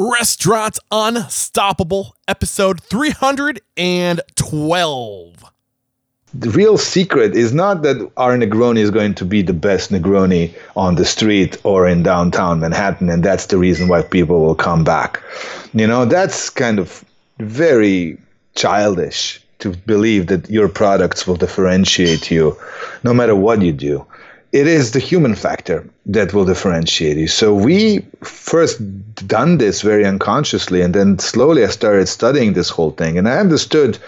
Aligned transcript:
Restaurant 0.00 0.78
Unstoppable, 0.92 2.14
episode 2.28 2.80
312. 2.84 5.44
The 6.34 6.50
real 6.50 6.78
secret 6.78 7.34
is 7.34 7.52
not 7.52 7.82
that 7.82 8.08
our 8.16 8.38
Negroni 8.38 8.78
is 8.78 8.92
going 8.92 9.14
to 9.14 9.24
be 9.24 9.42
the 9.42 9.52
best 9.52 9.90
Negroni 9.90 10.54
on 10.76 10.94
the 10.94 11.04
street 11.04 11.60
or 11.64 11.88
in 11.88 12.04
downtown 12.04 12.60
Manhattan, 12.60 13.10
and 13.10 13.24
that's 13.24 13.46
the 13.46 13.58
reason 13.58 13.88
why 13.88 14.02
people 14.02 14.40
will 14.40 14.54
come 14.54 14.84
back. 14.84 15.20
You 15.74 15.88
know, 15.88 16.04
that's 16.04 16.48
kind 16.48 16.78
of 16.78 17.04
very 17.40 18.18
childish 18.54 19.42
to 19.58 19.70
believe 19.70 20.28
that 20.28 20.48
your 20.48 20.68
products 20.68 21.26
will 21.26 21.34
differentiate 21.34 22.30
you 22.30 22.56
no 23.02 23.12
matter 23.12 23.34
what 23.34 23.62
you 23.62 23.72
do 23.72 24.06
it 24.52 24.66
is 24.66 24.92
the 24.92 24.98
human 24.98 25.34
factor 25.34 25.88
that 26.06 26.32
will 26.32 26.44
differentiate 26.44 27.16
you. 27.16 27.28
So 27.28 27.54
we 27.54 28.00
first 28.22 28.80
done 29.26 29.58
this 29.58 29.82
very 29.82 30.06
unconsciously, 30.06 30.80
and 30.80 30.94
then 30.94 31.18
slowly 31.18 31.64
I 31.64 31.68
started 31.68 32.06
studying 32.06 32.54
this 32.54 32.70
whole 32.70 32.92
thing, 32.92 33.18
and 33.18 33.28
I 33.28 33.38
understood 33.38 33.98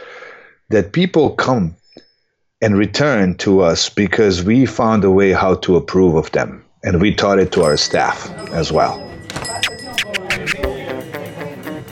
that 0.71 0.93
people 0.93 1.31
come 1.31 1.77
and 2.63 2.77
return 2.77 3.35
to 3.37 3.61
us 3.61 3.89
because 3.89 4.43
we 4.43 4.67
found 4.67 5.05
a 5.05 5.11
way 5.11 5.33
how 5.33 5.57
to 5.57 5.77
approve 5.77 6.15
of 6.15 6.31
them, 6.33 6.65
and 6.85 7.01
we 7.01 7.15
taught 7.15 7.39
it 7.39 7.53
to 7.53 7.63
our 7.63 7.77
staff 7.77 8.31
as 8.53 8.73
well. 8.73 9.07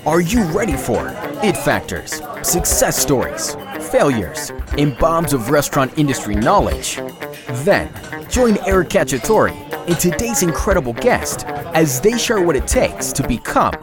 Are 0.07 0.21
you 0.23 0.43
ready 0.45 0.77
for 0.77 1.09
it 1.43 1.57
factors, 1.59 2.23
success 2.43 2.99
stories, 2.99 3.57
failures, 3.91 4.51
and 4.79 4.97
bombs 4.97 5.35
of 5.35 5.51
restaurant 5.51 5.99
industry 5.99 6.35
knowledge? 6.35 6.99
Then 7.49 7.91
Join 8.29 8.59
Eric 8.67 8.91
Cacciatore 8.91 9.53
and 9.89 9.99
today's 9.99 10.43
incredible 10.43 10.93
guest 10.93 11.47
as 11.47 12.01
they 12.01 12.19
share 12.19 12.43
what 12.43 12.57
it 12.57 12.67
takes 12.67 13.13
to 13.13 13.27
become 13.27 13.75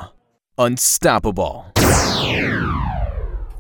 unstoppable. 0.58 1.66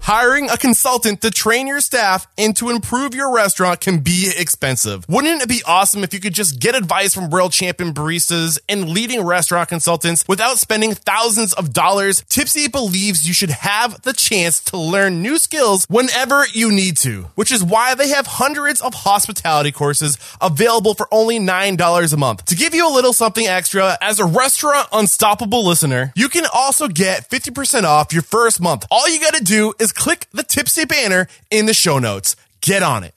Hiring 0.05 0.51
a 0.51 0.55
consultant 0.57 1.21
to 1.21 1.31
train 1.31 1.65
your 1.65 1.79
staff 1.79 2.27
and 2.37 2.55
to 2.57 2.70
improve 2.70 3.15
your 3.15 3.34
restaurant 3.34 3.81
can 3.81 4.01
be 4.01 4.31
expensive. 4.37 5.03
Wouldn't 5.09 5.41
it 5.41 5.49
be 5.49 5.63
awesome 5.65 6.03
if 6.03 6.13
you 6.13 6.20
could 6.20 6.35
just 6.35 6.59
get 6.59 6.75
advice 6.75 7.15
from 7.15 7.31
world 7.31 7.53
champion 7.53 7.91
baristas 7.91 8.59
and 8.70 8.87
leading 8.87 9.23
restaurant 9.23 9.67
consultants 9.67 10.23
without 10.27 10.59
spending 10.59 10.93
thousands 10.93 11.53
of 11.53 11.73
dollars? 11.73 12.21
Typsy 12.29 12.71
believes 12.71 13.27
you 13.27 13.34
should 13.34 13.49
have 13.49 13.99
the 14.03 14.13
chance 14.13 14.63
to 14.65 14.77
learn 14.77 15.23
new 15.23 15.39
skills 15.39 15.87
whenever 15.89 16.45
you 16.53 16.71
need 16.71 16.97
to, 16.97 17.23
which 17.34 17.51
is 17.51 17.63
why 17.63 17.95
they 17.95 18.09
have 18.09 18.27
hundreds 18.27 18.81
of 18.81 18.93
hospitality 18.93 19.71
courses 19.71 20.19
available 20.40 20.93
for 20.93 21.07
only 21.12 21.40
$9 21.40 22.13
a 22.13 22.17
month. 22.17 22.45
To 22.45 22.55
give 22.55 22.75
you 22.75 22.87
a 22.87 22.93
little 22.93 23.12
something 23.12 23.47
extra, 23.47 23.97
as 24.01 24.19
a 24.19 24.25
restaurant 24.25 24.87
unstoppable 24.91 25.65
listener, 25.65 26.13
you 26.15 26.29
can 26.29 26.45
also 26.53 26.87
get 26.87 27.27
50% 27.27 27.85
off 27.85 28.13
your 28.13 28.21
first 28.21 28.62
month. 28.62 28.85
All 28.91 29.09
you 29.09 29.19
gotta 29.19 29.43
do 29.43 29.73
is 29.79 29.93
click 29.96 30.27
the 30.32 30.43
Typsy 30.43 30.88
banner 30.88 31.27
in 31.49 31.65
the 31.65 31.74
show 31.74 31.99
notes. 31.99 32.35
Get 32.62 32.84
on 32.84 33.04
it. 33.04 33.13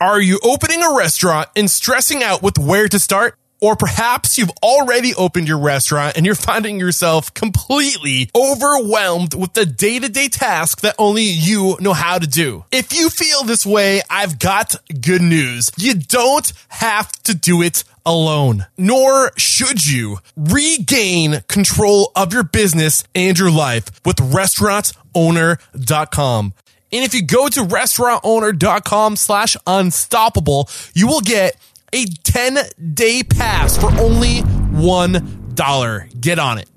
Are 0.00 0.20
you 0.20 0.40
opening 0.42 0.82
a 0.82 0.96
restaurant 0.96 1.48
and 1.54 1.70
stressing 1.70 2.22
out 2.22 2.42
with 2.42 2.58
where 2.58 2.88
to 2.88 2.98
start? 2.98 3.38
Or 3.60 3.76
perhaps 3.76 4.36
you've 4.36 4.50
already 4.60 5.14
opened 5.14 5.46
your 5.46 5.60
restaurant 5.60 6.16
and 6.16 6.26
you're 6.26 6.34
finding 6.34 6.80
yourself 6.80 7.32
completely 7.32 8.28
overwhelmed 8.34 9.34
with 9.34 9.52
the 9.52 9.64
day 9.64 10.00
to 10.00 10.08
day 10.08 10.26
task 10.26 10.80
that 10.80 10.96
only 10.98 11.22
you 11.22 11.76
know 11.78 11.92
how 11.92 12.18
to 12.18 12.26
do. 12.26 12.64
If 12.72 12.92
you 12.92 13.08
feel 13.08 13.44
this 13.44 13.64
way, 13.64 14.02
I've 14.10 14.40
got 14.40 14.74
good 15.00 15.22
news. 15.22 15.70
You 15.78 15.94
don't 15.94 16.52
have 16.70 17.12
to 17.22 17.36
do 17.36 17.62
it 17.62 17.84
alone, 18.04 18.66
nor 18.76 19.30
should 19.36 19.86
you 19.86 20.18
regain 20.36 21.42
control 21.48 22.10
of 22.16 22.32
your 22.32 22.42
business 22.44 23.04
and 23.14 23.38
your 23.38 23.50
life 23.50 23.86
with 24.04 24.16
restaurantowner.com. 24.16 26.54
And 26.94 27.04
if 27.04 27.14
you 27.14 27.22
go 27.22 27.48
to 27.48 27.60
restaurantowner.com 27.60 29.16
slash 29.16 29.56
unstoppable, 29.66 30.68
you 30.94 31.06
will 31.06 31.22
get 31.22 31.56
a 31.92 32.04
10 32.04 32.58
day 32.94 33.22
pass 33.22 33.76
for 33.76 33.90
only 34.00 34.40
$1. 34.42 36.20
Get 36.20 36.38
on 36.38 36.58
it. 36.58 36.68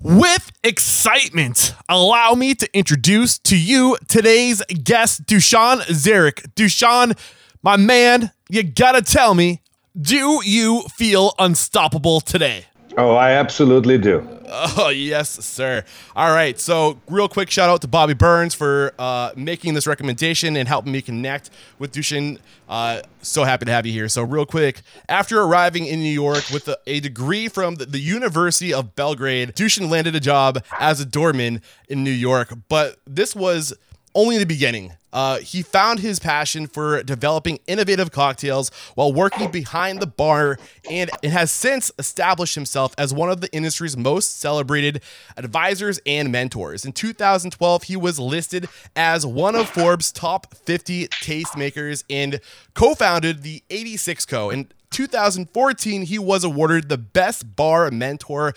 With 0.00 0.52
excitement, 0.62 1.74
allow 1.88 2.34
me 2.34 2.54
to 2.56 2.68
introduce 2.76 3.38
to 3.38 3.58
you 3.58 3.96
today's 4.06 4.62
guest, 4.82 5.24
Dushan 5.24 5.78
Zaric. 5.86 6.52
Dushan, 6.54 7.18
my 7.62 7.78
man, 7.78 8.30
you 8.54 8.62
gotta 8.62 9.02
tell 9.02 9.34
me, 9.34 9.60
do 10.00 10.40
you 10.44 10.82
feel 10.96 11.34
unstoppable 11.40 12.20
today? 12.20 12.66
Oh, 12.96 13.16
I 13.16 13.32
absolutely 13.32 13.98
do. 13.98 14.28
Oh, 14.46 14.90
yes, 14.90 15.30
sir. 15.44 15.82
All 16.14 16.32
right. 16.32 16.60
So, 16.60 17.00
real 17.08 17.26
quick 17.26 17.50
shout 17.50 17.68
out 17.68 17.80
to 17.80 17.88
Bobby 17.88 18.14
Burns 18.14 18.54
for 18.54 18.92
uh, 19.00 19.32
making 19.34 19.74
this 19.74 19.84
recommendation 19.84 20.56
and 20.56 20.68
helping 20.68 20.92
me 20.92 21.02
connect 21.02 21.50
with 21.80 21.92
Dushan. 21.92 22.38
Uh, 22.68 23.00
so 23.20 23.42
happy 23.42 23.64
to 23.64 23.72
have 23.72 23.84
you 23.84 23.92
here. 23.92 24.08
So, 24.08 24.22
real 24.22 24.46
quick, 24.46 24.82
after 25.08 25.40
arriving 25.40 25.86
in 25.86 25.98
New 25.98 26.12
York 26.12 26.44
with 26.52 26.68
a, 26.68 26.78
a 26.86 27.00
degree 27.00 27.48
from 27.48 27.76
the, 27.76 27.86
the, 27.86 27.98
University 27.98 28.72
of 28.72 28.94
Belgrade, 28.94 29.56
Dushan 29.56 29.90
landed 29.90 30.14
a 30.14 30.20
job 30.20 30.62
as 30.78 31.00
a 31.00 31.04
doorman 31.04 31.60
in 31.88 32.04
New 32.04 32.12
York. 32.12 32.52
But 32.68 32.98
this 33.06 33.34
was 33.34 33.74
only 34.14 34.36
in 34.36 34.40
the 34.40 34.46
beginning. 34.46 34.92
Uh, 35.12 35.38
he 35.38 35.62
found 35.62 36.00
his 36.00 36.18
passion 36.18 36.66
for 36.66 37.02
developing 37.04 37.60
innovative 37.68 38.10
cocktails 38.10 38.70
while 38.96 39.12
working 39.12 39.48
behind 39.48 40.00
the 40.00 40.06
bar 40.06 40.58
and 40.90 41.08
it 41.22 41.30
has 41.30 41.52
since 41.52 41.92
established 42.00 42.56
himself 42.56 42.92
as 42.98 43.14
one 43.14 43.30
of 43.30 43.40
the 43.40 43.52
industry's 43.52 43.96
most 43.96 44.40
celebrated 44.40 45.00
advisors 45.36 46.00
and 46.04 46.32
mentors. 46.32 46.84
In 46.84 46.92
2012, 46.92 47.84
he 47.84 47.96
was 47.96 48.18
listed 48.18 48.68
as 48.96 49.24
one 49.24 49.54
of 49.54 49.68
Forbes' 49.68 50.10
top 50.10 50.52
50 50.54 51.06
tastemakers 51.08 52.02
and 52.10 52.40
co 52.74 52.94
founded 52.94 53.42
the 53.42 53.62
86 53.70 54.26
Co. 54.26 54.50
In 54.50 54.68
2014, 54.90 56.02
he 56.02 56.18
was 56.18 56.42
awarded 56.42 56.88
the 56.88 56.98
best 56.98 57.54
bar 57.54 57.88
mentor 57.92 58.52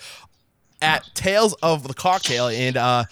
at 0.82 1.08
Tales 1.14 1.54
of 1.62 1.86
the 1.86 1.94
Cocktail 1.94 2.48
and 2.48 2.76
uh, 2.76 3.04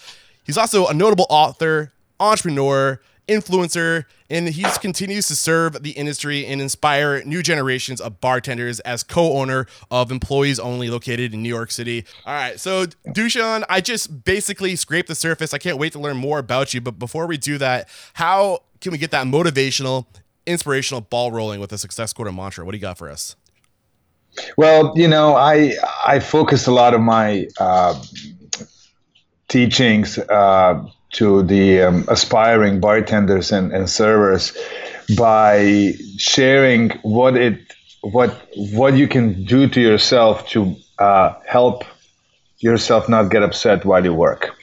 He's 0.47 0.57
also 0.57 0.87
a 0.87 0.95
notable 0.95 1.27
author, 1.29 1.93
entrepreneur, 2.21 3.01
influencer, 3.29 4.05
and 4.31 4.49
he 4.49 4.63
continues 4.81 5.27
to 5.29 5.37
serve 5.37 5.83
the 5.83 5.91
industry 5.93 6.47
and 6.47 6.61
inspire 6.61 7.23
new 7.25 7.43
generations 7.43 8.01
of 8.01 8.21
bartenders 8.21 8.81
as 8.81 9.03
co-owner 9.03 9.67
of 9.91 10.11
Employees 10.11 10.59
Only, 10.59 10.89
located 10.89 11.35
in 11.35 11.43
New 11.43 11.49
York 11.49 11.71
City. 11.71 12.05
All 12.25 12.35
right, 12.35 12.59
so 12.59 12.87
Dushan, 13.09 13.65
I 13.69 13.81
just 13.81 14.25
basically 14.25 14.77
scraped 14.77 15.09
the 15.09 15.15
surface. 15.15 15.53
I 15.53 15.59
can't 15.59 15.79
wait 15.79 15.93
to 15.93 15.99
learn 15.99 16.17
more 16.17 16.39
about 16.39 16.75
you. 16.75 16.81
But 16.81 16.99
before 16.99 17.27
we 17.27 17.37
do 17.37 17.59
that, 17.59 17.89
how 18.15 18.61
can 18.81 18.93
we 18.93 18.99
get 18.99 19.11
that 19.11 19.27
motivational, 19.27 20.07
inspirational 20.47 21.01
ball 21.01 21.33
rolling 21.33 21.61
with 21.61 21.73
a 21.73 21.79
success 21.79 22.13
and 22.17 22.37
mantra? 22.37 22.65
What 22.65 22.73
do 22.73 22.79
you 22.79 22.83
got 22.83 22.99
for 22.99 23.11
us? 23.11 23.37
Well, 24.57 24.93
you 24.97 25.09
know, 25.09 25.35
I 25.35 25.73
I 26.07 26.21
focus 26.21 26.67
a 26.67 26.73
lot 26.73 26.95
of 26.95 27.01
my 27.01 27.49
uh, 27.59 28.01
teachings 29.49 30.19
uh, 30.19 30.85
to 31.13 31.43
the 31.43 31.83
um, 31.83 32.05
aspiring 32.09 32.81
bartenders 32.81 33.53
and, 33.53 33.73
and 33.73 33.89
servers 33.89 34.57
by 35.17 35.93
sharing 36.19 36.91
what 37.03 37.37
it 37.37 37.59
what 38.03 38.31
what 38.73 38.97
you 38.97 39.09
can 39.09 39.45
do 39.45 39.69
to 39.69 39.81
yourself 39.81 40.49
to 40.49 40.77
uh, 40.99 41.35
help 41.47 41.85
yourself 42.59 43.09
not 43.09 43.31
get 43.31 43.43
upset 43.43 43.85
while 43.85 44.05
you 44.05 44.15
work. 44.15 44.57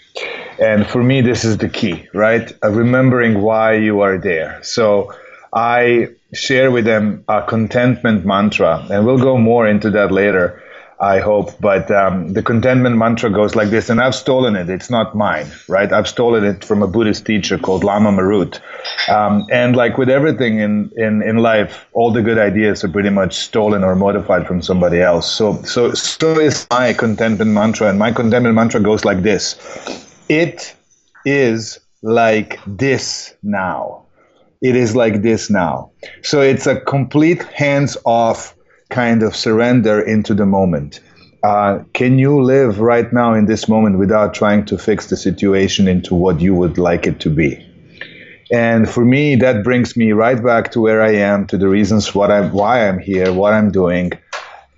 And 0.59 0.85
for 0.87 1.03
me, 1.03 1.21
this 1.21 1.43
is 1.43 1.57
the 1.57 1.69
key, 1.69 2.07
right? 2.13 2.51
Uh, 2.63 2.69
remembering 2.69 3.41
why 3.41 3.73
you 3.73 4.01
are 4.01 4.17
there. 4.17 4.61
So 4.63 5.11
I 5.53 6.09
share 6.33 6.71
with 6.71 6.85
them 6.85 7.23
a 7.27 7.41
contentment 7.43 8.25
mantra, 8.25 8.85
and 8.89 9.05
we'll 9.05 9.19
go 9.19 9.37
more 9.37 9.67
into 9.67 9.89
that 9.91 10.11
later. 10.11 10.62
I 10.99 11.19
hope. 11.19 11.59
But 11.59 11.89
um, 11.91 12.33
the 12.33 12.43
contentment 12.43 12.97
mantra 12.97 13.29
goes 13.29 13.55
like 13.55 13.69
this, 13.69 13.89
and 13.89 13.99
I've 14.01 14.15
stolen 14.15 14.55
it. 14.55 14.69
It's 14.69 14.89
not 14.89 15.15
mine, 15.15 15.47
right? 15.67 15.91
I've 15.91 16.07
stolen 16.07 16.43
it 16.43 16.63
from 16.63 16.81
a 16.81 16.87
Buddhist 16.87 17.25
teacher 17.25 17.57
called 17.57 17.83
Lama 17.83 18.11
Marut. 18.11 18.59
Um, 19.09 19.45
and 19.51 19.75
like 19.75 19.97
with 19.97 20.09
everything 20.09 20.59
in, 20.59 20.91
in, 20.95 21.21
in 21.21 21.37
life, 21.37 21.85
all 21.93 22.11
the 22.11 22.21
good 22.21 22.37
ideas 22.37 22.83
are 22.83 22.89
pretty 22.89 23.09
much 23.09 23.35
stolen 23.35 23.83
or 23.83 23.95
modified 23.95 24.47
from 24.47 24.61
somebody 24.61 25.01
else. 25.01 25.29
So, 25.29 25.61
so, 25.63 25.93
so 25.93 26.39
is 26.39 26.67
my 26.71 26.93
contentment 26.93 27.51
mantra. 27.51 27.89
And 27.89 27.99
my 27.99 28.11
contentment 28.11 28.55
mantra 28.55 28.79
goes 28.79 29.03
like 29.03 29.23
this 29.23 29.55
It 30.29 30.75
is 31.25 31.79
like 32.01 32.59
this 32.65 33.33
now. 33.43 34.05
It 34.61 34.77
is 34.77 34.95
like 34.95 35.21
this 35.21 35.49
now. 35.49 35.91
So 36.21 36.39
it's 36.39 36.67
a 36.67 36.79
complete 36.79 37.43
hands 37.43 37.97
off 38.05 38.55
kind 38.93 39.23
of 39.23 39.35
surrender 39.35 39.99
into 39.99 40.35
the 40.35 40.45
moment. 40.45 40.99
Uh, 41.43 41.79
can 41.93 42.19
you 42.19 42.41
live 42.41 42.79
right 42.79 43.11
now 43.11 43.33
in 43.33 43.47
this 43.47 43.67
moment 43.67 43.97
without 43.97 44.33
trying 44.33 44.63
to 44.65 44.77
fix 44.77 45.07
the 45.07 45.17
situation 45.17 45.87
into 45.87 46.15
what 46.15 46.39
you 46.39 46.53
would 46.53 46.77
like 46.77 47.07
it 47.07 47.19
to 47.19 47.29
be? 47.29 47.59
And 48.51 48.87
for 48.87 49.03
me, 49.03 49.35
that 49.37 49.63
brings 49.63 49.97
me 49.97 50.11
right 50.11 50.41
back 50.41 50.71
to 50.71 50.79
where 50.79 51.01
I 51.01 51.15
am, 51.15 51.47
to 51.47 51.57
the 51.57 51.67
reasons 51.67 52.13
what 52.13 52.29
I'm, 52.31 52.51
why 52.53 52.87
I'm 52.87 52.99
here, 52.99 53.33
what 53.33 53.51
I'm 53.51 53.71
doing, 53.71 54.11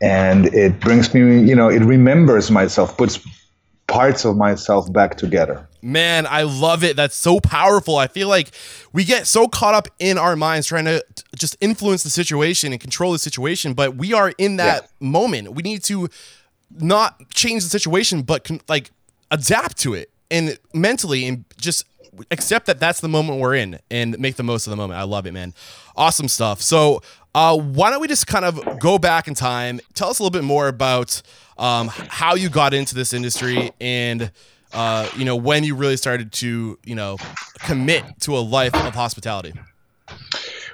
and 0.02 0.46
it 0.54 0.80
brings 0.80 1.14
me, 1.14 1.42
you 1.42 1.56
know, 1.56 1.70
it 1.70 1.82
remembers 1.82 2.50
myself, 2.50 2.98
puts 2.98 3.20
parts 3.88 4.26
of 4.26 4.38
myself 4.38 4.92
back 4.92 5.18
together. 5.18 5.68
Man, 5.82 6.26
I 6.26 6.44
love 6.44 6.84
it. 6.84 6.96
That's 6.96 7.16
so 7.16 7.40
powerful. 7.40 7.98
I 7.98 8.08
feel 8.08 8.28
like 8.28 8.52
we 8.92 9.04
get 9.04 9.28
so 9.28 9.48
caught 9.48 9.76
up 9.76 9.88
in 10.00 10.18
our 10.18 10.36
minds 10.36 10.68
trying 10.68 10.86
to 10.86 11.04
just 11.36 11.56
influence 11.62 12.04
the 12.04 12.10
situation 12.10 12.72
and 12.72 12.82
control 12.82 13.12
the 13.12 13.20
situation, 13.20 13.74
but 13.74 13.96
we 13.96 14.14
are 14.14 14.34
in 14.38 14.58
that 14.58 14.84
yeah. 14.84 15.08
moment. 15.08 15.54
We 15.54 15.64
need 15.64 15.84
to 15.86 16.10
not 16.72 17.30
change 17.30 17.64
the 17.64 17.70
situation, 17.70 18.22
but 18.22 18.44
con- 18.44 18.62
like 18.68 18.92
adapt 19.32 19.78
to 19.80 19.94
it 19.94 20.10
and 20.32 20.58
mentally 20.74 21.26
and 21.28 21.46
just 21.58 21.86
accept 22.32 22.66
that 22.68 22.80
that's 22.80 23.02
the 23.02 23.10
moment 23.10 23.40
we're 23.40 23.56
in 23.56 23.80
and 23.92 24.18
make 24.20 24.36
the 24.36 24.44
most 24.44 24.68
of 24.68 24.72
the 24.72 24.78
moment. 24.78 25.00
I 25.00 25.04
love 25.04 25.26
it, 25.26 25.34
man. 25.34 25.54
Awesome 25.96 26.28
stuff. 26.28 26.62
So, 26.62 27.02
uh, 27.34 27.58
why 27.58 27.90
don't 27.90 28.00
we 28.00 28.08
just 28.08 28.28
kind 28.28 28.46
of 28.46 28.80
go 28.80 28.98
back 28.98 29.28
in 29.28 29.34
time? 29.34 29.82
Tell 29.94 30.10
us 30.10 30.20
a 30.20 30.24
little 30.24 30.32
bit 30.32 30.46
more 30.46 30.70
about 30.70 31.22
um, 31.58 31.90
how 31.90 32.36
you 32.36 32.50
got 32.50 32.74
into 32.74 32.96
this 32.96 33.14
industry 33.14 33.72
and 33.82 34.32
uh, 34.74 35.10
you 35.16 35.26
know 35.26 35.36
when 35.36 35.64
you 35.64 35.76
really 35.76 35.98
started 35.98 36.32
to 36.34 36.78
you 36.86 36.96
know 36.96 37.18
commit 37.60 38.04
to 38.22 38.38
a 38.38 38.40
life 38.40 38.76
of 38.76 38.94
hospitality. 38.94 39.54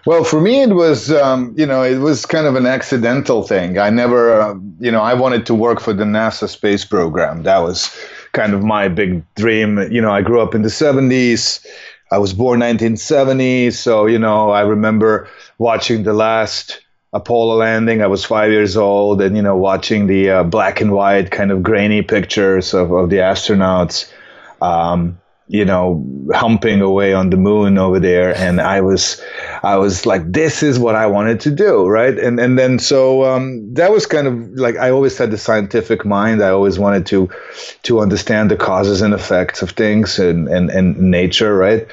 Well, 0.06 0.24
for 0.24 0.42
me, 0.42 0.64
it 0.64 0.74
was, 0.74 1.12
um, 1.12 1.54
you 1.56 1.66
know, 1.66 1.84
it 1.84 1.98
was 1.98 2.26
kind 2.26 2.48
of 2.48 2.56
an 2.56 2.66
accidental 2.66 3.44
thing. 3.44 3.78
I 3.78 3.92
never, 3.92 4.42
uh, 4.42 4.56
you 4.80 4.92
know, 4.92 5.02
I 5.02 5.14
wanted 5.14 5.46
to 5.46 5.54
work 5.54 5.80
for 5.80 5.94
the 5.94 6.06
NASA 6.06 6.50
space 6.50 6.84
program. 6.84 7.44
That 7.44 7.60
was 7.60 7.96
kind 8.32 8.54
of 8.54 8.64
my 8.64 8.88
big 8.88 9.24
dream. 9.36 9.78
You 9.92 10.02
know, 10.02 10.12
I 10.12 10.22
grew 10.24 10.42
up 10.42 10.56
in 10.56 10.64
the 10.64 10.70
70s. 10.70 11.64
I 12.12 12.18
was 12.18 12.34
born 12.34 12.60
1970, 12.60 13.72
so 13.72 14.06
you 14.06 14.20
know, 14.20 14.50
I 14.50 14.62
remember 14.62 15.30
watching 15.60 16.04
the 16.04 16.14
last 16.14 16.82
Apollo 17.14 17.58
landing. 17.58 18.02
I 18.02 18.08
was 18.08 18.26
five 18.26 18.52
years 18.52 18.76
old, 18.76 19.22
and 19.22 19.36
you 19.36 19.42
know, 19.42 19.56
watching 19.56 20.08
the 20.08 20.30
uh, 20.30 20.44
black 20.44 20.82
and 20.82 20.92
white 20.92 21.32
kind 21.32 21.52
of 21.52 21.64
grainy 21.64 22.02
pictures 22.02 22.74
of, 22.74 22.92
of 22.92 23.10
the 23.12 23.18
astronauts. 23.18 24.12
Um, 24.62 25.21
you 25.52 25.66
know, 25.66 26.02
humping 26.32 26.80
away 26.80 27.14
on 27.14 27.30
the 27.30 27.36
moon 27.36 27.78
over 27.78 28.00
there. 28.00 28.34
And 28.38 28.62
I 28.62 28.80
was, 28.80 29.22
I 29.64 29.76
was 29.76 30.06
like, 30.06 30.32
this 30.32 30.64
is 30.64 30.80
what 30.80 30.96
I 30.96 31.08
wanted 31.08 31.42
to 31.42 31.52
do. 31.52 31.86
Right. 31.88 32.18
And, 32.18 32.40
and 32.40 32.58
then, 32.58 32.80
so, 32.80 33.26
um, 33.26 33.74
that 33.74 33.92
was 33.92 34.06
kind 34.06 34.28
of 34.28 34.52
like, 34.52 34.78
I 34.78 34.92
always 34.92 35.18
had 35.18 35.30
the 35.30 35.38
scientific 35.38 36.06
mind. 36.06 36.42
I 36.42 36.52
always 36.52 36.80
wanted 36.80 37.06
to, 37.08 37.30
to 37.84 38.00
understand 38.00 38.50
the 38.50 38.56
causes 38.56 39.02
and 39.02 39.14
effects 39.14 39.62
of 39.62 39.72
things 39.72 40.20
and, 40.20 40.48
and, 40.48 40.70
and 40.70 40.98
nature. 40.98 41.54
Right 41.58 41.86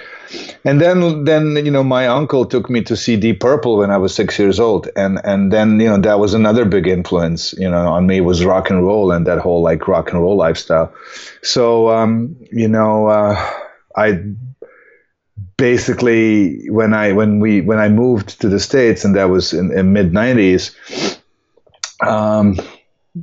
and 0.65 0.81
then 0.81 1.25
then 1.25 1.57
you 1.65 1.71
know 1.71 1.85
my 1.85 2.07
uncle 2.07 2.45
took 2.45 2.69
me 2.69 2.83
to 2.83 2.97
see 2.97 3.17
Deep 3.17 3.41
Purple 3.41 3.79
when 3.79 3.91
I 3.91 3.97
was 3.97 4.15
six 4.15 4.39
years 4.39 4.61
old, 4.61 4.89
and 4.97 5.21
and 5.25 5.53
then 5.53 5.81
you 5.81 5.87
know 5.87 5.99
that 5.99 6.19
was 6.19 6.35
another 6.35 6.65
big 6.65 6.87
influence 6.87 7.53
you 7.55 7.69
know 7.69 7.89
on 7.89 8.07
me 8.07 8.21
was 8.21 8.45
rock 8.45 8.71
and 8.71 8.85
roll 8.85 9.13
and 9.13 9.27
that 9.27 9.39
whole 9.39 9.63
like 9.63 9.89
rock 9.89 10.13
and 10.13 10.21
roll 10.21 10.37
lifestyle. 10.37 10.93
So 11.43 11.91
um, 11.91 12.37
you 12.53 12.69
know 12.69 13.07
uh, 13.09 13.51
I 13.97 14.23
basically 15.57 16.69
when 16.71 16.95
I 16.95 17.13
when 17.13 17.41
we 17.41 17.61
when 17.61 17.79
I 17.79 17.89
moved 17.89 18.41
to 18.41 18.49
the 18.49 18.61
states 18.61 19.05
and 19.05 19.17
that 19.17 19.31
was 19.31 19.53
in, 19.53 19.77
in 19.77 19.93
mid 19.93 20.13
'90s. 20.13 20.75
Um, 22.01 22.59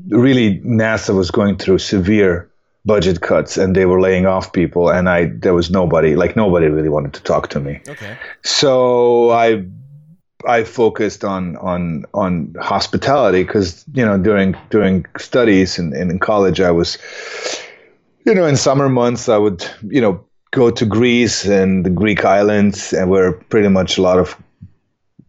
really, 0.10 0.60
NASA 0.60 1.16
was 1.16 1.31
going 1.31 1.57
through 1.57 1.78
severe 1.80 2.50
budget 2.85 3.21
cuts 3.21 3.57
and 3.57 3.75
they 3.75 3.85
were 3.85 3.99
laying 3.99 4.25
off 4.25 4.53
people 4.53 4.89
and 4.89 5.09
I 5.09 5.25
there 5.25 5.53
was 5.53 5.71
nobody 5.71 6.15
like 6.15 6.35
nobody 6.35 6.67
really 6.67 6.89
wanted 6.89 7.13
to 7.13 7.23
talk 7.23 7.49
to 7.49 7.59
me. 7.59 7.81
Okay. 7.87 8.17
So 8.43 9.31
I 9.31 9.65
I 10.47 10.63
focused 10.63 11.23
on 11.23 11.57
on 11.57 12.05
on 12.13 12.53
hospitality 12.59 13.43
because 13.43 13.83
you 13.93 14.05
know 14.05 14.17
during 14.17 14.55
during 14.69 15.05
studies 15.17 15.79
and 15.79 15.93
in, 15.93 16.11
in 16.11 16.19
college 16.19 16.61
I 16.61 16.71
was 16.71 16.97
you 18.25 18.35
know 18.35 18.45
in 18.45 18.55
summer 18.55 18.89
months 18.89 19.29
I 19.29 19.37
would 19.37 19.67
you 19.87 20.01
know 20.01 20.23
go 20.51 20.69
to 20.69 20.85
Greece 20.85 21.45
and 21.45 21.85
the 21.85 21.89
Greek 21.89 22.23
islands 22.23 22.93
and 22.93 23.09
where 23.09 23.33
pretty 23.33 23.67
much 23.67 23.97
a 23.97 24.01
lot 24.01 24.19
of 24.19 24.37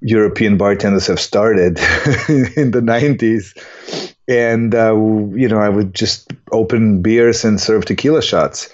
European 0.02 0.56
bartenders 0.58 1.06
have 1.06 1.18
started 1.18 1.78
in 2.28 2.70
the 2.70 2.82
90s 2.84 4.14
and 4.28 4.75
uh, 4.75 4.94
you 4.94 5.49
know 5.49 5.58
I 5.58 5.69
would 5.69 5.94
just 5.94 6.32
open 6.52 7.02
beers 7.02 7.44
and 7.44 7.61
serve 7.61 7.84
tequila 7.84 8.23
shots, 8.23 8.69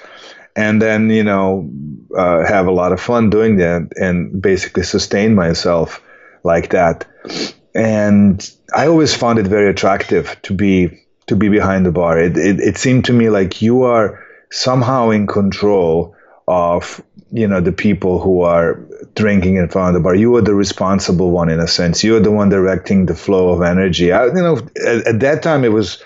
and 0.56 0.80
then 0.80 1.10
you 1.10 1.24
know 1.24 1.68
uh, 2.16 2.44
have 2.46 2.66
a 2.66 2.72
lot 2.72 2.92
of 2.92 3.00
fun 3.00 3.30
doing 3.30 3.56
that 3.56 3.90
and 3.96 4.40
basically 4.40 4.82
sustain 4.82 5.34
myself 5.34 6.02
like 6.44 6.70
that. 6.70 7.06
And 7.74 8.48
I 8.74 8.86
always 8.86 9.14
found 9.14 9.38
it 9.38 9.46
very 9.46 9.68
attractive 9.68 10.36
to 10.42 10.54
be 10.54 11.02
to 11.26 11.36
be 11.36 11.48
behind 11.48 11.86
the 11.86 11.92
bar. 11.92 12.18
It, 12.18 12.36
it, 12.36 12.60
it 12.60 12.76
seemed 12.76 13.04
to 13.06 13.12
me 13.12 13.30
like 13.30 13.62
you 13.62 13.82
are 13.82 14.22
somehow 14.50 15.10
in 15.10 15.26
control 15.26 16.14
of 16.48 17.02
you 17.32 17.48
know 17.48 17.60
the 17.60 17.72
people 17.72 18.20
who 18.20 18.42
are 18.42 18.74
drinking 19.14 19.56
in 19.56 19.68
front 19.68 19.88
of 19.88 19.94
the 19.94 20.04
bar. 20.04 20.14
You 20.14 20.36
are 20.36 20.42
the 20.42 20.54
responsible 20.54 21.30
one 21.30 21.48
in 21.48 21.60
a 21.60 21.66
sense. 21.66 22.04
You're 22.04 22.20
the 22.20 22.30
one 22.30 22.50
directing 22.50 23.06
the 23.06 23.14
flow 23.14 23.48
of 23.48 23.62
energy. 23.62 24.12
I, 24.12 24.26
you 24.26 24.32
know 24.34 24.58
at, 24.86 25.06
at, 25.06 25.20
that 25.20 25.42
time 25.42 25.64
it 25.64 25.72
was 25.72 26.02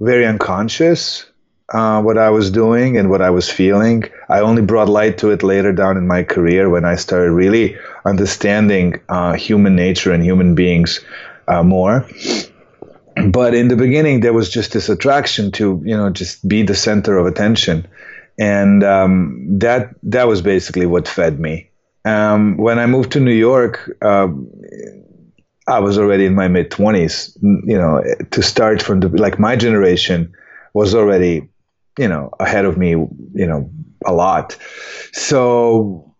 very 0.00 0.26
unconscious 0.26 1.26
uh, 1.72 2.02
what 2.02 2.18
i 2.18 2.30
was 2.30 2.50
doing 2.50 2.98
and 2.98 3.10
what 3.10 3.22
i 3.22 3.30
was 3.30 3.48
feeling. 3.48 4.04
I 4.28 4.40
only 4.40 4.62
brought 4.62 4.88
light 4.88 5.18
to 5.18 5.30
it 5.30 5.42
later 5.44 5.72
down 5.72 5.96
in 5.96 6.06
my 6.06 6.24
career 6.24 6.68
when 6.68 6.84
i 6.84 6.96
started 6.96 7.30
really 7.30 7.76
understanding 8.04 9.00
uh, 9.08 9.34
human 9.34 9.76
nature 9.76 10.12
and 10.12 10.22
human 10.22 10.54
beings 10.54 11.00
uh, 11.46 11.62
more. 11.62 12.06
But 13.28 13.54
in 13.54 13.68
the 13.68 13.76
beginning 13.76 14.20
there 14.20 14.32
was 14.32 14.50
just 14.50 14.72
this 14.72 14.88
attraction 14.88 15.52
to 15.52 15.80
you 15.84 15.96
know 15.96 16.10
just 16.10 16.46
be 16.48 16.64
the 16.64 16.74
center 16.74 17.18
of 17.18 17.26
attention 17.26 17.86
and 18.40 18.82
um, 18.82 19.46
that 19.58 19.90
that 20.02 20.26
was 20.26 20.42
basically 20.42 20.86
what 20.86 21.06
fed 21.06 21.38
me. 21.38 21.70
Um, 22.06 22.56
when 22.56 22.78
I 22.78 22.86
moved 22.86 23.12
to 23.12 23.20
New 23.20 23.34
York, 23.34 23.92
uh, 24.02 24.28
I 25.68 25.78
was 25.78 25.98
already 25.98 26.24
in 26.24 26.34
my 26.34 26.48
mid 26.48 26.70
twenties. 26.70 27.36
You 27.42 27.78
know, 27.78 28.02
to 28.30 28.42
start 28.42 28.82
from 28.82 29.00
the 29.00 29.08
like 29.08 29.38
my 29.38 29.56
generation 29.56 30.34
was 30.72 30.94
already, 30.94 31.48
you 31.98 32.08
know, 32.08 32.30
ahead 32.40 32.64
of 32.64 32.78
me. 32.78 32.90
You 32.90 33.46
know, 33.46 33.70
a 34.06 34.12
lot. 34.12 34.56
So 35.12 36.14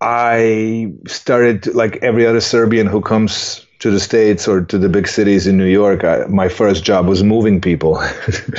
I 0.00 0.92
started 1.06 1.74
like 1.74 1.98
every 2.02 2.26
other 2.26 2.40
Serbian 2.40 2.86
who 2.86 3.02
comes 3.02 3.66
to 3.80 3.90
the 3.90 4.00
states 4.00 4.48
or 4.48 4.62
to 4.62 4.78
the 4.78 4.88
big 4.88 5.06
cities 5.06 5.46
in 5.46 5.58
New 5.58 5.66
York. 5.66 6.02
I, 6.02 6.24
my 6.28 6.48
first 6.48 6.82
job 6.82 7.06
was 7.06 7.22
moving 7.22 7.60
people. 7.60 8.02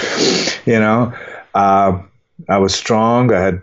you 0.66 0.80
know. 0.80 1.12
Uh, 1.56 2.04
I 2.50 2.58
was 2.58 2.74
strong. 2.74 3.34
I 3.34 3.40
had 3.40 3.62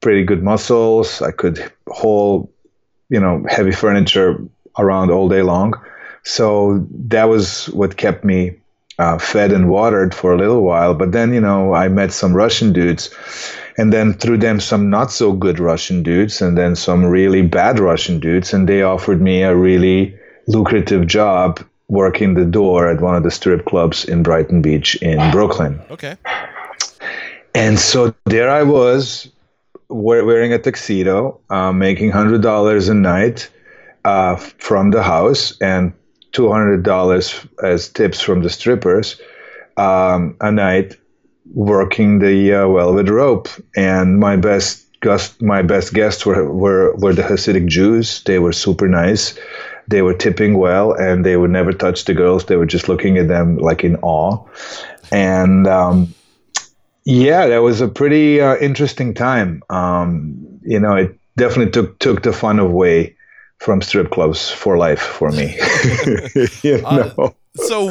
pretty 0.00 0.24
good 0.24 0.42
muscles. 0.42 1.22
I 1.22 1.30
could 1.30 1.72
haul, 1.88 2.50
you 3.08 3.20
know, 3.20 3.44
heavy 3.48 3.72
furniture 3.72 4.38
around 4.78 5.10
all 5.10 5.28
day 5.28 5.42
long. 5.42 5.74
So 6.24 6.86
that 7.08 7.24
was 7.24 7.66
what 7.66 7.96
kept 7.96 8.24
me 8.24 8.56
uh, 8.98 9.18
fed 9.18 9.52
and 9.52 9.68
watered 9.68 10.14
for 10.14 10.32
a 10.32 10.38
little 10.38 10.62
while. 10.62 10.94
But 10.94 11.12
then, 11.12 11.32
you 11.32 11.40
know, 11.40 11.74
I 11.74 11.88
met 11.88 12.12
some 12.12 12.34
Russian 12.34 12.72
dudes, 12.72 13.14
and 13.78 13.92
then 13.92 14.14
through 14.14 14.38
them, 14.38 14.58
some 14.58 14.90
not 14.90 15.12
so 15.12 15.32
good 15.32 15.58
Russian 15.60 16.02
dudes, 16.02 16.40
and 16.40 16.56
then 16.56 16.74
some 16.74 17.04
really 17.04 17.42
bad 17.42 17.78
Russian 17.78 18.18
dudes. 18.18 18.52
And 18.52 18.68
they 18.68 18.82
offered 18.82 19.20
me 19.20 19.42
a 19.42 19.54
really 19.54 20.18
lucrative 20.46 21.06
job 21.06 21.60
working 21.88 22.34
the 22.34 22.44
door 22.44 22.88
at 22.88 23.00
one 23.00 23.14
of 23.14 23.22
the 23.22 23.30
strip 23.30 23.64
clubs 23.64 24.04
in 24.04 24.22
Brighton 24.22 24.62
Beach 24.62 24.96
in 25.02 25.30
Brooklyn. 25.30 25.80
Okay. 25.90 26.16
And 27.56 27.78
so 27.78 28.14
there 28.26 28.50
I 28.50 28.62
was, 28.62 29.32
wearing 29.88 30.52
a 30.52 30.58
tuxedo, 30.58 31.40
uh, 31.48 31.72
making 31.72 32.10
hundred 32.10 32.42
dollars 32.42 32.90
a 32.90 32.94
night 32.94 33.48
uh, 34.04 34.36
from 34.36 34.90
the 34.90 35.02
house, 35.02 35.56
and 35.62 35.94
two 36.32 36.52
hundred 36.52 36.82
dollars 36.82 37.46
as 37.64 37.88
tips 37.88 38.20
from 38.20 38.42
the 38.42 38.50
strippers 38.50 39.18
um, 39.78 40.36
a 40.42 40.52
night, 40.52 40.98
working 41.54 42.18
the 42.18 42.52
uh, 42.52 42.68
velvet 42.68 43.08
rope. 43.08 43.48
And 43.74 44.20
my 44.20 44.36
best 44.36 44.84
guest, 45.00 45.40
my 45.40 45.62
best 45.62 45.94
guests 45.94 46.26
were, 46.26 46.52
were 46.52 46.94
were 46.96 47.14
the 47.14 47.22
Hasidic 47.22 47.68
Jews. 47.68 48.22
They 48.24 48.38
were 48.38 48.52
super 48.52 48.86
nice. 48.86 49.34
They 49.88 50.02
were 50.02 50.14
tipping 50.14 50.58
well, 50.58 50.92
and 50.92 51.24
they 51.24 51.38
would 51.38 51.52
never 51.52 51.72
touch 51.72 52.04
the 52.04 52.12
girls. 52.12 52.44
They 52.44 52.56
were 52.56 52.66
just 52.66 52.86
looking 52.86 53.16
at 53.16 53.28
them 53.28 53.56
like 53.56 53.82
in 53.82 53.96
awe. 54.02 54.44
And 55.10 55.66
um, 55.66 56.12
yeah, 57.06 57.46
that 57.46 57.62
was 57.62 57.80
a 57.80 57.86
pretty 57.86 58.40
uh, 58.40 58.56
interesting 58.56 59.14
time. 59.14 59.62
Um, 59.70 60.60
you 60.62 60.80
know, 60.80 60.96
it 60.96 61.16
definitely 61.36 61.70
took 61.70 61.98
took 62.00 62.24
the 62.24 62.32
fun 62.32 62.58
away 62.58 63.16
from 63.58 63.80
strip 63.80 64.10
clubs 64.10 64.50
for 64.50 64.76
life 64.76 65.00
for 65.00 65.30
me. 65.30 65.54
you 66.62 66.82
uh, 66.84 66.96
know? 66.96 67.14
Uh, 67.16 67.30
so, 67.54 67.90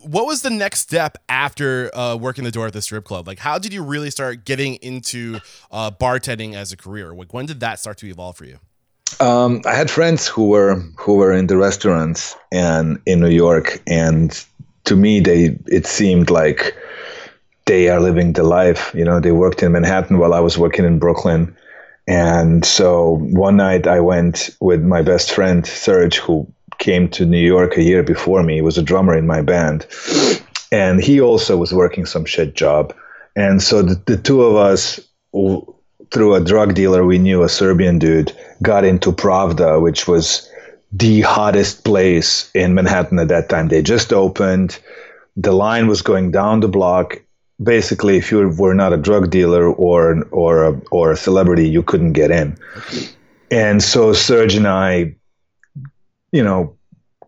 what 0.00 0.26
was 0.26 0.42
the 0.42 0.50
next 0.50 0.80
step 0.80 1.18
after 1.28 1.96
uh, 1.96 2.16
working 2.16 2.42
the 2.42 2.50
door 2.50 2.66
at 2.66 2.72
the 2.72 2.82
strip 2.82 3.04
club? 3.04 3.28
Like, 3.28 3.38
how 3.38 3.58
did 3.58 3.72
you 3.72 3.84
really 3.84 4.10
start 4.10 4.44
getting 4.44 4.74
into 4.74 5.38
uh, 5.70 5.92
bartending 5.92 6.54
as 6.54 6.72
a 6.72 6.76
career? 6.76 7.14
Like, 7.14 7.32
when 7.32 7.46
did 7.46 7.60
that 7.60 7.78
start 7.78 7.96
to 7.98 8.08
evolve 8.08 8.36
for 8.36 8.44
you? 8.44 8.58
Um, 9.20 9.62
I 9.66 9.74
had 9.74 9.88
friends 9.88 10.26
who 10.26 10.48
were 10.48 10.82
who 10.98 11.14
were 11.14 11.32
in 11.32 11.46
the 11.46 11.56
restaurants 11.56 12.34
and 12.50 13.00
in 13.06 13.20
New 13.20 13.30
York, 13.30 13.80
and 13.86 14.44
to 14.84 14.96
me 14.96 15.20
they 15.20 15.56
it 15.66 15.86
seemed 15.86 16.28
like 16.28 16.76
they 17.68 17.88
are 17.90 18.00
living 18.00 18.32
the 18.32 18.42
life. 18.42 18.90
You 18.94 19.04
know, 19.04 19.20
they 19.20 19.30
worked 19.30 19.62
in 19.62 19.72
Manhattan 19.72 20.18
while 20.18 20.34
I 20.34 20.40
was 20.40 20.58
working 20.58 20.86
in 20.86 20.98
Brooklyn. 20.98 21.54
And 22.06 22.64
so 22.64 23.18
one 23.20 23.58
night 23.58 23.86
I 23.86 24.00
went 24.00 24.56
with 24.60 24.82
my 24.82 25.02
best 25.02 25.30
friend 25.30 25.66
Serge, 25.66 26.16
who 26.16 26.50
came 26.78 27.08
to 27.10 27.26
New 27.26 27.44
York 27.54 27.76
a 27.76 27.82
year 27.82 28.02
before 28.02 28.42
me. 28.42 28.54
He 28.54 28.62
was 28.62 28.78
a 28.78 28.82
drummer 28.82 29.14
in 29.14 29.26
my 29.26 29.42
band. 29.42 29.86
And 30.72 31.02
he 31.02 31.20
also 31.20 31.56
was 31.58 31.72
working 31.72 32.06
some 32.06 32.24
shit 32.24 32.54
job. 32.54 32.94
And 33.36 33.62
so 33.62 33.82
the, 33.82 34.00
the 34.06 34.16
two 34.16 34.42
of 34.42 34.56
us, 34.56 34.98
through 36.10 36.34
a 36.34 36.44
drug 36.44 36.74
dealer 36.74 37.04
we 37.04 37.18
knew, 37.18 37.42
a 37.42 37.48
Serbian 37.50 37.98
dude, 37.98 38.34
got 38.62 38.84
into 38.84 39.12
Pravda, 39.12 39.80
which 39.82 40.08
was 40.08 40.50
the 40.90 41.20
hottest 41.20 41.84
place 41.84 42.50
in 42.54 42.74
Manhattan 42.74 43.18
at 43.18 43.28
that 43.28 43.50
time. 43.50 43.68
They 43.68 43.82
just 43.82 44.12
opened. 44.12 44.78
The 45.36 45.52
line 45.52 45.86
was 45.86 46.00
going 46.00 46.30
down 46.30 46.60
the 46.60 46.68
block. 46.68 47.20
Basically, 47.62 48.16
if 48.16 48.30
you 48.30 48.48
were 48.48 48.74
not 48.74 48.92
a 48.92 48.96
drug 48.96 49.30
dealer 49.30 49.66
or 49.66 50.22
or 50.30 50.64
a, 50.64 50.80
or 50.90 51.12
a 51.12 51.16
celebrity, 51.16 51.68
you 51.68 51.82
couldn't 51.82 52.12
get 52.12 52.30
in. 52.30 52.56
And 53.50 53.82
so 53.82 54.12
Serge 54.12 54.54
and 54.54 54.68
I, 54.68 55.14
you 56.30 56.42
know, 56.42 56.76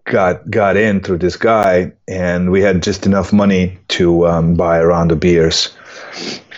got 0.05 0.49
got 0.51 0.77
in 0.77 1.01
through 1.01 1.19
this 1.19 1.37
guy, 1.37 1.93
and 2.07 2.51
we 2.51 2.61
had 2.61 2.83
just 2.83 3.07
enough 3.07 3.33
money 3.33 3.79
to 3.89 4.27
um, 4.27 4.55
buy 4.55 4.79
a 4.79 4.87
round 4.87 5.11
of 5.11 5.21
beers 5.21 5.77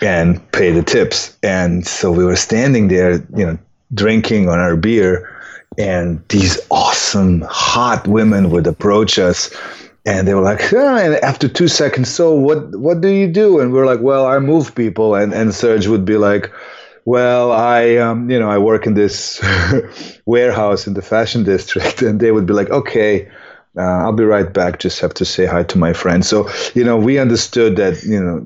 and 0.01 0.39
pay 0.51 0.71
the 0.71 0.83
tips. 0.83 1.37
And 1.41 1.87
so 1.87 2.11
we 2.11 2.25
were 2.25 2.35
standing 2.35 2.89
there, 2.89 3.13
you 3.35 3.45
know, 3.45 3.57
drinking 3.93 4.49
on 4.49 4.59
our 4.59 4.75
beer 4.75 5.29
and 5.77 6.23
these 6.29 6.59
awesome 6.69 7.41
hot 7.49 8.07
women 8.07 8.51
would 8.51 8.67
approach 8.67 9.17
us 9.17 9.49
and 10.05 10.27
they 10.27 10.33
were 10.33 10.41
like 10.41 10.73
oh, 10.73 10.97
and 10.97 11.15
after 11.15 11.47
two 11.47 11.67
seconds 11.67 12.09
so 12.09 12.33
what 12.33 12.75
what 12.75 13.01
do 13.01 13.09
you 13.09 13.27
do? 13.27 13.59
And 13.59 13.71
we 13.71 13.79
are 13.79 13.85
like 13.85 14.01
well 14.01 14.25
i 14.25 14.39
move 14.39 14.75
people. 14.75 15.15
And 15.15 15.33
and 15.33 15.53
serge 15.53 15.87
would 15.87 16.05
be 16.05 16.17
like 16.17 16.51
well 17.05 17.51
i 17.51 17.95
um, 17.97 18.29
you 18.29 18.39
know 18.39 18.49
i 18.49 18.57
work 18.57 18.85
in 18.85 18.93
this 18.93 19.41
warehouse 20.25 20.87
in 20.87 20.93
the 20.93 21.01
fashion 21.01 21.43
district. 21.43 22.01
And 22.07 22.19
they 22.19 22.31
would 22.31 22.45
be 22.45 22.53
like 22.53 22.69
okay 22.69 23.29
uh, 23.75 23.81
I'll 23.81 24.13
be 24.13 24.23
right 24.23 24.53
back. 24.53 24.79
Just 24.79 24.99
have 24.99 25.13
to 25.15 25.25
say 25.25 25.45
hi 25.45 25.63
to 25.63 25.77
my 25.77 25.93
friend. 25.93 26.23
So 26.23 26.47
you 26.75 26.83
know, 26.83 26.95
we 26.95 27.17
understood 27.17 27.75
that 27.77 28.03
you 28.03 28.23
know, 28.23 28.45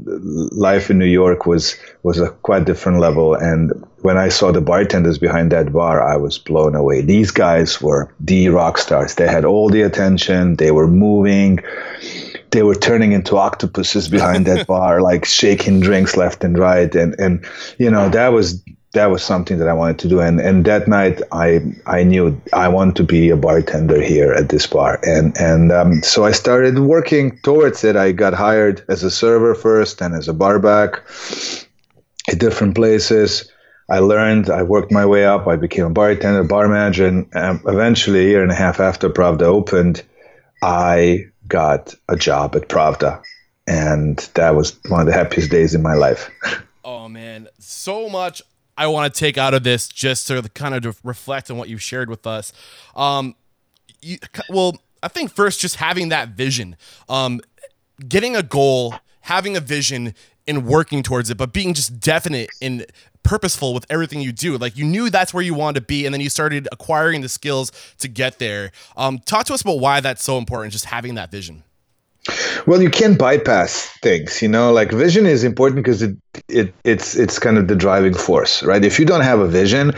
life 0.51 0.89
in 0.89 0.97
New 0.97 1.05
York 1.05 1.45
was 1.45 1.75
was 2.03 2.19
a 2.19 2.29
quite 2.29 2.65
different 2.65 2.99
level. 2.99 3.33
And 3.35 3.73
when 4.01 4.17
I 4.17 4.29
saw 4.29 4.51
the 4.53 4.61
bartenders 4.61 5.17
behind 5.17 5.51
that 5.51 5.73
bar, 5.73 6.01
I 6.01 6.15
was 6.15 6.37
blown 6.37 6.75
away. 6.75 7.01
These 7.01 7.31
guys 7.31 7.81
were 7.81 8.13
the 8.21 8.47
rock 8.49 8.77
stars. 8.77 9.15
They 9.15 9.27
had 9.27 9.43
all 9.43 9.69
the 9.69 9.81
attention. 9.81 10.55
They 10.55 10.71
were 10.71 10.87
moving. 10.87 11.59
They 12.51 12.63
were 12.63 12.75
turning 12.75 13.11
into 13.11 13.35
octopuses 13.35 14.07
behind 14.07 14.45
that 14.45 14.65
bar, 14.75 15.01
like 15.01 15.25
shaking 15.25 15.81
drinks 15.81 16.15
left 16.15 16.45
and 16.45 16.57
right. 16.57 16.93
And 16.95 17.19
and 17.19 17.45
you 17.79 17.91
know, 17.91 18.07
that 18.07 18.29
was 18.29 18.63
that 18.93 19.11
was 19.11 19.23
something 19.23 19.57
that 19.59 19.67
I 19.67 19.73
wanted 19.73 19.99
to 19.99 20.07
do. 20.07 20.19
And 20.19 20.39
and 20.39 20.65
that 20.65 20.87
night, 20.87 21.21
I 21.31 21.61
I 21.85 22.03
knew 22.03 22.39
I 22.53 22.67
want 22.67 22.95
to 22.97 23.03
be 23.03 23.29
a 23.29 23.37
bartender 23.37 24.01
here 24.01 24.31
at 24.33 24.49
this 24.49 24.67
bar. 24.67 24.99
And 25.03 25.37
and 25.37 25.71
um, 25.71 26.01
so 26.03 26.25
I 26.25 26.31
started 26.31 26.79
working 26.79 27.37
towards 27.39 27.83
it. 27.83 27.95
I 27.95 28.11
got 28.11 28.33
hired 28.33 28.83
as 28.89 29.03
a 29.03 29.11
server 29.11 29.55
first, 29.55 30.01
and 30.01 30.15
as 30.15 30.27
a 30.27 30.33
barback 30.33 31.01
at 32.29 32.39
different 32.39 32.75
places. 32.75 33.51
I 33.89 33.99
learned. 33.99 34.49
I 34.49 34.63
worked 34.63 34.91
my 34.91 35.05
way 35.05 35.25
up. 35.25 35.47
I 35.47 35.55
became 35.55 35.85
a 35.85 35.89
bartender, 35.89 36.43
bar 36.43 36.67
manager, 36.67 37.07
and 37.07 37.33
um, 37.35 37.61
eventually, 37.67 38.25
a 38.25 38.27
year 38.27 38.43
and 38.43 38.51
a 38.51 38.55
half 38.55 38.81
after 38.81 39.09
Pravda 39.09 39.43
opened, 39.43 40.03
I 40.61 41.27
got 41.47 41.95
a 42.09 42.17
job 42.17 42.57
at 42.57 42.67
Pravda, 42.67 43.21
and 43.65 44.17
that 44.33 44.55
was 44.55 44.77
one 44.89 44.99
of 44.99 45.07
the 45.07 45.13
happiest 45.13 45.51
days 45.51 45.73
in 45.73 45.81
my 45.81 45.93
life. 45.93 46.29
Oh 46.89 47.09
man, 47.09 47.49
so 47.59 48.07
much 48.07 48.41
I 48.77 48.87
want 48.87 49.13
to 49.13 49.19
take 49.19 49.37
out 49.37 49.53
of 49.53 49.63
this 49.63 49.87
just 49.87 50.27
to 50.27 50.41
kind 50.53 50.73
of 50.75 50.99
reflect 51.03 51.49
on 51.49 51.57
what 51.57 51.69
you've 51.69 51.81
shared 51.81 52.09
with 52.09 52.27
us. 52.27 52.53
Um, 52.95 53.35
you, 54.01 54.17
well, 54.49 54.77
I 55.01 55.07
think 55.07 55.31
first, 55.31 55.59
just 55.59 55.77
having 55.77 56.09
that 56.09 56.29
vision, 56.29 56.75
um, 57.09 57.41
getting 58.07 58.35
a 58.35 58.43
goal, 58.43 58.95
having 59.21 59.57
a 59.57 59.59
vision, 59.59 60.13
and 60.47 60.65
working 60.65 61.03
towards 61.03 61.29
it, 61.29 61.37
but 61.37 61.51
being 61.51 61.73
just 61.73 61.99
definite 61.99 62.49
and 62.61 62.85
purposeful 63.23 63.73
with 63.73 63.85
everything 63.89 64.21
you 64.21 64.31
do. 64.31 64.57
Like 64.57 64.77
you 64.77 64.85
knew 64.85 65.09
that's 65.09 65.33
where 65.33 65.43
you 65.43 65.53
wanted 65.53 65.81
to 65.81 65.85
be, 65.85 66.05
and 66.05 66.13
then 66.13 66.21
you 66.21 66.29
started 66.29 66.67
acquiring 66.71 67.21
the 67.21 67.29
skills 67.29 67.71
to 67.99 68.07
get 68.07 68.39
there. 68.39 68.71
Um, 68.95 69.19
talk 69.19 69.45
to 69.47 69.53
us 69.53 69.61
about 69.61 69.79
why 69.79 69.99
that's 69.99 70.23
so 70.23 70.37
important, 70.37 70.71
just 70.71 70.85
having 70.85 71.15
that 71.15 71.29
vision. 71.29 71.63
Well, 72.65 72.81
you 72.81 72.89
can't 72.89 73.17
bypass 73.17 73.85
things, 74.01 74.41
you 74.41 74.47
know. 74.47 74.71
Like 74.71 74.91
vision 74.91 75.25
is 75.25 75.43
important 75.43 75.77
because 75.83 76.01
it, 76.01 76.17
it 76.47 76.73
it's 76.83 77.15
it's 77.15 77.39
kind 77.39 77.57
of 77.57 77.67
the 77.67 77.75
driving 77.75 78.13
force, 78.13 78.63
right? 78.63 78.83
If 78.83 78.99
you 78.99 79.05
don't 79.05 79.21
have 79.21 79.39
a 79.39 79.47
vision, 79.47 79.93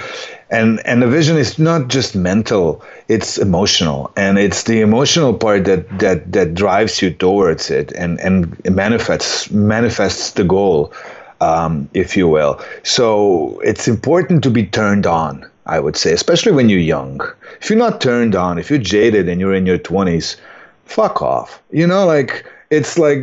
and 0.49 0.79
and 0.85 1.01
the 1.01 1.07
vision 1.07 1.37
is 1.37 1.57
not 1.57 1.87
just 1.87 2.15
mental, 2.15 2.83
it's 3.07 3.37
emotional, 3.37 4.11
and 4.15 4.37
it's 4.37 4.63
the 4.63 4.81
emotional 4.81 5.33
part 5.33 5.65
that 5.65 5.99
that 5.99 6.31
that 6.31 6.53
drives 6.53 7.01
you 7.01 7.11
towards 7.11 7.69
it, 7.71 7.91
and 7.93 8.19
and 8.19 8.59
it 8.63 8.71
manifests 8.73 9.49
manifests 9.51 10.31
the 10.31 10.43
goal, 10.43 10.93
um, 11.41 11.89
if 11.93 12.15
you 12.15 12.27
will. 12.27 12.61
So 12.83 13.59
it's 13.63 13.87
important 13.87 14.43
to 14.43 14.49
be 14.51 14.65
turned 14.65 15.05
on. 15.05 15.45
I 15.65 15.79
would 15.79 15.95
say, 15.95 16.13
especially 16.13 16.51
when 16.51 16.67
you're 16.67 16.79
young. 16.79 17.21
If 17.61 17.69
you're 17.69 17.77
not 17.77 18.01
turned 18.01 18.35
on, 18.35 18.57
if 18.57 18.71
you're 18.71 18.79
jaded 18.79 19.29
and 19.29 19.39
you're 19.39 19.53
in 19.53 19.67
your 19.67 19.77
20s, 19.77 20.35
fuck 20.89 21.21
off. 21.21 21.61
You 21.71 21.87
know, 21.87 22.05
like 22.05 22.45
it's 22.69 22.97
like 22.97 23.19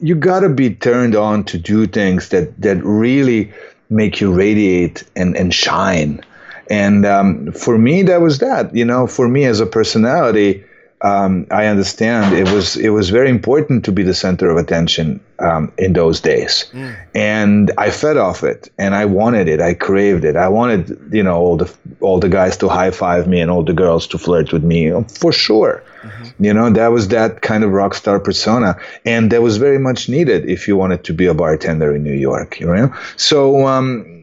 you 0.00 0.14
gotta 0.14 0.48
be 0.48 0.74
turned 0.74 1.14
on 1.14 1.44
to 1.44 1.58
do 1.58 1.86
things 1.86 2.28
that 2.28 2.60
that 2.60 2.76
really 2.84 3.52
make 3.90 4.20
you 4.20 4.32
radiate 4.32 5.04
and 5.16 5.36
and 5.36 5.52
shine. 5.52 6.20
And 6.68 7.06
um, 7.06 7.52
for 7.52 7.78
me, 7.78 8.02
that 8.02 8.20
was 8.20 8.38
that. 8.38 8.74
You 8.74 8.84
know, 8.84 9.06
for 9.06 9.28
me 9.28 9.44
as 9.44 9.60
a 9.60 9.66
personality, 9.66 10.64
um, 11.06 11.46
I 11.50 11.66
understand 11.66 12.34
it 12.34 12.52
was 12.52 12.76
it 12.76 12.90
was 12.90 13.10
very 13.10 13.30
important 13.30 13.84
to 13.84 13.92
be 13.92 14.02
the 14.02 14.14
center 14.14 14.50
of 14.50 14.56
attention 14.56 15.20
um, 15.38 15.72
in 15.78 15.92
those 15.92 16.20
days, 16.20 16.64
mm. 16.72 16.96
and 17.14 17.70
I 17.78 17.90
fed 17.90 18.16
off 18.16 18.42
it, 18.42 18.70
and 18.76 18.94
I 18.94 19.04
wanted 19.04 19.46
it, 19.48 19.60
I 19.60 19.74
craved 19.74 20.24
it, 20.24 20.36
I 20.36 20.48
wanted 20.48 20.98
you 21.12 21.22
know 21.22 21.36
all 21.36 21.56
the 21.56 21.72
all 22.00 22.18
the 22.18 22.28
guys 22.28 22.56
to 22.58 22.68
high 22.68 22.90
five 22.90 23.28
me 23.28 23.40
and 23.40 23.50
all 23.50 23.62
the 23.62 23.78
girls 23.84 24.06
to 24.08 24.18
flirt 24.18 24.52
with 24.52 24.64
me 24.64 24.80
for 25.20 25.32
sure. 25.32 25.82
Mm-hmm. 26.02 26.44
You 26.44 26.54
know 26.54 26.70
that 26.70 26.88
was 26.88 27.08
that 27.08 27.42
kind 27.42 27.62
of 27.62 27.70
rock 27.70 27.94
star 27.94 28.18
persona, 28.18 28.76
and 29.04 29.30
that 29.30 29.42
was 29.42 29.58
very 29.58 29.78
much 29.78 30.08
needed 30.08 30.48
if 30.48 30.66
you 30.66 30.76
wanted 30.76 31.04
to 31.04 31.12
be 31.12 31.26
a 31.26 31.34
bartender 31.34 31.94
in 31.94 32.02
New 32.02 32.18
York. 32.30 32.58
You 32.60 32.74
know, 32.74 32.94
so. 33.16 33.66
Um, 33.66 34.15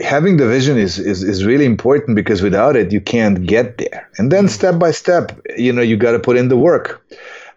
having 0.00 0.36
the 0.36 0.46
vision 0.46 0.78
is, 0.78 0.98
is 0.98 1.22
is 1.22 1.44
really 1.44 1.64
important 1.64 2.16
because 2.16 2.42
without 2.42 2.76
it 2.76 2.92
you 2.92 3.00
can't 3.00 3.46
get 3.46 3.78
there. 3.78 4.08
And 4.18 4.30
then 4.30 4.48
step 4.48 4.78
by 4.78 4.90
step 4.90 5.38
you 5.56 5.72
know 5.72 5.82
you 5.82 5.96
got 5.96 6.12
to 6.12 6.18
put 6.18 6.36
in 6.36 6.48
the 6.48 6.56
work. 6.56 7.02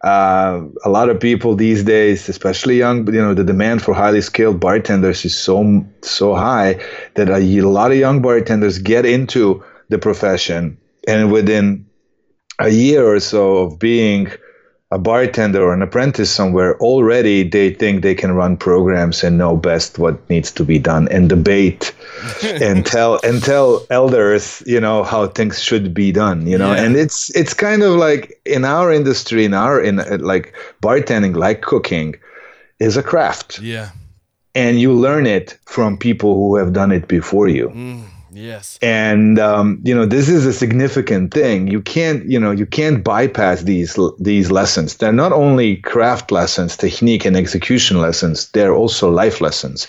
Uh, 0.01 0.63
a 0.85 0.89
lot 0.89 1.09
of 1.09 1.19
people 1.19 1.55
these 1.55 1.83
days 1.83 2.29
especially 2.29 2.77
young 2.77 3.05
you 3.13 3.21
know 3.21 3.33
the 3.33 3.43
demand 3.43 3.81
for 3.81 3.93
highly 3.93 4.21
skilled 4.21 4.57
bartenders 4.57 5.25
is 5.25 5.37
so 5.37 5.85
so 6.01 6.33
high 6.33 6.79
that 7.15 7.27
a, 7.27 7.35
a 7.35 7.61
lot 7.61 7.91
of 7.91 7.97
young 7.97 8.21
bartenders 8.21 8.77
get 8.79 9.05
into 9.05 9.61
the 9.89 9.97
profession. 9.97 10.77
And 11.07 11.31
within 11.31 11.85
a 12.59 12.69
year 12.69 13.05
or 13.05 13.19
so 13.19 13.57
of 13.57 13.79
being 13.79 14.31
a 14.91 14.97
bartender 14.97 15.61
or 15.61 15.73
an 15.73 15.83
apprentice 15.83 16.31
somewhere, 16.31 16.75
already 16.79 17.47
they 17.47 17.71
think 17.71 18.01
they 18.01 18.15
can 18.15 18.31
run 18.31 18.57
programs 18.57 19.23
and 19.23 19.37
know 19.37 19.55
best 19.55 19.99
what 19.99 20.27
needs 20.29 20.51
to 20.51 20.63
be 20.63 20.79
done 20.79 21.07
and 21.09 21.29
debate 21.29 21.93
and 22.43 22.85
tell 22.85 23.19
and 23.23 23.43
tell 23.43 23.85
elders, 23.91 24.63
you 24.65 24.79
know, 24.79 25.03
how 25.03 25.27
things 25.27 25.61
should 25.61 25.93
be 25.93 26.11
done, 26.11 26.47
you 26.47 26.57
know. 26.57 26.73
Yeah. 26.73 26.83
And 26.83 26.95
it's 26.95 27.29
it's 27.35 27.53
kind 27.53 27.83
of 27.83 27.97
like 27.97 28.41
in 28.45 28.65
our 28.65 28.91
industry, 28.91 29.45
in 29.45 29.53
our 29.53 29.79
in 29.79 29.97
like 30.19 30.55
bartending, 30.81 31.35
like 31.35 31.61
cooking, 31.61 32.15
is 32.79 32.97
a 32.97 33.03
craft. 33.03 33.59
Yeah. 33.59 33.91
And 34.55 34.79
you 34.81 34.91
learn 34.91 35.27
it 35.27 35.57
from 35.65 35.97
people 35.97 36.33
who 36.33 36.55
have 36.55 36.73
done 36.73 36.91
it 36.91 37.07
before 37.07 37.47
you. 37.47 37.69
Mm 37.69 38.03
Yes. 38.31 38.77
And 38.81 39.39
um, 39.39 39.81
you 39.83 39.93
know, 39.95 40.05
this 40.05 40.29
is 40.29 40.45
a 40.45 40.53
significant 40.53 41.33
thing. 41.33 41.67
You 41.67 41.81
can't, 41.81 42.25
you 42.25 42.39
know, 42.39 42.51
you 42.51 42.65
can't 42.65 43.03
bypass 43.03 43.63
these 43.63 43.97
these 44.19 44.51
lessons. 44.51 44.97
They're 44.97 45.11
not 45.11 45.31
only 45.31 45.77
craft 45.77 46.31
lessons, 46.31 46.77
technique 46.77 47.25
and 47.25 47.35
execution 47.35 47.99
lessons. 47.99 48.49
They're 48.51 48.73
also 48.73 49.09
life 49.09 49.41
lessons, 49.41 49.87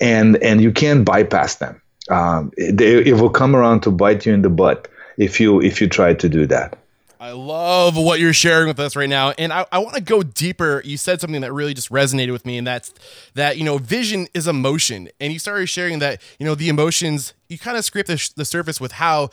and 0.00 0.36
and 0.38 0.60
you 0.60 0.72
can't 0.72 1.04
bypass 1.04 1.56
them. 1.56 1.80
Um, 2.10 2.50
they, 2.56 3.04
it 3.04 3.20
will 3.20 3.30
come 3.30 3.54
around 3.54 3.80
to 3.82 3.90
bite 3.90 4.26
you 4.26 4.32
in 4.32 4.42
the 4.42 4.50
butt 4.50 4.88
if 5.16 5.40
you 5.40 5.60
if 5.60 5.80
you 5.80 5.88
try 5.88 6.14
to 6.14 6.28
do 6.28 6.46
that. 6.46 6.76
I 7.20 7.32
love 7.32 7.96
what 7.96 8.20
you're 8.20 8.32
sharing 8.32 8.68
with 8.68 8.78
us 8.78 8.94
right 8.94 9.08
now. 9.08 9.32
And 9.38 9.52
I, 9.52 9.66
I 9.72 9.78
want 9.78 9.96
to 9.96 10.00
go 10.00 10.22
deeper. 10.22 10.82
You 10.84 10.96
said 10.96 11.20
something 11.20 11.40
that 11.40 11.52
really 11.52 11.74
just 11.74 11.90
resonated 11.90 12.32
with 12.32 12.46
me, 12.46 12.58
and 12.58 12.66
that's 12.66 12.94
that, 13.34 13.56
you 13.58 13.64
know, 13.64 13.78
vision 13.78 14.28
is 14.34 14.46
emotion. 14.46 15.08
And 15.20 15.32
you 15.32 15.38
started 15.38 15.66
sharing 15.66 15.98
that, 15.98 16.22
you 16.38 16.46
know, 16.46 16.54
the 16.54 16.68
emotions, 16.68 17.34
you 17.48 17.58
kind 17.58 17.76
of 17.76 17.84
scrape 17.84 18.06
the, 18.06 18.30
the 18.36 18.44
surface 18.44 18.80
with 18.80 18.92
how. 18.92 19.30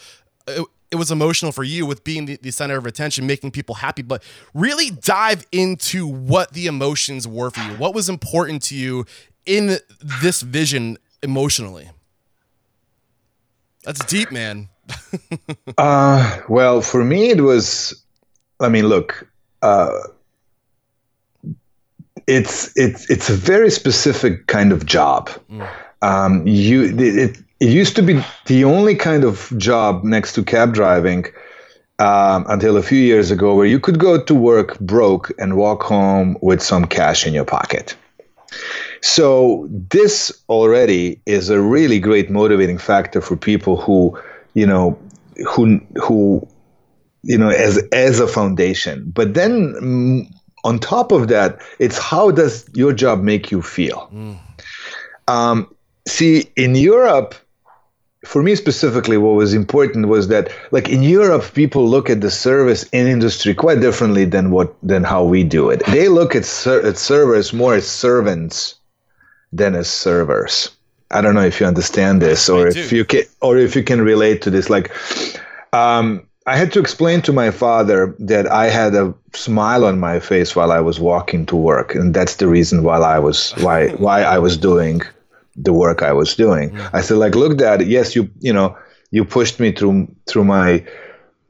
Uh, 0.47 0.63
it 0.91 0.97
was 0.97 1.11
emotional 1.11 1.51
for 1.51 1.63
you 1.63 1.85
with 1.85 2.03
being 2.03 2.25
the 2.25 2.51
center 2.51 2.77
of 2.77 2.85
attention, 2.85 3.25
making 3.25 3.51
people 3.51 3.75
happy. 3.75 4.03
But 4.03 4.23
really 4.53 4.91
dive 4.91 5.45
into 5.51 6.07
what 6.07 6.53
the 6.53 6.67
emotions 6.67 7.27
were 7.27 7.49
for 7.49 7.59
you. 7.61 7.75
What 7.75 7.93
was 7.93 8.07
important 8.07 8.61
to 8.63 8.75
you 8.75 9.05
in 9.45 9.79
this 9.99 10.41
vision 10.41 10.97
emotionally? 11.21 11.89
That's 13.83 14.05
deep, 14.05 14.31
man. 14.31 14.69
Uh, 15.77 16.39
well, 16.49 16.81
for 16.81 17.03
me, 17.03 17.29
it 17.29 17.41
was. 17.41 18.01
I 18.59 18.69
mean, 18.69 18.87
look, 18.87 19.27
uh, 19.61 19.91
it's 22.27 22.71
it's 22.75 23.09
it's 23.09 23.29
a 23.29 23.33
very 23.33 23.69
specific 23.69 24.47
kind 24.47 24.71
of 24.71 24.85
job. 24.85 25.29
Mm. 25.49 25.69
Um, 26.01 26.47
you 26.47 26.95
it, 26.97 27.37
it 27.59 27.69
used 27.69 27.95
to 27.95 28.01
be 28.01 28.23
the 28.45 28.63
only 28.63 28.95
kind 28.95 29.23
of 29.23 29.51
job 29.57 30.03
next 30.03 30.33
to 30.33 30.43
cab 30.43 30.73
driving 30.73 31.25
um, 31.99 32.45
until 32.49 32.77
a 32.77 32.83
few 32.83 32.99
years 32.99 33.31
ago 33.31 33.55
where 33.55 33.65
you 33.65 33.79
could 33.79 33.99
go 33.99 34.21
to 34.21 34.35
work 34.35 34.79
broke 34.79 35.31
and 35.39 35.55
walk 35.55 35.83
home 35.83 36.37
with 36.41 36.61
some 36.61 36.85
cash 36.85 37.25
in 37.25 37.33
your 37.33 37.45
pocket. 37.45 37.95
So 39.01 39.67
this 39.69 40.31
already 40.49 41.21
is 41.25 41.49
a 41.49 41.61
really 41.61 41.99
great 41.99 42.29
motivating 42.29 42.77
factor 42.77 43.21
for 43.21 43.35
people 43.35 43.79
who, 43.79 44.19
you 44.55 44.65
know, 44.65 44.97
who 45.47 45.79
who 46.01 46.47
you 47.23 47.37
know 47.37 47.49
as 47.49 47.77
as 47.91 48.19
a 48.19 48.27
foundation. 48.27 49.11
But 49.13 49.35
then 49.35 49.73
mm, 49.73 50.33
on 50.63 50.79
top 50.79 51.11
of 51.11 51.27
that, 51.27 51.61
it's 51.77 51.99
how 51.99 52.31
does 52.31 52.67
your 52.73 52.91
job 52.91 53.21
make 53.21 53.51
you 53.51 53.61
feel? 53.61 54.09
Mm. 54.11 54.39
Um, 55.27 55.75
see, 56.07 56.49
in 56.55 56.75
Europe, 56.75 57.35
for 58.25 58.41
me 58.41 58.55
specifically, 58.55 59.17
what 59.17 59.35
was 59.35 59.53
important 59.53 60.07
was 60.07 60.27
that, 60.29 60.51
like 60.71 60.89
in 60.89 61.03
Europe, 61.03 61.53
people 61.53 61.87
look 61.87 62.09
at 62.09 62.21
the 62.21 62.31
service 62.31 62.83
in 62.91 63.07
industry 63.07 63.53
quite 63.53 63.79
differently 63.79 64.25
than 64.25 64.51
what 64.51 64.75
than 64.81 65.03
how 65.03 65.23
we 65.23 65.43
do 65.43 65.69
it. 65.69 65.85
They 65.85 66.07
look 66.09 66.35
at 66.35 66.45
ser- 66.45 66.85
at 66.85 66.97
servers 66.97 67.53
more 67.53 67.75
as 67.75 67.87
servants 67.87 68.75
than 69.51 69.75
as 69.75 69.87
servers. 69.87 70.74
I 71.11 71.21
don't 71.21 71.35
know 71.35 71.45
if 71.45 71.59
you 71.59 71.65
understand 71.65 72.21
this, 72.21 72.49
or 72.49 72.67
if 72.67 72.91
you 72.91 73.05
can, 73.05 73.23
or 73.41 73.57
if 73.57 73.75
you 73.75 73.83
can 73.83 74.01
relate 74.01 74.41
to 74.43 74.49
this. 74.49 74.69
Like, 74.69 74.91
um, 75.73 76.27
I 76.47 76.57
had 76.57 76.71
to 76.73 76.79
explain 76.79 77.21
to 77.23 77.33
my 77.33 77.51
father 77.51 78.15
that 78.19 78.51
I 78.51 78.69
had 78.69 78.93
a 78.95 79.13
smile 79.33 79.85
on 79.85 79.99
my 79.99 80.19
face 80.19 80.55
while 80.55 80.71
I 80.71 80.79
was 80.79 80.99
walking 80.99 81.45
to 81.47 81.55
work, 81.55 81.95
and 81.95 82.13
that's 82.13 82.35
the 82.35 82.47
reason 82.47 82.83
why 82.83 82.97
I 82.97 83.19
was 83.19 83.51
why 83.57 83.89
why 83.97 84.23
I 84.23 84.39
was 84.39 84.57
doing 84.57 85.01
the 85.55 85.73
work 85.73 86.01
I 86.01 86.11
was 86.11 86.35
doing. 86.35 86.71
Mm-hmm. 86.71 86.95
I 86.95 87.01
said, 87.01 87.17
like, 87.17 87.35
look, 87.35 87.57
Dad, 87.57 87.81
yes, 87.87 88.15
you 88.15 88.29
you 88.39 88.53
know, 88.53 88.77
you 89.11 89.25
pushed 89.25 89.59
me 89.59 89.71
through 89.71 90.07
through 90.27 90.45
my 90.45 90.85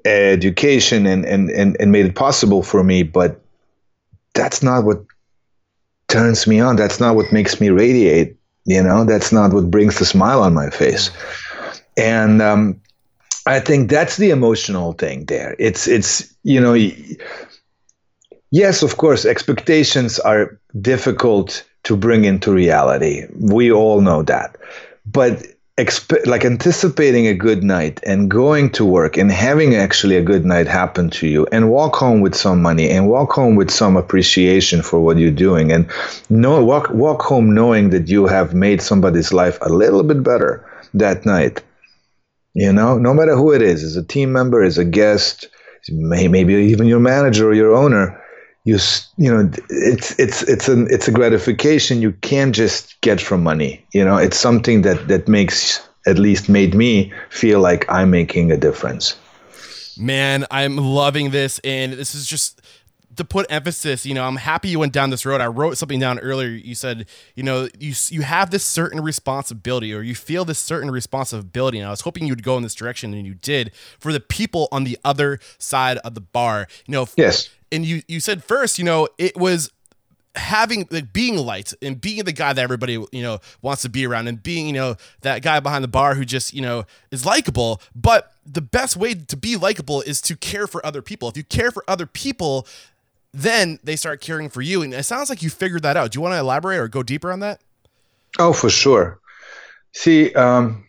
education 0.06 1.06
and 1.06 1.26
and 1.26 1.50
and, 1.50 1.76
and 1.80 1.92
made 1.92 2.06
it 2.06 2.16
possible 2.16 2.62
for 2.62 2.84
me, 2.84 3.04
but 3.04 3.42
that's 4.34 4.62
not 4.62 4.84
what 4.84 5.04
turns 6.08 6.46
me 6.46 6.60
on. 6.60 6.76
That's 6.76 7.00
not 7.00 7.16
what 7.16 7.32
makes 7.32 7.60
me 7.60 7.70
radiate. 7.70 8.38
You 8.66 8.82
know, 8.84 9.06
that's 9.06 9.32
not 9.32 9.54
what 9.54 9.70
brings 9.72 10.00
the 10.00 10.06
smile 10.06 10.42
on 10.42 10.54
my 10.54 10.70
face. 10.70 11.12
And 11.98 12.42
um, 12.42 12.82
I 13.46 13.60
think 13.60 13.90
that's 13.90 14.18
the 14.18 14.32
emotional 14.32 14.94
thing 14.94 15.26
there. 15.26 15.56
It's 15.60 15.88
it's 15.88 16.34
you 16.44 16.60
know, 16.60 16.74
yes, 18.52 18.84
of 18.84 18.98
course, 18.98 19.26
expectations 19.26 20.20
are 20.20 20.60
difficult 20.82 21.64
to 21.84 21.96
bring 21.96 22.26
into 22.26 22.52
reality. 22.52 23.26
We 23.40 23.72
all 23.72 24.02
know 24.02 24.24
that. 24.24 24.58
But 25.06 25.46
like 26.26 26.46
anticipating 26.46 27.28
a 27.28 27.34
good 27.34 27.62
night 27.62 28.00
and 28.04 28.32
going 28.32 28.70
to 28.70 28.86
work 28.86 29.18
and 29.18 29.30
having 29.30 29.76
actually 29.76 30.16
a 30.16 30.24
good 30.24 30.46
night 30.46 30.68
happen 30.68 31.10
to 31.10 31.28
you 31.28 31.46
and 31.52 31.70
walk 31.70 31.96
home 31.96 32.22
with 32.22 32.34
some 32.34 32.62
money 32.62 32.90
and 32.90 33.10
walk 33.10 33.34
home 33.34 33.56
with 33.56 33.70
some 33.70 33.98
appreciation 33.98 34.82
for 34.82 35.02
what 35.02 35.18
you're 35.18 35.32
doing 35.32 35.74
and 35.74 35.90
know 36.30 36.64
walk 36.64 36.90
walk 36.92 37.22
home 37.22 37.54
knowing 37.54 37.90
that 37.90 38.08
you 38.08 38.26
have 38.26 38.54
made 38.54 38.82
somebody's 38.82 39.34
life 39.34 39.58
a 39.62 39.70
little 39.70 40.04
bit 40.04 40.24
better 40.24 40.66
that 40.94 41.26
night. 41.26 41.62
You 42.54 42.72
know, 42.72 42.98
no 42.98 43.14
matter 43.14 43.36
who 43.36 43.52
it 43.52 43.62
is, 43.62 43.84
as 43.84 43.98
a 43.98 44.04
team 44.04 44.32
member, 44.32 44.64
as 44.64 44.78
a 44.78 44.86
guest, 44.86 45.50
maybe 45.90 46.54
even 46.54 46.88
your 46.88 47.02
manager 47.02 47.50
or 47.50 47.54
your 47.54 47.76
owner, 47.76 48.22
you 48.66 48.78
you 49.18 49.32
know 49.32 49.50
it's 49.70 50.20
it's 50.20 50.42
it's 50.44 50.68
an 50.68 50.88
it's 50.90 51.08
a 51.08 51.12
gratification 51.12 52.02
you 52.02 52.12
can't 52.12 52.54
just 52.54 53.00
get 53.02 53.22
from 53.22 53.42
money 53.42 53.84
you 53.94 54.04
know 54.04 54.18
it's 54.18 54.38
something 54.38 54.82
that 54.82 55.08
that 55.08 55.28
makes 55.28 55.88
at 56.08 56.20
least 56.20 56.50
made 56.50 56.76
me 56.76 57.14
feel 57.30 57.62
like 57.62 57.90
i'm 57.90 58.12
making 58.12 58.52
a 58.52 58.58
difference 58.58 59.16
man 59.98 60.46
i'm 60.52 60.76
loving 60.78 61.30
this 61.30 61.60
and 61.60 61.94
this 61.94 62.14
is 62.14 62.28
just 62.28 62.62
to 63.16 63.24
put 63.24 63.46
emphasis, 63.50 64.06
you 64.06 64.14
know, 64.14 64.26
I'm 64.26 64.36
happy 64.36 64.68
you 64.68 64.80
went 64.80 64.92
down 64.92 65.10
this 65.10 65.26
road. 65.26 65.40
I 65.40 65.48
wrote 65.48 65.78
something 65.78 66.00
down 66.00 66.20
earlier. 66.20 66.50
You 66.50 66.76
said, 66.76 67.08
you 67.34 67.44
know, 67.44 67.70
you 67.80 67.94
you 68.10 68.24
have 68.24 68.52
this 68.52 68.64
certain 68.64 69.00
responsibility, 69.02 69.94
or 69.94 70.02
you 70.02 70.16
feel 70.16 70.44
this 70.44 70.60
certain 70.60 70.92
responsibility. 70.92 71.80
And 71.80 71.88
I 71.88 71.92
was 71.92 72.02
hoping 72.02 72.28
you'd 72.28 72.44
go 72.44 72.58
in 72.58 72.64
this 72.64 72.76
direction, 72.76 73.14
and 73.14 73.26
you 73.26 73.34
did 73.34 73.72
for 74.00 74.12
the 74.12 74.20
people 74.20 74.68
on 74.72 74.84
the 74.84 74.98
other 75.06 75.40
side 75.58 75.98
of 76.00 76.14
the 76.14 76.22
bar. 76.22 76.68
You 76.86 76.92
know, 76.92 77.08
yes 77.16 77.50
and 77.72 77.86
you 77.86 78.02
you 78.08 78.20
said 78.20 78.44
first, 78.44 78.78
you 78.78 78.86
know, 78.86 79.08
it 79.18 79.36
was 79.38 79.72
having 80.36 80.86
like 80.92 81.14
being 81.14 81.38
light 81.38 81.74
and 81.82 82.00
being 82.02 82.24
the 82.26 82.34
guy 82.34 82.52
that 82.52 82.62
everybody 82.62 82.94
you 83.12 83.22
know 83.22 83.40
wants 83.62 83.82
to 83.84 83.90
be 83.90 84.06
around 84.06 84.28
and 84.28 84.44
being 84.44 84.68
you 84.68 84.74
know 84.74 84.96
that 85.22 85.42
guy 85.42 85.62
behind 85.62 85.82
the 85.84 85.88
bar 85.88 86.16
who 86.16 86.26
just 86.26 86.54
you 86.54 86.62
know 86.62 86.86
is 87.12 87.26
likable. 87.26 87.82
But 87.96 88.34
the 88.46 88.62
best 88.62 88.98
way 88.98 89.14
to 89.14 89.38
be 89.38 89.56
likable 89.56 90.02
is 90.02 90.22
to 90.22 90.36
care 90.36 90.68
for 90.68 90.86
other 90.86 91.02
people. 91.02 91.30
If 91.30 91.38
you 91.38 91.44
care 91.44 91.72
for 91.72 91.84
other 91.88 92.06
people 92.06 92.68
then 93.36 93.80
they 93.84 93.98
start 93.98 94.22
caring 94.22 94.50
for 94.50 94.62
you. 94.62 94.82
And 94.82 94.94
it 94.94 95.04
sounds 95.04 95.30
like 95.30 95.44
you 95.44 95.50
figured 95.50 95.84
that 95.84 95.98
out. 95.98 96.12
Do 96.12 96.18
you 96.18 96.22
want 96.22 96.34
to 96.36 96.40
elaborate 96.40 96.78
or 96.78 96.88
go 96.88 97.04
deeper 97.04 97.34
on 97.34 97.42
that? 97.42 97.60
Oh 98.40 98.54
for 98.54 98.70
sure. 98.70 99.20
See 99.92 100.34
um 100.34 100.86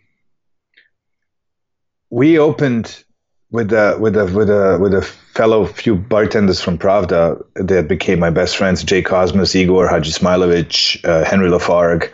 we 2.09 2.39
opened 2.39 3.03
with 3.51 3.71
a 3.71 3.97
with 3.99 4.17
a 4.17 4.25
with 4.25 4.49
a 4.49 4.77
with 4.79 4.93
a 4.93 5.01
fellow 5.01 5.65
few 5.65 5.95
bartenders 5.95 6.61
from 6.61 6.77
Pravda 6.77 7.43
that 7.55 7.87
became 7.87 8.19
my 8.19 8.29
best 8.29 8.57
friends: 8.57 8.83
Jay 8.83 9.01
Kosmas, 9.01 9.55
Igor 9.55 9.87
Hadzismajlovic, 9.87 11.05
uh, 11.05 11.23
Henry 11.23 11.49
Lafargue. 11.49 12.11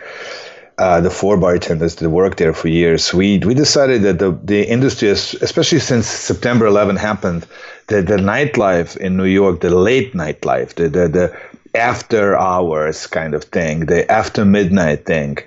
Uh, 0.76 1.00
the 1.00 1.10
four 1.10 1.36
bartenders 1.36 1.94
that 1.94 2.10
worked 2.10 2.38
there 2.38 2.52
for 2.52 2.66
years, 2.66 3.14
we 3.14 3.38
we 3.38 3.54
decided 3.54 4.02
that 4.02 4.18
the 4.18 4.36
the 4.42 4.68
industry, 4.68 5.08
especially 5.08 5.78
since 5.78 6.08
September 6.08 6.66
11 6.66 6.96
happened, 6.96 7.46
that 7.86 8.08
the 8.08 8.16
nightlife 8.16 8.96
in 8.96 9.16
New 9.16 9.24
York, 9.24 9.60
the 9.60 9.70
late 9.70 10.14
nightlife, 10.14 10.74
the 10.74 10.88
the, 10.88 11.06
the 11.08 11.36
after 11.76 12.36
hours 12.36 13.06
kind 13.06 13.34
of 13.34 13.44
thing, 13.44 13.86
the 13.86 14.10
after 14.10 14.44
midnight 14.44 15.06
thing, 15.06 15.38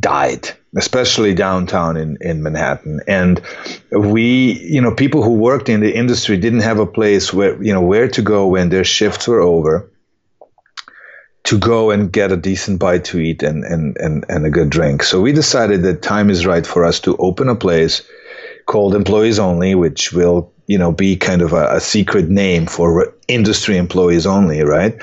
died 0.00 0.50
especially 0.76 1.34
downtown 1.34 1.96
in, 1.96 2.18
in 2.20 2.42
Manhattan. 2.42 3.00
And 3.06 3.40
we, 3.90 4.60
you 4.60 4.80
know, 4.80 4.94
people 4.94 5.22
who 5.22 5.34
worked 5.34 5.68
in 5.68 5.80
the 5.80 5.94
industry 5.94 6.36
didn't 6.36 6.60
have 6.60 6.78
a 6.78 6.86
place 6.86 7.32
where, 7.32 7.62
you 7.62 7.72
know, 7.72 7.80
where 7.80 8.08
to 8.08 8.22
go 8.22 8.48
when 8.48 8.70
their 8.70 8.84
shifts 8.84 9.28
were 9.28 9.40
over 9.40 9.88
to 11.44 11.58
go 11.58 11.90
and 11.90 12.10
get 12.10 12.32
a 12.32 12.36
decent 12.36 12.80
bite 12.80 13.04
to 13.04 13.20
eat 13.20 13.42
and, 13.42 13.64
and, 13.64 13.96
and, 13.98 14.24
and 14.28 14.46
a 14.46 14.50
good 14.50 14.70
drink. 14.70 15.02
So 15.02 15.20
we 15.20 15.32
decided 15.32 15.82
that 15.82 16.02
time 16.02 16.30
is 16.30 16.46
right 16.46 16.66
for 16.66 16.84
us 16.84 16.98
to 17.00 17.16
open 17.18 17.48
a 17.48 17.54
place 17.54 18.02
called 18.66 18.94
Employees 18.94 19.38
Only, 19.38 19.74
which 19.74 20.12
will, 20.12 20.50
you 20.66 20.78
know, 20.78 20.90
be 20.90 21.16
kind 21.16 21.42
of 21.42 21.52
a, 21.52 21.76
a 21.76 21.80
secret 21.80 22.30
name 22.30 22.66
for 22.66 23.14
industry 23.28 23.76
employees 23.76 24.26
only, 24.26 24.62
right? 24.62 24.96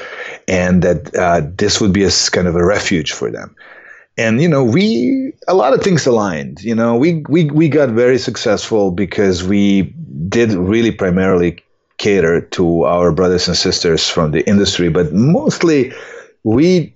And 0.48 0.82
that 0.82 1.16
uh, 1.16 1.44
this 1.58 1.80
would 1.80 1.94
be 1.94 2.04
a 2.04 2.10
kind 2.32 2.48
of 2.48 2.56
a 2.56 2.66
refuge 2.66 3.12
for 3.12 3.30
them 3.30 3.56
and 4.22 4.42
you 4.42 4.48
know 4.48 4.64
we 4.64 5.34
a 5.48 5.54
lot 5.54 5.74
of 5.74 5.82
things 5.82 6.06
aligned 6.06 6.62
you 6.62 6.76
know 6.76 6.96
we 6.96 7.24
we 7.28 7.46
we 7.46 7.68
got 7.68 7.90
very 7.90 8.18
successful 8.18 8.92
because 8.92 9.44
we 9.44 9.84
did 10.30 10.52
really 10.54 10.92
primarily 10.92 11.58
cater 11.98 12.42
to 12.42 12.84
our 12.84 13.12
brothers 13.12 13.48
and 13.48 13.58
sisters 13.58 14.08
from 14.08 14.32
the 14.32 14.48
industry 14.48 14.90
but 14.90 15.12
mostly 15.14 15.92
we 16.44 16.96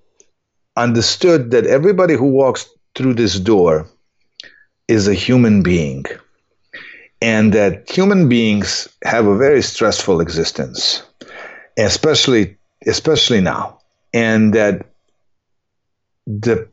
understood 0.78 1.52
that 1.52 1.66
everybody 1.66 2.16
who 2.16 2.26
walks 2.42 2.70
through 2.96 3.14
this 3.14 3.40
door 3.40 3.88
is 4.88 5.08
a 5.08 5.14
human 5.14 5.64
being 5.64 6.06
and 7.22 7.54
that 7.54 7.90
human 7.90 8.30
beings 8.30 8.88
have 9.04 9.26
a 9.26 9.38
very 9.38 9.62
stressful 9.62 10.22
existence 10.22 11.02
especially 11.78 12.56
especially 12.86 13.42
now 13.42 13.78
and 14.14 14.54
that 14.54 14.86
the 16.28 16.68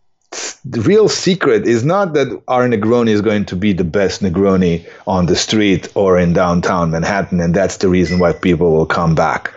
the 0.64 0.80
real 0.80 1.08
secret 1.08 1.66
is 1.66 1.84
not 1.84 2.14
that 2.14 2.42
our 2.48 2.68
Negroni 2.68 3.10
is 3.10 3.20
going 3.20 3.44
to 3.46 3.56
be 3.56 3.72
the 3.72 3.84
best 3.84 4.22
Negroni 4.22 4.86
on 5.06 5.26
the 5.26 5.36
street 5.36 5.88
or 5.94 6.18
in 6.18 6.32
downtown 6.32 6.90
Manhattan, 6.90 7.40
and 7.40 7.54
that's 7.54 7.78
the 7.78 7.88
reason 7.88 8.18
why 8.18 8.32
people 8.32 8.72
will 8.72 8.86
come 8.86 9.14
back. 9.14 9.52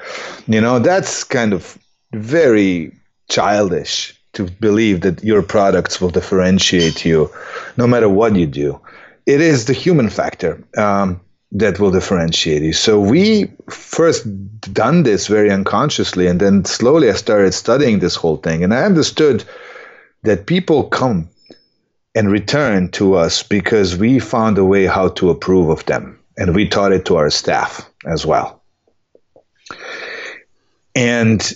You 0.47 0.61
know, 0.61 0.79
that's 0.79 1.23
kind 1.23 1.53
of 1.53 1.77
very 2.13 2.91
childish 3.29 4.19
to 4.33 4.43
believe 4.43 5.01
that 5.01 5.23
your 5.23 5.41
products 5.41 6.01
will 6.01 6.09
differentiate 6.09 7.05
you 7.05 7.29
no 7.77 7.87
matter 7.87 8.09
what 8.09 8.35
you 8.35 8.45
do. 8.45 8.79
It 9.25 9.41
is 9.41 9.65
the 9.65 9.73
human 9.73 10.09
factor. 10.09 10.63
Um, 10.77 11.21
that 11.51 11.79
will 11.79 11.91
differentiate 11.91 12.61
you. 12.63 12.73
So 12.73 12.99
we 12.99 13.49
first 13.69 14.25
done 14.73 15.03
this 15.03 15.27
very 15.27 15.49
unconsciously, 15.49 16.27
and 16.27 16.39
then 16.39 16.65
slowly 16.65 17.09
I 17.09 17.13
started 17.13 17.53
studying 17.53 17.99
this 17.99 18.15
whole 18.15 18.37
thing, 18.37 18.63
and 18.63 18.73
I 18.73 18.83
understood 18.83 19.45
that 20.25 20.45
people 20.45 20.83
come 20.83 21.29
and 22.15 22.31
return 22.31 22.89
to 22.91 23.15
us 23.15 23.43
because 23.43 23.97
we 23.97 24.19
found 24.19 24.57
a 24.57 24.65
way 24.65 24.85
how 24.85 25.09
to 25.09 25.29
approve 25.29 25.69
of 25.69 25.85
them, 25.85 26.19
and 26.37 26.55
we 26.55 26.67
taught 26.67 26.91
it 26.91 27.05
to 27.05 27.17
our 27.17 27.29
staff 27.29 27.89
as 28.05 28.25
well. 28.25 28.61
And 30.95 31.53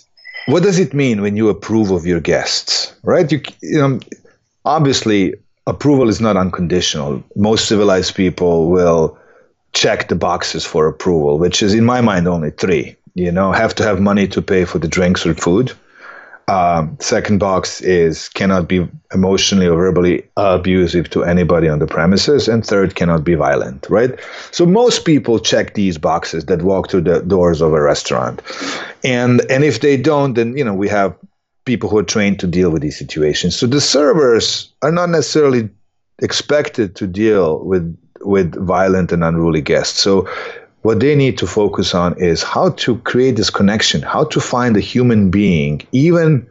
what 0.47 0.63
does 0.63 0.79
it 0.79 0.93
mean 0.93 1.21
when 1.21 1.37
you 1.37 1.49
approve 1.49 1.91
of 1.91 2.05
your 2.05 2.19
guests, 2.19 2.93
right? 3.03 3.31
You, 3.31 3.41
you 3.61 3.79
know, 3.79 3.99
obviously 4.65 5.35
approval 5.67 6.09
is 6.09 6.19
not 6.19 6.35
unconditional. 6.35 7.23
Most 7.35 7.67
civilized 7.67 8.15
people 8.15 8.69
will 8.69 9.17
check 9.73 10.07
the 10.09 10.15
boxes 10.15 10.65
for 10.65 10.87
approval, 10.87 11.37
which 11.37 11.61
is 11.61 11.73
in 11.73 11.85
my 11.85 12.01
mind 12.01 12.27
only 12.27 12.51
three. 12.51 12.95
You 13.15 13.31
know, 13.31 13.51
have 13.51 13.75
to 13.75 13.83
have 13.83 13.99
money 14.01 14.27
to 14.29 14.41
pay 14.41 14.65
for 14.65 14.79
the 14.79 14.87
drinks 14.87 15.25
or 15.25 15.33
food. 15.33 15.71
Um, 16.49 16.97
second 16.99 17.37
box 17.37 17.79
is 17.81 18.27
cannot 18.29 18.67
be 18.67 18.87
emotionally 19.13 19.67
or 19.67 19.77
verbally 19.77 20.27
abusive 20.35 21.07
to 21.11 21.23
anybody 21.23 21.69
on 21.69 21.77
the 21.77 21.85
premises, 21.85 22.47
and 22.47 22.65
third 22.65 22.95
cannot 22.95 23.23
be 23.23 23.35
violent. 23.35 23.85
Right. 23.87 24.19
So 24.49 24.65
most 24.65 25.05
people 25.05 25.37
check 25.37 25.75
these 25.75 25.99
boxes 25.99 26.45
that 26.45 26.63
walk 26.63 26.89
through 26.89 27.01
the 27.01 27.19
doors 27.21 27.61
of 27.61 27.73
a 27.73 27.81
restaurant, 27.81 28.41
and 29.03 29.41
and 29.51 29.63
if 29.63 29.81
they 29.81 29.95
don't, 29.95 30.33
then 30.33 30.57
you 30.57 30.63
know 30.63 30.73
we 30.73 30.89
have 30.89 31.15
people 31.65 31.87
who 31.87 31.99
are 31.99 32.03
trained 32.03 32.39
to 32.39 32.47
deal 32.47 32.71
with 32.71 32.81
these 32.81 32.97
situations. 32.97 33.55
So 33.55 33.67
the 33.67 33.81
servers 33.81 34.73
are 34.81 34.91
not 34.91 35.09
necessarily 35.09 35.69
expected 36.17 36.95
to 36.95 37.05
deal 37.05 37.63
with 37.63 37.95
with 38.21 38.55
violent 38.65 39.11
and 39.11 39.23
unruly 39.23 39.61
guests. 39.61 39.99
So 39.99 40.27
what 40.81 40.99
they 40.99 41.15
need 41.15 41.37
to 41.37 41.47
focus 41.47 41.93
on 41.93 42.17
is 42.19 42.41
how 42.41 42.69
to 42.71 42.97
create 42.99 43.35
this 43.35 43.49
connection, 43.49 44.01
how 44.01 44.23
to 44.25 44.39
find 44.39 44.77
a 44.77 44.81
human 44.81 45.29
being, 45.29 45.81
even 45.91 46.47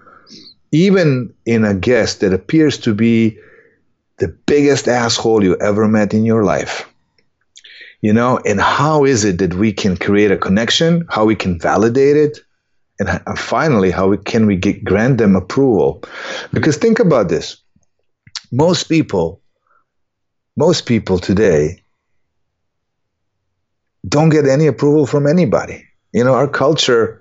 even 0.71 1.33
in 1.47 1.65
a 1.65 1.75
guest 1.75 2.21
that 2.21 2.35
appears 2.35 2.77
to 2.77 2.93
be 2.93 3.39
the 4.19 4.29
biggest 4.47 4.87
asshole 4.87 5.43
you 5.43 5.57
ever 5.57 5.89
met 5.89 6.13
in 6.13 6.25
your 6.25 6.45
life. 6.45 6.87
You 8.03 8.13
know, 8.13 8.39
and 8.45 8.61
how 8.61 9.05
is 9.05 9.25
it 9.25 9.39
that 9.39 9.55
we 9.55 9.73
can 9.73 9.97
create 9.97 10.31
a 10.31 10.37
connection, 10.37 11.07
how 11.09 11.25
we 11.25 11.35
can 11.35 11.59
validate 11.59 12.17
it, 12.17 12.39
and 13.01 13.39
finally, 13.39 13.91
how 13.91 14.09
we, 14.09 14.19
can 14.19 14.47
we 14.47 14.57
get, 14.57 14.85
grant 14.85 15.19
them 15.19 15.37
approval? 15.37 16.03
Because 16.53 16.77
think 16.77 16.99
about 16.99 17.29
this: 17.29 17.57
most 18.53 18.85
people, 18.85 19.41
most 20.57 20.87
people 20.87 21.19
today 21.19 21.83
don't 24.07 24.29
get 24.29 24.47
any 24.47 24.67
approval 24.67 25.07
from 25.07 25.27
anybody. 25.27 25.85
You 26.13 26.25
know, 26.25 26.35
our 26.35 26.49
culture 26.49 27.21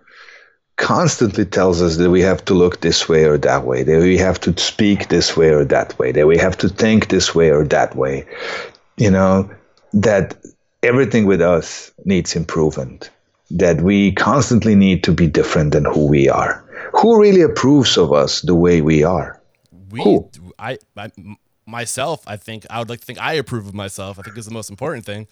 constantly 0.78 1.44
tells 1.44 1.82
us 1.82 1.98
that 1.98 2.10
we 2.10 2.22
have 2.22 2.46
to 2.46 2.54
look 2.54 2.82
this 2.82 3.10
way 3.10 3.26
or 3.26 3.38
that 3.40 3.66
way, 3.66 3.84
that 3.84 4.00
we 4.00 4.18
have 4.18 4.40
to 4.42 4.58
speak 4.58 5.10
this 5.10 5.36
way 5.36 5.50
or 5.50 5.66
that 5.66 5.98
way, 5.98 6.12
that 6.12 6.28
we 6.28 6.38
have 6.38 6.58
to 6.58 6.70
think 6.70 7.10
this 7.10 7.34
way 7.34 7.52
or 7.52 7.64
that 7.66 7.96
way. 7.96 8.26
You 8.98 9.12
know, 9.12 9.50
that 9.94 10.36
everything 10.84 11.26
with 11.26 11.42
us 11.42 11.92
needs 12.06 12.36
improvement, 12.36 13.10
that 13.50 13.82
we 13.82 14.12
constantly 14.14 14.76
need 14.76 15.04
to 15.04 15.12
be 15.12 15.28
different 15.28 15.72
than 15.72 15.86
who 15.86 16.08
we 16.08 16.30
are. 16.30 16.64
Who 16.94 17.20
really 17.20 17.42
approves 17.42 17.98
of 17.98 18.14
us 18.14 18.42
the 18.42 18.56
way 18.56 18.82
we 18.82 19.04
are? 19.04 19.42
We, 19.90 20.02
who? 20.04 20.30
I, 20.60 20.78
I 20.96 21.12
myself, 21.66 22.24
I 22.28 22.38
think 22.38 22.66
I 22.70 22.80
would 22.80 22.90
like 22.90 23.00
to 23.00 23.06
think 23.06 23.20
I 23.20 23.34
approve 23.34 23.68
of 23.68 23.74
myself. 23.74 24.20
I 24.20 24.22
think 24.22 24.38
is 24.38 24.46
the 24.46 24.54
most 24.54 24.70
important 24.70 25.06
thing 25.06 25.28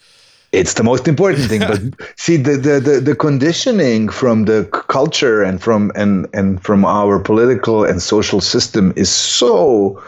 it's 0.56 0.76
the 0.76 0.84
most 0.84 1.08
important 1.08 1.48
thing 1.50 1.60
but 1.60 1.82
see 2.18 2.38
the, 2.38 2.58
the, 2.58 2.80
the, 2.80 3.00
the, 3.00 3.16
conditioning 3.16 4.10
from 4.10 4.46
the 4.46 4.66
culture 4.88 5.44
and 5.44 5.62
from 5.62 5.92
and 5.96 6.28
and 6.34 6.64
from 6.64 6.86
our 6.86 7.20
political 7.20 7.84
and 7.84 8.02
social 8.02 8.42
system 8.42 8.94
is 8.96 9.10
so 9.10 10.02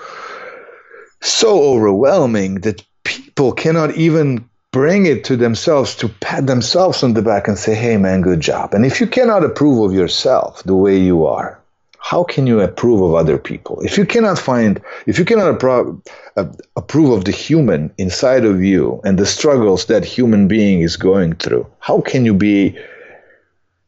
so 1.22 1.62
overwhelming 1.64 2.56
that 2.62 2.84
people 3.04 3.52
cannot 3.52 3.96
even 3.96 4.48
bring 4.72 5.06
it 5.06 5.24
to 5.24 5.36
themselves 5.36 5.96
to 5.96 6.08
pat 6.08 6.46
themselves 6.48 7.04
on 7.04 7.14
the 7.14 7.22
back 7.22 7.48
and 7.48 7.58
say 7.58 7.74
hey 7.74 7.98
man 7.98 8.22
good 8.22 8.40
job. 8.40 8.74
And 8.74 8.86
if 8.86 9.00
you 9.02 9.08
cannot 9.08 9.44
approve 9.44 9.90
of 9.90 9.94
yourself 9.96 10.64
the 10.64 10.76
way 10.76 10.98
you 10.98 11.26
are 11.26 11.60
how 12.10 12.24
can 12.24 12.48
you 12.48 12.62
approve 12.62 13.02
of 13.02 13.15
other 13.15 13.38
people? 13.38 13.82
If 13.82 13.98
you 13.98 14.06
cannot 14.06 14.39
find 14.39 14.82
if 15.08 15.20
you 15.20 15.26
cannot 15.26 15.60
appro- 15.60 16.00
uh, 16.38 16.46
approve 16.78 17.12
of 17.12 17.26
the 17.26 17.34
human 17.34 17.91
inside 17.98 18.46
of 18.46 18.63
you 18.63 19.02
and 19.04 19.20
the 19.20 19.26
struggles 19.26 19.88
that 19.88 20.06
human 20.06 20.48
being 20.48 20.80
is 20.82 20.96
going 20.96 21.36
through 21.36 21.65
how 21.80 22.00
can 22.00 22.24
you 22.24 22.34
be 22.34 22.78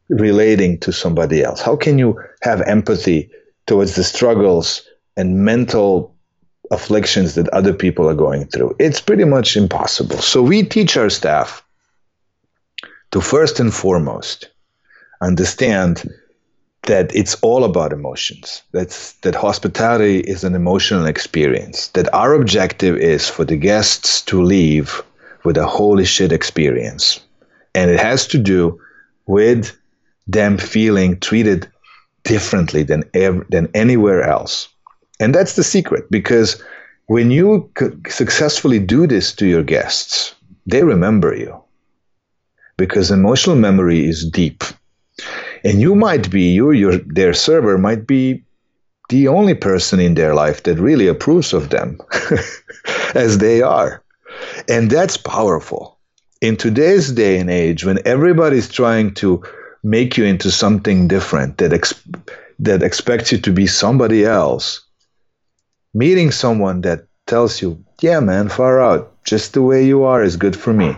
relating 0.10 0.78
to 0.80 0.92
somebody 0.92 1.44
else? 1.44 1.62
How 1.62 1.78
can 1.78 1.98
you 1.98 2.20
have 2.42 2.62
empathy 2.62 3.30
towards 3.68 3.96
the 3.96 4.04
struggles 4.04 4.84
and 5.16 5.46
mental 5.46 6.14
afflictions 6.72 7.36
that 7.36 7.48
other 7.50 7.74
people 7.74 8.10
are 8.10 8.22
going 8.28 8.48
through? 8.48 8.76
It's 8.80 9.00
pretty 9.00 9.26
much 9.26 9.56
impossible. 9.56 10.18
So 10.18 10.42
we 10.42 10.64
teach 10.64 10.98
our 10.98 11.10
staff 11.10 11.64
to 13.12 13.22
first 13.22 13.60
and 13.62 13.74
foremost 13.74 14.50
understand 15.22 16.04
that 16.84 17.14
it's 17.16 17.36
all 17.42 17.64
about 17.64 17.94
emotions. 17.94 18.64
That's 18.72 19.14
that 19.22 19.36
hospitality 19.36 20.20
is 20.22 20.44
an 20.44 20.56
emotional 20.56 21.06
experience. 21.06 21.90
That 21.90 22.14
our 22.14 22.34
objective 22.34 22.98
is 22.98 23.30
for 23.30 23.46
the 23.46 23.58
guests 23.58 24.22
to 24.24 24.42
leave 24.42 25.02
with 25.44 25.58
a 25.58 25.68
holy 25.68 26.06
shit 26.06 26.32
experience. 26.32 27.20
And 27.76 27.92
it 27.92 28.00
has 28.00 28.28
to 28.28 28.38
do 28.38 28.80
with 29.28 29.78
them 30.28 30.58
feeling 30.58 31.20
treated 31.20 31.70
differently 32.24 32.84
than 32.84 33.04
ever, 33.14 33.46
than 33.50 33.70
anywhere 33.74 34.24
else. 34.24 34.68
And 35.20 35.36
that's 35.36 35.56
the 35.56 35.64
secret 35.64 36.10
because 36.10 36.62
when 37.08 37.32
you 37.32 37.70
successfully 38.08 38.80
do 38.80 39.08
this 39.08 39.34
to 39.34 39.46
your 39.46 39.64
guests, 39.64 40.36
they 40.66 40.84
remember 40.84 41.36
you. 41.36 41.62
Because 42.78 43.12
emotional 43.12 43.56
memory 43.56 44.08
is 44.08 44.30
deep 44.30 44.64
and 45.64 45.82
you 45.82 45.96
might 45.96 46.30
be 46.30 46.52
you 46.52 46.72
your 46.72 46.98
their 46.98 47.34
server 47.34 47.78
might 47.78 48.08
be 48.08 48.44
the 49.10 49.28
only 49.28 49.56
person 49.56 50.00
in 50.00 50.14
their 50.14 50.34
life 50.36 50.64
that 50.64 50.78
really 50.78 51.08
approves 51.08 51.54
of 51.54 51.70
them 51.70 52.00
as 53.16 53.40
they 53.40 53.62
are. 53.62 54.04
And 54.68 54.90
that's 54.90 55.18
powerful. 55.18 55.98
In 56.42 56.56
today's 56.56 57.12
day 57.12 57.40
and 57.40 57.50
age 57.50 57.84
when 57.84 58.00
everybody's 58.06 58.70
trying 58.70 59.14
to 59.16 59.44
make 59.84 60.16
you 60.16 60.26
into 60.26 60.52
something 60.52 61.08
different 61.08 61.58
that 61.58 61.74
ex- 61.74 62.02
that 62.60 62.84
expects 62.84 63.32
you 63.32 63.40
to 63.40 63.52
be 63.52 63.66
somebody 63.66 64.26
else 64.26 64.86
meeting 65.94 66.30
someone 66.30 66.82
that 66.82 67.06
tells 67.26 67.62
you 67.62 67.84
yeah 68.02 68.20
man 68.20 68.50
far 68.50 68.80
out. 68.80 69.24
Just 69.24 69.54
the 69.54 69.62
way 69.62 69.86
you 69.86 70.04
are 70.04 70.24
is 70.24 70.38
good 70.38 70.56
for 70.56 70.74
me. 70.74 70.96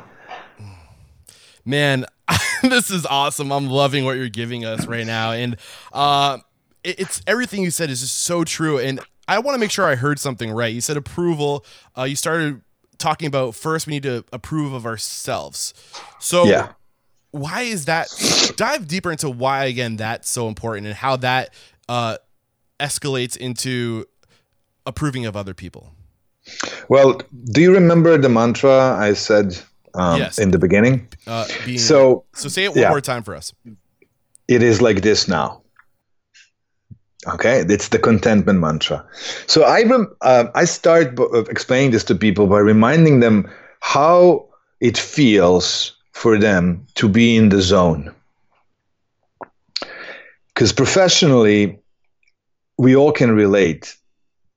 Man 1.65 2.06
this 2.63 2.91
is 2.91 3.05
awesome. 3.05 3.51
I'm 3.51 3.67
loving 3.67 4.05
what 4.05 4.17
you're 4.17 4.29
giving 4.29 4.65
us 4.65 4.86
right 4.86 5.05
now, 5.05 5.31
and 5.31 5.57
uh, 5.93 6.39
it, 6.84 6.99
it's 6.99 7.21
everything 7.27 7.63
you 7.63 7.71
said 7.71 7.89
is 7.89 8.01
just 8.01 8.19
so 8.19 8.43
true. 8.43 8.79
And 8.79 8.99
I 9.27 9.39
want 9.39 9.55
to 9.55 9.60
make 9.60 9.71
sure 9.71 9.86
I 9.86 9.95
heard 9.95 10.19
something 10.19 10.51
right. 10.51 10.73
You 10.73 10.81
said 10.81 10.97
approval. 10.97 11.65
Uh, 11.97 12.03
you 12.03 12.15
started 12.15 12.62
talking 12.97 13.27
about 13.27 13.55
first 13.55 13.88
we 13.88 13.91
need 13.91 14.03
to 14.03 14.23
approve 14.31 14.73
of 14.73 14.86
ourselves. 14.86 15.73
So 16.19 16.45
yeah. 16.45 16.73
why 17.31 17.62
is 17.62 17.86
that? 17.86 18.07
Dive 18.55 18.88
deeper 18.88 19.12
into 19.12 19.29
why 19.29 19.65
again 19.65 19.97
that's 19.97 20.29
so 20.29 20.47
important 20.47 20.88
and 20.88 20.95
how 20.95 21.17
that 21.17 21.53
uh, 21.89 22.17
escalates 22.79 23.36
into 23.36 24.05
approving 24.86 25.25
of 25.25 25.36
other 25.36 25.53
people. 25.53 25.93
Well, 26.89 27.21
do 27.45 27.62
you 27.62 27.73
remember 27.73 28.17
the 28.17 28.29
mantra 28.29 28.95
I 28.97 29.13
said 29.13 29.60
um, 29.95 30.19
yes. 30.19 30.39
in 30.39 30.51
the 30.51 30.58
beginning. 30.58 31.08
Uh, 31.27 31.47
being, 31.65 31.77
so, 31.77 32.25
so 32.34 32.49
say 32.49 32.65
it 32.65 32.69
one 32.69 32.80
yeah. 32.80 32.89
more 32.89 33.01
time 33.01 33.23
for 33.23 33.36
us. 33.36 33.54
It 34.47 34.63
is 34.63 34.82
like 34.82 35.01
this 35.01 35.27
now. 35.27 35.62
Okay, 37.27 37.63
it's 37.69 37.89
the 37.89 37.99
contentment 37.99 38.60
mantra. 38.60 39.06
So 39.45 39.63
I 39.63 39.84
rem- 39.84 40.15
uh, 40.21 40.45
I 40.56 40.65
start 40.65 41.15
b- 41.15 41.27
explaining 41.49 41.91
this 41.91 42.04
to 42.06 42.15
people 42.15 42.47
by 42.47 42.60
reminding 42.60 43.19
them 43.19 43.47
how 43.80 44.47
it 44.80 44.97
feels 44.97 45.93
for 46.13 46.39
them 46.39 46.86
to 46.95 47.08
be 47.08 47.36
in 47.36 47.49
the 47.49 47.62
zone. 47.62 48.12
Because 50.54 50.73
professionally, 50.73 51.80
we 52.77 52.95
all 52.95 53.12
can 53.12 53.36
relate 53.36 53.95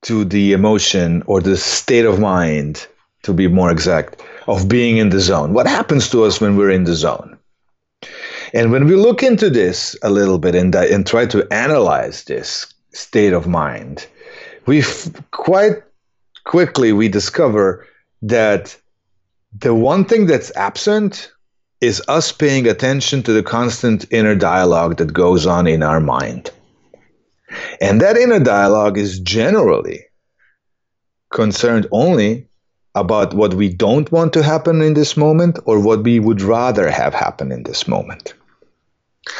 to 0.01 0.25
the 0.25 0.53
emotion 0.53 1.23
or 1.27 1.41
the 1.41 1.57
state 1.57 2.05
of 2.05 2.19
mind, 2.19 2.87
to 3.23 3.33
be 3.33 3.47
more 3.47 3.71
exact, 3.71 4.21
of 4.47 4.67
being 4.67 4.97
in 4.97 5.09
the 5.09 5.19
zone. 5.19 5.53
What 5.53 5.67
happens 5.67 6.09
to 6.09 6.23
us 6.23 6.39
when 6.39 6.55
we're 6.55 6.71
in 6.71 6.83
the 6.83 6.95
zone? 6.95 7.37
And 8.53 8.71
when 8.71 8.85
we 8.85 8.95
look 8.95 9.23
into 9.23 9.49
this 9.49 9.97
a 10.03 10.09
little 10.09 10.37
bit 10.37 10.55
and, 10.55 10.73
and 10.75 11.05
try 11.05 11.25
to 11.25 11.51
analyze 11.51 12.23
this 12.23 12.73
state 12.91 13.33
of 13.33 13.47
mind, 13.47 14.07
we 14.65 14.83
quite 15.31 15.83
quickly 16.45 16.93
we 16.93 17.09
discover 17.09 17.85
that 18.21 18.77
the 19.57 19.73
one 19.73 20.05
thing 20.05 20.25
that's 20.25 20.55
absent 20.55 21.31
is 21.81 22.01
us 22.07 22.31
paying 22.31 22.67
attention 22.67 23.23
to 23.23 23.33
the 23.33 23.43
constant 23.43 24.05
inner 24.11 24.35
dialogue 24.35 24.97
that 24.97 25.13
goes 25.13 25.45
on 25.45 25.67
in 25.67 25.83
our 25.83 25.99
mind. 25.99 26.51
And 27.81 28.01
that 28.01 28.17
inner 28.17 28.39
dialogue 28.39 28.97
is 28.97 29.19
generally 29.19 30.05
concerned 31.31 31.87
only 31.91 32.47
about 32.95 33.33
what 33.33 33.53
we 33.53 33.69
don't 33.69 34.11
want 34.11 34.31
to 34.33 34.41
happen 34.41 34.81
in 34.81 34.93
this 34.93 35.17
moment 35.17 35.59
or 35.65 35.79
what 35.79 36.03
we 36.03 36.19
would 36.19 36.41
rather 36.41 36.89
have 36.89 37.13
happen 37.13 37.51
in 37.51 37.63
this 37.63 37.87
moment. 37.87 38.33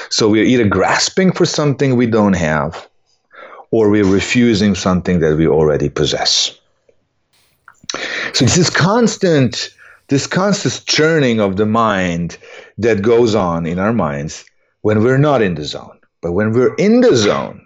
So 0.10 0.30
we're 0.30 0.44
either 0.44 0.68
grasping 0.68 1.32
for 1.32 1.46
something 1.46 1.96
we 1.96 2.08
don't 2.08 2.34
have 2.34 2.88
or 3.72 3.90
we're 3.90 4.06
refusing 4.06 4.76
something 4.76 5.20
that 5.20 5.38
we 5.38 5.48
already 5.48 5.90
possess. 5.90 6.58
So 8.34 8.46
this 8.46 8.70
constant, 8.70 9.74
this 10.10 10.28
constant 10.28 10.86
churning 10.86 11.40
of 11.40 11.56
the 11.56 11.66
mind 11.66 12.38
that 12.78 13.02
goes 13.02 13.36
on 13.36 13.66
in 13.66 13.80
our 13.80 13.94
minds 13.94 14.44
when 14.82 15.02
we're 15.02 15.18
not 15.18 15.42
in 15.42 15.56
the 15.56 15.64
zone. 15.64 15.98
But 16.22 16.34
when 16.34 16.52
we're 16.52 16.76
in 16.76 17.02
the 17.02 17.16
zone, 17.16 17.66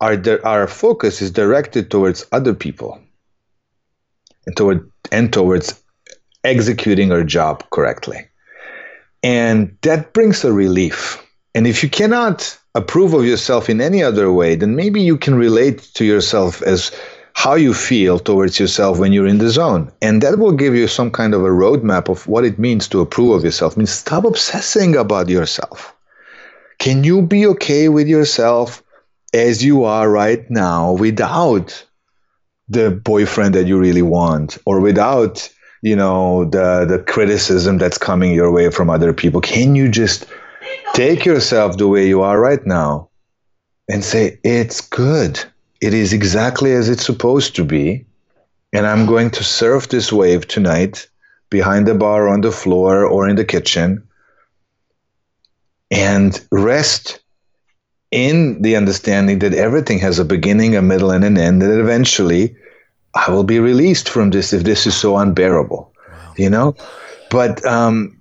our, 0.00 0.16
our 0.44 0.66
focus 0.66 1.20
is 1.20 1.30
directed 1.30 1.90
towards 1.90 2.26
other 2.32 2.54
people 2.54 3.00
and 4.46 4.56
toward 4.56 4.90
and 5.10 5.32
towards 5.32 5.80
executing 6.44 7.12
our 7.12 7.22
job 7.22 7.64
correctly. 7.70 8.26
And 9.22 9.76
that 9.82 10.12
brings 10.12 10.44
a 10.44 10.52
relief. 10.52 11.22
And 11.54 11.66
if 11.66 11.82
you 11.82 11.88
cannot 11.88 12.58
approve 12.74 13.14
of 13.14 13.24
yourself 13.24 13.68
in 13.68 13.80
any 13.80 14.02
other 14.02 14.32
way, 14.32 14.54
then 14.54 14.74
maybe 14.74 15.00
you 15.00 15.16
can 15.16 15.34
relate 15.34 15.82
to 15.94 16.04
yourself 16.04 16.62
as 16.62 16.90
how 17.34 17.54
you 17.54 17.72
feel 17.72 18.18
towards 18.18 18.58
yourself 18.58 18.98
when 18.98 19.12
you're 19.12 19.26
in 19.26 19.38
the 19.38 19.50
zone. 19.50 19.90
And 20.02 20.22
that 20.22 20.38
will 20.38 20.52
give 20.52 20.74
you 20.74 20.88
some 20.88 21.10
kind 21.10 21.34
of 21.34 21.44
a 21.44 21.48
roadmap 21.48 22.08
of 22.08 22.26
what 22.26 22.44
it 22.44 22.58
means 22.58 22.88
to 22.88 23.00
approve 23.00 23.32
of 23.32 23.44
yourself. 23.44 23.76
I 23.76 23.78
mean, 23.78 23.86
stop 23.86 24.24
obsessing 24.24 24.96
about 24.96 25.28
yourself. 25.28 25.94
Can 26.78 27.04
you 27.04 27.22
be 27.22 27.46
okay 27.46 27.88
with 27.88 28.08
yourself 28.08 28.82
as 29.32 29.64
you 29.64 29.84
are 29.84 30.10
right 30.10 30.50
now 30.50 30.92
without 30.92 31.84
the 32.68 32.90
boyfriend 32.90 33.54
that 33.54 33.66
you 33.66 33.78
really 33.78 34.02
want 34.02 34.58
or 34.66 34.80
without 34.80 35.48
you 35.82 35.96
know 35.96 36.44
the 36.44 36.84
the 36.84 36.98
criticism 36.98 37.78
that's 37.78 37.98
coming 37.98 38.32
your 38.32 38.52
way 38.52 38.70
from 38.70 38.88
other 38.88 39.12
people 39.12 39.40
can 39.40 39.74
you 39.74 39.88
just 39.88 40.26
take 40.94 41.24
yourself 41.24 41.76
the 41.76 41.88
way 41.88 42.06
you 42.06 42.22
are 42.22 42.40
right 42.40 42.64
now 42.66 43.08
and 43.88 44.04
say 44.04 44.38
it's 44.44 44.80
good. 44.80 45.42
It 45.80 45.92
is 45.92 46.12
exactly 46.12 46.72
as 46.72 46.88
it's 46.88 47.04
supposed 47.04 47.56
to 47.56 47.64
be 47.64 48.06
and 48.72 48.86
i'm 48.86 49.06
going 49.06 49.30
to 49.30 49.44
surf 49.44 49.88
this 49.88 50.12
wave 50.12 50.46
tonight 50.48 51.08
behind 51.50 51.86
the 51.86 51.94
bar 51.94 52.28
on 52.28 52.40
the 52.40 52.52
floor 52.52 53.04
or 53.04 53.28
in 53.28 53.36
the 53.36 53.44
kitchen 53.44 54.02
and 55.90 56.40
rest 56.50 57.20
in 58.12 58.60
the 58.60 58.76
understanding 58.76 59.40
that 59.40 59.54
everything 59.54 59.98
has 59.98 60.18
a 60.18 60.24
beginning, 60.24 60.76
a 60.76 60.82
middle, 60.82 61.10
and 61.10 61.24
an 61.24 61.38
end, 61.38 61.62
and 61.62 61.80
eventually 61.80 62.54
I 63.14 63.30
will 63.30 63.44
be 63.44 63.58
released 63.58 64.08
from 64.08 64.30
this 64.30 64.52
if 64.52 64.62
this 64.62 64.86
is 64.86 64.94
so 64.94 65.16
unbearable, 65.16 65.92
wow. 66.08 66.34
you 66.36 66.50
know? 66.50 66.76
But 67.30 67.64
um, 67.64 68.20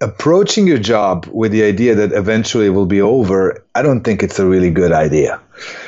approaching 0.00 0.66
your 0.66 0.78
job 0.78 1.26
with 1.26 1.52
the 1.52 1.62
idea 1.62 1.94
that 1.94 2.12
eventually 2.12 2.66
it 2.66 2.70
will 2.70 2.86
be 2.86 3.00
over, 3.00 3.64
I 3.74 3.82
don't 3.82 4.02
think 4.02 4.22
it's 4.22 4.38
a 4.38 4.46
really 4.46 4.70
good 4.70 4.92
idea. 4.92 5.40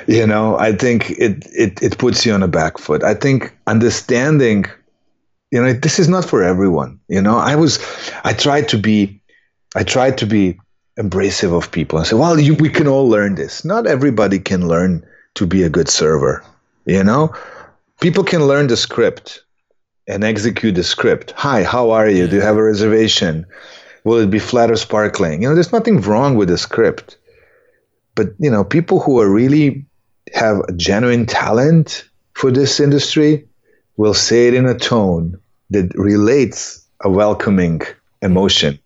You 0.07 0.27
know, 0.27 0.59
I 0.59 0.73
think 0.73 1.11
it, 1.13 1.47
it, 1.53 1.83
it 1.83 1.99
puts 1.99 2.25
you 2.25 2.33
on 2.33 2.43
a 2.43 2.49
back 2.49 2.79
foot. 2.79 3.03
I 3.03 3.15
think 3.15 3.57
understanding, 3.67 4.67
you 5.51 5.61
know, 5.61 5.73
this 5.73 5.99
is 5.99 6.09
not 6.09 6.25
for 6.27 6.43
everyone. 6.43 7.01
You 7.09 7.23
know, 7.23 7.39
I 7.39 7.57
was, 7.57 7.79
I 8.25 8.35
tried 8.35 8.69
to 8.69 8.79
be, 8.79 9.21
I 9.75 9.83
tried 9.83 10.19
to 10.19 10.27
be 10.27 10.59
embracive 10.99 11.57
of 11.57 11.71
people 11.71 11.99
and 11.99 12.07
say, 12.07 12.17
well, 12.17 12.39
you, 12.39 12.55
we 12.55 12.69
can 12.69 12.87
all 12.87 13.09
learn 13.09 13.35
this. 13.35 13.65
Not 13.65 13.87
everybody 13.87 14.39
can 14.39 14.69
learn 14.69 15.05
to 15.35 15.47
be 15.47 15.63
a 15.63 15.69
good 15.69 15.89
server. 15.89 16.45
You 16.87 17.03
know, 17.03 17.35
people 18.01 18.25
can 18.25 18.47
learn 18.47 18.69
the 18.69 18.77
script 18.77 19.43
and 20.07 20.23
execute 20.23 20.75
the 20.75 20.85
script. 20.85 21.33
Hi, 21.37 21.65
how 21.65 21.91
are 21.91 22.09
you? 22.09 22.29
Do 22.29 22.37
you 22.37 22.43
have 22.43 22.57
a 22.57 22.63
reservation? 22.63 23.47
Will 24.05 24.19
it 24.19 24.31
be 24.31 24.39
flat 24.39 24.71
or 24.71 24.77
sparkling? 24.77 25.43
You 25.43 25.49
know, 25.49 25.55
there's 25.55 25.73
nothing 25.73 26.01
wrong 26.03 26.37
with 26.37 26.49
the 26.49 26.59
script. 26.59 27.17
But, 28.15 28.29
you 28.39 28.51
know, 28.51 28.63
people 28.63 29.01
who 29.01 29.21
are 29.21 29.31
really 29.31 29.85
have 30.35 30.61
a 30.69 30.73
genuine 30.73 31.27
talent 31.27 32.05
for 32.35 32.51
this 32.51 32.79
industry 32.79 33.49
will 33.97 34.15
say 34.15 34.49
it 34.49 34.55
in 34.55 34.67
a 34.67 34.79
tone 34.79 35.41
that 35.71 35.93
relates 35.95 36.87
a 37.01 37.11
welcoming 37.11 37.81
emotion 38.23 38.79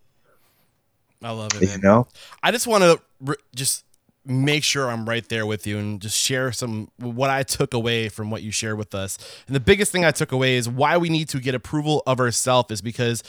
I 1.23 1.31
love 1.31 1.51
it. 1.55 1.63
Man. 1.63 1.79
You 1.79 1.83
know, 1.83 2.07
I 2.43 2.51
just 2.51 2.67
want 2.67 2.85
to 2.85 3.01
re- 3.21 3.37
just 3.55 3.85
make 4.25 4.63
sure 4.63 4.91
I'm 4.91 5.09
right 5.09 5.27
there 5.29 5.47
with 5.47 5.67
you 5.67 5.79
and 5.79 6.01
just 6.01 6.17
share 6.17 6.53
some 6.53 6.91
what 6.99 7.31
I 7.31 7.43
took 7.43 7.73
away 7.73 8.09
from 8.09 8.31
what 8.31 8.43
you 8.43 8.53
shared 8.53 8.77
with 8.79 8.95
us. 8.95 9.19
And 9.47 9.57
the 9.57 9.61
biggest 9.61 9.91
thing 9.91 10.05
I 10.05 10.11
took 10.11 10.33
away 10.33 10.57
is 10.57 10.69
why 10.69 10.99
we 10.99 11.09
need 11.09 11.29
to 11.31 11.41
get 11.41 11.55
approval 11.55 12.03
of 12.07 12.21
ourselves 12.21 12.71
is 12.71 12.83
because 12.83 13.23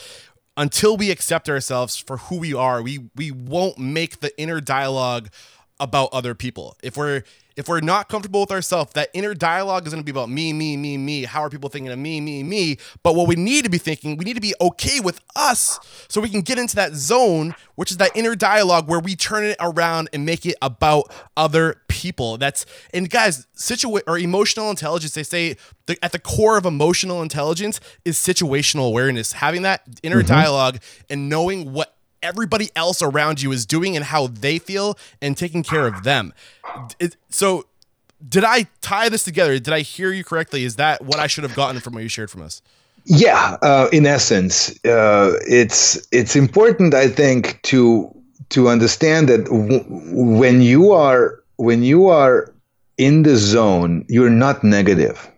until 0.56 0.96
we 0.96 1.10
accept 1.10 1.48
ourselves 1.48 1.96
for 1.96 2.18
who 2.18 2.38
we 2.38 2.52
are, 2.54 2.82
we 2.82 3.08
we 3.16 3.30
won't 3.30 3.78
make 3.78 4.20
the 4.20 4.38
inner 4.40 4.60
dialogue 4.60 5.30
about 5.78 6.10
other 6.12 6.34
people. 6.34 6.76
If 6.82 6.96
we're 6.96 7.22
if 7.60 7.68
we're 7.68 7.80
not 7.80 8.08
comfortable 8.08 8.40
with 8.40 8.50
ourselves, 8.50 8.92
that 8.94 9.10
inner 9.12 9.34
dialogue 9.34 9.86
is 9.86 9.92
going 9.92 10.02
to 10.02 10.04
be 10.04 10.10
about 10.10 10.30
me, 10.30 10.54
me, 10.54 10.78
me, 10.78 10.96
me. 10.96 11.24
How 11.24 11.42
are 11.42 11.50
people 11.50 11.68
thinking 11.68 11.92
of 11.92 11.98
me, 11.98 12.18
me, 12.18 12.42
me? 12.42 12.78
But 13.02 13.14
what 13.14 13.28
we 13.28 13.36
need 13.36 13.64
to 13.64 13.70
be 13.70 13.76
thinking, 13.76 14.16
we 14.16 14.24
need 14.24 14.34
to 14.34 14.40
be 14.40 14.54
okay 14.62 14.98
with 14.98 15.20
us 15.36 15.78
so 16.08 16.22
we 16.22 16.30
can 16.30 16.40
get 16.40 16.58
into 16.58 16.74
that 16.76 16.94
zone, 16.94 17.54
which 17.74 17.90
is 17.90 17.98
that 17.98 18.12
inner 18.14 18.34
dialogue 18.34 18.88
where 18.88 18.98
we 18.98 19.14
turn 19.14 19.44
it 19.44 19.58
around 19.60 20.08
and 20.14 20.24
make 20.24 20.46
it 20.46 20.56
about 20.62 21.12
other 21.36 21.82
people. 21.88 22.38
That's 22.38 22.64
and 22.94 23.10
guys, 23.10 23.46
situa- 23.54 24.04
or 24.06 24.18
emotional 24.18 24.70
intelligence. 24.70 25.12
They 25.12 25.22
say 25.22 25.56
the, 25.84 26.02
at 26.02 26.12
the 26.12 26.18
core 26.18 26.56
of 26.56 26.64
emotional 26.64 27.20
intelligence 27.20 27.78
is 28.06 28.16
situational 28.16 28.88
awareness. 28.88 29.34
Having 29.34 29.62
that 29.62 29.82
inner 30.02 30.20
mm-hmm. 30.20 30.28
dialogue 30.28 30.78
and 31.10 31.28
knowing 31.28 31.74
what 31.74 31.94
everybody 32.22 32.70
else 32.76 33.02
around 33.02 33.42
you 33.42 33.52
is 33.52 33.66
doing 33.66 33.96
and 33.96 34.04
how 34.04 34.26
they 34.26 34.58
feel 34.58 34.98
and 35.20 35.36
taking 35.36 35.62
care 35.62 35.86
of 35.86 36.02
them. 36.02 36.32
It, 36.98 37.16
so, 37.28 37.66
did 38.26 38.44
I 38.44 38.66
tie 38.80 39.08
this 39.08 39.24
together? 39.24 39.58
Did 39.58 39.72
I 39.72 39.80
hear 39.80 40.12
you 40.12 40.24
correctly? 40.24 40.64
Is 40.64 40.76
that 40.76 41.02
what 41.02 41.18
I 41.18 41.26
should 41.26 41.44
have 41.44 41.54
gotten 41.54 41.80
from 41.80 41.94
what 41.94 42.02
you 42.02 42.08
shared 42.08 42.30
from 42.30 42.42
us? 42.42 42.62
Yeah, 43.04 43.56
uh, 43.62 43.88
in 43.92 44.04
essence, 44.04 44.70
uh, 44.84 45.32
it's 45.46 46.06
it's 46.12 46.36
important. 46.36 46.92
I 46.94 47.08
think 47.08 47.60
to 47.62 48.14
to 48.50 48.68
understand 48.68 49.28
that 49.28 49.44
w- 49.46 49.84
when 50.38 50.60
you 50.60 50.92
are 50.92 51.42
when 51.56 51.82
you 51.82 52.08
are 52.08 52.52
in 52.98 53.22
the 53.22 53.36
zone, 53.36 54.04
you're 54.08 54.30
not 54.30 54.62
negative 54.62 55.30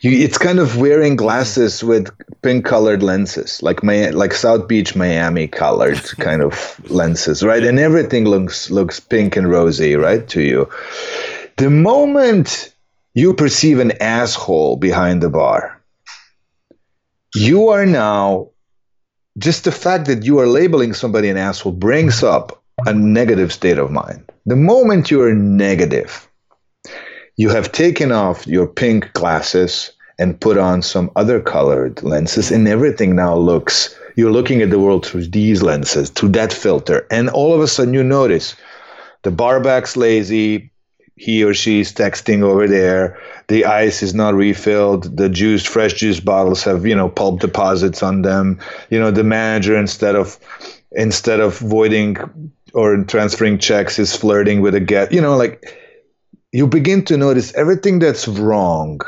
you, 0.00 0.10
it's 0.10 0.38
kind 0.38 0.58
of 0.58 0.76
wearing 0.76 1.16
glasses 1.16 1.80
mm. 1.80 1.88
with 1.88 2.42
pink 2.42 2.64
colored 2.64 3.02
lenses, 3.02 3.62
like 3.62 3.82
my 3.82 4.10
like 4.10 4.34
South 4.34 4.68
Beach, 4.68 4.94
Miami 4.94 5.48
colored 5.48 6.02
kind 6.18 6.42
of 6.42 6.80
lenses, 6.90 7.42
right? 7.42 7.62
And 7.64 7.78
everything 7.78 8.24
looks 8.26 8.70
looks 8.70 9.00
pink 9.00 9.36
and 9.36 9.50
rosy, 9.50 9.96
right, 9.96 10.26
to 10.28 10.42
you. 10.42 10.68
The 11.56 11.70
moment 11.70 12.74
you 13.14 13.32
perceive 13.32 13.78
an 13.78 13.92
asshole 14.02 14.76
behind 14.76 15.22
the 15.22 15.30
bar, 15.30 15.80
you 17.34 17.68
are 17.68 17.86
now 17.86 18.50
just 19.38 19.64
the 19.64 19.72
fact 19.72 20.06
that 20.06 20.24
you 20.24 20.38
are 20.38 20.46
labeling 20.46 20.92
somebody 20.92 21.28
an 21.28 21.36
asshole 21.36 21.72
brings 21.72 22.22
up 22.22 22.62
a 22.86 22.92
negative 22.92 23.52
state 23.52 23.78
of 23.78 23.90
mind. 23.90 24.30
The 24.46 24.56
moment 24.56 25.10
you 25.10 25.22
are 25.22 25.34
negative, 25.34 26.28
you 27.36 27.48
have 27.48 27.72
taken 27.72 28.12
off 28.12 28.46
your 28.46 28.66
pink 28.66 29.12
glasses 29.12 29.92
and 30.18 30.40
put 30.40 30.56
on 30.56 30.82
some 30.82 31.10
other 31.16 31.40
colored 31.40 32.02
lenses, 32.02 32.50
and 32.50 32.68
everything 32.68 33.16
now 33.16 33.36
looks 33.36 33.98
you're 34.16 34.30
looking 34.30 34.62
at 34.62 34.70
the 34.70 34.78
world 34.78 35.04
through 35.04 35.26
these 35.26 35.60
lenses, 35.60 36.08
through 36.10 36.28
that 36.28 36.52
filter, 36.52 37.04
and 37.10 37.28
all 37.30 37.52
of 37.52 37.60
a 37.60 37.66
sudden 37.66 37.94
you 37.94 38.04
notice 38.04 38.54
the 39.22 39.30
barback's 39.32 39.96
lazy, 39.96 40.70
he 41.16 41.42
or 41.42 41.54
she's 41.54 41.92
texting 41.92 42.42
over 42.42 42.68
there, 42.68 43.18
the 43.48 43.64
ice 43.64 44.02
is 44.02 44.14
not 44.14 44.34
refilled, 44.34 45.16
the 45.16 45.28
juice, 45.28 45.64
fresh 45.64 45.94
juice 45.94 46.20
bottles 46.20 46.62
have 46.62 46.86
you 46.86 46.94
know 46.94 47.08
pulp 47.08 47.40
deposits 47.40 48.02
on 48.02 48.22
them, 48.22 48.60
you 48.90 49.00
know 49.00 49.10
the 49.10 49.24
manager 49.24 49.76
instead 49.76 50.14
of 50.14 50.38
instead 50.92 51.40
of 51.40 51.58
voiding 51.58 52.16
or 52.72 53.02
transferring 53.04 53.58
checks 53.58 53.98
is 53.98 54.14
flirting 54.14 54.60
with 54.60 54.76
a 54.76 54.80
get, 54.80 55.12
you 55.12 55.20
know 55.20 55.36
like 55.36 55.76
you 56.54 56.68
begin 56.68 57.04
to 57.06 57.16
notice 57.16 57.52
everything 57.54 57.98
that's 57.98 58.28
wrong. 58.28 59.00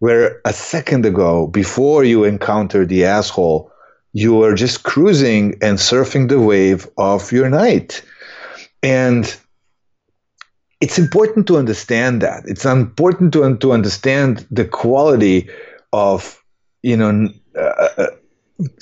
Where 0.00 0.42
a 0.44 0.52
second 0.52 1.06
ago, 1.06 1.46
before 1.46 2.04
you 2.04 2.24
encountered 2.24 2.88
the 2.88 3.04
asshole, 3.06 3.72
you 4.12 4.34
were 4.34 4.54
just 4.54 4.82
cruising 4.82 5.56
and 5.62 5.78
surfing 5.78 6.28
the 6.28 6.40
wave 6.40 6.86
of 6.98 7.32
your 7.32 7.48
night. 7.48 8.02
And 8.82 9.24
it's 10.82 10.98
important 10.98 11.46
to 11.46 11.56
understand 11.56 12.20
that. 12.20 12.42
It's 12.46 12.66
important 12.66 13.32
to, 13.34 13.56
to 13.56 13.72
understand 13.72 14.46
the 14.50 14.66
quality 14.66 15.48
of 15.92 16.42
you 16.82 16.96
know, 16.96 17.28
uh, 17.58 17.88
uh, 17.98 18.06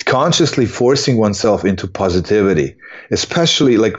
consciously 0.05 0.65
forcing 0.65 1.17
oneself 1.17 1.65
into 1.65 1.87
positivity, 1.87 2.75
especially 3.09 3.77
like, 3.77 3.97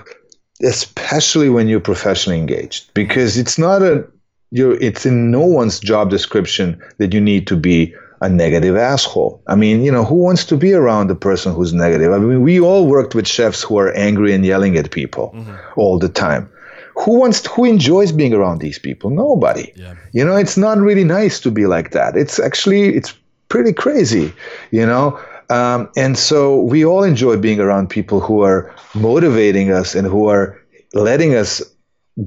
especially 0.62 1.48
when 1.48 1.68
you're 1.68 1.80
professionally 1.80 2.38
engaged, 2.38 2.92
because 2.94 3.36
it's 3.36 3.58
not 3.58 3.82
a, 3.82 4.06
you're, 4.50 4.80
it's 4.82 5.06
in 5.06 5.30
no 5.30 5.40
one's 5.40 5.80
job 5.80 6.10
description 6.10 6.80
that 6.98 7.12
you 7.12 7.20
need 7.20 7.46
to 7.46 7.56
be 7.56 7.94
a 8.22 8.28
negative 8.28 8.76
asshole. 8.76 9.42
I 9.46 9.56
mean, 9.56 9.84
you 9.84 9.92
know, 9.92 10.04
who 10.04 10.14
wants 10.14 10.44
to 10.46 10.56
be 10.56 10.72
around 10.72 11.10
a 11.10 11.14
person 11.14 11.54
who's 11.54 11.74
negative? 11.74 12.12
I 12.12 12.18
mean, 12.18 12.42
we 12.42 12.60
all 12.60 12.86
worked 12.86 13.14
with 13.14 13.28
chefs 13.28 13.62
who 13.62 13.78
are 13.78 13.92
angry 13.92 14.32
and 14.32 14.44
yelling 14.44 14.76
at 14.76 14.90
people 14.90 15.32
mm-hmm. 15.34 15.54
all 15.78 15.98
the 15.98 16.08
time. 16.08 16.50
Who 16.94 17.18
wants 17.18 17.42
to, 17.42 17.50
who 17.50 17.66
enjoys 17.66 18.12
being 18.12 18.32
around 18.32 18.60
these 18.60 18.78
people? 18.78 19.10
Nobody. 19.10 19.70
Yeah. 19.76 19.94
You 20.12 20.24
know, 20.24 20.34
it's 20.34 20.56
not 20.56 20.78
really 20.78 21.04
nice 21.04 21.38
to 21.40 21.50
be 21.50 21.66
like 21.66 21.90
that. 21.90 22.16
It's 22.16 22.38
actually 22.38 22.96
it's 22.96 23.12
pretty 23.48 23.74
crazy, 23.74 24.32
you 24.70 24.86
know? 24.86 25.20
Um, 25.50 25.88
and 25.96 26.18
so 26.18 26.60
we 26.60 26.84
all 26.84 27.02
enjoy 27.04 27.36
being 27.36 27.60
around 27.60 27.88
people 27.88 28.20
who 28.20 28.42
are 28.42 28.74
motivating 28.94 29.70
us 29.70 29.94
and 29.94 30.06
who 30.06 30.28
are 30.28 30.60
letting 30.94 31.34
us 31.34 31.62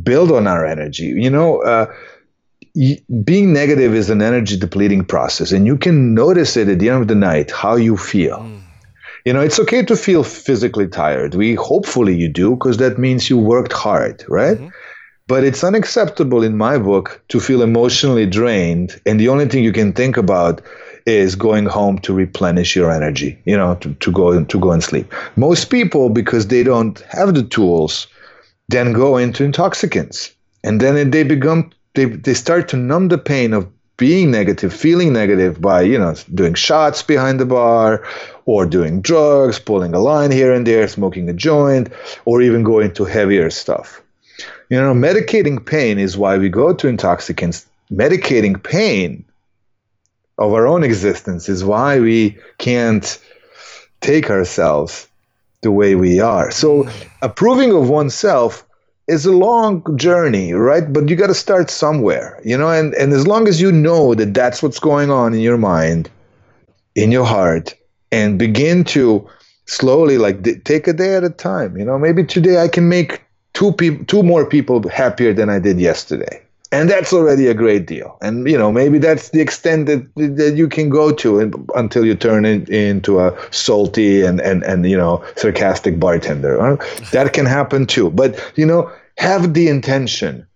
build 0.04 0.32
on 0.32 0.48
our 0.48 0.66
energy. 0.66 1.06
You 1.06 1.30
know, 1.30 1.62
uh, 1.62 1.92
being 3.24 3.52
negative 3.52 3.94
is 3.94 4.10
an 4.10 4.22
energy 4.22 4.58
depleting 4.58 5.04
process, 5.04 5.52
and 5.52 5.66
you 5.66 5.78
can 5.78 6.14
notice 6.14 6.56
it 6.56 6.70
at 6.70 6.80
the 6.80 6.90
end 6.90 7.02
of 7.02 7.08
the 7.08 7.16
night 7.16 7.52
how 7.52 7.76
you 7.76 7.98
feel. 7.98 8.40
Mm. 8.40 8.62
You 9.26 9.34
know, 9.34 9.42
it's 9.42 9.60
okay 9.60 9.84
to 9.84 9.96
feel 9.96 10.24
physically 10.24 10.88
tired. 10.88 11.36
We 11.36 11.56
hopefully 11.56 12.16
you 12.16 12.30
do 12.30 12.52
because 12.52 12.78
that 12.78 12.98
means 12.98 13.30
you 13.30 13.38
worked 13.38 13.74
hard, 13.74 14.24
right? 14.30 14.58
Mm-hmm. 14.58 14.70
But 15.28 15.44
it's 15.44 15.64
unacceptable 15.64 16.42
in 16.42 16.58
my 16.58 16.78
book 16.78 17.22
to 17.28 17.40
feel 17.40 17.62
emotionally 17.62 18.26
drained, 18.26 19.00
and 19.06 19.20
the 19.20 19.28
only 19.28 19.48
thing 19.48 19.64
you 19.64 19.74
can 19.74 19.94
think 19.94 20.18
about 20.18 20.62
is 21.06 21.36
going 21.36 21.66
home 21.66 22.00
to 22.00 22.14
replenish 22.14 22.76
your 22.76 22.92
energy. 22.92 23.38
You 23.46 23.58
know, 23.58 23.76
to, 23.76 23.94
to 23.94 24.12
go 24.12 24.44
to 24.44 24.60
go 24.60 24.72
and 24.72 24.84
sleep. 24.84 25.12
Most 25.36 25.70
people, 25.70 26.10
because 26.10 26.48
they 26.48 26.64
don't 26.64 27.00
have 27.10 27.34
the 27.34 27.44
tools, 27.44 28.08
then 28.68 28.94
go 28.94 29.18
into 29.18 29.44
intoxicants, 29.44 30.34
and 30.64 30.80
then 30.80 31.12
they 31.12 31.24
become 31.24 31.72
they 31.96 32.06
they 32.06 32.34
start 32.34 32.68
to 32.70 32.78
numb 32.78 33.08
the 33.10 33.18
pain 33.18 33.54
of 33.54 33.68
being 34.00 34.32
negative, 34.32 34.74
feeling 34.74 35.12
negative 35.14 35.62
by, 35.62 35.82
you 35.82 36.00
know, 36.00 36.16
doing 36.34 36.54
shots 36.54 37.04
behind 37.04 37.40
the 37.40 37.46
bar 37.46 38.02
or 38.46 38.66
doing 38.66 39.02
drugs, 39.02 39.60
pulling 39.60 39.94
a 39.94 40.00
line 40.00 40.32
here 40.32 40.54
and 40.54 40.66
there, 40.66 40.88
smoking 40.88 41.30
a 41.30 41.34
joint, 41.34 41.90
or 42.26 42.42
even 42.42 42.64
going 42.64 42.94
to 42.94 43.04
heavier 43.04 43.50
stuff. 43.50 44.02
You 44.70 44.80
know, 44.80 44.94
medicating 44.94 45.64
pain 45.64 46.00
is 46.00 46.18
why 46.18 46.38
we 46.38 46.48
go 46.50 46.74
to 46.74 46.88
intoxicants. 46.88 47.68
Medicating 47.92 48.64
pain 48.64 49.26
of 50.40 50.54
our 50.54 50.66
own 50.66 50.84
existence 50.84 51.48
is 51.48 51.64
why 51.64 52.00
we 52.00 52.38
can't 52.58 53.20
take 54.02 54.30
ourselves 54.30 55.08
the 55.62 55.72
way 55.72 55.96
we 55.96 56.20
are. 56.20 56.50
So, 56.50 56.84
hmm. 56.84 56.90
approving 57.22 57.74
of 57.74 57.90
oneself 57.90 58.66
is 59.08 59.26
a 59.26 59.32
long 59.32 59.84
journey, 59.98 60.54
right? 60.54 60.92
But 60.92 61.10
you 61.10 61.16
got 61.16 61.28
to 61.28 61.34
start 61.34 61.70
somewhere, 61.70 62.40
you 62.46 62.58
know. 62.58 62.70
And 62.70 62.94
and 62.96 63.12
as 63.12 63.28
long 63.28 63.48
as 63.48 63.60
you 63.60 63.72
know 63.72 64.16
that 64.16 64.34
that's 64.34 64.64
what's 64.64 64.80
going 64.80 65.12
on 65.12 65.34
in 65.34 65.42
your 65.42 65.58
mind, 65.58 66.10
in 66.96 67.12
your 67.12 67.26
heart, 67.26 67.76
and 68.12 68.40
begin 68.40 68.84
to 68.86 69.28
slowly, 69.66 70.18
like 70.18 70.42
d- 70.42 70.60
take 70.60 70.88
a 70.88 70.94
day 70.94 71.16
at 71.16 71.24
a 71.24 71.30
time. 71.30 71.78
You 71.78 71.86
know, 71.86 72.00
maybe 72.00 72.24
today 72.24 72.62
I 72.62 72.68
can 72.68 72.88
make 72.88 73.22
two 73.54 73.74
people, 73.74 74.06
two 74.06 74.24
more 74.24 74.46
people 74.46 74.88
happier 74.90 75.34
than 75.34 75.50
I 75.50 75.60
did 75.60 75.80
yesterday, 75.80 76.42
and 76.72 76.90
that's 76.90 77.14
already 77.14 77.48
a 77.48 77.54
great 77.54 77.88
deal. 77.88 78.18
And 78.22 78.48
you 78.48 78.58
know, 78.58 78.72
maybe 78.72 78.98
that's 79.00 79.30
the 79.30 79.42
extent 79.42 79.88
that 79.88 80.08
that 80.16 80.54
you 80.56 80.68
can 80.68 80.90
go 80.90 81.12
to 81.14 81.68
until 81.76 82.06
you 82.06 82.16
turn 82.16 82.46
it 82.46 82.70
into 82.70 83.20
a 83.20 83.36
salty 83.52 84.22
and 84.22 84.40
and 84.42 84.64
and 84.64 84.88
you 84.90 84.98
know 84.98 85.24
sarcastic 85.36 86.00
bartender. 86.00 86.60
Uh, 86.60 86.76
that 87.12 87.34
can 87.34 87.46
happen 87.46 87.86
too. 87.86 88.10
But 88.10 88.40
you 88.56 88.66
know, 88.66 88.92
have 89.18 89.54
the 89.54 89.68
intention 89.68 90.48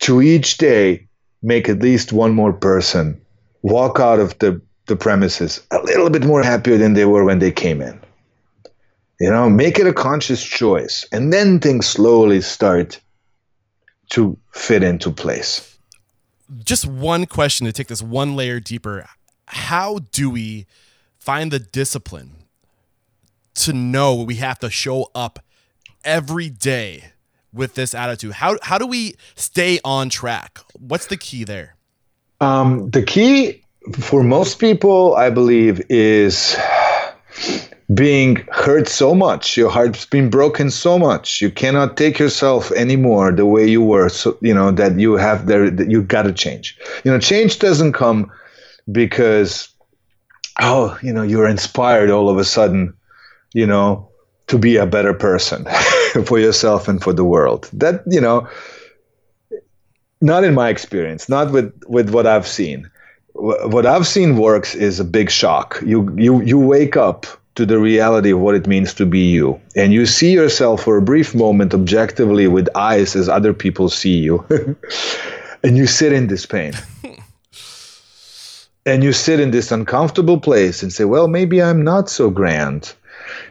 to 0.00 0.22
each 0.22 0.58
day 0.58 1.06
make 1.42 1.68
at 1.68 1.80
least 1.80 2.12
one 2.12 2.32
more 2.32 2.52
person 2.52 3.20
walk 3.62 4.00
out 4.00 4.18
of 4.18 4.38
the, 4.38 4.60
the 4.86 4.96
premises 4.96 5.60
a 5.70 5.78
little 5.82 6.10
bit 6.10 6.24
more 6.24 6.42
happier 6.42 6.76
than 6.76 6.94
they 6.94 7.04
were 7.04 7.24
when 7.24 7.38
they 7.38 7.52
came 7.52 7.80
in. 7.80 8.00
You 9.20 9.30
know, 9.30 9.50
make 9.50 9.78
it 9.78 9.86
a 9.86 9.92
conscious 9.92 10.42
choice. 10.42 11.06
And 11.12 11.32
then 11.32 11.60
things 11.60 11.86
slowly 11.86 12.40
start 12.40 13.00
to 14.10 14.36
fit 14.52 14.82
into 14.82 15.10
place. 15.10 15.78
Just 16.64 16.86
one 16.86 17.26
question 17.26 17.66
to 17.66 17.72
take 17.72 17.88
this 17.88 18.02
one 18.02 18.36
layer 18.36 18.60
deeper. 18.60 19.08
How 19.46 20.00
do 20.12 20.30
we 20.30 20.66
find 21.18 21.50
the 21.50 21.58
discipline 21.58 22.32
to 23.54 23.72
know 23.72 24.14
we 24.22 24.36
have 24.36 24.58
to 24.60 24.70
show 24.70 25.10
up 25.14 25.40
every 26.04 26.48
day 26.48 27.12
with 27.52 27.74
this 27.74 27.94
attitude? 27.94 28.32
How 28.32 28.58
how 28.62 28.78
do 28.78 28.86
we 28.86 29.14
stay 29.34 29.80
on 29.84 30.08
track? 30.08 30.58
What's 30.78 31.06
the 31.06 31.16
key 31.16 31.44
there? 31.44 31.76
Um, 32.40 32.90
the 32.90 33.02
key 33.02 33.62
for 33.92 34.22
most 34.22 34.58
people, 34.58 35.14
I 35.14 35.30
believe, 35.30 35.82
is 35.88 36.56
being 37.94 38.36
hurt 38.52 38.88
so 38.88 39.14
much 39.14 39.56
your 39.56 39.70
heart's 39.70 40.06
been 40.06 40.30
broken 40.30 40.70
so 40.70 40.98
much 40.98 41.40
you 41.40 41.50
cannot 41.50 41.96
take 41.96 42.18
yourself 42.18 42.70
anymore 42.72 43.32
the 43.32 43.46
way 43.46 43.66
you 43.66 43.82
were 43.82 44.08
so 44.08 44.36
you 44.40 44.54
know 44.54 44.70
that 44.70 44.98
you 44.98 45.16
have 45.16 45.46
there 45.46 45.70
that 45.70 45.90
you 45.90 46.02
got 46.02 46.22
to 46.22 46.32
change 46.32 46.78
you 47.04 47.10
know 47.10 47.18
change 47.18 47.58
doesn't 47.58 47.92
come 47.92 48.30
because 48.92 49.68
oh 50.60 50.96
you 51.02 51.12
know 51.12 51.22
you're 51.22 51.48
inspired 51.48 52.10
all 52.10 52.28
of 52.28 52.38
a 52.38 52.44
sudden 52.44 52.94
you 53.54 53.66
know 53.66 54.10
to 54.50 54.58
be 54.58 54.76
a 54.76 54.84
better 54.84 55.14
person 55.14 55.64
for 56.24 56.38
yourself 56.38 56.88
and 56.88 57.00
for 57.00 57.12
the 57.12 57.24
world. 57.24 57.70
That, 57.72 58.02
you 58.06 58.20
know, 58.20 58.48
not 60.20 60.42
in 60.42 60.54
my 60.54 60.68
experience, 60.68 61.28
not 61.28 61.52
with, 61.52 61.72
with 61.86 62.10
what 62.10 62.26
I've 62.26 62.48
seen. 62.48 62.90
What 63.34 63.86
I've 63.86 64.08
seen 64.08 64.36
works 64.36 64.74
is 64.74 64.98
a 64.98 65.04
big 65.04 65.30
shock. 65.30 65.80
You, 65.86 66.12
you, 66.18 66.42
you 66.42 66.58
wake 66.58 66.96
up 66.96 67.26
to 67.56 67.66
the 67.66 67.78
reality 67.78 68.30
of 68.30 68.38
what 68.38 68.54
it 68.54 68.66
means 68.66 68.94
to 68.94 69.06
be 69.06 69.30
you. 69.30 69.60
And 69.74 69.92
you 69.92 70.06
see 70.06 70.32
yourself 70.32 70.84
for 70.84 70.96
a 70.96 71.02
brief 71.02 71.34
moment 71.34 71.74
objectively 71.74 72.46
with 72.46 72.68
eyes 72.74 73.16
as 73.16 73.28
other 73.28 73.52
people 73.52 73.88
see 73.88 74.18
you. 74.18 74.46
and 75.62 75.76
you 75.76 75.86
sit 75.86 76.12
in 76.12 76.28
this 76.28 76.46
pain. 76.46 76.72
and 78.86 79.02
you 79.02 79.12
sit 79.12 79.40
in 79.40 79.50
this 79.50 79.72
uncomfortable 79.72 80.38
place 80.38 80.82
and 80.82 80.92
say, 80.92 81.04
well, 81.04 81.28
maybe 81.28 81.62
I'm 81.62 81.82
not 81.82 82.08
so 82.08 82.30
grand. 82.30 82.94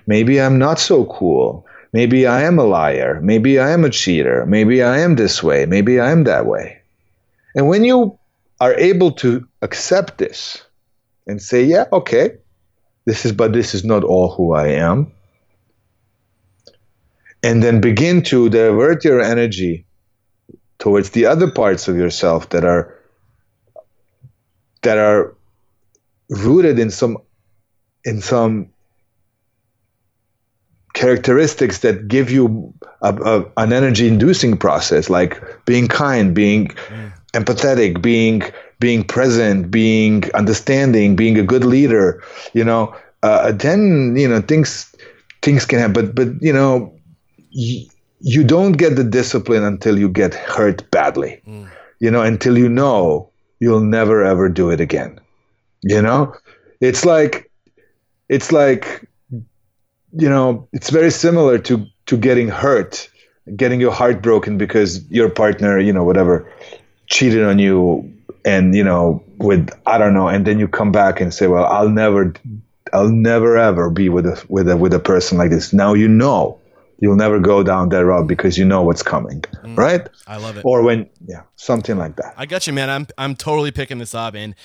Maybe 0.08 0.42
I'm 0.42 0.58
not 0.58 0.80
so 0.80 1.06
cool. 1.06 1.66
Maybe 1.92 2.26
I 2.28 2.44
am 2.44 2.60
a 2.60 2.64
liar. 2.64 3.20
Maybe 3.22 3.60
I 3.60 3.72
am 3.72 3.84
a 3.84 3.90
cheater. 3.90 4.46
Maybe 4.46 4.82
I 4.82 5.00
am 5.00 5.16
this 5.16 5.44
way. 5.44 5.66
Maybe 5.66 6.00
I 6.00 6.12
am 6.12 6.24
that 6.24 6.46
way. 6.46 6.78
And 7.56 7.68
when 7.68 7.84
you 7.84 8.18
are 8.62 8.74
able 8.76 9.12
to 9.14 9.48
accept 9.62 10.18
this 10.18 10.64
and 11.28 11.42
say, 11.42 11.64
yeah, 11.64 11.86
okay, 11.92 12.38
this 13.10 13.26
is, 13.26 13.32
but 13.32 13.54
this 13.54 13.74
is 13.74 13.84
not 13.84 14.04
all 14.04 14.30
who 14.30 14.54
I 14.54 14.68
am. 14.68 15.12
And 17.42 17.64
then 17.64 17.82
begin 17.82 18.22
to 18.24 18.50
divert 18.50 19.04
your 19.04 19.20
energy 19.20 19.88
towards 20.78 21.10
the 21.10 21.26
other 21.26 21.50
parts 21.50 21.88
of 21.88 21.98
yourself 21.98 22.50
that 22.50 22.64
are 22.64 22.96
that 24.84 25.00
are 25.00 25.36
rooted 26.30 26.78
in 26.78 26.92
some 26.92 27.18
in 28.06 28.22
some 28.22 28.70
characteristics 30.94 31.80
that 31.80 32.08
give 32.08 32.30
you 32.30 32.72
a, 33.02 33.12
a, 33.16 33.46
an 33.58 33.74
energy 33.74 34.08
inducing 34.08 34.56
process 34.56 35.10
like 35.10 35.42
being 35.66 35.88
kind 35.88 36.36
being 36.36 36.68
mm. 36.68 37.12
empathetic 37.34 38.02
being 38.02 38.44
being 38.80 39.04
present 39.04 39.70
being 39.72 40.24
understanding 40.34 41.16
being 41.16 41.38
a 41.38 41.44
good 41.44 41.66
leader 41.66 42.22
you 42.54 42.64
know 42.64 42.94
uh, 43.24 43.52
then 43.52 44.16
you 44.16 44.28
know 44.28 44.42
things 44.42 44.94
things 45.42 45.66
can 45.66 45.80
happen 45.80 45.94
but 45.94 46.16
but 46.16 46.28
you 46.42 46.54
know 46.54 46.94
y- 47.56 47.86
you 48.22 48.44
don't 48.44 48.74
get 48.74 48.96
the 48.96 49.04
discipline 49.04 49.64
until 49.64 49.98
you 49.98 50.10
get 50.10 50.34
hurt 50.34 50.90
badly 50.92 51.42
mm. 51.48 51.70
you 52.00 52.10
know 52.10 52.22
until 52.22 52.58
you 52.58 52.70
know 52.70 53.30
you'll 53.60 53.82
never 53.82 54.24
ever 54.24 54.48
do 54.48 54.70
it 54.70 54.80
again 54.80 55.20
you 55.82 56.02
know 56.02 56.34
it's 56.82 57.06
like 57.06 57.52
it's 58.30 58.52
like 58.52 59.10
you 60.14 60.30
know, 60.30 60.68
it's 60.74 60.90
very 60.90 61.12
similar 61.12 61.58
to 61.60 61.86
to 62.08 62.18
getting 62.18 62.48
hurt, 62.48 63.10
getting 63.56 63.80
your 63.80 63.92
heart 63.92 64.22
broken 64.22 64.58
because 64.58 65.10
your 65.12 65.30
partner, 65.30 65.80
you 65.80 65.94
know, 65.94 66.04
whatever, 66.04 66.52
cheated 67.08 67.44
on 67.44 67.60
you, 67.60 68.12
and 68.50 68.76
you 68.76 68.84
know, 68.84 69.24
with 69.38 69.70
I 69.86 69.98
don't 69.98 70.14
know, 70.14 70.28
and 70.28 70.46
then 70.46 70.60
you 70.60 70.68
come 70.68 70.92
back 70.92 71.22
and 71.22 71.34
say, 71.34 71.48
well, 71.48 71.66
I'll 71.66 71.90
never, 71.90 72.34
I'll 72.94 73.10
never 73.10 73.58
ever 73.58 73.90
be 73.90 74.10
with 74.10 74.26
a 74.26 74.44
with 74.50 74.68
a 74.70 74.76
with 74.76 74.94
a 74.94 75.00
person 75.00 75.38
like 75.38 75.52
this. 75.52 75.72
Now 75.74 75.94
you 75.94 76.08
know 76.08 76.60
you'll 77.00 77.16
never 77.16 77.40
go 77.40 77.64
down 77.64 77.90
that 77.90 78.06
road 78.06 78.28
because 78.28 78.58
you 78.58 78.66
know 78.66 78.82
what's 78.82 79.04
coming, 79.04 79.42
mm, 79.42 79.78
right? 79.78 80.08
I 80.28 80.38
love 80.38 80.58
it. 80.58 80.66
Or 80.66 80.82
when, 80.84 81.10
yeah, 81.26 81.44
something 81.56 81.98
like 81.98 82.18
that. 82.18 82.34
I 82.38 82.46
got 82.46 82.68
you, 82.68 82.74
man. 82.74 82.90
I'm 82.90 83.08
I'm 83.18 83.36
totally 83.36 83.72
picking 83.72 84.00
this 84.00 84.14
up, 84.14 84.36
and 84.36 84.56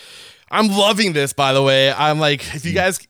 I'm 0.55 0.69
loving 0.69 1.15
this, 1.15 1.33
by 1.33 1.53
the 1.53 1.63
way. 1.63 1.93
I'm 1.93 2.21
like, 2.21 2.55
if 2.55 2.65
you 2.65 2.75
guys, 2.75 3.01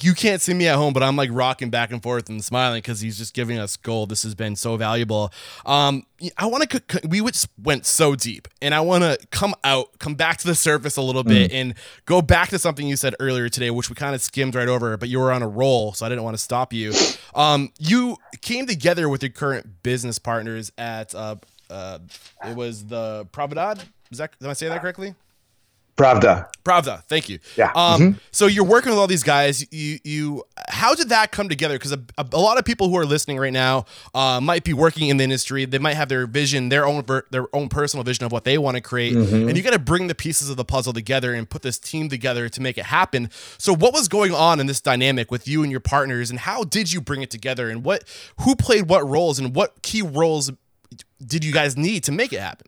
you 0.00 0.14
can't 0.14 0.40
see 0.40 0.54
me 0.54 0.66
at 0.66 0.76
home, 0.76 0.94
but 0.94 1.02
I'm 1.02 1.14
like 1.14 1.28
rocking 1.30 1.68
back 1.68 1.92
and 1.92 2.02
forth 2.02 2.30
and 2.30 2.42
smiling 2.42 2.78
because 2.78 3.00
he's 3.02 3.18
just 3.18 3.34
giving 3.34 3.58
us 3.58 3.76
gold. 3.76 4.08
This 4.08 4.22
has 4.22 4.34
been 4.34 4.56
so 4.56 4.78
valuable. 4.78 5.30
Um, 5.66 6.06
I 6.38 6.46
want 6.46 6.70
to, 6.70 7.00
we 7.06 7.20
went 7.20 7.84
so 7.84 8.14
deep, 8.14 8.48
and 8.62 8.74
I 8.74 8.80
want 8.80 9.04
to 9.04 9.18
come 9.30 9.54
out, 9.62 9.98
come 9.98 10.14
back 10.14 10.38
to 10.38 10.46
the 10.46 10.54
surface 10.54 10.96
a 10.96 11.02
little 11.02 11.22
bit, 11.22 11.50
mm. 11.50 11.54
and 11.54 11.74
go 12.06 12.22
back 12.22 12.48
to 12.48 12.58
something 12.58 12.88
you 12.88 12.96
said 12.96 13.14
earlier 13.20 13.50
today, 13.50 13.70
which 13.70 13.90
we 13.90 13.94
kind 13.94 14.14
of 14.14 14.22
skimmed 14.22 14.54
right 14.54 14.68
over, 14.68 14.96
but 14.96 15.10
you 15.10 15.18
were 15.18 15.32
on 15.32 15.42
a 15.42 15.48
roll, 15.48 15.92
so 15.92 16.06
I 16.06 16.08
didn't 16.08 16.24
want 16.24 16.34
to 16.34 16.42
stop 16.42 16.72
you. 16.72 16.94
Um, 17.34 17.72
you 17.78 18.16
came 18.40 18.64
together 18.64 19.10
with 19.10 19.22
your 19.22 19.32
current 19.32 19.82
business 19.82 20.18
partners 20.18 20.72
at, 20.78 21.14
uh, 21.14 21.36
uh, 21.68 21.98
it 22.46 22.56
was 22.56 22.86
the 22.86 23.28
Providad. 23.32 23.84
Is 24.10 24.16
that, 24.16 24.34
am 24.42 24.48
I 24.48 24.54
say 24.54 24.68
that 24.68 24.80
correctly? 24.80 25.14
Pravda. 25.96 26.48
Pravda. 26.64 27.02
Thank 27.04 27.28
you. 27.28 27.38
Yeah. 27.56 27.72
Um, 27.74 28.00
mm-hmm. 28.00 28.18
So 28.30 28.46
you're 28.46 28.64
working 28.64 28.90
with 28.90 28.98
all 28.98 29.06
these 29.06 29.22
guys. 29.22 29.66
You, 29.72 29.98
you, 30.04 30.44
how 30.68 30.94
did 30.94 31.08
that 31.10 31.30
come 31.30 31.48
together? 31.48 31.74
Because 31.74 31.92
a, 31.92 32.00
a, 32.16 32.38
lot 32.38 32.58
of 32.58 32.64
people 32.64 32.88
who 32.88 32.96
are 32.96 33.04
listening 33.04 33.38
right 33.38 33.52
now 33.52 33.86
uh, 34.14 34.40
might 34.40 34.64
be 34.64 34.72
working 34.72 35.08
in 35.08 35.16
the 35.16 35.24
industry. 35.24 35.64
They 35.64 35.78
might 35.78 35.94
have 35.94 36.08
their 36.08 36.26
vision, 36.26 36.68
their 36.68 36.86
own, 36.86 37.04
their 37.30 37.54
own 37.54 37.68
personal 37.68 38.04
vision 38.04 38.24
of 38.24 38.32
what 38.32 38.44
they 38.44 38.58
want 38.58 38.76
to 38.76 38.80
create, 38.80 39.14
mm-hmm. 39.14 39.48
and 39.48 39.56
you 39.56 39.62
got 39.62 39.72
to 39.72 39.78
bring 39.78 40.06
the 40.06 40.14
pieces 40.14 40.48
of 40.50 40.56
the 40.56 40.64
puzzle 40.64 40.92
together 40.92 41.34
and 41.34 41.48
put 41.48 41.62
this 41.62 41.78
team 41.78 42.08
together 42.08 42.48
to 42.48 42.60
make 42.60 42.78
it 42.78 42.86
happen. 42.86 43.30
So 43.58 43.74
what 43.74 43.92
was 43.92 44.08
going 44.08 44.32
on 44.32 44.60
in 44.60 44.66
this 44.66 44.80
dynamic 44.80 45.30
with 45.30 45.48
you 45.48 45.62
and 45.62 45.70
your 45.70 45.80
partners, 45.80 46.30
and 46.30 46.38
how 46.38 46.64
did 46.64 46.92
you 46.92 47.00
bring 47.00 47.22
it 47.22 47.30
together? 47.30 47.68
And 47.68 47.84
what, 47.84 48.04
who 48.40 48.56
played 48.56 48.88
what 48.88 49.06
roles, 49.06 49.38
and 49.38 49.54
what 49.54 49.82
key 49.82 50.02
roles 50.02 50.50
did 51.24 51.44
you 51.44 51.52
guys 51.52 51.76
need 51.76 52.04
to 52.04 52.12
make 52.12 52.32
it 52.32 52.40
happen? 52.40 52.66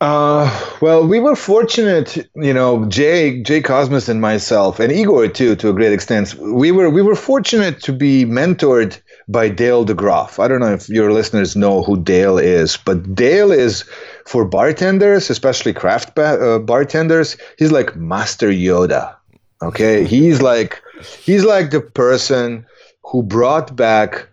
Uh, 0.00 0.48
well, 0.80 1.04
we 1.06 1.18
were 1.18 1.34
fortunate, 1.34 2.16
you 2.36 2.54
know, 2.54 2.84
Jay, 2.86 3.42
Jay 3.42 3.60
Kosmas 3.60 4.08
and 4.08 4.20
myself, 4.20 4.78
and 4.78 4.92
Igor 4.92 5.26
too, 5.26 5.56
to 5.56 5.70
a 5.70 5.72
great 5.72 5.92
extent. 5.92 6.34
We 6.36 6.70
were 6.70 6.88
we 6.88 7.02
were 7.02 7.16
fortunate 7.16 7.82
to 7.82 7.92
be 7.92 8.24
mentored 8.24 9.00
by 9.26 9.48
Dale 9.48 9.84
DeGroff. 9.84 10.38
I 10.38 10.46
don't 10.46 10.60
know 10.60 10.72
if 10.72 10.88
your 10.88 11.12
listeners 11.12 11.56
know 11.56 11.82
who 11.82 11.96
Dale 12.00 12.38
is, 12.38 12.76
but 12.76 13.12
Dale 13.12 13.50
is 13.50 13.82
for 14.24 14.44
bartenders, 14.44 15.30
especially 15.30 15.72
craft 15.72 16.14
ba- 16.14 16.38
uh, 16.40 16.58
bartenders. 16.60 17.36
He's 17.58 17.72
like 17.72 17.96
Master 17.96 18.50
Yoda. 18.50 19.16
Okay, 19.62 20.04
he's 20.04 20.40
like 20.40 20.80
he's 21.24 21.44
like 21.44 21.70
the 21.70 21.80
person 21.80 22.64
who 23.02 23.24
brought 23.24 23.74
back 23.74 24.28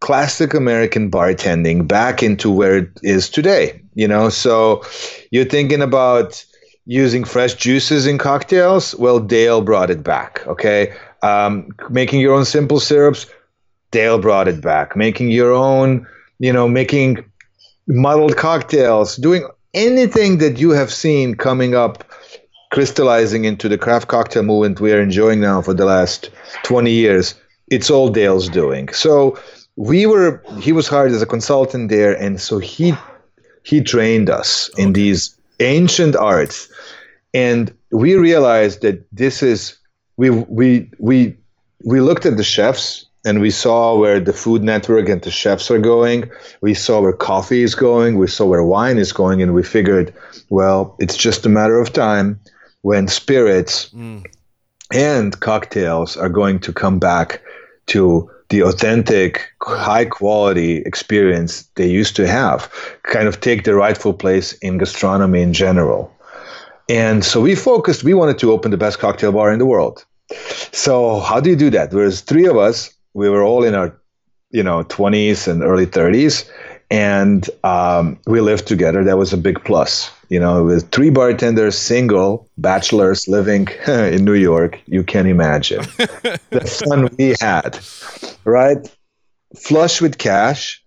classic 0.00 0.54
American 0.54 1.10
bartending 1.10 1.86
back 1.86 2.22
into 2.22 2.50
where 2.50 2.76
it 2.76 2.90
is 3.02 3.28
today. 3.28 3.80
You 3.94 4.06
know, 4.06 4.28
so 4.28 4.84
you're 5.30 5.44
thinking 5.44 5.82
about 5.82 6.44
using 6.86 7.24
fresh 7.24 7.54
juices 7.54 8.06
in 8.06 8.18
cocktails. 8.18 8.94
Well, 8.94 9.18
Dale 9.20 9.62
brought 9.62 9.90
it 9.90 10.02
back. 10.02 10.46
Okay, 10.46 10.94
um, 11.22 11.68
making 11.90 12.20
your 12.20 12.34
own 12.34 12.44
simple 12.44 12.80
syrups. 12.80 13.26
Dale 13.90 14.18
brought 14.18 14.48
it 14.48 14.60
back. 14.60 14.96
Making 14.96 15.30
your 15.30 15.52
own, 15.52 16.06
you 16.38 16.52
know, 16.52 16.68
making 16.68 17.24
muddled 17.86 18.36
cocktails, 18.36 19.16
doing 19.16 19.48
anything 19.74 20.38
that 20.38 20.58
you 20.58 20.70
have 20.70 20.92
seen 20.92 21.34
coming 21.34 21.74
up 21.74 22.04
crystallizing 22.72 23.44
into 23.44 23.68
the 23.68 23.78
craft 23.78 24.08
cocktail 24.08 24.42
movement 24.42 24.80
we 24.80 24.92
are 24.92 25.00
enjoying 25.00 25.40
now 25.40 25.62
for 25.62 25.72
the 25.72 25.84
last 25.84 26.30
20 26.64 26.90
years 26.90 27.34
it's 27.68 27.90
all 27.90 28.08
dale's 28.08 28.48
doing 28.48 28.88
so 28.88 29.38
we 29.76 30.06
were 30.06 30.42
he 30.58 30.72
was 30.72 30.88
hired 30.88 31.12
as 31.12 31.22
a 31.22 31.26
consultant 31.26 31.90
there 31.90 32.14
and 32.14 32.40
so 32.40 32.58
he 32.58 32.94
he 33.62 33.80
trained 33.80 34.30
us 34.30 34.70
okay. 34.70 34.82
in 34.82 34.92
these 34.94 35.36
ancient 35.60 36.16
arts 36.16 36.68
and 37.34 37.72
we 37.90 38.14
realized 38.14 38.80
that 38.82 39.06
this 39.12 39.42
is 39.42 39.76
we 40.16 40.30
we 40.30 40.90
we 40.98 41.36
we 41.84 42.00
looked 42.00 42.26
at 42.26 42.36
the 42.36 42.44
chefs 42.44 43.06
and 43.24 43.40
we 43.40 43.50
saw 43.50 43.96
where 43.98 44.20
the 44.20 44.32
food 44.32 44.62
network 44.62 45.08
and 45.08 45.20
the 45.22 45.30
chefs 45.30 45.70
are 45.70 45.78
going 45.78 46.30
we 46.62 46.72
saw 46.72 47.00
where 47.00 47.12
coffee 47.12 47.62
is 47.62 47.74
going 47.74 48.16
we 48.16 48.26
saw 48.26 48.46
where 48.46 48.64
wine 48.64 48.96
is 48.98 49.12
going 49.12 49.42
and 49.42 49.52
we 49.52 49.62
figured 49.62 50.12
well 50.48 50.96
it's 50.98 51.16
just 51.16 51.44
a 51.44 51.50
matter 51.50 51.78
of 51.78 51.92
time 51.92 52.40
when 52.80 53.08
spirits 53.08 53.90
mm. 53.90 54.24
and 54.94 55.38
cocktails 55.40 56.16
are 56.16 56.30
going 56.30 56.58
to 56.58 56.72
come 56.72 56.98
back 56.98 57.42
to 57.86 58.30
the 58.48 58.62
authentic, 58.62 59.52
high 59.62 60.04
quality 60.04 60.78
experience 60.78 61.62
they 61.74 61.88
used 61.88 62.16
to 62.16 62.26
have, 62.26 62.70
kind 63.02 63.28
of 63.28 63.40
take 63.40 63.64
the 63.64 63.74
rightful 63.74 64.12
place 64.12 64.52
in 64.54 64.78
gastronomy 64.78 65.42
in 65.42 65.52
general. 65.52 66.12
And 66.88 67.24
so 67.24 67.40
we 67.40 67.54
focused, 67.54 68.04
we 68.04 68.14
wanted 68.14 68.38
to 68.38 68.52
open 68.52 68.70
the 68.70 68.76
best 68.76 68.98
cocktail 68.98 69.32
bar 69.32 69.52
in 69.52 69.58
the 69.58 69.66
world. 69.66 70.04
So 70.72 71.20
how 71.20 71.40
do 71.40 71.50
you 71.50 71.56
do 71.56 71.70
that? 71.70 71.90
There's 71.90 72.20
three 72.20 72.46
of 72.46 72.56
us. 72.56 72.92
We 73.14 73.28
were 73.28 73.42
all 73.42 73.64
in 73.64 73.74
our, 73.74 73.98
you 74.50 74.62
know, 74.62 74.84
20s 74.84 75.48
and 75.48 75.62
early 75.62 75.86
30s, 75.86 76.48
and 76.90 77.48
um, 77.64 78.18
we 78.26 78.40
lived 78.40 78.66
together. 78.68 79.02
That 79.02 79.18
was 79.18 79.32
a 79.32 79.36
big 79.36 79.64
plus. 79.64 80.10
You 80.28 80.40
know, 80.40 80.64
with 80.64 80.90
three 80.90 81.10
bartenders, 81.10 81.78
single 81.78 82.48
bachelors 82.58 83.28
living 83.28 83.68
in 83.86 84.24
New 84.24 84.34
York, 84.34 84.80
you 84.86 85.04
can 85.04 85.26
imagine 85.26 85.80
the 86.50 86.84
fun 86.88 87.08
we 87.16 87.34
had, 87.40 87.78
right? 88.44 88.78
Flush 89.56 90.00
with 90.00 90.18
cash, 90.18 90.82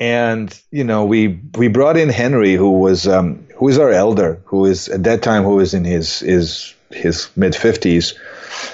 and 0.00 0.60
you 0.70 0.84
know, 0.84 1.04
we 1.04 1.40
we 1.56 1.68
brought 1.68 1.96
in 1.96 2.08
Henry, 2.08 2.54
who 2.54 2.72
was 2.78 3.08
um, 3.08 3.46
who 3.56 3.68
is 3.68 3.78
our 3.78 3.90
elder, 3.90 4.40
who 4.44 4.66
is 4.66 4.88
at 4.88 5.02
that 5.04 5.22
time 5.22 5.42
who 5.42 5.56
was 5.56 5.74
in 5.74 5.84
his 5.84 6.20
his 6.20 6.74
his 6.90 7.28
mid 7.36 7.56
fifties, 7.56 8.14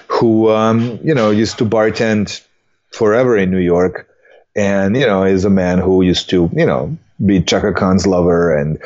who 0.09 0.51
um, 0.51 0.99
you 1.03 1.15
know 1.15 1.31
used 1.31 1.59
to 1.59 1.65
bartend 1.65 2.45
forever 2.93 3.37
in 3.37 3.51
New 3.51 3.59
York, 3.59 4.09
and 4.55 4.97
you 4.97 5.07
know 5.07 5.25
is 5.25 5.45
a 5.45 5.51
man 5.51 5.79
who 5.79 6.03
used 6.03 6.29
to 6.31 6.51
you 6.53 6.67
know 6.67 6.97
be 7.25 7.41
Chaka 7.41 7.73
Khan's 7.73 8.07
lover 8.07 8.57
and 8.57 8.79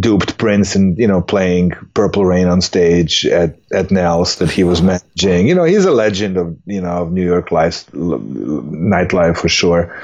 duped 0.00 0.38
Prince 0.38 0.74
and 0.74 0.98
you 0.98 1.06
know 1.06 1.20
playing 1.20 1.70
Purple 1.94 2.24
Rain 2.24 2.48
on 2.48 2.60
stage 2.60 3.26
at 3.26 3.56
at 3.72 3.90
Nell's 3.90 4.36
that 4.36 4.50
he 4.50 4.64
was 4.64 4.82
managing. 4.82 5.46
You 5.46 5.54
know, 5.54 5.64
he's 5.64 5.84
a 5.84 5.92
legend 5.92 6.36
of 6.36 6.56
you 6.66 6.80
know 6.80 7.02
of 7.02 7.12
New 7.12 7.24
York 7.24 7.52
life, 7.52 7.86
nightlife 7.92 9.38
for 9.38 9.48
sure. 9.48 9.96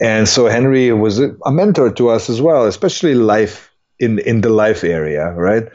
And 0.00 0.28
so 0.28 0.46
Henry 0.46 0.92
was 0.92 1.18
a, 1.18 1.34
a 1.46 1.52
mentor 1.52 1.90
to 1.92 2.10
us 2.10 2.28
as 2.28 2.40
well, 2.42 2.66
especially 2.66 3.14
life 3.14 3.70
in 3.98 4.18
in 4.18 4.42
the 4.42 4.50
life 4.50 4.84
area, 4.84 5.32
right? 5.32 5.68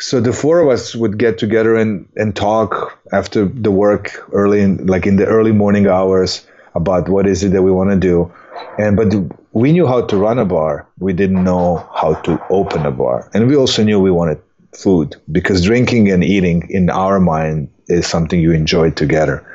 So 0.00 0.20
the 0.20 0.32
four 0.32 0.60
of 0.60 0.68
us 0.68 0.94
would 0.94 1.18
get 1.18 1.38
together 1.38 1.76
and 1.76 2.08
and 2.16 2.34
talk 2.34 2.98
after 3.12 3.44
the 3.44 3.70
work 3.70 4.26
early 4.32 4.62
in 4.62 4.86
like 4.86 5.06
in 5.06 5.16
the 5.16 5.26
early 5.26 5.52
morning 5.52 5.86
hours 5.86 6.46
about 6.74 7.08
what 7.08 7.26
is 7.26 7.44
it 7.44 7.52
that 7.52 7.62
we 7.62 7.70
want 7.70 7.90
to 7.90 7.96
do 7.96 8.32
and 8.78 8.96
but 8.96 9.12
we 9.54 9.72
knew 9.72 9.86
how 9.86 10.02
to 10.02 10.16
run 10.16 10.38
a 10.38 10.44
bar. 10.44 10.86
We 10.98 11.12
didn't 11.12 11.42
know 11.44 11.88
how 11.94 12.14
to 12.22 12.44
open 12.50 12.84
a 12.84 12.90
bar, 12.90 13.30
and 13.32 13.48
we 13.48 13.56
also 13.56 13.82
knew 13.82 14.00
we 14.00 14.10
wanted 14.10 14.40
food 14.76 15.16
because 15.30 15.64
drinking 15.64 16.10
and 16.10 16.24
eating 16.24 16.66
in 16.68 16.90
our 16.90 17.20
mind 17.20 17.70
is 17.86 18.06
something 18.06 18.40
you 18.40 18.52
enjoy 18.52 18.90
together. 18.90 19.46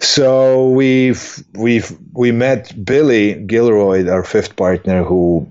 So 0.00 0.68
we've 0.70 1.42
we've 1.54 1.96
we 2.12 2.30
met 2.30 2.72
Billy 2.84 3.34
Gilroy, 3.34 4.06
our 4.08 4.22
fifth 4.22 4.54
partner, 4.56 5.02
who 5.02 5.50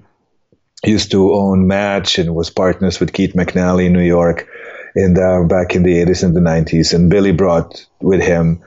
used 0.86 1.09
to 1.11 1.34
own 1.34 1.68
Match 1.68 2.20
and 2.20 2.36
was 2.36 2.51
partners 2.51 2.99
with 2.99 3.13
Keith 3.13 3.34
McNally 3.34 3.88
in 3.88 3.93
New 3.93 4.01
York, 4.05 4.47
in 4.95 5.16
the, 5.16 5.45
back 5.49 5.76
in 5.76 5.82
the 5.82 5.95
80s 5.95 6.24
and 6.24 6.36
the 6.36 6.39
90s. 6.39 6.93
And 6.93 7.09
Billy 7.09 7.32
brought 7.32 7.86
with 8.01 8.22
him 8.22 8.61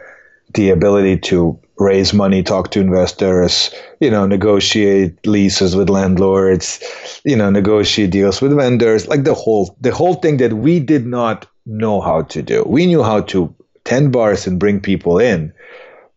the 0.54 0.70
ability 0.70 1.18
to 1.18 1.58
raise 1.78 2.12
money, 2.12 2.42
talk 2.42 2.70
to 2.72 2.80
investors, 2.80 3.70
you 4.00 4.10
know, 4.10 4.26
negotiate 4.26 5.26
leases 5.26 5.76
with 5.76 5.88
landlords, 5.88 6.82
you 7.24 7.36
know, 7.36 7.50
negotiate 7.50 8.10
deals 8.10 8.40
with 8.40 8.56
vendors, 8.56 9.06
like 9.08 9.24
the 9.24 9.34
whole 9.34 9.76
the 9.80 9.92
whole 9.92 10.14
thing 10.14 10.38
that 10.38 10.54
we 10.54 10.80
did 10.80 11.06
not 11.06 11.46
know 11.66 12.00
how 12.00 12.22
to 12.22 12.42
do. 12.42 12.64
We 12.66 12.86
knew 12.86 13.02
how 13.02 13.20
to 13.22 13.54
tend 13.84 14.12
bars 14.12 14.46
and 14.46 14.58
bring 14.58 14.80
people 14.80 15.18
in, 15.18 15.52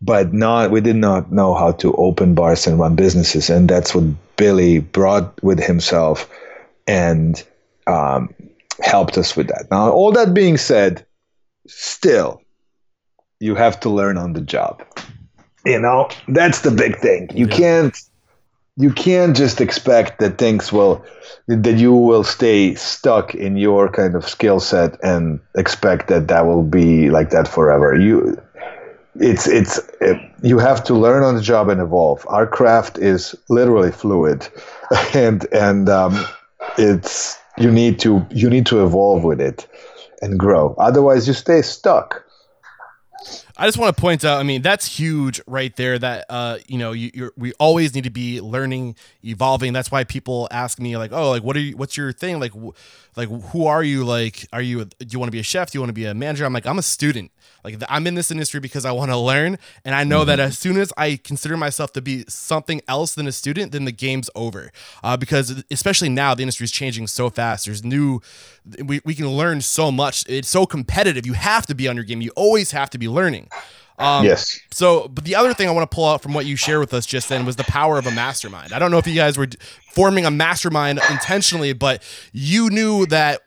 but 0.02 0.34
not 0.34 0.72
we 0.72 0.82
did 0.82 0.96
not 0.96 1.32
know 1.32 1.54
how 1.54 1.74
to 1.74 1.94
open 1.96 2.34
bars 2.34 2.66
and 2.66 2.80
run 2.80 2.96
businesses, 2.96 3.50
and 3.50 3.70
that's 3.70 3.94
what 3.94 4.06
Billy 4.38 4.80
brought 4.80 5.42
with 5.44 5.60
himself 5.62 6.30
and 6.88 7.44
um, 7.88 8.34
helped 8.82 9.18
us 9.18 9.36
with 9.38 9.48
that. 9.48 9.68
Now, 9.70 9.92
all 9.92 10.12
that 10.14 10.34
being 10.34 10.58
said, 10.58 11.06
still, 11.68 12.41
you 13.42 13.56
have 13.56 13.80
to 13.80 13.90
learn 13.90 14.18
on 14.18 14.34
the 14.34 14.42
job 14.42 14.84
you 15.66 15.80
know, 15.80 16.10
that's 16.28 16.62
the 16.62 16.72
big 16.72 16.98
thing. 16.98 17.30
You 17.34 17.48
yeah. 17.48 17.56
can't 17.56 17.98
you 18.78 18.92
can't 18.92 19.36
just 19.36 19.60
expect 19.62 20.20
that 20.20 20.38
things 20.38 20.72
will 20.72 21.06
that 21.48 21.78
you 21.78 21.94
will 21.94 22.24
stay 22.24 22.74
stuck 22.76 23.36
in 23.36 23.58
your 23.58 23.90
kind 23.90 24.16
of 24.16 24.28
skill 24.28 24.60
set 24.60 24.98
and 25.04 25.40
expect 25.56 26.08
that 26.08 26.28
that 26.30 26.46
will 26.46 26.64
be 26.64 27.10
like 27.10 27.30
that 27.32 27.48
forever. 27.48 27.96
You 27.96 28.42
it's 29.16 29.48
it's 29.48 29.80
it, 30.00 30.18
you 30.42 30.58
have 30.58 30.84
to 30.86 30.94
learn 30.94 31.24
on 31.24 31.36
the 31.36 31.42
job 31.42 31.70
and 31.70 31.82
evolve. 31.82 32.26
Our 32.30 32.48
craft 32.48 32.98
is 32.98 33.36
literally 33.50 33.92
fluid, 33.92 34.48
and 35.14 35.46
and 35.54 35.90
um, 35.90 36.26
it's 36.78 37.38
you 37.58 37.72
need 37.72 38.00
to 38.00 38.26
you 38.32 38.50
need 38.50 38.66
to 38.68 38.84
evolve 38.84 39.24
with 39.24 39.42
it 39.42 39.68
and 40.22 40.40
grow. 40.40 40.74
Otherwise, 40.80 41.28
you 41.28 41.34
stay 41.34 41.62
stuck. 41.62 42.24
I 43.62 43.68
just 43.68 43.78
want 43.78 43.96
to 43.96 44.02
point 44.02 44.26
out. 44.26 44.40
I 44.40 44.44
mean, 44.44 44.64
that's 44.64 44.88
huge 44.88 45.40
right 45.46 45.76
there. 45.76 46.00
That 46.00 46.26
uh, 46.30 46.58
you 46.68 46.80
know, 46.80 46.94
you, 46.94 47.32
we 47.38 47.54
always 47.60 47.94
need 47.94 48.06
to 48.06 48.10
be 48.10 48.42
learning, 48.42 48.96
evolving. 49.24 49.72
That's 49.72 49.92
why 49.92 50.04
people 50.04 50.48
ask 50.50 50.80
me 50.80 50.98
like, 50.98 51.12
oh, 51.12 51.30
like 51.30 51.44
what 51.44 51.56
are 51.56 51.60
you? 51.60 51.78
What's 51.78 51.96
your 51.96 52.12
thing? 52.12 52.40
Like, 52.40 52.54
like 53.16 53.30
who 53.52 53.66
are 53.66 53.84
you? 53.84 54.04
Like, 54.04 54.48
are 54.54 54.62
you? 54.62 54.86
Do 54.86 55.08
you 55.10 55.20
want 55.20 55.28
to 55.28 55.32
be 55.32 55.40
a 55.40 55.44
chef? 55.44 55.72
Do 55.72 55.78
you 55.78 55.82
want 55.82 55.90
to 55.90 55.94
be 55.94 56.06
a 56.06 56.14
manager? 56.14 56.46
I'm 56.46 56.54
like, 56.54 56.66
I'm 56.66 56.80
a 56.80 56.84
student. 56.84 57.32
Like 57.64 57.76
I'm 57.90 58.08
in 58.08 58.16
this 58.16 58.32
industry 58.32 58.60
because 58.60 58.86
I 58.86 58.92
want 58.92 59.12
to 59.12 59.18
learn, 59.18 59.58
and 59.86 59.94
I 59.94 60.04
know 60.04 60.20
mm-hmm. 60.20 60.28
that 60.28 60.40
as 60.40 60.58
soon 60.58 60.78
as 60.80 60.92
I 60.98 61.20
consider 61.24 61.58
myself 61.58 61.94
to 61.94 62.02
be 62.02 62.26
something 62.28 62.82
else 62.88 63.14
than 63.14 63.28
a 63.28 63.32
student, 63.32 63.72
then 63.72 63.86
the 63.86 63.92
game's 63.92 64.30
over. 64.34 64.72
Uh, 65.04 65.18
because 65.18 65.64
especially 65.70 66.10
now, 66.10 66.34
the 66.34 66.44
industry 66.44 66.64
is 66.64 66.72
changing 66.72 67.08
so 67.08 67.30
fast. 67.30 67.66
There's 67.66 67.84
new, 67.84 68.22
we, 68.84 69.02
we 69.06 69.14
can 69.14 69.28
learn 69.28 69.62
so 69.62 69.92
much. 69.92 70.26
It's 70.28 70.50
so 70.50 70.66
competitive. 70.66 71.26
You 71.26 71.34
have 71.34 71.66
to 71.68 71.76
be 71.76 71.88
on 71.88 71.96
your 71.96 72.06
game. 72.06 72.22
You 72.22 72.32
always 72.36 72.72
have 72.72 72.90
to 72.92 72.98
be 72.98 73.08
learning. 73.08 73.50
Um, 74.02 74.26
yes. 74.26 74.60
So, 74.72 75.08
but 75.08 75.24
the 75.26 75.36
other 75.36 75.54
thing 75.54 75.68
I 75.68 75.72
want 75.72 75.90
to 75.90 75.94
pull 75.94 76.06
out 76.06 76.22
from 76.22 76.34
what 76.34 76.46
you 76.46 76.56
shared 76.56 76.80
with 76.80 76.94
us 76.94 77.06
just 77.06 77.30
then 77.30 77.46
was 77.46 77.56
the 77.56 77.64
power 77.66 77.98
of 77.98 78.08
a 78.08 78.12
mastermind. 78.12 78.74
I 78.74 78.80
don't 78.80 78.92
know 78.92 78.98
if 78.98 79.08
you 79.08 79.16
guys 79.16 79.38
were 79.38 79.48
forming 79.92 80.26
a 80.26 80.32
mastermind 80.32 81.00
intentionally, 81.10 81.74
but 81.74 82.02
you 82.34 82.70
knew 82.70 83.06
that 83.08 83.42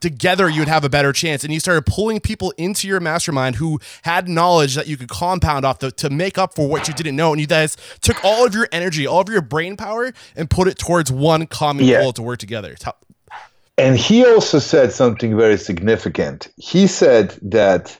together 0.00 0.48
you 0.48 0.60
would 0.60 0.68
have 0.68 0.84
a 0.84 0.88
better 0.88 1.12
chance 1.12 1.44
and 1.44 1.52
you 1.52 1.60
started 1.60 1.84
pulling 1.86 2.20
people 2.20 2.52
into 2.56 2.86
your 2.86 3.00
mastermind 3.00 3.56
who 3.56 3.80
had 4.02 4.28
knowledge 4.28 4.74
that 4.74 4.86
you 4.86 4.96
could 4.96 5.08
compound 5.08 5.64
off 5.64 5.80
the, 5.80 5.90
to 5.90 6.10
make 6.10 6.38
up 6.38 6.54
for 6.54 6.68
what 6.68 6.88
you 6.88 6.94
didn't 6.94 7.16
know 7.16 7.32
and 7.32 7.40
you 7.40 7.46
guys 7.46 7.76
took 8.00 8.24
all 8.24 8.46
of 8.46 8.54
your 8.54 8.68
energy 8.72 9.06
all 9.06 9.20
of 9.20 9.28
your 9.28 9.42
brain 9.42 9.76
power 9.76 10.12
and 10.36 10.48
put 10.48 10.68
it 10.68 10.78
towards 10.78 11.10
one 11.10 11.46
common 11.46 11.84
yeah. 11.84 12.00
goal 12.00 12.12
to 12.12 12.22
work 12.22 12.38
together 12.38 12.76
and 13.76 13.96
he 13.96 14.24
also 14.24 14.58
said 14.58 14.92
something 14.92 15.36
very 15.36 15.58
significant 15.58 16.48
he 16.56 16.86
said 16.86 17.36
that 17.42 17.98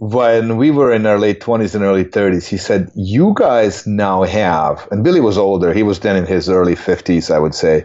when 0.00 0.56
we 0.56 0.70
were 0.70 0.90
in 0.90 1.04
our 1.04 1.18
late 1.18 1.40
20s 1.40 1.74
and 1.74 1.84
early 1.84 2.06
30s 2.06 2.48
he 2.48 2.56
said 2.56 2.90
you 2.94 3.34
guys 3.36 3.86
now 3.86 4.22
have 4.22 4.88
and 4.90 5.04
billy 5.04 5.20
was 5.20 5.36
older. 5.36 5.74
He 5.74 5.82
was 5.82 6.00
then 6.00 6.16
in 6.16 6.24
his 6.24 6.48
early 6.48 6.74
50s 6.74 7.30
i 7.30 7.38
would 7.38 7.54
say 7.54 7.84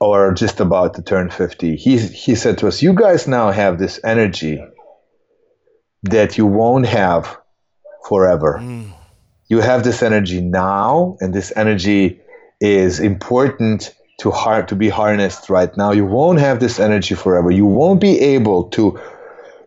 or 0.00 0.32
just 0.32 0.60
about 0.60 0.94
to 0.94 1.02
turn 1.02 1.28
50 1.28 1.76
he, 1.76 1.98
he 1.98 2.34
said 2.34 2.56
to 2.58 2.68
us 2.68 2.80
you 2.80 2.94
guys 2.94 3.28
now 3.28 3.50
have 3.50 3.78
this 3.78 4.00
energy 4.02 4.64
that 6.04 6.38
you 6.38 6.46
won't 6.46 6.86
have 6.86 7.36
forever. 8.08 8.58
Mm. 8.58 8.90
you 9.48 9.60
have 9.60 9.84
this 9.84 10.02
energy 10.02 10.40
now 10.40 11.18
and 11.20 11.34
this 11.34 11.52
energy 11.54 12.18
is 12.62 12.98
important 12.98 13.94
to 14.20 14.30
har- 14.30 14.64
to 14.64 14.74
be 14.74 14.88
harnessed 14.88 15.48
right 15.48 15.76
now. 15.76 15.92
You 15.92 16.04
won't 16.04 16.40
have 16.40 16.58
this 16.58 16.80
energy 16.80 17.14
forever. 17.14 17.50
You 17.50 17.66
won't 17.66 18.00
be 18.00 18.18
able 18.20 18.64
to 18.70 18.98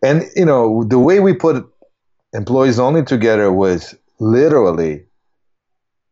and 0.04 0.26
you 0.36 0.46
know 0.46 0.84
the 0.84 1.00
way 1.00 1.20
we 1.20 1.34
put 1.34 1.68
employees 2.34 2.80
only 2.80 3.04
together 3.04 3.52
was 3.52 3.96
literally 4.20 5.04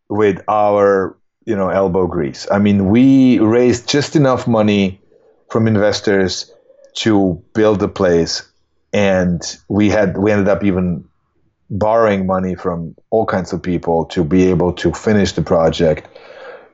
with 0.10 0.42
our 0.48 1.16
you 1.46 1.56
know 1.56 1.70
elbow 1.70 2.08
grease. 2.08 2.48
I 2.52 2.60
mean, 2.60 2.90
we 2.90 3.40
raised 3.40 3.90
just 3.90 4.16
enough 4.16 4.48
money 4.48 5.00
from 5.50 5.68
investors 5.68 6.52
to 6.96 7.42
build 7.54 7.80
the 7.80 7.88
place, 7.88 8.48
and 8.94 9.42
we 9.68 9.90
had 9.90 10.18
we 10.18 10.32
ended 10.32 10.48
up 10.48 10.64
even 10.64 11.06
borrowing 11.72 12.26
money 12.26 12.56
from 12.56 12.96
all 13.12 13.26
kinds 13.26 13.54
of 13.54 13.62
people 13.62 14.06
to 14.06 14.24
be 14.24 14.50
able 14.50 14.74
to 14.74 14.92
finish 14.92 15.34
the 15.34 15.42
project. 15.42 16.08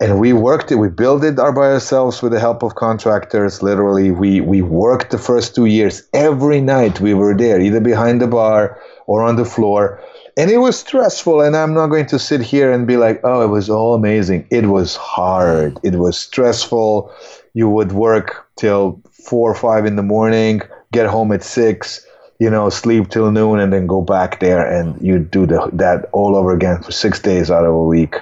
And 0.01 0.19
we 0.19 0.33
worked 0.33 0.71
it, 0.71 0.75
we 0.75 0.89
built 0.89 1.23
it 1.23 1.39
our 1.39 1.53
by 1.53 1.71
ourselves 1.71 2.21
with 2.21 2.33
the 2.33 2.39
help 2.39 2.63
of 2.63 2.75
contractors. 2.75 3.63
Literally, 3.63 4.11
we 4.11 4.41
we 4.41 4.61
worked 4.61 5.11
the 5.11 5.17
first 5.17 5.55
two 5.55 5.65
years. 5.65 6.03
Every 6.13 6.59
night. 6.61 6.99
We 6.99 7.13
were 7.13 7.35
there, 7.35 7.61
either 7.61 7.79
behind 7.79 8.21
the 8.21 8.27
bar 8.27 8.79
or 9.07 9.23
on 9.23 9.35
the 9.37 9.45
floor. 9.45 10.01
And 10.37 10.51
it 10.51 10.57
was 10.57 10.77
stressful 10.77 11.39
and 11.39 11.55
i'm 11.55 11.73
not 11.73 11.87
going 11.87 12.07
to 12.07 12.19
sit 12.19 12.41
here 12.41 12.69
and 12.69 12.85
be 12.85 12.97
like 12.97 13.21
oh 13.23 13.41
it 13.41 13.47
was 13.47 13.69
all 13.69 13.93
amazing. 13.93 14.45
It 14.49 14.65
was 14.65 14.95
hard. 14.95 15.79
It 15.81 15.95
was 15.95 16.19
stressful. 16.19 17.09
You 17.53 17.69
would 17.69 17.93
work 17.93 18.45
till 18.57 19.01
four 19.11 19.49
or 19.49 19.55
five 19.55 19.85
in 19.85 19.95
the 19.95 20.03
morning 20.03 20.61
get 20.91 21.07
home 21.07 21.31
at 21.31 21.43
six 21.43 22.05
you 22.39 22.49
know 22.49 22.69
sleep 22.69 23.09
till 23.09 23.31
noon 23.31 23.59
and 23.59 23.73
then 23.73 23.87
go 23.87 24.01
back 24.01 24.39
there 24.39 24.65
and 24.65 24.99
you 25.01 25.19
do 25.19 25.45
the, 25.45 25.69
that 25.73 26.05
all 26.11 26.35
over 26.35 26.53
again 26.53 26.81
for 26.81 26.91
six 26.91 27.19
days 27.19 27.51
out 27.51 27.65
of 27.65 27.73
a 27.73 27.83
week 27.83 28.15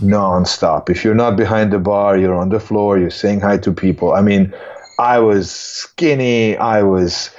non-stop 0.00 0.88
if 0.88 1.04
you're 1.04 1.14
not 1.14 1.36
behind 1.36 1.72
the 1.72 1.78
bar 1.78 2.16
you're 2.16 2.34
on 2.34 2.50
the 2.50 2.60
floor 2.60 2.98
you're 2.98 3.10
saying 3.10 3.40
hi 3.40 3.56
to 3.58 3.72
people 3.72 4.12
i 4.12 4.20
mean 4.20 4.52
i 4.98 5.18
was 5.18 5.50
skinny 5.50 6.56
i 6.58 6.82
was 6.82 7.30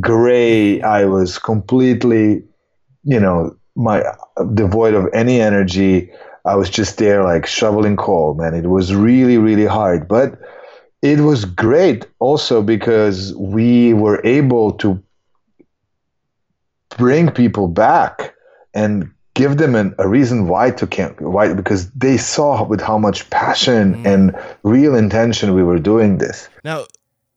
gray 0.00 0.80
i 0.82 1.04
was 1.04 1.38
completely 1.38 2.42
you 3.04 3.20
know 3.20 3.54
my 3.76 4.02
devoid 4.54 4.94
of 4.94 5.08
any 5.12 5.40
energy. 5.40 6.10
I 6.44 6.54
was 6.56 6.70
just 6.70 6.98
there 6.98 7.22
like 7.24 7.46
shoveling 7.46 7.96
coal, 7.96 8.34
man. 8.34 8.54
It 8.54 8.68
was 8.68 8.94
really, 8.94 9.38
really 9.38 9.66
hard. 9.66 10.08
But 10.08 10.38
it 11.02 11.20
was 11.20 11.44
great 11.44 12.06
also 12.18 12.62
because 12.62 13.34
we 13.36 13.94
were 13.94 14.20
able 14.24 14.72
to 14.72 15.02
bring 16.98 17.30
people 17.30 17.68
back 17.68 18.34
and 18.74 19.10
give 19.34 19.56
them 19.58 19.74
an, 19.74 19.94
a 19.98 20.08
reason 20.08 20.48
why 20.48 20.70
to 20.70 20.86
camp 20.86 21.20
why 21.20 21.52
because 21.52 21.90
they 21.92 22.16
saw 22.16 22.64
with 22.64 22.80
how 22.80 22.98
much 22.98 23.28
passion 23.30 24.02
mm. 24.02 24.06
and 24.06 24.38
real 24.62 24.94
intention 24.94 25.54
we 25.54 25.62
were 25.62 25.78
doing 25.78 26.18
this 26.18 26.48
now 26.64 26.84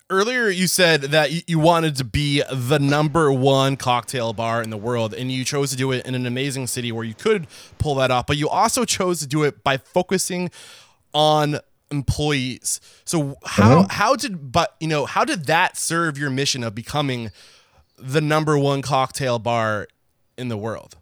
earlier 0.10 0.48
you 0.48 0.68
said 0.68 1.02
that 1.02 1.50
you 1.50 1.60
wanted 1.60 1.96
to 1.96 2.04
be 2.04 2.44
the 2.52 2.80
number 2.80 3.32
one 3.32 3.76
cocktail 3.76 4.34
bar 4.34 4.62
in 4.62 4.70
the 4.70 4.78
world 4.78 5.14
and 5.14 5.32
you 5.32 5.44
chose 5.44 5.72
to 5.72 5.78
do 5.78 5.92
it 5.92 6.06
in 6.06 6.16
an 6.16 6.26
amazing 6.26 6.68
city 6.68 6.92
where 6.92 7.04
you 7.04 7.14
could 7.14 7.48
pull 7.78 7.96
that 7.96 8.12
off 8.12 8.28
but 8.28 8.38
you 8.38 8.50
also 8.50 8.86
chose 8.86 9.20
to 9.20 9.28
do 9.28 9.44
it 9.44 9.64
by 9.64 9.78
focusing 9.78 10.50
on 11.14 11.60
employees 11.92 12.82
so 13.06 13.36
how 13.46 13.82
mm-hmm. 13.82 13.88
how 13.92 14.16
did 14.16 14.52
but 14.52 14.76
you 14.80 14.88
know 14.88 15.06
how 15.06 15.24
did 15.24 15.46
that 15.46 15.78
serve 15.78 16.18
your 16.18 16.30
mission 16.30 16.64
of 16.64 16.74
becoming 16.74 17.32
the 17.98 18.20
number 18.20 18.58
one 18.58 18.82
cocktail 18.82 19.38
bar 19.38 19.88
in 20.38 20.48
the 20.48 20.58
world 20.58 20.98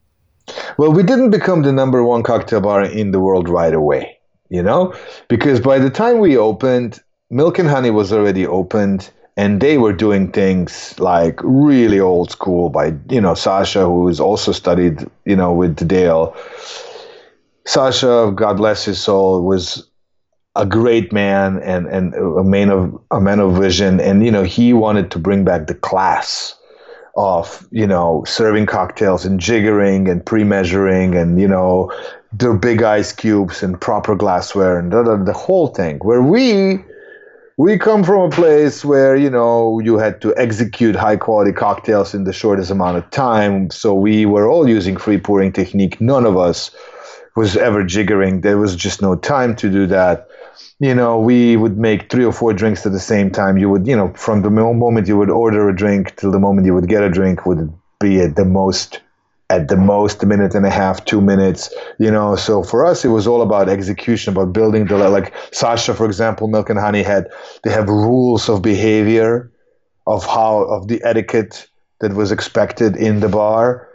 well 0.77 0.91
we 0.91 1.03
didn't 1.03 1.29
become 1.29 1.61
the 1.61 1.71
number 1.71 2.03
one 2.03 2.23
cocktail 2.23 2.61
bar 2.61 2.83
in 2.83 3.11
the 3.11 3.19
world 3.19 3.49
right 3.49 3.73
away 3.73 4.17
you 4.51 4.61
know? 4.61 4.93
Because 5.29 5.59
by 5.59 5.79
the 5.79 5.89
time 5.89 6.19
we 6.19 6.37
opened 6.37 7.01
Milk 7.31 7.57
and 7.57 7.69
Honey 7.69 7.89
was 7.89 8.13
already 8.13 8.45
opened 8.45 9.09
and 9.37 9.61
they 9.61 9.77
were 9.77 9.93
doing 9.93 10.31
things 10.31 10.93
like 10.99 11.39
really 11.41 11.99
old 11.99 12.29
school 12.29 12.69
by 12.69 12.93
you 13.09 13.21
know 13.21 13.33
Sasha 13.33 13.85
who's 13.85 14.19
also 14.19 14.51
studied 14.51 15.09
you 15.25 15.37
know 15.37 15.53
with 15.53 15.87
Dale. 15.87 16.35
Sasha 17.65 18.33
God 18.35 18.57
bless 18.57 18.83
his 18.83 19.01
soul 19.01 19.41
was 19.43 19.87
a 20.57 20.65
great 20.65 21.13
man 21.13 21.59
and 21.63 21.87
and 21.87 22.13
a 22.13 22.43
man 22.43 22.69
of 22.69 23.01
a 23.09 23.21
man 23.21 23.39
of 23.39 23.55
vision. 23.55 24.01
And 24.01 24.25
you 24.25 24.31
know 24.31 24.43
he 24.43 24.73
wanted 24.73 25.09
to 25.11 25.19
bring 25.19 25.45
back 25.45 25.67
the 25.67 25.75
class 25.75 26.53
of 27.15 27.67
you 27.71 27.85
know 27.85 28.23
serving 28.25 28.65
cocktails 28.65 29.25
and 29.25 29.39
jiggering 29.39 30.09
and 30.09 30.25
pre-measuring 30.25 31.15
and 31.15 31.39
you 31.41 31.47
know 31.47 31.91
the 32.33 32.53
big 32.53 32.81
ice 32.81 33.11
cubes 33.11 33.61
and 33.61 33.79
proper 33.81 34.15
glassware 34.15 34.79
and 34.79 34.93
the, 34.93 35.21
the 35.25 35.33
whole 35.33 35.67
thing 35.67 35.97
where 35.99 36.21
we 36.21 36.79
we 37.57 37.77
come 37.77 38.03
from 38.03 38.21
a 38.21 38.29
place 38.29 38.83
where 38.83 39.15
you 39.15 39.29
know 39.29 39.79
you 39.79 39.97
had 39.97 40.19
to 40.21 40.35
execute 40.35 40.95
high 40.95 41.17
quality 41.17 41.51
cocktails 41.51 42.13
in 42.13 42.23
the 42.23 42.33
shortest 42.33 42.71
amount 42.71 42.97
of 42.97 43.07
time. 43.11 43.69
So 43.69 43.93
we 43.93 44.25
were 44.25 44.49
all 44.49 44.67
using 44.67 44.97
free 44.97 45.19
pouring 45.19 45.51
technique. 45.51 46.01
None 46.01 46.25
of 46.25 46.37
us 46.37 46.71
was 47.35 47.55
ever 47.57 47.83
jiggering. 47.83 48.41
There 48.41 48.57
was 48.57 48.75
just 48.75 49.01
no 49.01 49.15
time 49.15 49.55
to 49.57 49.69
do 49.69 49.85
that 49.87 50.27
you 50.79 50.93
know 50.95 51.19
we 51.19 51.55
would 51.57 51.77
make 51.77 52.09
three 52.09 52.25
or 52.25 52.31
four 52.31 52.53
drinks 52.53 52.85
at 52.85 52.91
the 52.91 52.99
same 52.99 53.29
time 53.29 53.57
you 53.57 53.69
would 53.69 53.87
you 53.87 53.95
know 53.95 54.11
from 54.13 54.41
the 54.41 54.49
moment 54.49 55.07
you 55.07 55.17
would 55.17 55.29
order 55.29 55.69
a 55.69 55.75
drink 55.75 56.15
till 56.15 56.31
the 56.31 56.39
moment 56.39 56.65
you 56.65 56.73
would 56.73 56.87
get 56.87 57.03
a 57.03 57.09
drink 57.09 57.45
would 57.45 57.71
be 57.99 58.19
at 58.19 58.35
the 58.35 58.45
most 58.45 59.01
at 59.51 59.67
the 59.67 59.75
most 59.75 60.23
a 60.23 60.25
minute 60.25 60.55
and 60.55 60.65
a 60.65 60.69
half, 60.69 61.03
two 61.03 61.19
minutes, 61.19 61.73
you 61.99 62.09
know. 62.09 62.37
So 62.37 62.63
for 62.63 62.85
us, 62.85 63.03
it 63.03 63.09
was 63.09 63.27
all 63.27 63.41
about 63.41 63.67
execution, 63.67 64.31
about 64.31 64.53
building 64.53 64.85
the 64.85 64.97
like 65.09 65.33
Sasha, 65.51 65.93
for 65.93 66.05
example, 66.05 66.47
Milk 66.47 66.69
and 66.69 66.79
Honey 66.79 67.03
had 67.03 67.27
they 67.63 67.69
have 67.69 67.89
rules 67.89 68.47
of 68.47 68.61
behavior, 68.61 69.51
of 70.07 70.25
how 70.25 70.63
of 70.63 70.87
the 70.87 71.03
etiquette 71.03 71.67
that 71.99 72.13
was 72.13 72.31
expected 72.31 72.95
in 72.95 73.19
the 73.19 73.27
bar. 73.27 73.87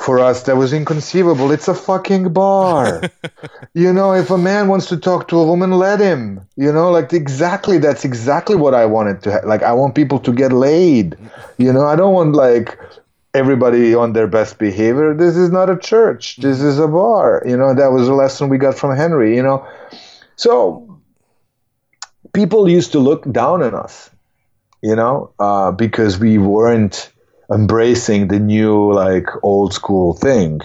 For 0.00 0.18
us, 0.18 0.44
that 0.44 0.56
was 0.56 0.72
inconceivable. 0.72 1.52
It's 1.52 1.68
a 1.68 1.74
fucking 1.74 2.32
bar. 2.32 3.10
you 3.74 3.92
know, 3.92 4.12
if 4.14 4.30
a 4.30 4.38
man 4.38 4.68
wants 4.68 4.86
to 4.86 4.96
talk 4.96 5.28
to 5.28 5.38
a 5.38 5.46
woman, 5.46 5.72
let 5.72 6.00
him. 6.00 6.46
You 6.56 6.72
know, 6.72 6.90
like 6.90 7.12
exactly 7.12 7.78
that's 7.78 8.04
exactly 8.04 8.56
what 8.56 8.74
I 8.74 8.86
wanted 8.86 9.22
to. 9.24 9.32
Ha- 9.32 9.46
like 9.46 9.62
I 9.62 9.72
want 9.72 9.94
people 9.94 10.18
to 10.20 10.32
get 10.32 10.52
laid. 10.52 11.16
You 11.58 11.72
know, 11.72 11.86
I 11.86 11.96
don't 11.96 12.14
want 12.14 12.34
like 12.34 12.78
everybody 13.34 13.94
on 13.94 14.12
their 14.14 14.26
best 14.26 14.58
behavior. 14.58 15.14
This 15.14 15.36
is 15.36 15.50
not 15.50 15.70
a 15.70 15.78
church. 15.78 16.36
This 16.38 16.60
is 16.62 16.78
a 16.78 16.88
bar. 16.88 17.42
You 17.46 17.56
know, 17.56 17.74
that 17.74 17.92
was 17.92 18.08
a 18.08 18.14
lesson 18.14 18.48
we 18.48 18.58
got 18.58 18.76
from 18.76 18.96
Henry, 18.96 19.36
you 19.36 19.42
know. 19.42 19.66
So 20.36 20.86
people 22.32 22.68
used 22.68 22.92
to 22.92 22.98
look 22.98 23.30
down 23.32 23.62
on 23.62 23.74
us. 23.74 24.10
you 24.82 24.94
know, 24.96 25.32
uh, 25.40 25.72
because 25.72 26.18
we 26.18 26.38
weren't 26.38 27.12
embracing 27.52 28.28
the 28.28 28.38
new 28.38 28.92
like 28.92 29.26
old 29.42 29.74
school 29.74 30.14
thing. 30.14 30.60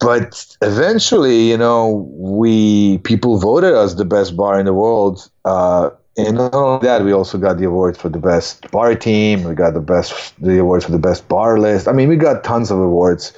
But 0.00 0.56
eventually, 0.60 1.48
you 1.50 1.56
know, 1.56 2.06
we 2.14 2.98
people 2.98 3.38
voted 3.38 3.72
us 3.72 3.94
the 3.94 4.04
best 4.04 4.36
bar 4.36 4.58
in 4.58 4.66
the 4.66 4.74
world. 4.74 5.30
Uh, 5.44 5.90
and 6.16 6.36
not 6.36 6.54
only 6.54 6.86
that, 6.86 7.04
we 7.04 7.12
also 7.12 7.38
got 7.38 7.58
the 7.58 7.64
award 7.64 7.96
for 7.96 8.08
the 8.08 8.18
best 8.18 8.70
bar 8.70 8.94
team. 8.94 9.44
We 9.44 9.54
got 9.54 9.74
the 9.74 9.80
best 9.80 10.34
the 10.42 10.58
awards 10.58 10.84
for 10.84 10.92
the 10.92 10.98
best 10.98 11.26
bar 11.28 11.58
list. 11.58 11.88
I 11.88 11.92
mean, 11.92 12.08
we 12.08 12.16
got 12.16 12.44
tons 12.44 12.70
of 12.70 12.78
awards. 12.78 13.32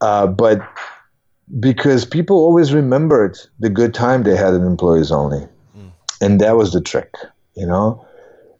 Uh, 0.00 0.26
but 0.26 0.60
because 1.58 2.04
people 2.04 2.36
always 2.36 2.72
remembered 2.72 3.38
the 3.58 3.70
good 3.70 3.94
time 3.94 4.22
they 4.22 4.36
had 4.36 4.54
in 4.54 4.64
employees 4.64 5.10
only, 5.10 5.46
mm. 5.76 5.90
and 6.20 6.40
that 6.40 6.56
was 6.56 6.72
the 6.72 6.80
trick. 6.80 7.14
You 7.54 7.66
know, 7.66 8.06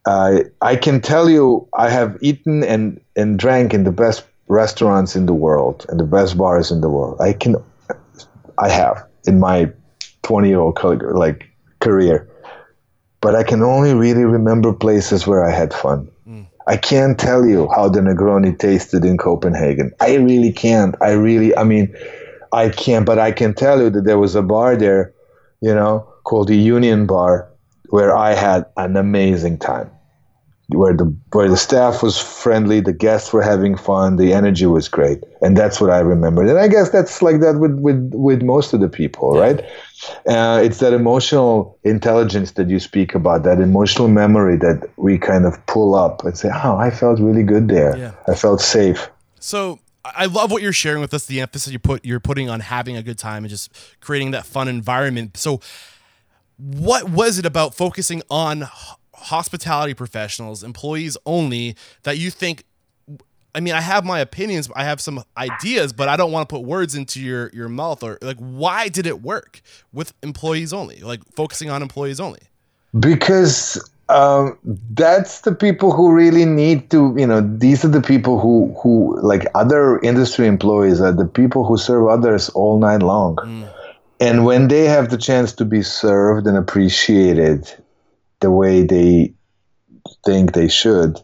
uh, 0.07 0.41
I 0.61 0.77
can 0.77 1.01
tell 1.01 1.31
you, 1.31 1.67
I 1.75 1.89
have 1.91 2.19
eaten 2.21 2.63
and 2.63 3.01
and 3.17 3.39
drank 3.39 3.75
in 3.75 3.85
the 3.85 3.93
best 3.93 4.25
restaurants 4.49 5.17
in 5.17 5.27
the 5.27 5.35
world 5.35 5.87
and 5.89 5.99
the 5.99 6.05
best 6.05 6.37
bars 6.37 6.71
in 6.71 6.81
the 6.81 6.91
world. 6.91 7.21
I 7.21 7.33
can, 7.33 7.57
I 8.59 8.69
have 8.69 9.07
in 9.27 9.41
my 9.41 9.71
twenty 10.23 10.49
year 10.49 10.61
old 10.61 10.79
like 11.15 11.49
career 11.81 12.29
but 13.25 13.35
I 13.35 13.43
can 13.43 13.63
only 13.63 13.95
really 13.95 14.25
remember 14.25 14.71
places 14.71 15.27
where 15.27 15.43
I 15.43 15.51
had 15.51 15.73
fun. 15.73 16.11
Mm. 16.29 16.47
I 16.67 16.77
can't 16.77 17.19
tell 17.19 17.47
you 17.47 17.71
how 17.75 17.89
the 17.89 18.01
Negroni 18.01 18.59
tasted 18.59 19.03
in 19.03 19.17
Copenhagen. 19.17 19.93
I 19.99 20.17
really 20.17 20.53
can't. 20.53 20.95
I 21.01 21.13
really, 21.13 21.57
I 21.57 21.65
mean, 21.65 21.89
I 22.53 22.69
can't, 22.69 23.07
but 23.07 23.19
I 23.19 23.33
can 23.33 23.55
tell 23.55 23.81
you 23.81 23.89
that 23.89 24.05
there 24.05 24.19
was 24.19 24.35
a 24.35 24.43
bar 24.43 24.77
there, 24.77 25.15
you 25.63 25.75
know, 25.75 26.07
called 26.25 26.49
the 26.49 26.57
Union 26.59 27.07
Bar, 27.07 27.49
where 27.89 28.15
I 28.15 28.35
had 28.35 28.67
an 28.77 28.95
amazing 28.95 29.59
time 29.59 29.91
where 30.69 30.95
the 30.95 31.15
where 31.33 31.49
the 31.49 31.57
staff 31.57 32.03
was 32.03 32.19
friendly, 32.19 32.81
the 32.81 32.93
guests 32.93 33.33
were 33.33 33.43
having 33.43 33.77
fun, 33.77 34.17
the 34.17 34.33
energy 34.33 34.67
was 34.67 34.89
great, 34.89 35.23
and 35.43 35.57
that's 35.57 35.81
what 35.81 35.91
I 35.91 35.99
remembered. 35.99 36.49
And 36.49 36.59
I 36.59 36.69
guess 36.69 36.91
that's 36.91 37.21
like 37.21 37.41
that 37.41 37.59
with 37.59 37.79
with 37.79 38.13
with 38.15 38.43
most 38.43 38.73
of 38.73 38.81
the 38.81 38.89
people, 38.89 39.33
right? 39.39 39.61
Uh, 40.27 40.61
it's 40.63 40.79
that 40.79 40.93
emotional 40.93 41.79
intelligence 41.85 42.53
that 42.53 42.69
you 42.69 42.81
speak 42.81 43.15
about, 43.15 43.43
that 43.45 43.61
emotional 43.61 44.09
memory 44.09 44.57
that 44.57 44.89
we 44.97 45.19
kind 45.19 45.45
of 45.45 45.65
pull 45.67 45.95
up 45.95 46.25
and 46.25 46.37
say, 46.37 46.51
"Oh, 46.53 46.77
I 46.77 46.91
felt 46.91 47.21
really 47.21 47.43
good 47.43 47.69
there. 47.69 47.97
Yeah. 47.97 48.13
I 48.27 48.35
felt 48.35 48.61
safe." 48.61 49.11
So 49.41 49.81
I 50.05 50.27
love 50.27 50.51
what 50.51 50.63
you're 50.63 50.73
sharing 50.73 51.01
with 51.01 51.13
us. 51.13 51.27
The 51.27 51.41
emphasis 51.41 51.73
you 51.73 51.79
put 51.79 52.05
you're 52.05 52.21
putting 52.21 52.49
on 52.49 52.61
having 52.61 52.97
a 52.97 53.03
good 53.03 53.19
time 53.19 53.45
and 53.45 53.51
just 53.51 53.71
creating 54.01 54.31
that 54.31 54.47
fun 54.47 54.69
environment. 54.69 55.37
So, 55.37 55.61
what 56.57 57.11
was 57.11 57.39
it 57.39 57.45
about 57.45 57.75
focusing 57.75 58.23
on 58.31 58.69
hospitality 59.15 59.95
professionals, 59.95 60.63
employees 60.63 61.17
only, 61.27 61.77
that 62.03 62.19
you 62.19 62.31
think 62.31 62.65
I 63.55 63.61
mean, 63.61 63.75
I 63.75 63.81
have 63.81 64.05
my 64.05 64.19
opinions, 64.19 64.69
I 64.75 64.83
have 64.85 65.01
some 65.01 65.23
ideas, 65.37 65.93
but 65.93 66.09
I 66.09 66.17
don't 66.17 66.33
want 66.33 66.49
to 66.49 66.53
put 66.53 66.65
words 66.65 66.97
into 66.97 67.21
your 67.21 67.51
your 67.53 67.69
mouth 67.69 68.03
or 68.03 68.19
like 68.21 68.39
why 68.39 68.89
did 68.89 69.07
it 69.07 69.23
work 69.23 69.61
with 69.93 70.13
employees 70.23 70.73
only? 70.73 70.97
Like 70.97 71.21
focusing 71.35 71.71
on 71.71 71.81
employees 71.81 72.19
only. 72.19 72.41
Because 72.99 73.79
um, 74.09 74.59
that's 74.91 75.43
the 75.43 75.55
people 75.55 75.93
who 75.93 76.13
really 76.13 76.45
need 76.45 76.91
to, 76.91 77.15
you 77.17 77.27
know, 77.27 77.41
these 77.41 77.85
are 77.85 77.89
the 77.89 78.03
people 78.03 78.41
who 78.41 78.75
who 78.83 79.21
like 79.23 79.47
other 79.55 80.01
industry 80.01 80.49
employees 80.49 81.01
are 81.01 81.13
the 81.13 81.27
people 81.27 81.65
who 81.65 81.77
serve 81.77 82.09
others 82.09 82.49
all 82.51 82.81
night 82.81 83.03
long. 83.03 83.37
Mm. 83.37 83.69
And 84.21 84.45
when 84.45 84.69
they 84.69 84.85
have 84.85 85.11
the 85.11 85.19
chance 85.19 85.53
to 85.55 85.65
be 85.65 85.83
served 85.83 86.47
and 86.47 86.57
appreciated 86.57 87.73
the 88.45 88.51
way 88.51 88.83
they 88.85 89.33
think 90.27 90.53
they 90.53 90.69
should, 90.69 91.19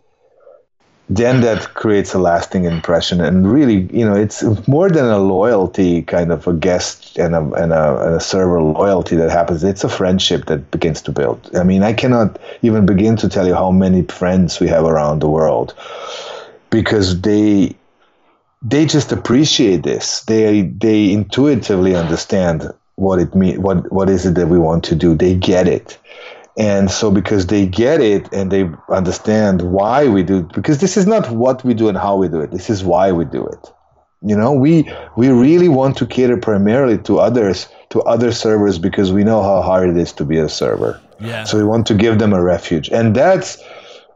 then 1.11 1.41
that 1.43 1.75
creates 1.75 2.15
a 2.15 2.19
lasting 2.19 2.65
impression. 2.65 3.21
And 3.21 3.53
really, 3.53 3.81
you 3.93 4.07
know, 4.07 4.15
it's 4.15 4.43
more 4.67 4.89
than 4.89 5.05
a 5.05 5.19
loyalty 5.19 6.03
kind 6.03 6.33
of 6.33 6.47
a 6.47 6.55
guest 6.55 7.19
and 7.19 7.35
a, 7.35 7.43
and 7.63 7.73
a, 7.73 7.85
and 8.07 8.15
a 8.15 8.21
server 8.21 8.63
loyalty 8.63 9.17
that 9.17 9.31
happens. 9.31 9.65
It's 9.65 9.85
a 9.85 9.89
friendship 9.89 10.47
that 10.47 10.71
begins 10.71 11.03
to 11.03 11.13
build. 11.13 11.51
I 11.55 11.65
mean, 11.65 11.83
I 11.83 11.93
cannot 11.93 12.39
even 12.63 12.87
begin 12.87 13.17
to 13.17 13.29
tell 13.29 13.47
you 13.47 13.55
how 13.55 13.71
many 13.71 14.03
friends 14.03 14.61
we 14.61 14.69
have 14.69 14.85
around 14.85 15.19
the 15.19 15.29
world 15.29 15.75
because 16.71 17.21
they 17.21 17.75
they 18.63 18.87
just 18.87 19.11
appreciate 19.11 19.83
this. 19.83 20.23
They 20.25 20.63
they 20.63 21.13
intuitively 21.13 21.97
understand 21.97 22.71
what 22.95 23.19
it 23.19 23.35
mean 23.35 23.61
what 23.61 23.91
what 23.93 24.09
is 24.09 24.27
it 24.27 24.37
that 24.37 24.49
we 24.49 24.59
want 24.59 24.85
to 24.85 24.95
do. 24.95 25.17
They 25.17 25.35
get 25.35 25.67
it 25.67 25.99
and 26.59 26.91
so 26.91 27.11
because 27.11 27.47
they 27.47 27.67
get 27.67 28.01
it 28.01 28.33
and 28.33 28.51
they 28.51 28.69
understand 28.89 29.63
why 29.63 30.09
we 30.09 30.23
do 30.23 30.43
because 30.55 30.79
this 30.79 30.97
is 30.97 31.07
not 31.07 31.31
what 31.31 31.65
we 31.65 31.75
do 31.75 31.89
and 31.89 31.97
how 31.97 32.17
we 32.17 32.29
do 32.29 32.41
it. 32.41 32.51
This 32.51 32.71
is 32.71 32.83
why 32.85 33.13
we 33.13 33.25
do 33.25 33.47
it. 33.47 33.73
You 34.23 34.37
know 34.37 34.53
we 34.53 34.91
we 35.17 35.29
really 35.29 35.69
want 35.69 35.97
to 35.99 36.07
cater 36.07 36.37
primarily 36.37 36.99
to 36.99 37.19
others 37.19 37.69
to 37.91 38.03
other 38.03 38.33
servers 38.33 38.79
because 38.79 39.13
we 39.13 39.25
know 39.25 39.43
how 39.43 39.63
hard 39.63 39.91
it 39.91 39.97
is 39.97 40.13
to 40.15 40.25
be 40.25 40.39
a 40.39 40.49
server. 40.49 41.01
Yeah. 41.21 41.45
So 41.45 41.59
we 41.59 41.65
want 41.65 41.87
to 41.89 41.95
give 41.95 42.19
them 42.19 42.33
a 42.33 42.43
refuge. 42.43 42.89
And 42.91 43.15
that's 43.15 43.63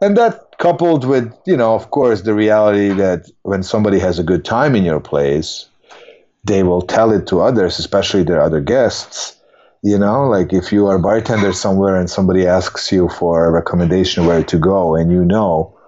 and 0.01 0.17
that 0.17 0.45
coupled 0.59 1.05
with 1.05 1.33
you 1.47 1.57
know 1.57 1.75
of 1.75 1.91
course 1.91 2.23
the 2.23 2.35
reality 2.35 2.91
that 2.91 3.31
when 3.43 3.63
somebody 3.63 3.99
has 3.99 4.19
a 4.19 4.23
good 4.23 4.45
time 4.45 4.75
in 4.75 4.85
your 4.85 5.01
place 5.01 5.67
they 6.45 6.63
will 6.63 6.83
tell 6.83 7.11
it 7.11 7.27
to 7.27 7.41
others 7.41 7.79
especially 7.79 8.23
their 8.23 8.41
other 8.41 8.61
guests 8.61 9.34
you 9.85 9.99
know 9.99 10.27
like 10.29 10.53
if 10.53 10.73
you 10.73 10.87
are 10.87 10.97
a 10.97 10.99
bartender 10.99 11.53
somewhere 11.53 11.95
and 11.95 12.11
somebody 12.11 12.47
asks 12.47 12.91
you 12.91 13.09
for 13.11 13.47
a 13.47 13.51
recommendation 13.51 14.27
where 14.27 14.43
to 14.43 14.59
go 14.59 14.97
and 14.97 15.13
you 15.13 15.25
know 15.25 15.79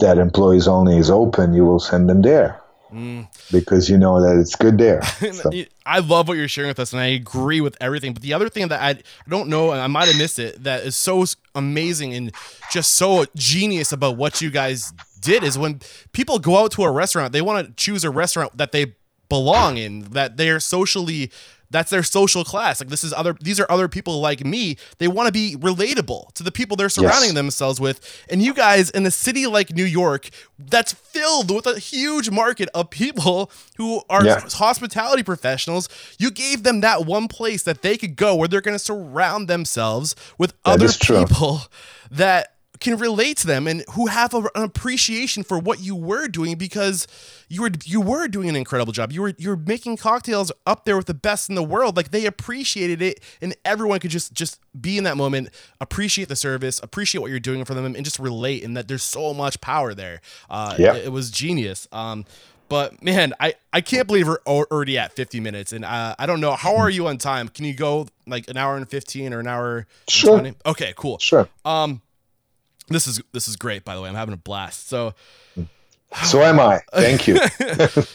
that 0.00 0.18
employees 0.18 0.66
only 0.68 0.98
is 0.98 1.08
open 1.08 1.54
you 1.54 1.64
will 1.64 1.78
send 1.78 2.08
them 2.08 2.22
there 2.22 2.60
mm. 2.92 3.26
because 3.52 3.88
you 3.88 3.96
know 3.96 4.20
that 4.20 4.36
it's 4.36 4.56
good 4.56 4.78
there 4.78 5.00
so. 5.32 5.50
i 5.86 6.00
love 6.00 6.26
what 6.26 6.36
you're 6.36 6.48
sharing 6.48 6.68
with 6.68 6.80
us 6.80 6.92
and 6.92 7.00
i 7.00 7.06
agree 7.06 7.60
with 7.60 7.76
everything 7.80 8.12
but 8.12 8.20
the 8.20 8.32
other 8.32 8.48
thing 8.48 8.66
that 8.66 8.82
i 8.82 9.00
don't 9.28 9.48
know 9.48 9.70
and 9.70 9.80
i 9.80 9.86
might 9.86 10.08
have 10.08 10.18
missed 10.18 10.40
it 10.40 10.60
that 10.64 10.82
is 10.82 10.96
so 10.96 11.24
amazing 11.54 12.12
and 12.14 12.32
just 12.72 12.94
so 12.94 13.24
genius 13.36 13.92
about 13.92 14.16
what 14.16 14.40
you 14.42 14.50
guys 14.50 14.92
did 15.20 15.44
is 15.44 15.56
when 15.56 15.80
people 16.12 16.40
go 16.40 16.56
out 16.58 16.72
to 16.72 16.82
a 16.82 16.90
restaurant 16.90 17.32
they 17.32 17.42
want 17.42 17.64
to 17.64 17.72
choose 17.74 18.02
a 18.02 18.10
restaurant 18.10 18.56
that 18.58 18.72
they 18.72 18.92
belong 19.28 19.76
in 19.76 20.00
that 20.10 20.36
they're 20.36 20.60
socially 20.60 21.30
that's 21.76 21.90
their 21.90 22.02
social 22.02 22.44
class. 22.44 22.80
Like 22.80 22.88
this 22.88 23.04
is 23.04 23.12
other 23.12 23.36
these 23.40 23.60
are 23.60 23.66
other 23.70 23.88
people 23.88 24.20
like 24.20 24.44
me. 24.44 24.76
They 24.98 25.08
want 25.08 25.26
to 25.26 25.32
be 25.32 25.56
relatable 25.56 26.32
to 26.34 26.42
the 26.42 26.52
people 26.52 26.76
they're 26.76 26.88
surrounding 26.88 27.30
yes. 27.30 27.34
themselves 27.34 27.80
with. 27.80 28.24
And 28.30 28.42
you 28.42 28.54
guys 28.54 28.90
in 28.90 29.04
a 29.06 29.10
city 29.10 29.46
like 29.46 29.72
New 29.72 29.84
York 29.84 30.30
that's 30.58 30.92
filled 30.92 31.54
with 31.54 31.66
a 31.66 31.78
huge 31.78 32.30
market 32.30 32.68
of 32.74 32.90
people 32.90 33.50
who 33.76 34.02
are 34.08 34.24
yeah. 34.24 34.40
hospitality 34.40 35.22
professionals, 35.22 35.88
you 36.18 36.30
gave 36.30 36.62
them 36.62 36.80
that 36.80 37.04
one 37.04 37.28
place 37.28 37.62
that 37.64 37.82
they 37.82 37.96
could 37.96 38.16
go 38.16 38.34
where 38.34 38.48
they're 38.48 38.60
going 38.60 38.74
to 38.74 38.78
surround 38.78 39.48
themselves 39.48 40.16
with 40.38 40.52
that 40.64 40.82
other 40.82 40.88
people 40.88 41.60
that 42.10 42.55
can 42.80 42.98
relate 42.98 43.36
to 43.38 43.46
them 43.46 43.66
and 43.66 43.84
who 43.92 44.06
have 44.06 44.34
a, 44.34 44.38
an 44.54 44.62
appreciation 44.62 45.42
for 45.42 45.58
what 45.58 45.80
you 45.80 45.94
were 45.94 46.28
doing 46.28 46.56
because 46.56 47.06
you 47.48 47.62
were 47.62 47.70
you 47.84 48.00
were 48.00 48.28
doing 48.28 48.48
an 48.48 48.56
incredible 48.56 48.92
job. 48.92 49.12
You 49.12 49.22
were 49.22 49.34
you 49.38 49.50
were 49.50 49.56
making 49.56 49.96
cocktails 49.96 50.52
up 50.66 50.84
there 50.84 50.96
with 50.96 51.06
the 51.06 51.14
best 51.14 51.48
in 51.48 51.54
the 51.54 51.62
world. 51.62 51.96
Like 51.96 52.10
they 52.10 52.26
appreciated 52.26 53.02
it, 53.02 53.20
and 53.40 53.54
everyone 53.64 54.00
could 54.00 54.10
just 54.10 54.32
just 54.32 54.60
be 54.80 54.98
in 54.98 55.04
that 55.04 55.16
moment, 55.16 55.50
appreciate 55.80 56.28
the 56.28 56.36
service, 56.36 56.80
appreciate 56.82 57.20
what 57.20 57.30
you're 57.30 57.40
doing 57.40 57.64
for 57.64 57.74
them, 57.74 57.84
and 57.84 58.04
just 58.04 58.18
relate. 58.18 58.64
And 58.64 58.76
that 58.76 58.88
there's 58.88 59.04
so 59.04 59.32
much 59.32 59.60
power 59.60 59.94
there. 59.94 60.20
Uh, 60.50 60.74
yeah, 60.78 60.94
it, 60.94 61.06
it 61.06 61.12
was 61.12 61.30
genius. 61.30 61.88
Um, 61.92 62.24
but 62.68 63.02
man, 63.02 63.32
I, 63.38 63.54
I 63.72 63.80
can't 63.80 64.06
believe 64.06 64.26
we're 64.26 64.38
already 64.46 64.98
at 64.98 65.12
50 65.12 65.40
minutes, 65.40 65.72
and 65.72 65.84
uh, 65.84 66.16
I 66.18 66.26
don't 66.26 66.40
know 66.40 66.52
how 66.52 66.76
are 66.76 66.90
you 66.90 67.06
on 67.06 67.18
time. 67.18 67.48
Can 67.48 67.64
you 67.64 67.74
go 67.74 68.08
like 68.26 68.48
an 68.48 68.56
hour 68.56 68.76
and 68.76 68.88
15 68.88 69.32
or 69.32 69.40
an 69.40 69.46
hour? 69.46 69.86
Sure. 70.08 70.40
20? 70.40 70.56
Okay, 70.66 70.92
cool. 70.96 71.18
Sure. 71.18 71.48
Um, 71.64 72.02
this 72.88 73.06
is 73.06 73.20
this 73.32 73.48
is 73.48 73.56
great, 73.56 73.84
by 73.84 73.94
the 73.94 74.00
way. 74.00 74.08
I'm 74.08 74.14
having 74.14 74.34
a 74.34 74.38
blast. 74.38 74.88
So, 74.88 75.14
so 76.24 76.42
am 76.42 76.60
I. 76.60 76.80
Thank 76.92 77.26
you. 77.26 77.34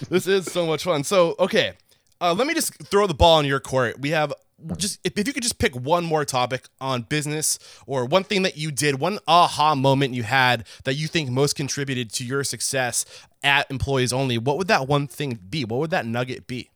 this 0.10 0.28
is 0.28 0.52
so 0.52 0.66
much 0.66 0.84
fun. 0.84 1.04
So, 1.04 1.36
okay, 1.40 1.74
uh, 2.20 2.34
let 2.34 2.48
me 2.48 2.54
just 2.54 2.76
throw 2.84 3.08
the 3.08 3.14
ball 3.14 3.40
in 3.40 3.46
your 3.46 3.60
court. 3.60 4.00
We 4.00 4.12
have 4.12 4.34
just 4.78 5.00
if, 5.04 5.18
if 5.18 5.28
you 5.28 5.34
could 5.34 5.44
just 5.44 5.58
pick 5.58 5.76
one 5.76 6.04
more 6.04 6.26
topic 6.26 6.68
on 6.80 7.04
business 7.04 7.60
or 7.86 8.06
one 8.06 8.24
thing 8.24 8.44
that 8.44 8.58
you 8.58 8.72
did, 8.72 9.00
one 9.00 9.20
aha 9.28 9.76
moment 9.76 10.14
you 10.14 10.24
had 10.24 10.66
that 10.84 10.94
you 10.96 11.08
think 11.08 11.30
most 11.30 11.56
contributed 11.56 12.12
to 12.14 12.26
your 12.26 12.44
success 12.44 13.06
at 13.44 13.70
Employees 13.72 14.14
Only. 14.14 14.38
What 14.38 14.58
would 14.58 14.68
that 14.68 14.88
one 14.88 15.08
thing 15.08 15.40
be? 15.50 15.66
What 15.66 15.80
would 15.80 15.92
that 15.92 16.06
nugget 16.06 16.48
be? 16.48 16.70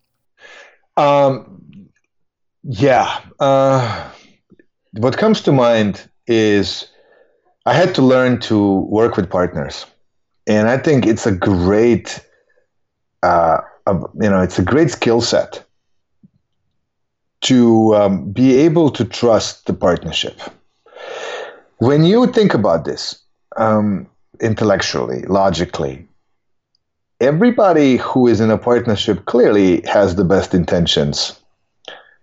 Um, 0.97 1.89
yeah. 2.63 3.21
Uh, 3.39 4.09
what 4.93 5.17
comes 5.17 5.41
to 5.41 5.51
mind 5.51 6.09
is 6.27 6.87
I 7.65 7.73
had 7.73 7.95
to 7.95 8.01
learn 8.01 8.39
to 8.41 8.79
work 8.81 9.17
with 9.17 9.29
partners, 9.29 9.85
and 10.47 10.69
I 10.69 10.77
think 10.77 11.05
it's 11.05 11.25
a 11.25 11.31
great, 11.31 12.23
uh, 13.23 13.61
you 13.87 14.29
know, 14.29 14.41
it's 14.41 14.59
a 14.59 14.63
great 14.63 14.91
skill 14.91 15.21
set 15.21 15.65
to 17.41 17.95
um, 17.95 18.31
be 18.31 18.55
able 18.57 18.89
to 18.91 19.05
trust 19.05 19.65
the 19.65 19.73
partnership. 19.73 20.39
when 21.77 22.03
you 22.03 22.27
think 22.27 22.53
about 22.53 22.85
this 22.85 23.21
um, 23.57 24.07
intellectually, 24.39 25.21
logically, 25.23 26.07
everybody 27.19 27.97
who 27.97 28.27
is 28.27 28.39
in 28.39 28.51
a 28.51 28.57
partnership 28.57 29.25
clearly 29.25 29.81
has 29.81 30.15
the 30.15 30.23
best 30.23 30.53
intentions 30.53 31.39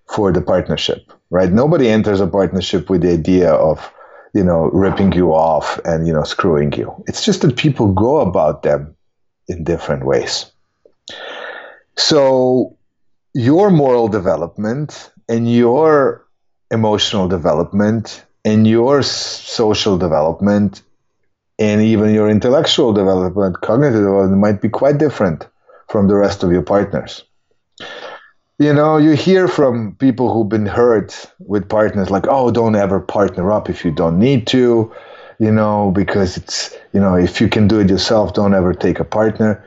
for 0.09 0.33
the 0.33 0.41
partnership, 0.41 1.13
right? 1.31 1.53
Nobody 1.53 1.89
enters 1.89 2.21
a 2.21 2.27
partnership 2.27 2.91
with 2.91 3.03
the 3.03 3.13
idea 3.13 3.53
of, 3.53 3.91
you 4.35 4.43
know, 4.43 4.71
ripping 4.73 5.13
you 5.13 5.33
off 5.33 5.79
and, 5.85 6.07
you 6.07 6.13
know, 6.13 6.25
screwing 6.25 6.73
you. 6.73 6.93
It's 7.07 7.25
just 7.25 7.43
that 7.43 7.57
people 7.57 7.93
go 7.93 8.21
about 8.21 8.63
them 8.63 8.97
in 9.49 9.65
different 9.65 10.05
ways. 10.07 10.51
So 11.97 12.77
your 13.35 13.71
moral 13.71 14.09
development 14.09 15.11
and 15.29 15.51
your 15.51 16.27
emotional 16.71 17.29
development 17.29 18.25
and 18.45 18.67
your 18.67 19.03
social 19.03 19.99
development 19.99 20.83
and 21.59 21.83
even 21.83 22.15
your 22.15 22.29
intellectual 22.29 22.93
development, 22.93 23.61
cognitive 23.61 24.01
development 24.01 24.41
might 24.41 24.61
be 24.61 24.69
quite 24.69 24.99
different 24.99 25.47
from 25.89 26.09
the 26.09 26.15
rest 26.17 26.43
of 26.43 26.51
your 26.51 26.63
partners. 26.63 27.25
You 28.63 28.73
know, 28.73 28.97
you 28.97 29.17
hear 29.17 29.49
from 29.49 29.97
people 29.97 30.33
who've 30.33 30.49
been 30.49 30.67
hurt 30.67 31.29
with 31.41 31.69
partners 31.69 32.11
like, 32.11 32.29
oh, 32.29 32.53
don't 32.53 32.77
ever 32.77 33.01
partner 33.01 33.51
up 33.51 33.69
if 33.69 33.85
you 33.85 33.91
don't 33.91 34.21
need 34.21 34.47
to, 34.55 34.89
you 35.41 35.51
know, 35.51 35.91
because 35.91 36.37
it's, 36.37 36.73
you 36.93 37.01
know, 37.01 37.17
if 37.17 37.41
you 37.41 37.49
can 37.49 37.67
do 37.67 37.81
it 37.81 37.91
yourself, 37.91 38.35
don't 38.35 38.55
ever 38.55 38.73
take 38.73 39.01
a 39.01 39.05
partner. 39.05 39.65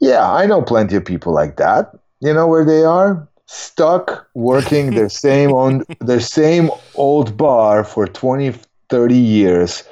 Yeah, 0.00 0.28
I 0.28 0.46
know 0.46 0.62
plenty 0.62 0.96
of 0.96 1.04
people 1.04 1.32
like 1.32 1.58
that. 1.58 1.92
You 2.18 2.34
know 2.34 2.48
where 2.48 2.64
they 2.64 2.82
are? 2.82 3.24
Stuck 3.46 4.26
working 4.34 4.96
their 4.96 5.08
same 5.26 5.52
on 5.52 5.84
their 6.00 6.18
same 6.18 6.72
old 6.96 7.36
bar 7.36 7.84
for 7.84 8.08
20, 8.08 8.52
30 8.88 9.14
years 9.14 9.84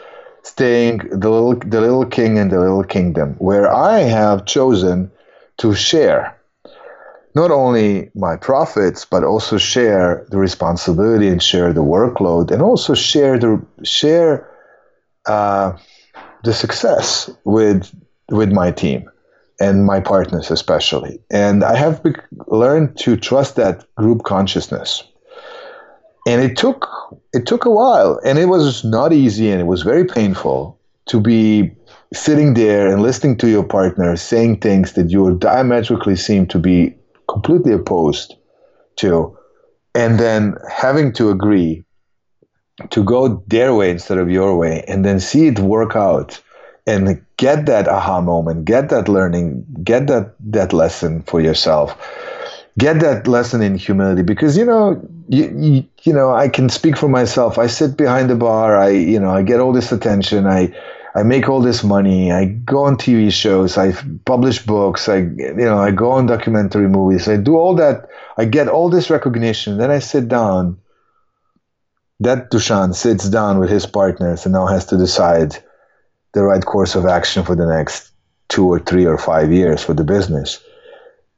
staying 0.42 0.98
the 1.10 1.30
little 1.30 1.54
the 1.54 1.80
little 1.80 2.04
king 2.04 2.38
in 2.38 2.48
the 2.48 2.58
little 2.58 2.82
kingdom 2.82 3.36
where 3.38 3.72
i 3.72 4.00
have 4.00 4.44
chosen 4.44 5.08
to 5.56 5.72
share 5.72 6.36
not 7.34 7.50
only 7.50 8.10
my 8.14 8.36
profits 8.36 9.04
but 9.04 9.24
also 9.24 9.58
share 9.58 10.26
the 10.30 10.38
responsibility 10.38 11.28
and 11.28 11.42
share 11.42 11.72
the 11.72 11.82
workload 11.82 12.50
and 12.50 12.62
also 12.62 12.94
share 12.94 13.38
the 13.38 13.64
share 13.82 14.48
uh, 15.26 15.72
the 16.44 16.52
success 16.52 17.30
with 17.44 17.90
with 18.30 18.50
my 18.52 18.70
team 18.70 19.08
and 19.60 19.84
my 19.84 20.00
partners 20.00 20.50
especially. 20.50 21.20
And 21.30 21.64
i 21.64 21.76
have 21.76 22.02
be- 22.02 22.14
learned 22.46 22.96
to 22.98 23.16
trust 23.16 23.56
that 23.56 23.86
group 23.94 24.24
consciousness. 24.24 25.04
And 26.26 26.42
it 26.42 26.56
took 26.56 26.88
it 27.32 27.46
took 27.46 27.64
a 27.64 27.70
while 27.70 28.20
and 28.24 28.38
it 28.38 28.46
was 28.46 28.84
not 28.84 29.12
easy 29.12 29.50
and 29.50 29.60
it 29.60 29.66
was 29.66 29.82
very 29.82 30.04
painful 30.04 30.78
to 31.06 31.20
be 31.20 31.72
sitting 32.12 32.54
there 32.54 32.92
and 32.92 33.02
listening 33.02 33.36
to 33.38 33.48
your 33.48 33.64
partner 33.64 34.16
saying 34.16 34.60
things 34.60 34.92
that 34.92 35.10
you 35.10 35.36
diametrically 35.38 36.14
seem 36.14 36.46
to 36.46 36.58
be 36.58 36.94
completely 37.32 37.72
opposed 37.72 38.34
to 38.96 39.36
and 39.94 40.18
then 40.18 40.56
having 40.70 41.12
to 41.12 41.30
agree 41.30 41.84
to 42.90 43.02
go 43.04 43.42
their 43.48 43.74
way 43.74 43.90
instead 43.90 44.18
of 44.18 44.30
your 44.30 44.56
way 44.56 44.84
and 44.88 45.04
then 45.04 45.20
see 45.20 45.46
it 45.46 45.58
work 45.58 45.96
out 45.96 46.40
and 46.86 47.24
get 47.36 47.66
that 47.66 47.88
aha 47.88 48.20
moment 48.20 48.64
get 48.64 48.88
that 48.88 49.08
learning 49.08 49.64
get 49.82 50.06
that 50.06 50.34
that 50.40 50.72
lesson 50.72 51.22
for 51.22 51.40
yourself 51.40 51.96
get 52.78 53.00
that 53.00 53.26
lesson 53.26 53.62
in 53.62 53.76
humility 53.76 54.22
because 54.22 54.56
you 54.56 54.64
know 54.64 55.00
you, 55.28 55.44
you, 55.56 55.84
you 56.02 56.12
know 56.12 56.32
i 56.34 56.48
can 56.48 56.68
speak 56.68 56.96
for 56.96 57.08
myself. 57.08 57.58
I 57.58 57.66
sit 57.66 57.96
behind 57.96 58.30
the 58.30 58.36
bar 58.36 58.76
i 58.76 58.88
you 58.88 59.20
know 59.20 59.30
i 59.30 59.42
get 59.42 59.60
all 59.60 59.72
this 59.72 59.92
attention 59.92 60.46
i 60.46 60.74
i 61.14 61.22
make 61.22 61.48
all 61.48 61.60
this 61.60 61.84
money. 61.84 62.32
I 62.32 62.46
go 62.46 62.84
on 62.84 62.96
tv 62.96 63.32
shows. 63.32 63.76
I 63.76 63.92
publish 64.24 64.64
books. 64.64 65.08
I 65.08 65.16
you 65.16 65.54
know 65.54 65.78
i 65.78 65.90
go 65.90 66.10
on 66.12 66.26
documentary 66.26 66.88
movies. 66.88 67.28
I 67.28 67.36
do 67.36 67.56
all 67.56 67.74
that. 67.76 68.08
I 68.38 68.44
get 68.44 68.68
all 68.68 68.88
this 68.88 69.10
recognition. 69.10 69.78
Then 69.78 69.90
i 69.90 69.98
sit 69.98 70.28
down. 70.28 70.78
That 72.20 72.50
dushan 72.50 72.94
sits 72.94 73.28
down 73.28 73.58
with 73.58 73.68
his 73.68 73.84
partners 73.84 74.46
and 74.46 74.52
now 74.52 74.66
has 74.66 74.86
to 74.86 74.96
decide 74.96 75.56
the 76.32 76.44
right 76.44 76.64
course 76.64 76.94
of 76.94 77.04
action 77.04 77.44
for 77.44 77.54
the 77.54 77.66
next 77.66 78.12
two 78.48 78.66
or 78.66 78.78
three 78.78 79.06
or 79.06 79.18
five 79.18 79.52
years 79.52 79.82
for 79.82 79.94
the 79.94 80.04
business. 80.04 80.62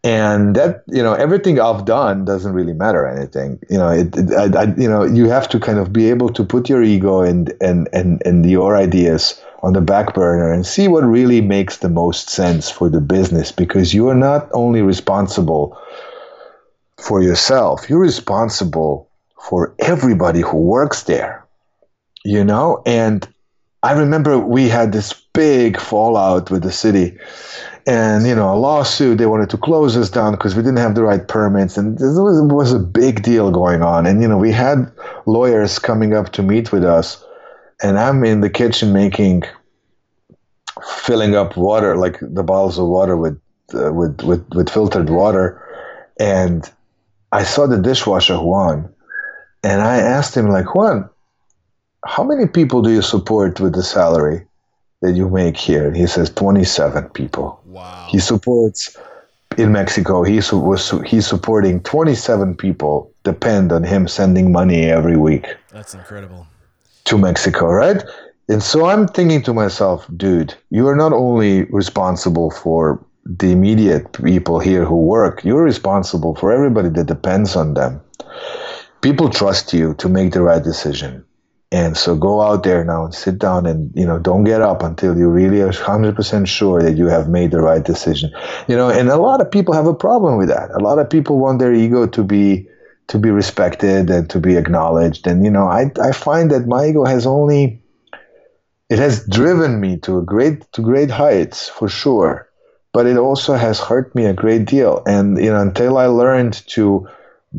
And 0.02 0.54
that 0.56 0.82
you 0.86 1.02
know 1.02 1.14
everything 1.14 1.58
I've 1.58 1.86
done 1.86 2.26
doesn't 2.26 2.52
really 2.52 2.74
matter 2.74 3.06
anything. 3.06 3.58
You 3.70 3.78
know, 3.78 3.88
it, 3.88 4.14
it 4.14 4.32
I, 4.32 4.62
I, 4.62 4.64
you 4.76 4.88
know 4.88 5.02
you 5.02 5.30
have 5.30 5.48
to 5.48 5.58
kind 5.58 5.78
of 5.78 5.94
be 5.94 6.10
able 6.10 6.28
to 6.34 6.44
put 6.44 6.68
your 6.68 6.82
ego 6.82 7.22
and 7.22 7.54
and 7.62 7.88
and 7.94 8.22
and 8.26 8.44
your 8.48 8.76
ideas 8.76 9.40
on 9.64 9.72
the 9.72 9.80
back 9.80 10.12
burner 10.12 10.52
and 10.52 10.66
see 10.66 10.88
what 10.88 11.04
really 11.04 11.40
makes 11.40 11.78
the 11.78 11.88
most 11.88 12.28
sense 12.28 12.70
for 12.70 12.90
the 12.90 13.00
business 13.00 13.50
because 13.50 13.94
you 13.94 14.08
are 14.08 14.14
not 14.14 14.46
only 14.52 14.82
responsible 14.82 15.76
for 16.98 17.22
yourself, 17.22 17.88
you're 17.88 17.98
responsible 17.98 19.10
for 19.40 19.74
everybody 19.78 20.42
who 20.42 20.58
works 20.58 21.04
there. 21.04 21.46
You 22.26 22.44
know, 22.44 22.82
and 22.84 23.26
I 23.82 23.92
remember 23.92 24.38
we 24.38 24.68
had 24.68 24.92
this 24.92 25.14
big 25.32 25.80
fallout 25.80 26.50
with 26.50 26.62
the 26.62 26.72
city 26.72 27.16
and 27.86 28.26
you 28.26 28.34
know 28.34 28.54
a 28.54 28.56
lawsuit 28.56 29.18
they 29.18 29.26
wanted 29.26 29.50
to 29.50 29.58
close 29.58 29.96
us 29.96 30.08
down 30.08 30.32
because 30.32 30.54
we 30.54 30.62
didn't 30.62 30.78
have 30.78 30.94
the 30.94 31.02
right 31.02 31.26
permits 31.26 31.76
and 31.76 31.98
this 31.98 32.16
was, 32.16 32.40
was 32.52 32.72
a 32.72 32.78
big 32.78 33.22
deal 33.22 33.50
going 33.50 33.82
on 33.82 34.06
and 34.06 34.22
you 34.22 34.28
know 34.28 34.38
we 34.38 34.52
had 34.52 34.90
lawyers 35.26 35.78
coming 35.78 36.14
up 36.14 36.30
to 36.30 36.42
meet 36.42 36.70
with 36.70 36.84
us 36.84 37.23
and 37.82 37.98
i'm 37.98 38.24
in 38.24 38.40
the 38.40 38.50
kitchen 38.50 38.92
making 38.92 39.42
filling 40.82 41.34
up 41.34 41.56
water 41.56 41.96
like 41.96 42.18
the 42.20 42.42
bottles 42.42 42.78
of 42.78 42.86
water 42.86 43.16
with 43.16 43.40
uh, 43.74 43.92
with, 43.92 44.20
with 44.22 44.46
with 44.54 44.68
filtered 44.68 45.10
water 45.10 45.60
and 46.18 46.70
i 47.32 47.42
saw 47.42 47.66
the 47.66 47.80
dishwasher 47.80 48.36
juan 48.36 48.92
and 49.62 49.80
i 49.80 49.96
asked 49.96 50.36
him 50.36 50.48
like 50.48 50.74
juan 50.74 51.08
how 52.06 52.22
many 52.22 52.46
people 52.46 52.82
do 52.82 52.90
you 52.90 53.02
support 53.02 53.60
with 53.60 53.74
the 53.74 53.82
salary 53.82 54.46
that 55.00 55.12
you 55.12 55.28
make 55.28 55.56
here? 55.56 55.86
And 55.86 55.96
he 55.96 56.06
says 56.06 56.30
27 56.30 57.10
people. 57.10 57.60
Wow. 57.66 58.08
He 58.10 58.18
supports 58.18 58.96
in 59.56 59.72
Mexico. 59.72 60.22
He 60.22 60.40
was 60.52 60.90
he's 61.06 61.26
supporting 61.26 61.80
27 61.82 62.56
people 62.56 63.12
depend 63.22 63.72
on 63.72 63.84
him 63.84 64.08
sending 64.08 64.52
money 64.52 64.84
every 64.84 65.16
week. 65.16 65.46
That's 65.70 65.94
incredible. 65.94 66.46
To 67.06 67.18
Mexico, 67.18 67.66
right? 67.66 68.02
And 68.48 68.62
so 68.62 68.86
I'm 68.86 69.06
thinking 69.08 69.42
to 69.42 69.54
myself, 69.54 70.06
dude, 70.16 70.54
you 70.70 70.86
are 70.88 70.96
not 70.96 71.12
only 71.12 71.64
responsible 71.64 72.50
for 72.50 73.04
the 73.24 73.52
immediate 73.52 74.12
people 74.12 74.58
here 74.58 74.84
who 74.84 74.96
work, 74.96 75.44
you're 75.44 75.62
responsible 75.62 76.34
for 76.34 76.52
everybody 76.52 76.90
that 76.90 77.06
depends 77.06 77.56
on 77.56 77.74
them. 77.74 78.00
People 79.00 79.28
trust 79.30 79.72
you 79.72 79.94
to 79.94 80.08
make 80.08 80.32
the 80.32 80.42
right 80.42 80.62
decision. 80.62 81.24
And 81.72 81.96
so 81.96 82.14
go 82.14 82.40
out 82.40 82.62
there 82.62 82.84
now 82.84 83.04
and 83.04 83.14
sit 83.14 83.38
down 83.38 83.66
and, 83.66 83.90
you 83.96 84.06
know, 84.06 84.18
don't 84.18 84.44
get 84.44 84.60
up 84.60 84.82
until 84.82 85.18
you 85.18 85.28
really 85.28 85.60
are 85.60 85.70
100% 85.70 86.46
sure 86.46 86.80
that 86.82 86.96
you 86.96 87.06
have 87.06 87.28
made 87.28 87.50
the 87.50 87.60
right 87.60 87.82
decision. 87.82 88.30
You 88.68 88.76
know, 88.76 88.90
and 88.90 89.08
a 89.08 89.16
lot 89.16 89.40
of 89.40 89.50
people 89.50 89.74
have 89.74 89.86
a 89.86 89.94
problem 89.94 90.36
with 90.36 90.48
that. 90.48 90.70
A 90.70 90.78
lot 90.78 90.98
of 90.98 91.10
people 91.10 91.38
want 91.38 91.58
their 91.58 91.74
ego 91.74 92.06
to 92.06 92.22
be 92.22 92.68
to 93.08 93.18
be 93.18 93.30
respected 93.30 94.10
and 94.10 94.28
to 94.30 94.40
be 94.40 94.56
acknowledged. 94.56 95.26
And, 95.26 95.44
you 95.44 95.50
know, 95.50 95.66
I, 95.66 95.90
I 96.02 96.12
find 96.12 96.50
that 96.50 96.66
my 96.66 96.86
ego 96.86 97.04
has 97.04 97.26
only 97.26 97.82
it 98.90 98.98
has 98.98 99.26
driven 99.26 99.80
me 99.80 99.96
to 99.98 100.18
a 100.18 100.22
great 100.22 100.70
to 100.72 100.82
great 100.82 101.10
heights 101.10 101.68
for 101.68 101.88
sure. 101.88 102.48
But 102.92 103.06
it 103.06 103.16
also 103.16 103.54
has 103.54 103.80
hurt 103.80 104.14
me 104.14 104.26
a 104.26 104.32
great 104.32 104.66
deal. 104.66 105.02
And, 105.04 105.36
you 105.38 105.50
know, 105.50 105.60
until 105.60 105.98
I 105.98 106.06
learned 106.06 106.62
to 106.68 107.08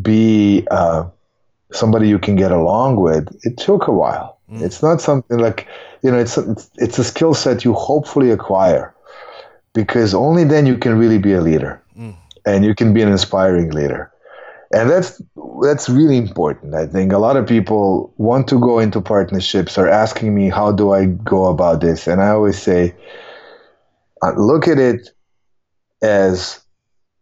be 0.01 0.65
uh, 0.71 1.09
somebody 1.73 2.07
you 2.07 2.19
can 2.19 2.37
get 2.37 2.51
along 2.51 2.95
with, 2.97 3.27
it 3.43 3.57
took 3.57 3.87
a 3.87 3.91
while. 3.91 4.39
Mm. 4.49 4.61
It's 4.61 4.81
not 4.81 5.01
something 5.01 5.37
like, 5.37 5.67
you 6.03 6.11
know, 6.11 6.19
it's 6.19 6.37
a, 6.37 6.55
it's 6.75 6.99
a 6.99 7.03
skill 7.03 7.33
set 7.33 7.65
you 7.65 7.73
hopefully 7.73 8.31
acquire 8.31 8.95
because 9.73 10.13
only 10.13 10.45
then 10.45 10.65
you 10.65 10.77
can 10.77 10.97
really 10.97 11.17
be 11.17 11.33
a 11.33 11.41
leader 11.41 11.83
mm. 11.99 12.15
and 12.45 12.63
you 12.63 12.73
can 12.73 12.93
be 12.93 13.01
an 13.01 13.09
inspiring 13.09 13.71
leader. 13.71 14.11
And 14.73 14.89
that's 14.89 15.21
that's 15.63 15.89
really 15.89 16.17
important. 16.17 16.73
I 16.75 16.85
think 16.87 17.13
a 17.13 17.17
lot 17.17 17.37
of 17.37 17.47
people 17.47 18.13
want 18.17 18.47
to 18.49 18.59
go 18.59 18.79
into 18.79 19.01
partnerships 19.01 19.77
are 19.77 19.87
asking 19.87 20.33
me 20.33 20.49
how 20.49 20.71
do 20.71 20.91
I 20.91 21.05
go 21.05 21.45
about 21.45 21.81
this, 21.81 22.07
and 22.07 22.21
I 22.21 22.29
always 22.29 22.61
say, 22.61 22.95
uh, 24.23 24.33
look 24.35 24.67
at 24.67 24.79
it 24.79 25.09
as 26.01 26.61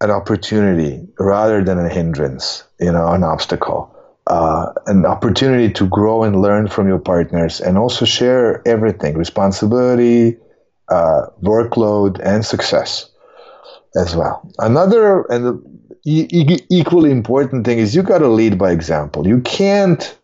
an 0.01 0.11
opportunity 0.11 1.07
rather 1.19 1.63
than 1.63 1.79
a 1.79 1.89
hindrance, 1.89 2.63
you 2.79 2.91
know, 2.91 3.07
an 3.13 3.23
obstacle 3.23 3.93
uh, 4.27 4.71
an 4.87 5.05
opportunity 5.05 5.71
to 5.73 5.87
grow 5.87 6.23
and 6.23 6.41
learn 6.41 6.67
from 6.67 6.87
your 6.87 6.99
partners 6.99 7.59
and 7.59 7.77
also 7.77 8.05
share 8.05 8.65
everything 8.67 9.17
responsibility, 9.17 10.37
uh, 10.89 11.27
workload, 11.41 12.19
and 12.23 12.45
success 12.45 13.09
as 13.95 14.15
well. 14.15 14.41
Another 14.59 15.23
and 15.23 15.61
e- 16.05 16.65
equally 16.69 17.11
important 17.11 17.65
thing 17.65 17.79
is 17.79 17.95
you 17.95 18.03
got 18.03 18.19
to 18.19 18.27
lead 18.27 18.57
by 18.57 18.71
example. 18.71 19.27
You 19.27 19.41
can't 19.41 20.17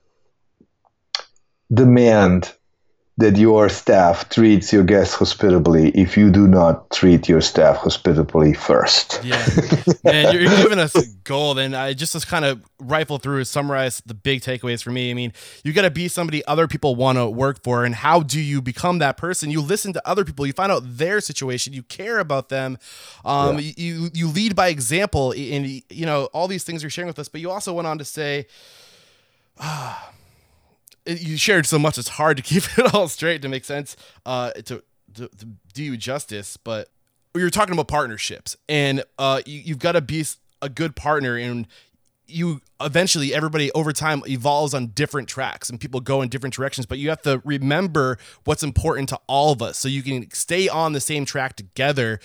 demand 1.74 2.54
that 3.20 3.36
your 3.36 3.68
staff 3.68 4.30
treats 4.30 4.72
your 4.72 4.86
guests 4.86 5.14
hospitably 5.14 5.90
if 5.90 6.16
you 6.16 6.32
do 6.32 6.48
not 6.48 6.90
treat 6.90 7.28
your 7.28 7.42
staff 7.42 7.76
hospitably 7.76 8.54
first. 8.54 9.20
Yeah, 9.26 9.46
man, 10.06 10.34
you're 10.34 10.50
giving 10.56 10.80
us 10.80 10.96
gold, 11.26 11.60
and 11.60 11.76
I 11.76 11.94
just 11.94 12.14
to 12.14 12.26
kind 12.26 12.46
of 12.46 12.64
rifle 12.80 13.18
through, 13.18 13.40
and 13.40 13.48
summarize 13.48 14.02
the 14.06 14.14
big 14.14 14.42
takeaways 14.42 14.82
for 14.82 14.92
me. 14.92 15.12
I 15.12 15.14
mean, 15.14 15.34
you 15.66 15.74
got 15.74 15.82
to 15.82 15.92
be 15.92 16.08
somebody 16.08 16.46
other 16.46 16.66
people 16.66 16.96
want 16.96 17.18
to 17.18 17.30
work 17.30 17.62
for, 17.62 17.84
and 17.84 17.94
how 17.94 18.22
do 18.22 18.40
you 18.40 18.62
become 18.62 19.00
that 19.00 19.18
person? 19.18 19.52
You 19.52 19.60
listen 19.62 19.92
to 19.94 20.08
other 20.08 20.24
people, 20.24 20.48
you 20.48 20.54
find 20.54 20.72
out 20.72 20.84
their 20.86 21.20
situation, 21.20 21.74
you 21.74 21.84
care 21.84 22.20
about 22.20 22.48
them, 22.48 22.78
um, 23.26 23.60
yeah. 23.60 23.72
you 23.76 24.10
you 24.14 24.30
lead 24.30 24.56
by 24.56 24.70
example, 24.70 25.34
and 25.34 25.84
you 25.90 26.06
know 26.06 26.30
all 26.32 26.48
these 26.48 26.64
things 26.64 26.82
you're 26.84 26.90
sharing 26.90 27.08
with 27.08 27.20
us. 27.20 27.28
But 27.28 27.42
you 27.42 27.52
also 27.52 27.74
went 27.74 27.88
on 27.88 27.98
to 27.98 28.06
say. 28.06 28.48
Ah, 29.62 30.14
you 31.10 31.38
shared 31.38 31.66
so 31.66 31.80
much; 31.80 31.98
it's 31.98 32.10
hard 32.10 32.38
to 32.38 32.44
keep 32.44 32.64
it 32.78 32.94
all 32.94 33.08
straight 33.08 33.42
to 33.42 33.50
make 33.50 33.66
sense 33.66 33.96
uh, 34.26 34.52
to, 34.52 34.84
to, 35.16 35.28
to 35.28 35.46
do 35.74 35.84
you 35.84 35.98
justice. 35.98 36.58
But 36.58 36.90
you're 37.36 37.50
talking 37.50 37.74
about 37.74 37.88
partnerships, 37.88 38.58
and 38.68 39.04
uh, 39.18 39.42
you, 39.46 39.60
you've 39.60 39.80
got 39.80 39.94
to 39.94 40.02
be 40.02 40.26
a 40.62 40.70
good 40.70 40.96
partner, 40.96 41.38
and 41.38 41.68
you 42.30 42.62
eventually 42.82 43.34
everybody 43.34 43.72
over 43.72 43.92
time 43.92 44.22
evolves 44.28 44.74
on 44.74 44.88
different 44.88 45.28
tracks 45.28 45.70
and 45.70 45.80
people 45.80 46.00
go 46.00 46.22
in 46.22 46.30
different 46.30 46.54
directions 46.54 46.86
but 46.86 46.98
you 46.98 47.10
have 47.10 47.22
to 47.22 47.42
remember 47.44 48.18
what's 48.44 48.64
important 48.64 49.10
to 49.10 49.20
all 49.28 49.52
of 49.52 49.62
us 49.62 49.78
so 49.78 49.88
you 49.88 50.04
can 50.04 50.30
stay 50.32 50.70
on 50.70 50.94
the 50.94 51.00
same 51.00 51.26
track 51.26 51.56
together 51.56 52.20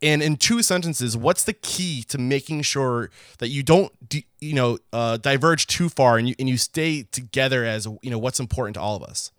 and 0.00 0.22
in 0.22 0.36
two 0.36 0.62
sentences, 0.62 1.16
what's 1.16 1.44
the 1.44 1.52
key 1.52 2.02
to 2.04 2.18
making 2.18 2.62
sure 2.62 3.10
that 3.38 3.48
you 3.48 3.62
don't, 3.62 3.92
you 4.40 4.54
know, 4.54 4.78
uh, 4.92 5.16
diverge 5.16 5.66
too 5.66 5.88
far 5.88 6.18
and 6.18 6.28
you 6.28 6.34
and 6.38 6.48
you 6.48 6.56
stay 6.56 7.04
together 7.10 7.64
as 7.64 7.86
you 8.02 8.10
know 8.10 8.18
what's 8.18 8.40
important 8.40 8.74
to 8.74 8.80
all 8.80 8.96
of 8.96 9.02
us? 9.02 9.32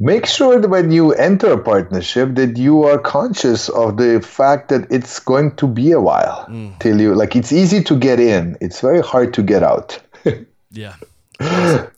Make 0.00 0.26
sure 0.26 0.60
that 0.60 0.68
when 0.68 0.92
you 0.92 1.12
enter 1.14 1.52
a 1.52 1.58
partnership, 1.58 2.36
that 2.36 2.56
you 2.56 2.84
are 2.84 2.98
conscious 2.98 3.68
of 3.68 3.96
the 3.96 4.20
fact 4.20 4.68
that 4.68 4.86
it's 4.92 5.18
going 5.18 5.56
to 5.56 5.66
be 5.66 5.90
a 5.90 6.00
while 6.00 6.46
mm. 6.48 6.78
till 6.78 7.00
you 7.00 7.16
like. 7.16 7.34
It's 7.34 7.52
easy 7.52 7.82
to 7.84 7.96
get 7.96 8.20
in; 8.20 8.56
it's 8.60 8.80
very 8.80 9.00
hard 9.00 9.34
to 9.34 9.42
get 9.42 9.62
out. 9.62 9.98
yeah. 10.70 10.94
I 11.40 11.88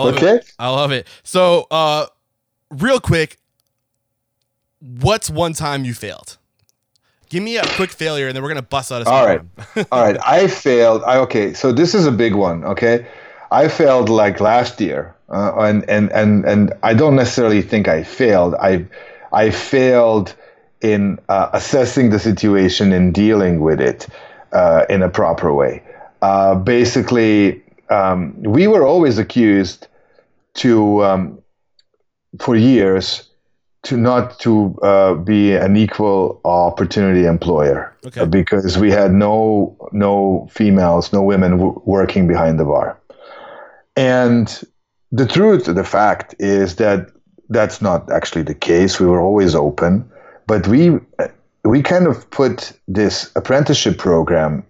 love 0.00 0.16
okay. 0.16 0.36
It. 0.36 0.52
I 0.58 0.68
love 0.70 0.90
it. 0.90 1.06
So, 1.22 1.68
uh, 1.70 2.06
real 2.70 2.98
quick, 2.98 3.38
what's 4.84 5.30
one 5.30 5.54
time 5.54 5.84
you 5.84 5.94
failed? 5.94 6.38
Give 7.30 7.42
me 7.42 7.56
a 7.56 7.64
quick 7.64 7.90
failure, 7.90 8.28
and 8.28 8.36
then 8.36 8.42
we're 8.42 8.50
gonna 8.50 8.62
bust 8.62 8.92
out 8.92 9.02
a. 9.02 9.08
All 9.08 9.26
right, 9.26 9.40
all 9.90 10.04
right. 10.04 10.16
I 10.24 10.46
failed. 10.46 11.02
I 11.04 11.18
okay. 11.18 11.54
So 11.54 11.72
this 11.72 11.94
is 11.94 12.06
a 12.06 12.12
big 12.12 12.34
one. 12.34 12.64
Okay, 12.64 13.06
I 13.50 13.68
failed 13.68 14.08
like 14.08 14.40
last 14.40 14.80
year, 14.80 15.14
uh, 15.28 15.52
and 15.58 15.88
and 15.88 16.12
and 16.12 16.44
and 16.44 16.72
I 16.82 16.94
don't 16.94 17.16
necessarily 17.16 17.62
think 17.62 17.88
I 17.88 18.04
failed. 18.04 18.54
I 18.54 18.86
I 19.32 19.50
failed 19.50 20.34
in 20.80 21.18
uh, 21.28 21.48
assessing 21.54 22.10
the 22.10 22.18
situation 22.18 22.92
and 22.92 23.14
dealing 23.14 23.60
with 23.60 23.80
it 23.80 24.06
uh, 24.52 24.84
in 24.90 25.02
a 25.02 25.08
proper 25.08 25.52
way. 25.52 25.82
Uh, 26.20 26.54
basically, 26.54 27.62
um, 27.88 28.34
we 28.42 28.66
were 28.66 28.86
always 28.86 29.18
accused 29.18 29.88
to 30.54 31.02
um, 31.02 31.38
for 32.38 32.54
years 32.54 33.28
to 33.84 33.96
not 33.96 34.38
to 34.40 34.76
uh, 34.82 35.14
be 35.14 35.54
an 35.54 35.76
equal 35.76 36.40
opportunity 36.44 37.26
employer 37.26 37.94
okay. 38.06 38.22
Uh, 38.22 38.26
because 38.26 38.78
we 38.78 38.90
had 38.90 39.12
no 39.12 39.76
no 39.92 40.48
females, 40.50 41.12
no 41.12 41.22
women 41.22 41.52
w- 41.52 41.80
working 41.84 42.26
behind 42.26 42.58
the 42.58 42.64
bar, 42.64 42.98
and 43.96 44.64
the 45.12 45.26
truth, 45.26 45.66
the 45.66 45.84
fact 45.84 46.34
is 46.38 46.76
that 46.76 47.10
that's 47.50 47.80
not 47.80 48.10
actually 48.10 48.42
the 48.42 48.54
case. 48.54 48.98
We 48.98 49.06
were 49.06 49.20
always 49.20 49.54
open, 49.54 50.10
but 50.46 50.66
we 50.66 50.98
we 51.64 51.82
kind 51.82 52.06
of 52.06 52.28
put 52.30 52.72
this 52.88 53.30
apprenticeship 53.36 53.98
program 53.98 54.64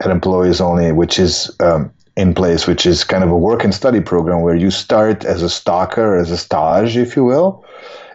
at 0.00 0.10
Employees 0.10 0.60
Only, 0.60 0.92
which 0.92 1.18
is 1.18 1.54
um, 1.60 1.92
in 2.16 2.34
place, 2.34 2.66
which 2.66 2.86
is 2.86 3.04
kind 3.04 3.22
of 3.22 3.30
a 3.30 3.36
work 3.36 3.64
and 3.64 3.74
study 3.74 4.00
program 4.00 4.42
where 4.42 4.56
you 4.56 4.70
start 4.70 5.24
as 5.24 5.42
a 5.42 5.50
stalker, 5.50 6.16
as 6.16 6.30
a 6.30 6.38
stage, 6.38 6.96
if 6.96 7.16
you 7.16 7.24
will 7.24 7.64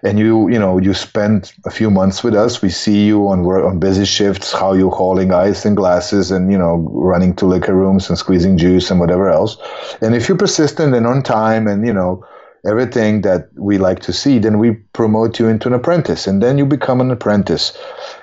and 0.06 0.20
you 0.20 0.48
you 0.50 0.60
know 0.60 0.78
you 0.78 0.94
spend 0.94 1.52
a 1.66 1.72
few 1.72 1.90
months 1.90 2.24
with 2.24 2.36
us. 2.36 2.62
We 2.62 2.70
see 2.70 3.06
you 3.06 3.28
on 3.28 3.40
on 3.46 3.80
busy 3.80 4.06
shifts 4.06 4.54
how 4.54 4.74
you're 4.74 4.92
hauling 4.92 5.34
ice 5.34 5.66
and 5.66 5.76
glasses 5.76 6.32
and 6.32 6.52
you 6.52 6.58
know 6.58 6.88
running 6.92 7.36
to 7.38 7.46
liquor 7.46 7.74
rooms 7.74 8.08
and 8.08 8.18
squeezing 8.18 8.58
juice 8.58 8.92
and 8.92 9.00
whatever 9.00 9.30
else. 9.30 9.58
And 10.02 10.16
if 10.16 10.30
you're 10.30 10.38
persistent 10.38 10.94
and 10.94 11.08
on 11.08 11.24
time 11.24 11.68
and 11.68 11.86
you 11.86 11.94
know 11.94 12.24
everything 12.66 13.22
that 13.22 13.50
we 13.56 13.78
like 13.78 14.00
to 14.00 14.14
see 14.14 14.40
then 14.40 14.58
we 14.60 14.72
promote 14.94 15.40
you 15.40 15.48
into 15.48 15.68
an 15.68 15.74
apprentice. 15.74 16.28
And 16.28 16.42
then 16.42 16.58
you 16.58 16.66
become 16.66 17.02
an 17.02 17.10
apprentice 17.10 17.76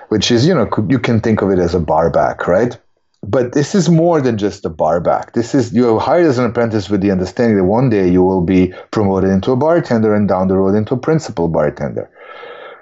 which 0.09 0.31
is 0.31 0.47
you 0.47 0.55
know 0.55 0.69
you 0.89 1.01
can 1.01 1.21
think 1.21 1.43
of 1.43 1.51
it 1.51 1.59
as 1.59 1.75
a 1.75 1.81
bar 1.81 2.11
back 2.11 2.47
right 2.47 2.79
but 3.23 3.53
this 3.53 3.75
is 3.75 3.89
more 3.89 4.21
than 4.21 4.37
just 4.37 4.65
a 4.65 4.69
bar 4.69 5.01
back. 5.01 5.33
This 5.33 5.55
is 5.55 5.73
you 5.73 5.95
are 5.95 6.01
hired 6.01 6.27
as 6.27 6.39
an 6.39 6.45
apprentice 6.45 6.91
with 6.91 7.01
the 7.01 7.11
understanding 7.11 7.57
that 7.57 7.65
one 7.65 7.89
day 7.89 8.09
you 8.09 8.23
will 8.23 8.41
be 8.41 8.75
promoted 8.91 9.31
into 9.31 9.53
a 9.53 9.57
bartender 9.57 10.15
and 10.15 10.29
down 10.29 10.49
the 10.49 10.57
road 10.57 10.75
into 10.75 10.95
a 10.95 10.99
principal 10.99 11.49
bartender. 11.49 12.11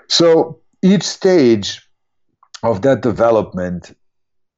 So 0.08 0.58
each 0.82 1.02
stage 1.02 1.86
of 2.62 2.82
that 2.82 3.02
development 3.02 3.96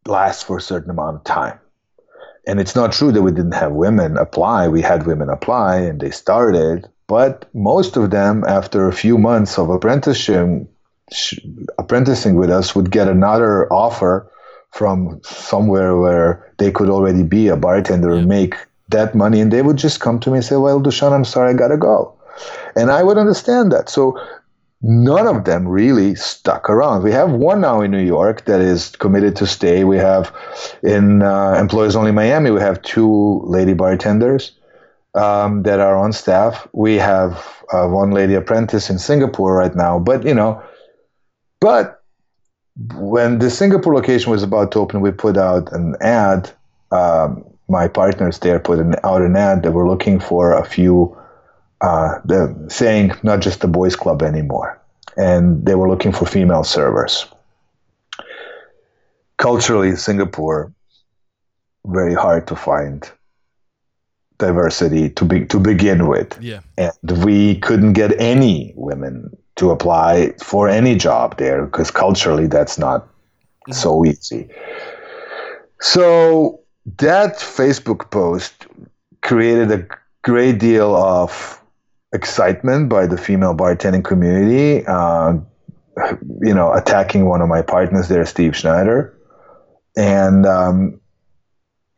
lasts 0.06 0.42
for 0.42 0.58
a 0.58 0.60
certain 0.60 0.90
amount 0.90 1.16
of 1.16 1.24
time. 1.24 1.58
And 2.46 2.60
it's 2.60 2.74
not 2.74 2.92
true 2.92 3.12
that 3.12 3.22
we 3.22 3.30
didn't 3.30 3.52
have 3.52 3.72
women 3.72 4.16
apply. 4.16 4.68
We 4.68 4.82
had 4.82 5.06
women 5.06 5.28
apply 5.28 5.76
and 5.78 6.00
they 6.00 6.10
started, 6.10 6.88
but 7.06 7.48
most 7.54 7.96
of 7.96 8.10
them, 8.10 8.44
after 8.46 8.88
a 8.88 8.92
few 8.92 9.18
months 9.18 9.58
of 9.58 9.68
apprenticeship, 9.68 10.48
apprenticing 11.78 12.34
with 12.34 12.50
us, 12.50 12.74
would 12.74 12.90
get 12.90 13.06
another 13.08 13.72
offer 13.72 14.31
from 14.72 15.20
somewhere 15.22 15.96
where 15.96 16.52
they 16.58 16.70
could 16.70 16.88
already 16.88 17.22
be 17.22 17.48
a 17.48 17.56
bartender 17.56 18.10
and 18.10 18.26
make 18.28 18.54
that 18.88 19.14
money 19.14 19.40
and 19.40 19.52
they 19.52 19.62
would 19.62 19.76
just 19.76 20.00
come 20.00 20.18
to 20.20 20.30
me 20.30 20.36
and 20.38 20.44
say 20.44 20.56
well 20.56 20.80
dushan 20.80 21.12
i'm 21.12 21.24
sorry 21.24 21.50
i 21.50 21.56
gotta 21.56 21.76
go. 21.76 22.14
And 22.76 22.90
i 22.90 23.02
would 23.02 23.18
understand 23.18 23.70
that. 23.72 23.88
So 23.88 24.18
none 24.80 25.28
of 25.28 25.44
them 25.44 25.68
really 25.68 26.14
stuck 26.16 26.68
around. 26.68 27.02
We 27.04 27.12
have 27.12 27.30
one 27.32 27.60
now 27.60 27.80
in 27.82 27.90
new 27.90 28.02
york 28.02 28.46
that 28.46 28.60
is 28.60 28.90
committed 28.96 29.36
to 29.36 29.46
stay. 29.46 29.84
We 29.84 29.96
have 29.98 30.34
in 30.82 31.22
uh, 31.22 31.54
employees 31.54 31.94
only 31.96 32.12
miami 32.12 32.50
we 32.50 32.60
have 32.60 32.82
two 32.82 33.42
lady 33.44 33.74
bartenders 33.74 34.52
um, 35.14 35.62
that 35.62 35.78
are 35.80 35.94
on 35.94 36.12
staff. 36.12 36.66
We 36.72 36.96
have 36.96 37.62
uh, 37.72 37.86
one 37.88 38.10
lady 38.10 38.34
apprentice 38.34 38.90
in 38.90 38.98
singapore 38.98 39.54
right 39.54 39.74
now 39.74 39.98
but 39.98 40.24
you 40.24 40.34
know 40.34 40.62
but 41.60 42.01
when 42.76 43.38
the 43.38 43.50
Singapore 43.50 43.94
location 43.94 44.30
was 44.30 44.42
about 44.42 44.72
to 44.72 44.78
open, 44.78 45.00
we 45.00 45.10
put 45.10 45.36
out 45.36 45.72
an 45.72 45.96
ad. 46.00 46.50
Um, 46.90 47.44
my 47.68 47.88
partners 47.88 48.38
there 48.40 48.58
put 48.58 48.78
an, 48.78 48.94
out 49.04 49.22
an 49.22 49.36
ad 49.36 49.62
that 49.62 49.72
we're 49.72 49.88
looking 49.88 50.20
for 50.20 50.52
a 50.52 50.64
few, 50.64 51.16
uh, 51.80 52.18
the, 52.24 52.54
saying 52.68 53.12
not 53.22 53.40
just 53.40 53.60
the 53.60 53.68
boys' 53.68 53.96
club 53.96 54.22
anymore, 54.22 54.80
and 55.16 55.64
they 55.64 55.74
were 55.74 55.88
looking 55.88 56.12
for 56.12 56.26
female 56.26 56.64
servers. 56.64 57.26
Culturally, 59.38 59.96
Singapore, 59.96 60.72
very 61.86 62.14
hard 62.14 62.46
to 62.48 62.56
find 62.56 63.10
diversity 64.38 65.08
to 65.10 65.24
be 65.24 65.46
to 65.46 65.58
begin 65.58 66.08
with. 66.08 66.36
Yeah. 66.40 66.60
And 66.76 67.24
we 67.24 67.58
couldn't 67.60 67.92
get 67.94 68.18
any 68.20 68.72
women 68.76 69.36
to 69.56 69.70
apply 69.70 70.32
for 70.42 70.68
any 70.68 70.96
job 70.96 71.36
there 71.38 71.64
because 71.66 71.90
culturally 71.90 72.46
that's 72.46 72.78
not 72.78 73.04
mm-hmm. 73.04 73.72
so 73.72 74.04
easy. 74.04 74.48
So 75.80 76.60
that 76.98 77.36
Facebook 77.36 78.10
post 78.10 78.66
created 79.20 79.70
a 79.70 79.86
great 80.22 80.58
deal 80.58 80.94
of 80.96 81.60
excitement 82.12 82.88
by 82.88 83.06
the 83.06 83.18
female 83.18 83.54
bartending 83.54 84.04
community. 84.04 84.86
Uh, 84.86 85.38
you 86.40 86.54
know, 86.54 86.72
attacking 86.72 87.26
one 87.26 87.42
of 87.42 87.48
my 87.48 87.60
partners 87.60 88.08
there, 88.08 88.24
Steve 88.24 88.56
Schneider, 88.56 89.14
and 89.94 90.46
um, 90.46 90.98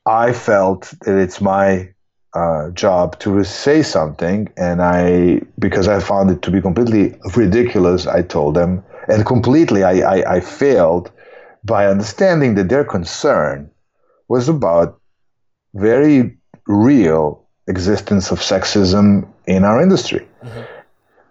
I 0.04 0.32
felt 0.32 0.92
that 1.02 1.16
it's 1.16 1.40
my 1.40 1.93
uh, 2.34 2.70
job 2.70 3.18
to 3.20 3.44
say 3.44 3.82
something, 3.82 4.48
and 4.56 4.82
I 4.82 5.40
because 5.58 5.88
I 5.88 6.00
found 6.00 6.30
it 6.30 6.42
to 6.42 6.50
be 6.50 6.60
completely 6.60 7.14
ridiculous. 7.36 8.06
I 8.06 8.22
told 8.22 8.54
them, 8.54 8.82
and 9.08 9.24
completely 9.24 9.84
I, 9.84 10.16
I, 10.16 10.34
I 10.36 10.40
failed 10.40 11.10
by 11.64 11.86
understanding 11.86 12.56
that 12.56 12.68
their 12.68 12.84
concern 12.84 13.70
was 14.28 14.48
about 14.48 15.00
very 15.74 16.36
real 16.66 17.46
existence 17.68 18.30
of 18.30 18.40
sexism 18.40 19.26
in 19.46 19.64
our 19.64 19.80
industry. 19.80 20.26
Mm-hmm. 20.42 20.60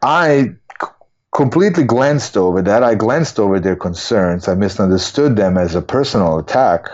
I 0.02 0.52
c- 0.82 0.88
completely 1.36 1.84
glanced 1.84 2.38
over 2.38 2.62
that. 2.62 2.84
I 2.84 2.96
glanced 2.96 3.40
over 3.40 3.60
their 3.60 3.76
concerns. 3.76 4.48
I 4.48 4.56
misunderstood 4.56 5.36
them 5.36 5.58
as 5.58 5.76
a 5.76 5.82
personal 5.82 6.40
attack 6.40 6.88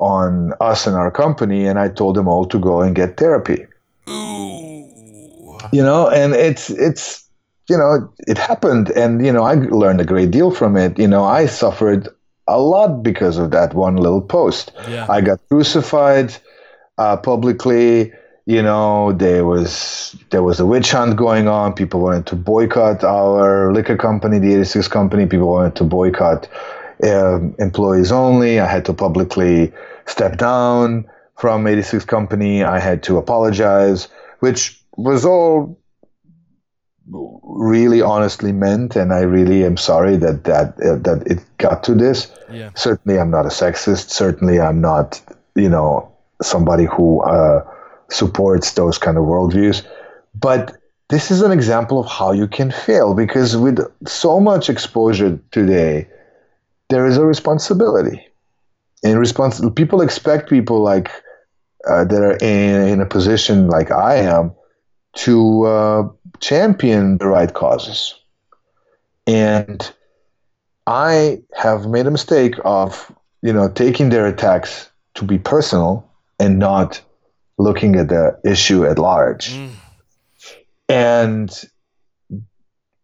on 0.00 0.54
us 0.60 0.86
and 0.86 0.96
our 0.96 1.10
company, 1.10 1.66
and 1.66 1.78
I 1.78 1.88
told 1.88 2.16
them 2.16 2.26
all 2.26 2.46
to 2.46 2.58
go 2.58 2.80
and 2.80 2.96
get 2.96 3.16
therapy. 3.16 3.66
Ooh. 4.08 5.58
You 5.72 5.82
know, 5.82 6.08
and 6.08 6.34
it's 6.34 6.70
it's 6.70 7.28
you 7.68 7.76
know 7.76 8.12
it 8.26 8.38
happened, 8.38 8.90
and 8.90 9.24
you 9.24 9.32
know 9.32 9.44
I 9.44 9.54
learned 9.54 10.00
a 10.00 10.04
great 10.04 10.30
deal 10.30 10.50
from 10.50 10.76
it. 10.76 10.98
You 10.98 11.06
know, 11.06 11.24
I 11.24 11.46
suffered 11.46 12.08
a 12.48 12.60
lot 12.60 13.02
because 13.02 13.38
of 13.38 13.50
that 13.52 13.74
one 13.74 13.96
little 13.96 14.22
post. 14.22 14.72
Yeah. 14.88 15.06
I 15.08 15.20
got 15.20 15.38
crucified 15.48 16.34
uh, 16.98 17.16
publicly. 17.16 18.12
You 18.46 18.62
know, 18.62 19.12
there 19.12 19.44
was 19.44 20.16
there 20.30 20.42
was 20.42 20.58
a 20.58 20.66
witch 20.66 20.90
hunt 20.90 21.16
going 21.16 21.46
on. 21.46 21.74
People 21.74 22.00
wanted 22.00 22.26
to 22.26 22.36
boycott 22.36 23.04
our 23.04 23.72
liquor 23.72 23.96
company, 23.96 24.38
the 24.38 24.54
86 24.54 24.88
company. 24.88 25.26
People 25.26 25.48
wanted 25.48 25.76
to 25.76 25.84
boycott 25.84 26.48
um, 27.04 27.54
employees 27.58 28.12
only. 28.12 28.60
I 28.60 28.66
had 28.66 28.84
to 28.86 28.92
publicly 28.92 29.72
step 30.06 30.36
down 30.36 31.08
from 31.38 31.66
86 31.66 32.04
company. 32.04 32.62
I 32.62 32.78
had 32.78 33.02
to 33.04 33.16
apologize, 33.16 34.08
which 34.40 34.80
was 34.96 35.24
all 35.24 35.78
really 37.08 38.02
honestly 38.02 38.52
meant, 38.52 38.96
and 38.96 39.12
I 39.12 39.20
really 39.20 39.64
am 39.64 39.76
sorry 39.76 40.16
that 40.16 40.44
that 40.44 40.80
uh, 40.80 40.96
that 40.96 41.26
it 41.26 41.44
got 41.58 41.82
to 41.84 41.94
this. 41.94 42.30
Yeah. 42.50 42.70
Certainly, 42.74 43.18
I'm 43.18 43.30
not 43.30 43.46
a 43.46 43.50
sexist. 43.50 44.10
Certainly, 44.10 44.60
I'm 44.60 44.80
not 44.80 45.20
you 45.54 45.68
know 45.68 46.12
somebody 46.42 46.84
who 46.84 47.22
uh, 47.22 47.64
supports 48.10 48.72
those 48.72 48.98
kind 48.98 49.16
of 49.16 49.24
worldviews. 49.24 49.84
But 50.34 50.76
this 51.08 51.30
is 51.30 51.42
an 51.42 51.50
example 51.50 51.98
of 51.98 52.06
how 52.06 52.32
you 52.32 52.46
can 52.46 52.70
fail 52.70 53.14
because 53.14 53.56
with 53.56 53.80
so 54.06 54.38
much 54.38 54.70
exposure 54.70 55.38
today, 55.50 56.08
there 56.90 57.06
is 57.06 57.16
a 57.16 57.24
responsibility. 57.24 58.26
And 59.02 59.16
respons- 59.18 59.74
people 59.74 60.02
expect 60.02 60.50
people 60.50 60.82
like 60.82 61.10
uh, 61.88 62.04
that 62.04 62.22
are 62.22 62.36
in, 62.36 62.88
in 62.88 63.00
a 63.00 63.06
position 63.06 63.68
like 63.68 63.90
I 63.90 64.16
am 64.16 64.52
to 65.14 65.64
uh, 65.64 66.08
champion 66.40 67.18
the 67.18 67.26
right 67.26 67.52
causes. 67.52 68.14
And 69.26 69.90
I 70.86 71.40
have 71.54 71.86
made 71.86 72.06
a 72.06 72.10
mistake 72.10 72.54
of, 72.64 73.10
you 73.42 73.52
know, 73.52 73.68
taking 73.68 74.10
their 74.10 74.26
attacks 74.26 74.90
to 75.14 75.24
be 75.24 75.38
personal 75.38 76.06
and 76.38 76.58
not 76.58 77.00
looking 77.58 77.96
at 77.96 78.08
the 78.08 78.38
issue 78.44 78.84
at 78.84 78.98
large. 78.98 79.52
Mm. 79.52 79.70
And 80.88 81.64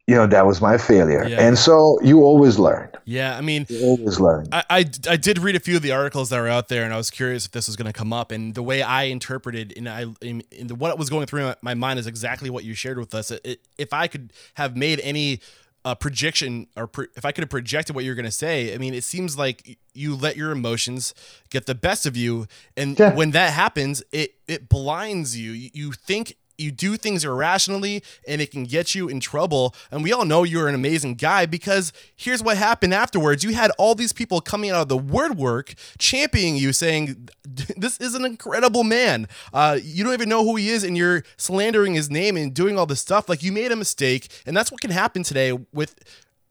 you 0.06 0.14
know, 0.14 0.26
that 0.26 0.46
was 0.46 0.60
my 0.60 0.78
failure. 0.78 1.26
Yeah. 1.26 1.40
And 1.40 1.58
so 1.58 1.98
you 2.02 2.22
always 2.22 2.58
learn. 2.58 2.88
Yeah, 3.08 3.36
I 3.38 3.40
mean, 3.40 3.66
You 3.68 3.82
always 3.84 4.18
learn. 4.18 4.48
I, 4.50 4.64
I, 4.68 4.84
I 5.08 5.16
did 5.16 5.38
read 5.38 5.54
a 5.54 5.60
few 5.60 5.76
of 5.76 5.82
the 5.82 5.92
articles 5.92 6.28
that 6.30 6.40
were 6.40 6.48
out 6.48 6.66
there, 6.68 6.82
and 6.84 6.92
I 6.92 6.96
was 6.96 7.08
curious 7.08 7.46
if 7.46 7.52
this 7.52 7.68
was 7.68 7.76
going 7.76 7.86
to 7.86 7.92
come 7.92 8.12
up. 8.12 8.32
And 8.32 8.54
the 8.54 8.64
way 8.64 8.82
I 8.82 9.04
interpreted 9.04 9.72
and 9.76 9.88
I 9.88 10.06
in, 10.20 10.42
in 10.50 10.66
the, 10.66 10.74
what 10.74 10.98
was 10.98 11.08
going 11.08 11.26
through 11.26 11.54
my, 11.62 11.74
mind 11.74 12.00
is 12.00 12.08
exactly 12.08 12.50
what 12.50 12.64
you 12.64 12.74
shared 12.74 12.98
with 12.98 13.14
us. 13.14 13.30
It, 13.30 13.40
it, 13.44 13.60
if 13.78 13.92
I 13.92 14.08
could 14.08 14.32
have 14.54 14.76
made 14.76 14.98
any 15.04 15.38
uh, 15.84 15.94
projection, 15.94 16.66
or 16.76 16.88
pro- 16.88 17.06
if 17.16 17.24
I 17.24 17.30
could 17.30 17.42
have 17.42 17.48
projected 17.50 17.94
what 17.94 18.04
you're 18.04 18.16
going 18.16 18.24
to 18.24 18.30
say, 18.32 18.74
I 18.74 18.78
mean, 18.78 18.92
it 18.92 19.04
seems 19.04 19.38
like 19.38 19.78
you 19.94 20.16
let 20.16 20.36
your 20.36 20.50
emotions 20.50 21.14
get 21.48 21.66
the 21.66 21.76
best 21.76 22.06
of 22.06 22.16
you, 22.16 22.48
and 22.76 22.98
Yeah. 22.98 23.14
when 23.14 23.30
that 23.30 23.52
happens, 23.52 24.02
it 24.10 24.34
it 24.48 24.68
blinds 24.68 25.38
you. 25.38 25.52
You, 25.52 25.70
you 25.72 25.92
think 25.92 26.36
you 26.58 26.70
do 26.70 26.96
things 26.96 27.24
irrationally 27.24 28.02
and 28.26 28.40
it 28.40 28.50
can 28.50 28.64
get 28.64 28.94
you 28.94 29.08
in 29.08 29.20
trouble. 29.20 29.74
And 29.90 30.02
we 30.02 30.12
all 30.12 30.24
know 30.24 30.44
you're 30.44 30.68
an 30.68 30.74
amazing 30.74 31.14
guy 31.14 31.46
because 31.46 31.92
here's 32.16 32.42
what 32.42 32.56
happened 32.56 32.94
afterwards. 32.94 33.44
You 33.44 33.54
had 33.54 33.70
all 33.78 33.94
these 33.94 34.12
people 34.12 34.40
coming 34.40 34.70
out 34.70 34.82
of 34.82 34.88
the 34.88 34.96
woodwork 34.96 35.74
championing 35.98 36.56
you, 36.56 36.72
saying, 36.72 37.28
This 37.76 37.98
is 37.98 38.14
an 38.14 38.24
incredible 38.24 38.84
man. 38.84 39.28
Uh, 39.52 39.78
you 39.82 40.04
don't 40.04 40.14
even 40.14 40.28
know 40.28 40.44
who 40.44 40.56
he 40.56 40.70
is, 40.70 40.84
and 40.84 40.96
you're 40.96 41.24
slandering 41.36 41.94
his 41.94 42.10
name 42.10 42.36
and 42.36 42.52
doing 42.52 42.78
all 42.78 42.86
this 42.86 43.00
stuff. 43.00 43.28
Like 43.28 43.42
you 43.42 43.52
made 43.52 43.72
a 43.72 43.76
mistake. 43.76 44.28
And 44.46 44.56
that's 44.56 44.70
what 44.70 44.80
can 44.80 44.90
happen 44.90 45.22
today 45.22 45.52
with 45.72 45.94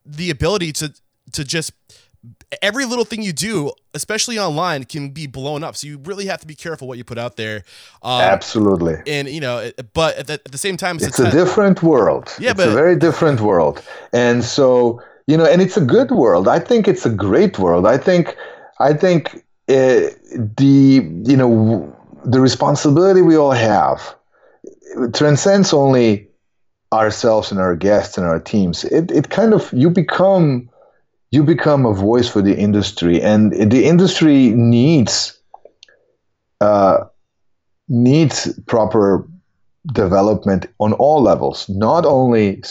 the 0.04 0.30
ability 0.30 0.72
to 0.72 0.94
to 1.32 1.44
just 1.44 1.72
every 2.62 2.84
little 2.84 3.04
thing 3.04 3.22
you 3.22 3.32
do, 3.32 3.72
especially 3.94 4.38
online, 4.38 4.84
can 4.84 5.10
be 5.10 5.26
blown 5.26 5.64
up. 5.64 5.76
So 5.76 5.86
you 5.86 5.98
really 5.98 6.26
have 6.26 6.40
to 6.40 6.46
be 6.46 6.54
careful 6.54 6.86
what 6.88 6.98
you 6.98 7.04
put 7.04 7.18
out 7.18 7.36
there. 7.36 7.64
Um, 8.02 8.20
Absolutely. 8.20 8.96
and 9.06 9.28
you 9.28 9.40
know, 9.40 9.70
but 9.94 10.16
at 10.16 10.26
the, 10.26 10.34
at 10.34 10.52
the 10.52 10.58
same 10.58 10.76
time, 10.76 10.96
It's 11.00 11.18
a 11.18 11.30
different 11.30 11.82
world. 11.82 12.34
Yeah, 12.38 12.50
it's 12.50 12.58
but- 12.58 12.68
a 12.68 12.72
very 12.72 12.96
different 12.96 13.40
world. 13.40 13.82
And 14.12 14.44
so, 14.44 15.00
you 15.26 15.36
know, 15.36 15.44
and 15.44 15.60
it's 15.60 15.76
a 15.76 15.84
good 15.84 16.10
world. 16.10 16.46
I 16.48 16.58
think 16.60 16.86
it's 16.88 17.04
a 17.04 17.10
great 17.10 17.58
world. 17.58 17.86
I 17.86 17.98
think, 17.98 18.36
I 18.78 18.92
think 18.92 19.34
uh, 19.68 20.10
the, 20.56 21.02
you 21.24 21.36
know, 21.36 21.92
the 22.24 22.40
responsibility 22.40 23.22
we 23.22 23.36
all 23.36 23.52
have 23.52 24.14
transcends 25.12 25.72
only 25.72 26.28
ourselves 26.92 27.50
and 27.50 27.60
our 27.60 27.74
guests 27.76 28.16
and 28.16 28.26
our 28.26 28.38
teams. 28.38 28.84
It, 28.84 29.10
it 29.10 29.30
kind 29.30 29.52
of, 29.52 29.72
you 29.72 29.90
become, 29.90 30.70
you 31.30 31.42
become 31.42 31.86
a 31.86 31.92
voice 31.92 32.28
for 32.28 32.42
the 32.42 32.56
industry 32.56 33.20
and 33.20 33.52
the 33.52 33.84
industry 33.84 34.50
needs, 34.50 35.38
uh, 36.60 37.04
needs 37.88 38.58
proper 38.66 39.26
development 39.92 40.66
on 40.78 40.92
all 40.94 41.22
levels, 41.22 41.68
not 41.68 42.04
only 42.04 42.62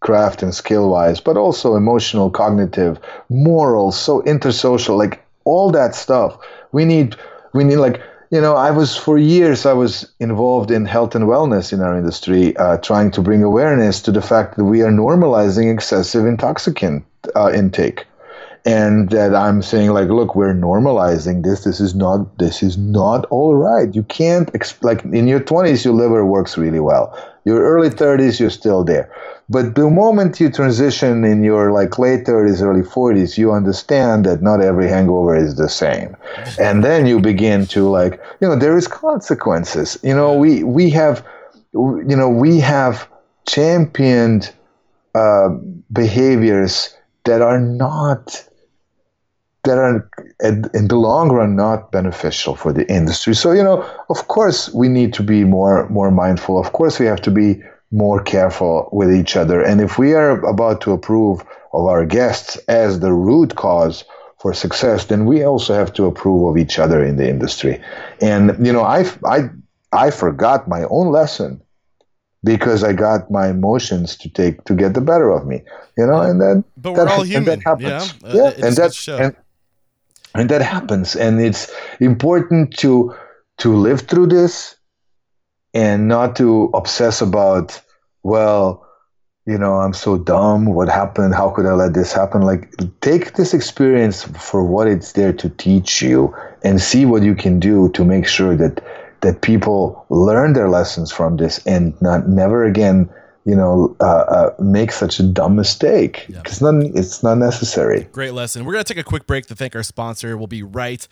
craft 0.00 0.42
and 0.42 0.54
skill 0.54 0.90
wise, 0.90 1.20
but 1.20 1.36
also 1.36 1.76
emotional, 1.76 2.30
cognitive, 2.30 2.98
moral, 3.28 3.92
so 3.92 4.22
intersocial, 4.22 4.98
like 4.98 5.24
all 5.44 5.70
that 5.70 5.94
stuff. 5.94 6.36
We 6.72 6.84
need, 6.84 7.16
we 7.52 7.64
need 7.64 7.76
like, 7.76 8.02
you 8.32 8.40
know, 8.40 8.56
I 8.56 8.70
was 8.70 8.96
for 8.96 9.18
years, 9.18 9.66
I 9.66 9.74
was 9.74 10.10
involved 10.18 10.70
in 10.70 10.86
health 10.86 11.14
and 11.14 11.26
wellness 11.26 11.70
in 11.70 11.82
our 11.82 11.96
industry, 11.96 12.56
uh, 12.56 12.78
trying 12.78 13.10
to 13.12 13.20
bring 13.20 13.42
awareness 13.42 14.00
to 14.02 14.10
the 14.10 14.22
fact 14.22 14.56
that 14.56 14.64
we 14.64 14.80
are 14.80 14.90
normalizing 14.90 15.72
excessive 15.72 16.24
intoxicant 16.24 17.04
uh, 17.36 17.52
intake 17.52 18.06
and 18.64 19.10
that 19.10 19.34
I'm 19.34 19.60
saying 19.60 19.90
like, 19.90 20.08
look, 20.08 20.34
we're 20.34 20.54
normalizing 20.54 21.42
this. 21.42 21.64
This 21.64 21.78
is 21.80 21.94
not. 21.94 22.38
This 22.38 22.62
is 22.62 22.78
not 22.78 23.26
all 23.26 23.54
right. 23.54 23.94
You 23.94 24.04
can't 24.04 24.50
ex- 24.54 24.82
like 24.82 25.04
in 25.04 25.26
your 25.26 25.40
20s, 25.40 25.84
your 25.84 25.94
liver 25.94 26.24
works 26.24 26.56
really 26.56 26.80
well. 26.80 27.12
Your 27.44 27.62
early 27.62 27.90
30s, 27.90 28.38
you're 28.38 28.50
still 28.50 28.84
there. 28.84 29.10
But 29.48 29.74
the 29.74 29.90
moment 29.90 30.40
you 30.40 30.50
transition 30.50 31.24
in 31.24 31.42
your 31.42 31.72
like 31.72 31.98
late 31.98 32.24
30s, 32.24 32.62
early 32.62 32.82
40s, 32.82 33.36
you 33.36 33.52
understand 33.52 34.24
that 34.24 34.40
not 34.40 34.60
every 34.60 34.88
hangover 34.88 35.36
is 35.36 35.56
the 35.56 35.68
same, 35.68 36.16
and 36.58 36.82
then 36.82 37.06
you 37.06 37.20
begin 37.20 37.66
to 37.66 37.88
like, 37.88 38.20
you 38.40 38.48
know, 38.48 38.56
there 38.56 38.78
is 38.78 38.88
consequences. 38.88 39.98
You 40.02 40.14
know, 40.14 40.32
we 40.32 40.62
we 40.62 40.88
have, 40.90 41.26
you 41.74 42.16
know, 42.16 42.30
we 42.30 42.60
have 42.60 43.08
championed 43.46 44.52
uh, 45.14 45.50
behaviors 45.92 46.96
that 47.24 47.42
are 47.42 47.60
not 47.60 48.48
that 49.64 49.78
are 49.78 50.08
in 50.42 50.88
the 50.88 50.96
long 50.96 51.30
run 51.30 51.54
not 51.54 51.92
beneficial 51.92 52.56
for 52.56 52.72
the 52.72 52.90
industry. 52.90 53.34
So 53.34 53.52
you 53.52 53.62
know, 53.62 53.82
of 54.08 54.28
course, 54.28 54.72
we 54.74 54.88
need 54.88 55.12
to 55.14 55.22
be 55.22 55.44
more 55.44 55.88
more 55.88 56.10
mindful. 56.10 56.58
Of 56.58 56.72
course, 56.72 56.98
we 56.98 57.06
have 57.06 57.22
to 57.22 57.30
be 57.30 57.62
more 57.92 58.22
careful 58.22 58.88
with 58.92 59.12
each 59.12 59.36
other. 59.36 59.62
And 59.62 59.80
if 59.80 59.98
we 59.98 60.14
are 60.14 60.40
about 60.44 60.80
to 60.82 60.92
approve 60.92 61.44
of 61.72 61.86
our 61.86 62.04
guests 62.04 62.56
as 62.68 63.00
the 63.00 63.12
root 63.12 63.54
cause 63.54 64.04
for 64.40 64.52
success, 64.52 65.04
then 65.06 65.26
we 65.26 65.44
also 65.44 65.74
have 65.74 65.92
to 65.92 66.06
approve 66.06 66.48
of 66.48 66.56
each 66.56 66.78
other 66.78 67.04
in 67.04 67.16
the 67.16 67.28
industry. 67.28 67.80
And 68.20 68.66
you 68.66 68.72
know, 68.72 68.82
I 68.82 69.04
I 69.24 69.50
I 69.92 70.10
forgot 70.10 70.66
my 70.66 70.84
own 70.90 71.12
lesson 71.12 71.62
because 72.42 72.82
I 72.82 72.92
got 72.92 73.30
my 73.30 73.48
emotions 73.48 74.16
to 74.16 74.28
take 74.28 74.64
to 74.64 74.74
get 74.74 74.94
the 74.94 75.00
better 75.00 75.30
of 75.30 75.46
me. 75.46 75.62
You 75.96 76.06
know, 76.06 76.20
and 76.20 76.40
then 76.40 76.64
But 76.76 76.94
we're 76.94 77.08
all 77.08 77.20
and 77.20 77.30
human, 77.30 77.60
that 77.60 77.62
happens. 77.62 78.14
yeah? 78.22 78.28
Uh, 78.28 78.34
yeah, 78.34 78.66
and 78.66 78.76
that 78.76 78.86
it's 78.86 79.08
and, 79.08 79.36
and 80.34 80.48
that 80.48 80.62
happens, 80.62 81.16
and 81.16 81.40
it's 81.40 81.72
important 82.00 82.76
to 82.78 83.14
to 83.58 83.76
live 83.76 84.02
through 84.02 84.26
this 84.26 84.76
and 85.74 86.08
not 86.08 86.36
to 86.36 86.70
obsess 86.74 87.20
about 87.20 87.80
well 88.22 88.86
you 89.46 89.58
know 89.58 89.74
i'm 89.74 89.92
so 89.92 90.16
dumb 90.18 90.66
what 90.66 90.88
happened 90.88 91.34
how 91.34 91.50
could 91.50 91.66
i 91.66 91.72
let 91.72 91.94
this 91.94 92.12
happen? 92.12 92.42
Like 92.42 92.72
take 93.00 93.34
this 93.34 93.54
experience 93.54 94.22
for 94.22 94.64
what 94.64 94.86
it's 94.86 95.12
there 95.12 95.32
to 95.32 95.48
teach 95.48 96.02
you 96.02 96.34
and 96.62 96.80
see 96.80 97.04
what 97.04 97.22
you 97.22 97.34
can 97.34 97.58
do 97.58 97.88
to 97.90 98.04
make 98.04 98.26
sure 98.26 98.56
that 98.56 98.82
that 99.20 99.42
people 99.42 100.04
learn 100.10 100.52
their 100.52 100.68
lessons 100.68 101.12
from 101.12 101.36
this 101.36 101.64
and 101.66 102.00
not 102.02 102.28
never 102.28 102.64
again 102.64 103.08
you 103.44 103.56
know 103.56 103.96
uh, 104.00 104.04
uh, 104.04 104.54
make 104.60 104.92
such 104.92 105.18
a 105.18 105.22
dumb 105.22 105.56
mistake 105.56 106.26
because 106.28 106.62
it's 106.62 107.22
not 107.22 107.38
necessary 107.38 108.02
Great 108.12 108.34
lesson. 108.34 108.64
We're 108.64 108.72
going 108.72 108.84
to 108.84 108.94
take 108.94 109.00
a 109.00 109.06
quick 109.06 109.26
break 109.26 109.46
to 109.46 109.56
thank 109.56 109.74
our 109.74 109.82
sponsor. 109.82 110.36
We'll 110.36 110.46
be 110.46 110.62
right 110.62 111.06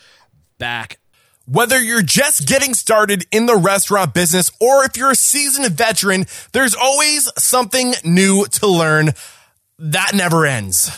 back. 0.58 0.98
Whether 1.46 1.80
you're 1.80 2.02
just 2.02 2.46
getting 2.46 2.74
started 2.74 3.26
in 3.32 3.46
the 3.46 3.56
restaurant 3.56 4.14
business 4.14 4.50
or 4.60 4.84
if 4.84 4.96
you're 4.96 5.12
a 5.12 5.16
seasoned 5.16 5.72
veteran, 5.72 6.26
there's 6.52 6.74
always 6.74 7.28
something 7.38 7.94
new 8.04 8.46
to 8.46 8.66
learn. 8.66 9.10
That 9.78 10.12
never 10.14 10.46
ends. 10.46 10.90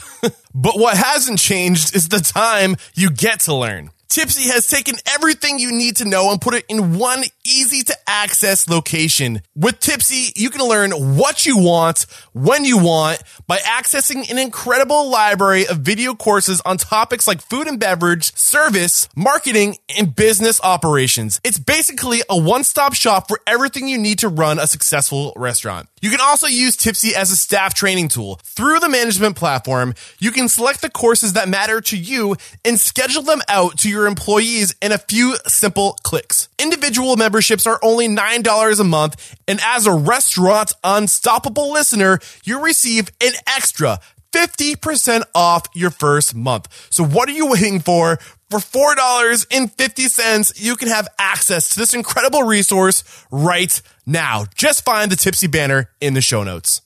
but 0.55 0.79
what 0.79 0.97
hasn't 0.97 1.39
changed 1.39 1.95
is 1.95 2.09
the 2.09 2.19
time 2.19 2.77
you 2.95 3.11
get 3.11 3.41
to 3.41 3.55
learn. 3.55 3.91
Typsy 4.13 4.51
has 4.53 4.67
taken 4.67 4.97
everything 5.07 5.59
you 5.59 5.73
need 5.73 5.97
to 5.97 6.05
know 6.05 6.31
and 6.31 6.39
put 6.39 6.53
it 6.53 6.67
in 6.69 6.99
one 6.99 7.25
easy 7.47 7.83
to 7.83 7.97
access 8.07 8.69
location. 8.69 9.41
With 9.57 9.81
Typsy, 9.81 10.33
you 10.37 10.51
can 10.51 10.69
learn 10.69 10.91
what 11.17 11.47
you 11.47 11.57
want, 11.57 12.05
when 12.35 12.67
you 12.67 12.77
want, 12.77 13.23
by 13.47 13.57
accessing 13.57 14.31
an 14.31 14.37
incredible 14.37 15.09
library 15.09 15.67
of 15.67 15.79
video 15.79 16.15
courses 16.15 16.61
on 16.67 16.77
topics 16.77 17.27
like 17.27 17.41
food 17.41 17.67
and 17.67 17.81
beverage, 17.81 18.37
service, 18.37 19.09
marketing, 19.17 19.79
and 19.99 20.15
business 20.15 20.61
operations. 20.63 21.41
It's 21.43 21.59
basically 21.59 22.21
a 22.29 22.39
one-stop 22.39 22.93
shop 22.93 23.29
for 23.29 23.41
everything 23.47 23.89
you 23.89 23.97
need 23.97 24.19
to 24.19 24.29
run 24.29 24.59
a 24.59 24.67
successful 24.67 25.33
restaurant. 25.37 25.89
You 26.03 26.11
can 26.11 26.21
also 26.21 26.49
use 26.49 26.77
Typsy 26.77 27.13
as 27.13 27.31
a 27.31 27.37
staff 27.37 27.73
training 27.73 28.09
tool. 28.09 28.41
Through 28.43 28.81
the 28.81 28.91
management 28.91 29.37
platform, 29.37 29.95
you 30.19 30.33
can 30.33 30.51
select 30.51 30.83
the 30.83 30.91
courses 30.91 31.33
that 31.33 31.49
matter 31.49 31.81
to 31.81 31.97
you 31.97 32.37
and 32.63 32.79
schedule 32.79 33.23
them 33.23 33.41
out 33.49 33.79
to 33.79 33.89
your 33.89 34.02
employees 34.07 34.75
in 34.83 34.93
a 34.93 34.99
few 34.99 35.37
simple 35.47 35.99
clicks. 36.03 36.49
Individual 36.59 37.17
memberships 37.17 37.67
are 37.67 37.81
only 37.83 38.09
$9 38.09 38.81
a 38.81 38.85
month, 38.85 39.37
and 39.49 39.61
as 39.65 39.87
a 39.87 39.95
Restaurant 39.95 40.73
Unstoppable 40.85 41.73
listener, 41.73 42.19
you 42.45 42.63
receive 42.63 43.11
an 43.21 43.33
extra 43.47 44.01
50% 44.33 45.23
off 45.35 45.67
your 45.75 45.91
first 45.91 46.35
month. 46.35 46.89
So 46.91 47.05
what 47.05 47.29
are 47.29 47.33
you 47.33 47.47
waiting 47.51 47.81
for? 47.81 48.19
For 48.51 48.59
$4.50, 48.59 50.53
you 50.63 50.77
can 50.77 50.89
have 50.89 51.09
access 51.19 51.71
to 51.71 51.79
this 51.79 51.95
incredible 51.95 52.43
resource 52.43 53.03
right 53.31 53.81
now. 54.05 54.45
Just 54.55 54.85
find 54.85 55.11
the 55.11 55.17
Typsy 55.17 55.51
banner 55.51 55.91
in 56.01 56.13
the 56.13 56.21
show 56.21 56.43
notes. 56.43 56.82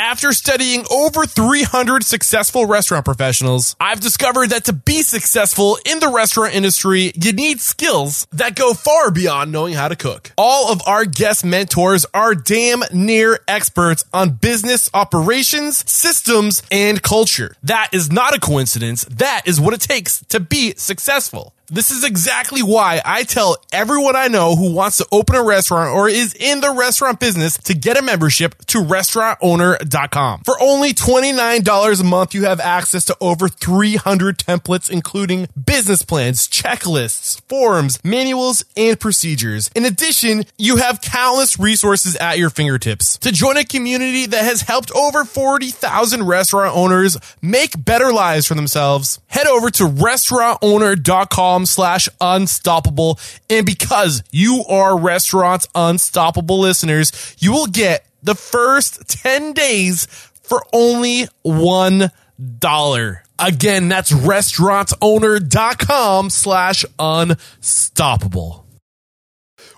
After 0.00 0.32
studying 0.32 0.86
over 0.90 1.26
300 1.26 2.04
successful 2.04 2.64
restaurant 2.64 3.04
professionals, 3.04 3.76
I've 3.78 4.00
discovered 4.00 4.48
that 4.48 4.64
to 4.64 4.72
be 4.72 5.02
successful 5.02 5.78
in 5.84 5.98
the 5.98 6.08
restaurant 6.08 6.54
industry, 6.54 7.12
you 7.20 7.34
need 7.34 7.60
skills 7.60 8.26
that 8.32 8.56
go 8.56 8.72
far 8.72 9.10
beyond 9.10 9.52
knowing 9.52 9.74
how 9.74 9.88
to 9.88 9.96
cook. 9.96 10.32
All 10.38 10.72
of 10.72 10.80
our 10.86 11.04
guest 11.04 11.44
mentors 11.44 12.06
are 12.14 12.34
damn 12.34 12.82
near 12.94 13.40
experts 13.46 14.02
on 14.10 14.30
business 14.30 14.88
operations, 14.94 15.88
systems, 15.88 16.62
and 16.70 17.02
culture. 17.02 17.54
That 17.62 17.90
is 17.92 18.10
not 18.10 18.34
a 18.34 18.40
coincidence. 18.40 19.04
That 19.04 19.42
is 19.44 19.60
what 19.60 19.74
it 19.74 19.82
takes 19.82 20.24
to 20.30 20.40
be 20.40 20.72
successful. 20.78 21.52
This 21.72 21.92
is 21.92 22.02
exactly 22.02 22.64
why 22.64 23.00
I 23.04 23.22
tell 23.22 23.56
everyone 23.70 24.16
I 24.16 24.26
know 24.26 24.56
who 24.56 24.72
wants 24.72 24.96
to 24.96 25.06
open 25.12 25.36
a 25.36 25.44
restaurant 25.44 25.90
or 25.90 26.08
is 26.08 26.34
in 26.34 26.60
the 26.60 26.72
restaurant 26.72 27.20
business 27.20 27.56
to 27.58 27.74
get 27.74 27.96
a 27.96 28.02
membership 28.02 28.56
to 28.66 28.78
restaurantowner.com. 28.78 30.40
For 30.44 30.60
only 30.60 30.92
$29 30.92 32.00
a 32.00 32.04
month, 32.04 32.34
you 32.34 32.46
have 32.46 32.58
access 32.58 33.04
to 33.04 33.16
over 33.20 33.48
300 33.48 34.38
templates, 34.38 34.90
including 34.90 35.46
business 35.64 36.02
plans, 36.02 36.48
checklists, 36.48 37.40
forms, 37.48 38.00
manuals, 38.02 38.64
and 38.76 38.98
procedures. 38.98 39.70
In 39.76 39.84
addition, 39.84 40.46
you 40.58 40.78
have 40.78 41.00
countless 41.00 41.56
resources 41.60 42.16
at 42.16 42.36
your 42.36 42.50
fingertips. 42.50 43.16
To 43.18 43.30
join 43.30 43.56
a 43.56 43.64
community 43.64 44.26
that 44.26 44.42
has 44.42 44.62
helped 44.62 44.90
over 44.90 45.24
40,000 45.24 46.26
restaurant 46.26 46.76
owners 46.76 47.16
make 47.40 47.84
better 47.84 48.12
lives 48.12 48.48
for 48.48 48.54
themselves, 48.56 49.20
head 49.28 49.46
over 49.46 49.70
to 49.70 49.84
restaurantowner.com 49.84 51.59
slash 51.66 52.08
unstoppable. 52.20 53.18
And 53.48 53.66
because 53.66 54.22
you 54.30 54.64
are 54.68 54.96
restaurants 54.98 55.66
unstoppable 55.74 56.60
listeners, 56.60 57.36
you 57.38 57.52
will 57.52 57.66
get 57.66 58.06
the 58.22 58.34
first 58.34 59.08
10 59.08 59.52
days 59.52 60.06
for 60.42 60.64
only 60.72 61.26
one 61.42 62.10
dollar. 62.58 63.22
Again, 63.38 63.88
that's 63.88 64.10
restaurantowner.com 64.12 66.30
slash 66.30 66.84
unstoppable. 66.98 68.66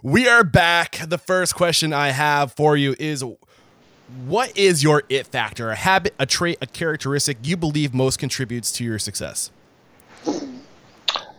We 0.03 0.29
are 0.29 0.43
back. 0.43 0.99
The 1.07 1.19
first 1.19 1.55
question 1.55 1.93
I 1.93 2.09
have 2.09 2.53
for 2.53 2.77
you 2.77 2.97
is 2.99 3.25
what 4.27 4.57
is 4.59 4.83
your 4.83 5.05
it 5.09 5.29
factor, 5.29 5.71
a 5.71 5.77
habit, 5.77 6.15
a 6.19 6.27
trait, 6.27 6.59
a 6.61 6.67
characteristic 6.67 7.39
you 7.43 7.57
believe 7.57 7.95
most 7.95 8.19
contributes 8.19 8.73
to 8.73 8.85
your 8.85 8.99
success? 8.99 9.51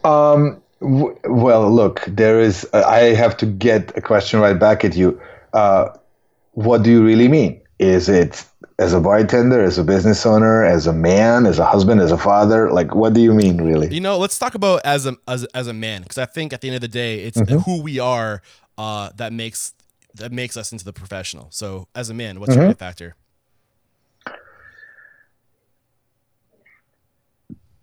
Um, 0.03 0.61
w- 0.81 1.17
well, 1.25 1.71
look, 1.71 2.03
there 2.07 2.39
is, 2.39 2.67
uh, 2.73 2.83
I 2.85 3.13
have 3.15 3.37
to 3.37 3.45
get 3.45 3.95
a 3.97 4.01
question 4.01 4.39
right 4.39 4.57
back 4.57 4.83
at 4.83 4.95
you. 4.95 5.19
Uh, 5.53 5.89
what 6.51 6.83
do 6.83 6.91
you 6.91 7.03
really 7.03 7.27
mean? 7.27 7.61
Is 7.79 8.09
it 8.09 8.45
as 8.79 8.93
a 8.93 8.99
bartender, 8.99 9.61
as 9.61 9.77
a 9.77 9.83
business 9.83 10.25
owner, 10.25 10.63
as 10.63 10.87
a 10.87 10.93
man, 10.93 11.45
as 11.45 11.59
a 11.59 11.65
husband, 11.65 12.01
as 12.01 12.11
a 12.11 12.17
father? 12.17 12.71
Like, 12.71 12.95
what 12.95 13.13
do 13.13 13.21
you 13.21 13.33
mean, 13.33 13.61
really? 13.61 13.93
You 13.93 14.01
know, 14.01 14.17
let's 14.17 14.37
talk 14.37 14.55
about 14.55 14.81
as 14.83 15.05
a 15.05 15.15
as, 15.27 15.45
as 15.53 15.67
a 15.67 15.73
man 15.73 16.01
because 16.03 16.17
I 16.17 16.25
think 16.25 16.53
at 16.53 16.61
the 16.61 16.69
end 16.69 16.75
of 16.75 16.81
the 16.81 16.87
day, 16.87 17.19
it's 17.23 17.37
mm-hmm. 17.37 17.57
who 17.59 17.81
we 17.81 17.99
are 17.99 18.41
uh, 18.77 19.09
that 19.15 19.33
makes 19.33 19.73
that 20.15 20.31
makes 20.31 20.57
us 20.57 20.71
into 20.71 20.85
the 20.85 20.93
professional. 20.93 21.47
So, 21.51 21.87
as 21.95 22.09
a 22.09 22.13
man, 22.13 22.39
what's 22.39 22.53
mm-hmm. 22.53 22.61
your 22.61 22.75
factor? 22.75 23.15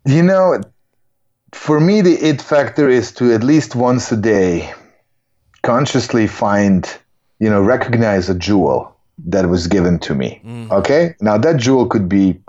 You 0.06 0.22
know, 0.22 0.60
for 1.52 1.80
me, 1.80 2.00
the 2.00 2.14
it 2.14 2.40
factor 2.40 2.88
is 2.88 3.12
to 3.12 3.32
at 3.34 3.42
least 3.42 3.74
once 3.74 4.10
a 4.12 4.16
day 4.16 4.72
consciously 5.62 6.26
find, 6.26 6.98
you 7.38 7.50
know, 7.50 7.60
recognize 7.60 8.28
a 8.28 8.34
jewel 8.34 8.96
that 9.26 9.48
was 9.48 9.66
given 9.66 9.98
to 9.98 10.14
me. 10.14 10.40
Mm. 10.44 10.70
Okay. 10.70 11.14
Now, 11.20 11.36
that 11.38 11.58
jewel 11.58 11.86
could 11.86 12.08
be 12.08 12.40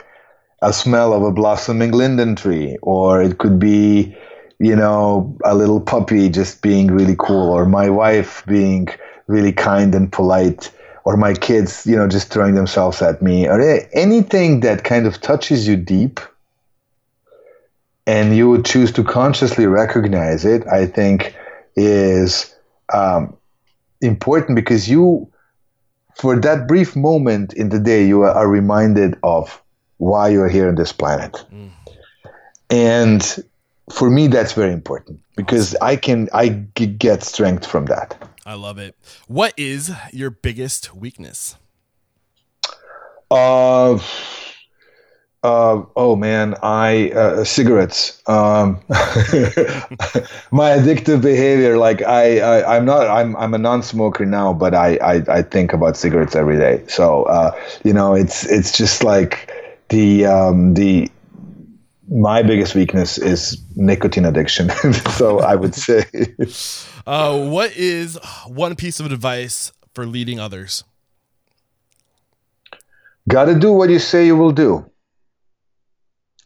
a 0.61 0.71
smell 0.71 1.13
of 1.13 1.23
a 1.23 1.31
blossoming 1.31 1.91
linden 1.91 2.35
tree, 2.35 2.77
or 2.81 3.21
it 3.21 3.39
could 3.39 3.59
be, 3.59 4.15
you 4.59 4.75
know, 4.75 5.35
a 5.43 5.55
little 5.55 5.81
puppy 5.81 6.29
just 6.29 6.61
being 6.61 6.87
really 6.87 7.15
cool, 7.17 7.51
or 7.51 7.65
my 7.65 7.89
wife 7.89 8.43
being 8.45 8.87
really 9.27 9.51
kind 9.51 9.95
and 9.95 10.11
polite, 10.11 10.71
or 11.03 11.17
my 11.17 11.33
kids, 11.33 11.85
you 11.87 11.95
know, 11.95 12.07
just 12.07 12.31
throwing 12.31 12.53
themselves 12.55 13.01
at 13.01 13.21
me, 13.21 13.47
or 13.47 13.59
anything 13.93 14.59
that 14.59 14.83
kind 14.83 15.07
of 15.07 15.19
touches 15.19 15.67
you 15.67 15.75
deep 15.75 16.19
and 18.11 18.35
you 18.35 18.49
would 18.49 18.65
choose 18.65 18.91
to 18.91 19.03
consciously 19.05 19.65
recognize 19.67 20.43
it, 20.43 20.67
I 20.67 20.85
think 20.85 21.33
is 21.77 22.53
um, 22.93 23.37
important 24.01 24.57
because 24.57 24.89
you, 24.89 25.31
for 26.15 26.37
that 26.41 26.67
brief 26.67 26.93
moment 26.93 27.53
in 27.53 27.69
the 27.69 27.79
day, 27.79 28.05
you 28.05 28.23
are 28.23 28.49
reminded 28.49 29.17
of 29.23 29.63
why 29.95 30.27
you're 30.27 30.49
here 30.49 30.67
on 30.67 30.75
this 30.75 30.91
planet. 30.91 31.45
Mm. 31.53 31.69
And 32.69 33.45
for 33.89 34.09
me, 34.09 34.27
that's 34.27 34.51
very 34.51 34.73
important 34.73 35.21
because 35.37 35.73
I 35.75 35.95
can 35.95 36.27
I 36.33 36.49
get 36.49 37.23
strength 37.23 37.65
from 37.65 37.85
that. 37.85 38.29
I 38.45 38.55
love 38.55 38.77
it. 38.77 38.93
What 39.27 39.53
is 39.55 39.89
your 40.11 40.31
biggest 40.31 40.93
weakness? 40.93 41.55
Uh 43.29 43.99
uh, 45.43 45.83
oh 45.95 46.15
man, 46.15 46.55
I 46.61 47.09
uh, 47.11 47.43
cigarettes. 47.43 48.21
Um, 48.27 48.79
my 50.51 50.69
addictive 50.77 51.21
behavior. 51.21 51.77
Like 51.77 52.03
I, 52.03 52.39
I, 52.39 52.77
am 52.77 52.85
not. 52.85 53.07
I'm, 53.07 53.35
I'm 53.35 53.53
a 53.53 53.57
non-smoker 53.57 54.25
now, 54.25 54.53
but 54.53 54.75
I, 54.75 54.97
I, 54.97 55.37
I 55.37 55.41
think 55.41 55.73
about 55.73 55.97
cigarettes 55.97 56.35
every 56.35 56.57
day. 56.57 56.83
So 56.87 57.23
uh, 57.23 57.59
you 57.83 57.91
know, 57.91 58.13
it's, 58.13 58.45
it's 58.45 58.77
just 58.77 59.03
like 59.03 59.51
the, 59.89 60.25
um, 60.25 60.75
the. 60.75 61.09
My 62.13 62.43
biggest 62.43 62.75
weakness 62.75 63.17
is 63.17 63.57
nicotine 63.77 64.25
addiction. 64.25 64.69
so 65.15 65.39
I 65.39 65.55
would 65.55 65.73
say. 65.73 66.03
uh, 67.07 67.47
what 67.47 67.71
is 67.77 68.19
one 68.47 68.75
piece 68.75 68.99
of 68.99 69.05
advice 69.05 69.71
for 69.93 70.05
leading 70.05 70.37
others? 70.37 70.83
Got 73.29 73.45
to 73.45 73.57
do 73.57 73.71
what 73.71 73.89
you 73.89 73.97
say 73.97 74.25
you 74.25 74.35
will 74.35 74.51
do 74.51 74.90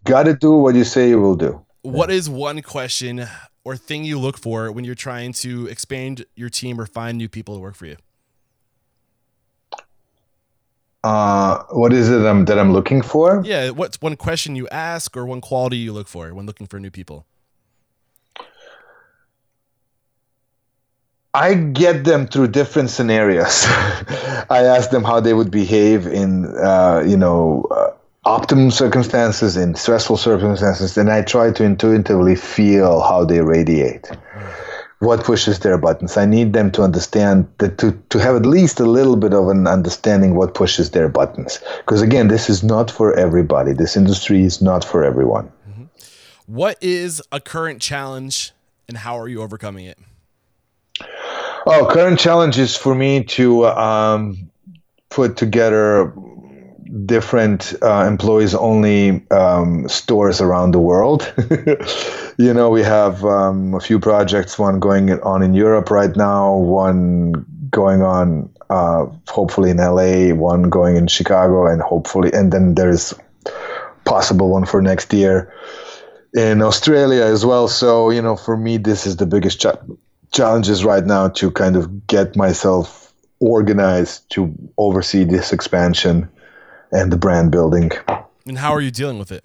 Got 0.06 0.24
to 0.24 0.36
do 0.36 0.52
what 0.54 0.76
you 0.76 0.84
say 0.84 1.10
you 1.10 1.20
will 1.20 1.36
do. 1.36 1.66
What 1.82 2.12
is 2.12 2.30
one 2.30 2.62
question 2.62 3.28
or 3.64 3.76
thing 3.76 4.04
you 4.04 4.20
look 4.20 4.38
for 4.38 4.72
when 4.72 4.86
you're 4.86 4.96
trying 4.96 5.34
to 5.34 5.66
expand 5.68 6.26
your 6.36 6.50
team 6.50 6.80
or 6.80 6.86
find 6.86 7.18
new 7.18 7.28
people 7.28 7.56
to 7.56 7.60
work 7.60 7.76
for 7.76 7.88
you? 7.88 7.98
Uh, 11.04 11.64
what 11.72 11.92
is 11.92 12.10
it 12.10 12.26
um, 12.26 12.46
that 12.46 12.58
I'm 12.58 12.72
looking 12.72 13.02
for? 13.02 13.42
Yeah, 13.46 13.72
what's 13.72 14.00
one 14.02 14.16
question 14.16 14.56
you 14.56 14.68
ask 14.70 15.18
or 15.18 15.26
one 15.26 15.42
quality 15.42 15.78
you 15.78 15.92
look 15.92 16.08
for 16.08 16.34
when 16.34 16.46
looking 16.46 16.68
for 16.68 16.80
new 16.80 16.92
people? 16.92 17.26
I 21.34 21.54
get 21.56 22.06
them 22.06 22.28
through 22.28 22.50
different 22.50 22.90
scenarios. 22.90 23.66
I 23.68 24.64
ask 24.66 24.90
them 24.90 25.04
how 25.04 25.20
they 25.20 25.34
would 25.34 25.52
behave 25.52 26.08
in, 26.08 26.46
uh, 26.58 27.04
you 27.06 27.18
know, 27.18 27.68
uh, 27.70 27.92
optimum 28.26 28.72
circumstances, 28.72 29.56
in 29.56 29.76
stressful 29.76 30.18
circumstances, 30.18 30.96
then 30.96 31.10
I 31.10 31.22
try 31.22 31.52
to 31.52 31.64
intuitively 31.64 32.36
feel 32.36 33.02
how 33.02 33.24
they 33.24 33.42
radiate. 33.42 34.10
What 35.00 35.24
pushes 35.24 35.60
their 35.60 35.78
buttons? 35.78 36.18
I 36.18 36.26
need 36.26 36.54
them 36.54 36.72
to 36.72 36.82
understand 36.82 37.48
that 37.60 37.78
to, 37.80 37.92
to 38.10 38.18
have 38.18 38.36
at 38.36 38.46
least 38.46 38.80
a 38.80 38.86
little 38.86 39.18
bit 39.18 39.34
of 39.34 39.50
an 39.50 39.68
understanding 39.68 40.36
what 40.36 40.56
pushes 40.56 40.92
their 40.92 41.10
buttons. 41.10 41.60
Because 41.80 42.02
again, 42.02 42.30
this 42.30 42.50
is 42.50 42.64
not 42.64 42.90
for 42.90 43.14
everybody. 43.14 43.74
This 43.74 43.96
industry 43.96 44.44
is 44.44 44.62
not 44.62 44.84
for 44.84 45.04
everyone. 45.04 45.52
Mm-hmm. 45.70 45.84
What 46.48 46.78
is 46.82 47.22
a 47.32 47.40
current 47.40 47.82
challenge 47.82 48.54
and 48.88 48.98
how 48.98 49.20
are 49.20 49.28
you 49.28 49.42
overcoming 49.42 49.86
it? 49.86 50.00
Oh, 51.68 51.88
current 51.92 52.20
challenge 52.20 52.58
is 52.58 52.76
for 52.76 52.96
me 52.96 53.24
to 53.26 53.66
um, 53.66 54.50
put 55.10 55.36
together 55.36 56.14
different 57.06 57.74
uh, 57.82 58.06
employees 58.08 58.54
only 58.54 59.28
um, 59.32 59.88
stores 59.90 60.42
around 60.42 60.72
the 60.72 60.80
world. 60.80 61.32
you 62.38 62.54
know, 62.54 62.70
we 62.70 62.84
have 62.84 63.24
um, 63.26 63.74
a 63.74 63.80
few 63.80 64.00
projects, 64.00 64.60
one 64.60 64.80
going 64.80 65.12
on 65.22 65.42
in 65.42 65.54
Europe 65.54 65.90
right 65.90 66.16
now, 66.16 66.56
one 66.56 67.46
going 67.72 68.02
on 68.02 68.50
uh, 68.70 69.06
hopefully 69.28 69.70
in 69.70 69.78
LA, 69.78 70.34
one 70.34 70.64
going 70.64 70.96
in 70.96 71.08
Chicago, 71.08 71.68
and 71.68 71.82
hopefully, 71.82 72.32
and 72.34 72.52
then 72.52 72.76
there's 72.76 73.14
possible 74.06 74.50
one 74.50 74.66
for 74.66 74.82
next 74.82 75.14
year 75.14 75.52
in 76.34 76.62
Australia 76.62 77.24
as 77.24 77.46
well. 77.46 77.68
So, 77.68 78.10
you 78.10 78.22
know, 78.22 78.36
for 78.36 78.58
me, 78.58 78.78
this 78.78 79.06
is 79.06 79.18
the 79.18 79.26
biggest 79.26 79.60
cha- 79.60 79.80
challenges 80.32 80.84
right 80.84 81.06
now 81.06 81.30
to 81.30 81.52
kind 81.52 81.76
of 81.76 82.08
get 82.08 82.36
myself 82.36 83.14
organized 83.40 84.30
to 84.32 84.54
oversee 84.78 85.24
this 85.24 85.52
expansion 85.52 86.30
and 86.96 87.12
the 87.12 87.18
brand 87.18 87.52
building. 87.52 87.92
And 88.48 88.58
how 88.58 88.72
are 88.72 88.82
you 88.82 88.92
dealing 88.92 89.20
with 89.20 89.32
it? 89.32 89.44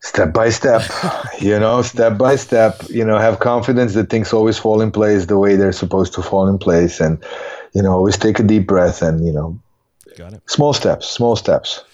Step 0.00 0.32
by 0.32 0.50
step, 0.50 0.82
you 1.40 1.58
know, 1.58 1.82
step 1.82 2.18
by 2.18 2.36
step, 2.36 2.80
you 2.88 3.04
know, 3.04 3.18
have 3.18 3.38
confidence 3.38 3.94
that 3.94 4.10
things 4.10 4.32
always 4.32 4.58
fall 4.58 4.80
in 4.80 4.90
place 4.90 5.26
the 5.26 5.38
way 5.38 5.56
they're 5.56 5.72
supposed 5.72 6.12
to 6.14 6.22
fall 6.22 6.48
in 6.48 6.58
place. 6.58 7.00
And, 7.00 7.22
you 7.74 7.82
know, 7.82 7.92
always 7.92 8.16
take 8.16 8.38
a 8.38 8.42
deep 8.42 8.66
breath 8.66 9.02
and, 9.02 9.24
you 9.26 9.32
know, 9.32 9.58
Got 10.16 10.34
it. 10.34 10.42
small 10.48 10.72
steps, 10.72 11.08
small 11.08 11.36
steps. 11.36 11.84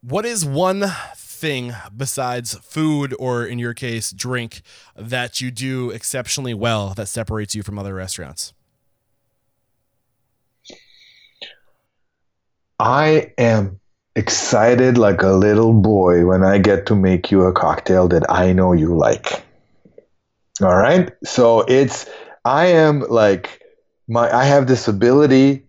What 0.00 0.26
is 0.26 0.44
one 0.44 0.84
thing 1.16 1.74
besides 1.96 2.54
food 2.58 3.14
or 3.18 3.46
in 3.46 3.58
your 3.58 3.74
case 3.74 4.10
drink 4.10 4.62
that 4.96 5.40
you 5.40 5.50
do 5.50 5.90
exceptionally 5.90 6.54
well 6.54 6.94
that 6.94 7.06
separates 7.06 7.54
you 7.54 7.62
from 7.62 7.78
other 7.78 7.94
restaurants? 7.94 8.52
I 12.78 13.32
am 13.38 13.80
excited 14.16 14.98
like 14.98 15.22
a 15.22 15.32
little 15.32 15.72
boy 15.72 16.26
when 16.26 16.44
I 16.44 16.58
get 16.58 16.86
to 16.86 16.94
make 16.94 17.30
you 17.30 17.42
a 17.42 17.52
cocktail 17.52 18.08
that 18.08 18.30
I 18.30 18.52
know 18.52 18.72
you 18.72 18.96
like. 18.96 19.44
All 20.62 20.76
right? 20.76 21.10
So 21.24 21.62
it's 21.62 22.08
I 22.44 22.66
am 22.66 23.00
like 23.00 23.60
my 24.08 24.32
I 24.34 24.44
have 24.44 24.66
this 24.66 24.86
ability 24.86 25.64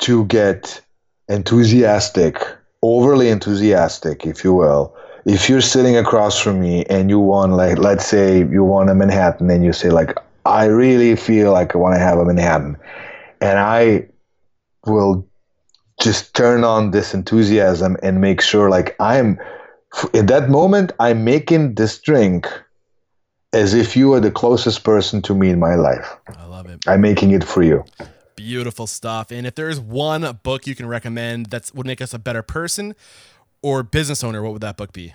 to 0.00 0.24
get 0.26 0.80
enthusiastic, 1.28 2.36
overly 2.82 3.28
enthusiastic, 3.28 4.26
if 4.26 4.44
you 4.44 4.54
will. 4.54 4.94
If 5.24 5.48
you're 5.48 5.62
sitting 5.62 5.96
across 5.96 6.38
from 6.38 6.60
me 6.60 6.84
and 6.86 7.08
you 7.08 7.18
want 7.18 7.52
like 7.52 7.78
let's 7.78 8.06
say 8.06 8.38
you 8.38 8.62
want 8.62 8.90
a 8.90 8.94
Manhattan 8.94 9.50
and 9.50 9.64
you 9.64 9.72
say 9.72 9.90
like 9.90 10.16
I 10.44 10.66
really 10.66 11.16
feel 11.16 11.52
like 11.52 11.74
I 11.74 11.78
want 11.78 11.94
to 11.94 11.98
have 11.98 12.18
a 12.18 12.24
Manhattan 12.24 12.76
and 13.40 13.58
I 13.58 14.08
will 14.86 15.26
just 16.04 16.34
turn 16.34 16.62
on 16.64 16.90
this 16.90 17.14
enthusiasm 17.14 17.96
and 18.02 18.20
make 18.20 18.40
sure 18.40 18.68
like 18.70 18.94
i'm 19.00 19.38
in 20.12 20.26
that 20.26 20.50
moment 20.50 20.92
i'm 21.00 21.24
making 21.24 21.74
this 21.74 21.98
drink 21.98 22.46
as 23.52 23.72
if 23.72 23.96
you 23.96 24.12
are 24.12 24.20
the 24.20 24.30
closest 24.30 24.84
person 24.84 25.22
to 25.22 25.34
me 25.34 25.48
in 25.48 25.58
my 25.58 25.74
life 25.74 26.16
I 26.36 26.44
love 26.46 26.66
it. 26.66 26.86
i'm 26.86 27.00
making 27.00 27.30
it 27.32 27.42
for 27.42 27.62
you 27.62 27.84
Beautiful 28.36 28.86
stuff. 28.86 29.30
And 29.30 29.46
if 29.46 29.54
there's 29.54 29.78
one 29.78 30.40
book 30.42 30.66
you 30.66 30.74
can 30.74 30.86
recommend 30.86 31.46
that 31.46 31.70
would 31.74 31.86
make 31.86 32.00
us 32.00 32.12
a 32.12 32.18
better 32.18 32.42
person 32.42 32.94
or 33.62 33.82
business 33.82 34.24
owner, 34.24 34.42
what 34.42 34.52
would 34.52 34.62
that 34.62 34.76
book 34.76 34.92
be? 34.92 35.14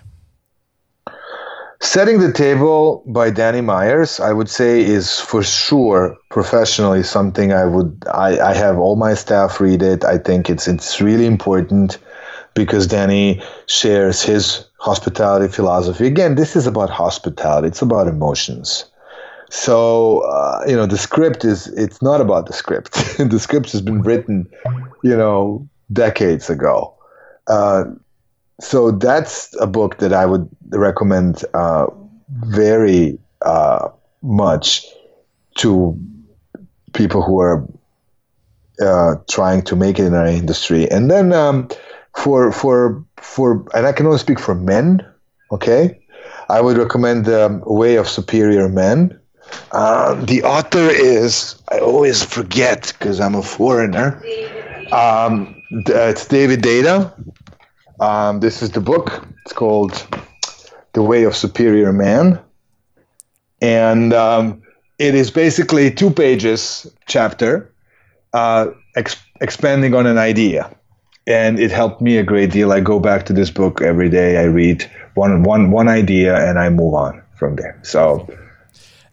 Setting 1.82 2.20
the 2.20 2.30
table 2.30 3.02
by 3.06 3.30
danny 3.30 3.62
meyers 3.62 4.20
i 4.20 4.32
would 4.32 4.50
say 4.50 4.84
is 4.84 5.18
for 5.18 5.42
sure 5.42 6.14
professionally 6.28 7.02
something 7.02 7.52
i 7.54 7.64
would 7.64 8.04
i, 8.12 8.38
I 8.38 8.54
have 8.54 8.78
all 8.78 8.96
my 8.96 9.14
staff 9.14 9.60
read 9.60 9.82
it. 9.82 10.04
I 10.04 10.18
think 10.18 10.50
it's 10.50 10.68
it's 10.68 11.00
really 11.00 11.24
important 11.24 11.96
because 12.54 12.86
danny 12.86 13.42
shares 13.66 14.22
his 14.22 14.66
hospitality 14.78 15.50
philosophy. 15.50 16.06
Again 16.06 16.34
this 16.34 16.54
is 16.54 16.66
about 16.66 16.90
hospitality. 16.90 17.68
It's 17.68 17.82
about 17.82 18.08
emotions. 18.08 18.84
So 19.48 20.20
uh, 20.20 20.62
you 20.68 20.76
know 20.76 20.86
the 20.86 20.98
script 20.98 21.46
is 21.46 21.68
it's 21.68 22.02
not 22.02 22.20
about 22.20 22.46
the 22.46 22.52
script. 22.52 22.92
The 23.18 23.40
script 23.40 23.72
has 23.72 23.80
been 23.80 24.02
written 24.02 24.46
you 25.02 25.16
know 25.16 25.66
decades 25.92 26.50
ago. 26.50 26.94
Uh, 27.46 27.84
so 28.60 28.90
that's 28.90 29.54
a 29.60 29.66
book 29.66 29.98
that 29.98 30.12
I 30.12 30.26
would 30.26 30.48
recommend 30.70 31.44
uh, 31.54 31.86
very 32.28 33.18
uh, 33.42 33.88
much 34.22 34.84
to 35.56 35.98
people 36.92 37.22
who 37.22 37.40
are 37.40 37.66
uh, 38.82 39.16
trying 39.30 39.62
to 39.62 39.76
make 39.76 39.98
it 39.98 40.06
in 40.06 40.14
our 40.14 40.26
industry. 40.26 40.90
And 40.90 41.10
then 41.10 41.32
um, 41.32 41.68
for 42.16 42.52
for 42.52 43.04
for 43.16 43.66
and 43.74 43.86
I 43.86 43.92
can 43.92 44.06
only 44.06 44.18
speak 44.18 44.38
for 44.38 44.54
men. 44.54 45.06
Okay, 45.52 46.00
I 46.48 46.60
would 46.60 46.76
recommend 46.76 47.24
the 47.24 47.60
Way 47.64 47.96
of 47.96 48.08
Superior 48.08 48.68
Men. 48.68 49.18
Uh, 49.72 50.14
the 50.24 50.44
author 50.44 50.88
is 50.90 51.60
I 51.72 51.78
always 51.78 52.22
forget 52.22 52.92
because 52.98 53.20
I'm 53.20 53.34
a 53.34 53.42
foreigner. 53.42 54.22
Um, 54.92 55.60
it's 55.70 56.26
David 56.26 56.62
Deida. 56.62 57.12
Um, 58.00 58.40
this 58.40 58.62
is 58.62 58.70
the 58.70 58.80
book. 58.80 59.26
It's 59.44 59.52
called 59.52 60.06
The 60.94 61.02
Way 61.02 61.24
of 61.24 61.36
Superior 61.36 61.92
Man. 61.92 62.40
And 63.60 64.14
um, 64.14 64.62
it 64.98 65.14
is 65.14 65.30
basically 65.30 65.90
two 65.90 66.10
pages 66.10 66.90
chapter 67.06 67.70
uh, 68.32 68.68
ex- 68.96 69.22
expanding 69.42 69.94
on 69.94 70.06
an 70.06 70.16
idea. 70.16 70.74
And 71.26 71.60
it 71.60 71.70
helped 71.70 72.00
me 72.00 72.16
a 72.16 72.22
great 72.22 72.50
deal. 72.50 72.72
I 72.72 72.80
go 72.80 72.98
back 72.98 73.26
to 73.26 73.34
this 73.34 73.50
book 73.50 73.82
every 73.82 74.08
day. 74.08 74.38
I 74.38 74.44
read 74.44 74.90
one, 75.14 75.42
one, 75.42 75.70
one 75.70 75.88
idea 75.88 76.34
and 76.48 76.58
I 76.58 76.70
move 76.70 76.94
on 76.94 77.22
from 77.34 77.56
there. 77.56 77.78
So, 77.82 78.26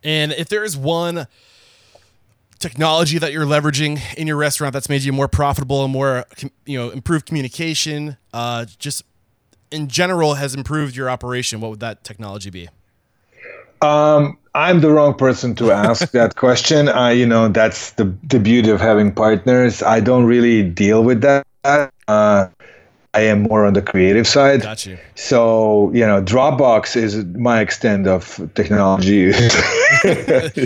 And 0.04 0.32
if 0.32 0.48
there 0.48 0.64
is 0.64 0.78
one 0.78 1.28
technology 2.60 3.18
that 3.20 3.32
you're 3.34 3.46
leveraging 3.46 4.00
in 4.16 4.28
your 4.28 4.38
restaurant 4.38 4.74
that's 4.74 4.90
made 4.90 5.04
you 5.04 5.14
more 5.14 5.28
profitable 5.28 5.84
and 5.84 5.94
more, 5.94 6.26
you 6.66 6.78
know, 6.78 6.90
improved 6.90 7.26
communication, 7.26 8.18
uh, 8.38 8.66
just 8.78 9.04
in 9.72 9.88
general 9.88 10.36
has 10.36 10.54
improved 10.54 10.96
your 10.96 11.10
operation, 11.10 11.60
what 11.60 11.72
would 11.72 11.80
that 11.80 12.04
technology 12.04 12.52
be? 12.52 12.70
Um, 13.82 14.38
I'm 14.54 14.82
the 14.82 14.92
wrong 14.92 15.14
person 15.16 15.56
to 15.56 15.72
ask 15.72 16.12
that 16.20 16.36
question. 16.36 16.88
Uh, 16.90 17.10
you 17.10 17.26
know, 17.26 17.48
that's 17.48 17.92
the 17.94 18.06
the 18.30 18.40
beauty 18.40 18.70
of 18.70 18.80
having 18.80 19.12
partners. 19.12 19.82
I 19.82 20.00
don't 20.02 20.26
really 20.26 20.64
deal 20.64 21.04
with 21.04 21.22
that. 21.22 21.46
Uh, 21.64 22.48
I 23.14 23.22
am 23.22 23.42
more 23.44 23.66
on 23.66 23.74
the 23.74 23.82
creative 23.82 24.28
side. 24.28 24.62
Got 24.62 24.86
you. 24.86 24.98
So, 25.16 25.92
you 25.92 26.06
know, 26.06 26.22
Dropbox 26.22 26.96
is 26.96 27.26
my 27.26 27.62
extent 27.62 28.06
of 28.06 28.40
technology. 28.54 29.32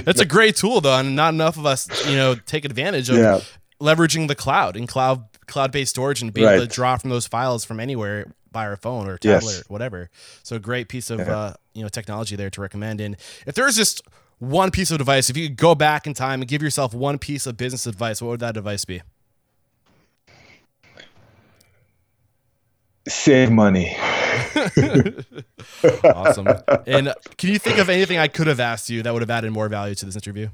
That's 0.06 0.20
a 0.20 0.26
great 0.26 0.58
tool 0.58 0.82
though, 0.82 0.98
and 0.98 1.16
not 1.16 1.34
enough 1.34 1.58
of 1.58 1.66
us, 1.66 1.88
you 2.06 2.18
know, 2.18 2.36
take 2.36 2.66
advantage 2.66 3.10
of 3.10 3.18
Yeah. 3.18 3.40
leveraging 3.80 4.28
the 4.28 4.36
cloud 4.36 4.76
and 4.76 4.88
cloud 4.88 5.31
cloud-based 5.52 5.90
storage 5.92 6.22
and 6.22 6.34
being 6.34 6.48
able 6.48 6.66
to 6.66 6.74
draw 6.74 6.98
from 6.98 7.10
those 7.12 7.28
files 7.28 7.64
from 7.66 7.80
anywhere 7.80 8.34
by 8.52 8.66
our 8.66 8.76
phone 8.78 9.08
or 9.08 9.18
tablet 9.18 9.44
Yes. 9.52 9.60
or 9.62 9.64
whatever. 9.68 10.10
So 10.44 10.56
a 10.56 10.60
great 10.60 10.90
piece 10.90 11.10
of 11.10 11.20
uh, 11.22 11.54
you 11.74 11.84
know 11.84 11.90
technology 11.90 12.36
there 12.36 12.50
to 12.50 12.62
recommend. 12.62 13.00
And 13.02 13.16
if 13.46 13.54
there 13.56 13.66
was 13.66 13.76
just 13.76 14.02
one 14.40 14.72
piece 14.72 14.90
of 14.92 15.00
advice, 15.00 15.30
if 15.30 15.38
you 15.38 15.48
could 15.50 15.58
go 15.58 15.76
back 15.76 16.08
in 16.08 16.14
time 16.14 16.42
and 16.42 16.48
give 16.50 16.62
yourself 16.64 16.94
one 16.94 17.18
piece 17.20 17.46
of 17.46 17.56
business 17.58 17.86
advice, 17.86 18.22
what 18.22 18.30
would 18.30 18.40
that 18.40 18.58
advice 18.58 18.86
be? 18.86 19.02
Save 23.08 23.52
money. 23.52 23.96
Awesome. 26.04 26.48
and 26.88 27.14
can 27.38 27.50
you 27.50 27.58
think 27.60 27.78
of 27.80 27.90
anything 27.90 28.18
I 28.18 28.28
could 28.28 28.48
have 28.48 28.60
asked 28.60 28.90
you 28.90 29.02
that 29.04 29.14
would 29.14 29.22
have 29.22 29.30
added 29.30 29.52
more 29.52 29.68
value 29.70 29.96
to 29.96 30.06
this 30.06 30.16
interview? 30.16 30.50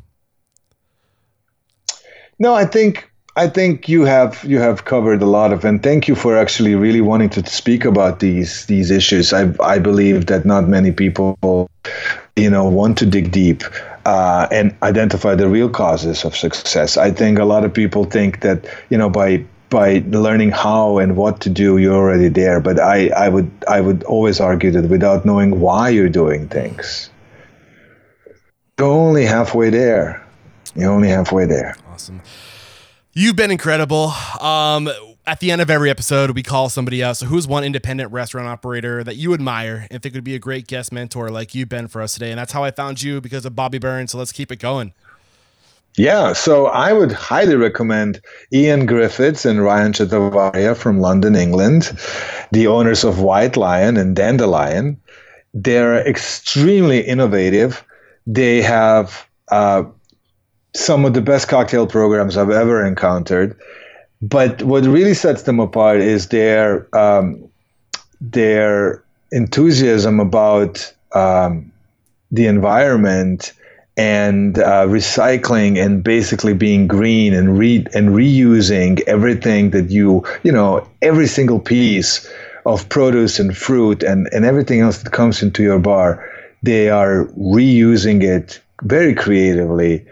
No, 2.39 2.53
I 2.53 2.65
think 2.65 3.11
I 3.37 3.47
think 3.47 3.87
you 3.87 4.03
have 4.03 4.43
you 4.43 4.57
have 4.59 4.85
covered 4.85 5.21
a 5.21 5.27
lot 5.27 5.53
of, 5.53 5.63
and 5.63 5.83
thank 5.83 6.07
you 6.07 6.15
for 6.15 6.35
actually 6.35 6.73
really 6.73 7.01
wanting 7.01 7.29
to 7.29 7.45
speak 7.45 7.85
about 7.85 8.19
these 8.19 8.65
these 8.65 8.89
issues. 8.89 9.31
I 9.31 9.53
I 9.61 9.77
believe 9.77 10.25
that 10.25 10.43
not 10.43 10.67
many 10.67 10.91
people, 10.91 11.37
you 12.35 12.49
know, 12.49 12.67
want 12.67 12.97
to 12.97 13.05
dig 13.05 13.31
deep 13.31 13.63
uh, 14.07 14.47
and 14.49 14.75
identify 14.81 15.35
the 15.35 15.47
real 15.47 15.69
causes 15.69 16.25
of 16.25 16.35
success. 16.35 16.97
I 16.97 17.11
think 17.11 17.37
a 17.37 17.45
lot 17.45 17.63
of 17.63 17.71
people 17.71 18.05
think 18.05 18.39
that 18.39 18.65
you 18.89 18.97
know 18.97 19.07
by 19.07 19.45
by 19.69 20.03
learning 20.07 20.49
how 20.49 20.97
and 20.97 21.15
what 21.15 21.39
to 21.41 21.49
do, 21.49 21.77
you're 21.77 21.93
already 21.93 22.29
there. 22.29 22.59
But 22.59 22.79
I, 22.79 23.09
I 23.09 23.29
would 23.29 23.51
I 23.67 23.81
would 23.81 24.03
always 24.05 24.39
argue 24.39 24.71
that 24.71 24.89
without 24.89 25.25
knowing 25.25 25.59
why 25.59 25.89
you're 25.89 26.09
doing 26.09 26.47
things, 26.47 27.11
you're 28.79 28.87
only 28.87 29.25
halfway 29.25 29.69
there. 29.69 30.25
You're 30.75 30.91
only 30.91 31.09
halfway 31.09 31.45
there. 31.45 31.75
Awesome. 31.93 32.19
You've 33.19 33.35
been 33.35 33.49
incredible. 33.49 34.13
Um, 34.39 34.87
at 35.25 35.39
the 35.39 35.49
end 35.49 35.59
of 35.59 35.71
every 35.71 35.89
episode, 35.89 36.35
we 36.35 36.43
call 36.43 36.69
somebody 36.69 37.01
else. 37.01 37.17
So, 37.17 37.25
who's 37.25 37.47
one 37.47 37.63
independent 37.63 38.11
restaurant 38.11 38.47
operator 38.47 39.03
that 39.03 39.15
you 39.15 39.33
admire 39.33 39.87
and 39.89 40.03
think 40.03 40.13
would 40.13 40.23
be 40.23 40.35
a 40.35 40.39
great 40.39 40.67
guest 40.67 40.93
mentor 40.93 41.29
like 41.29 41.55
you've 41.55 41.67
been 41.67 41.87
for 41.87 42.03
us 42.03 42.13
today? 42.13 42.29
And 42.29 42.37
that's 42.37 42.51
how 42.51 42.63
I 42.63 42.69
found 42.69 43.01
you 43.01 43.19
because 43.19 43.43
of 43.43 43.55
Bobby 43.55 43.79
Burns. 43.79 44.11
So, 44.11 44.19
let's 44.19 44.31
keep 44.31 44.51
it 44.51 44.59
going. 44.59 44.93
Yeah, 45.97 46.33
so 46.33 46.67
I 46.67 46.93
would 46.93 47.11
highly 47.11 47.55
recommend 47.55 48.21
Ian 48.53 48.85
Griffiths 48.85 49.45
and 49.45 49.63
Ryan 49.63 49.93
Chetiyawardana 49.93 50.77
from 50.77 50.99
London, 50.99 51.35
England, 51.35 51.97
the 52.51 52.67
owners 52.67 53.03
of 53.03 53.19
White 53.19 53.53
Lyan 53.53 53.99
and 53.99 54.15
Dandelyan. 54.15 54.95
They're 55.55 56.07
extremely 56.07 56.99
innovative. 56.99 57.83
They 58.27 58.61
have 58.61 59.27
uh, 59.47 59.85
some 60.77 61.05
of 61.05 61.13
the 61.13 61.21
best 61.21 61.47
cocktail 61.47 61.87
programs 61.87 62.37
I've 62.37 62.49
ever 62.49 62.85
encountered. 62.85 63.57
But 64.21 64.61
what 64.63 64.83
really 64.85 65.13
sets 65.13 65.43
them 65.43 65.59
apart 65.59 65.99
is 65.99 66.27
their 66.29 66.87
um, 66.95 67.47
their 68.19 69.03
enthusiasm 69.31 70.19
about 70.19 70.91
um, 71.13 71.71
the 72.31 72.47
environment 72.47 73.53
and 73.95 74.59
uh, 74.59 74.85
recycling 74.85 75.83
and 75.83 76.03
basically 76.03 76.53
being 76.53 76.87
green 76.87 77.33
and 77.33 77.57
re 77.57 77.85
and 77.93 78.09
reusing 78.09 79.01
everything 79.07 79.71
that 79.71 79.89
you 79.89 80.23
you 80.43 80.51
know 80.51 80.87
every 81.01 81.27
single 81.27 81.59
piece 81.59 82.29
of 82.65 82.87
produce 82.89 83.39
and 83.39 83.57
fruit 83.57 84.03
and 84.03 84.29
and 84.31 84.45
everything 84.45 84.81
else 84.81 84.99
that 84.99 85.11
comes 85.11 85.41
into 85.41 85.63
your 85.63 85.79
bar 85.79 86.29
they 86.61 86.89
are 86.89 87.25
reusing 87.37 88.21
it 88.21 88.61
very 88.83 89.15
creatively 89.15 90.05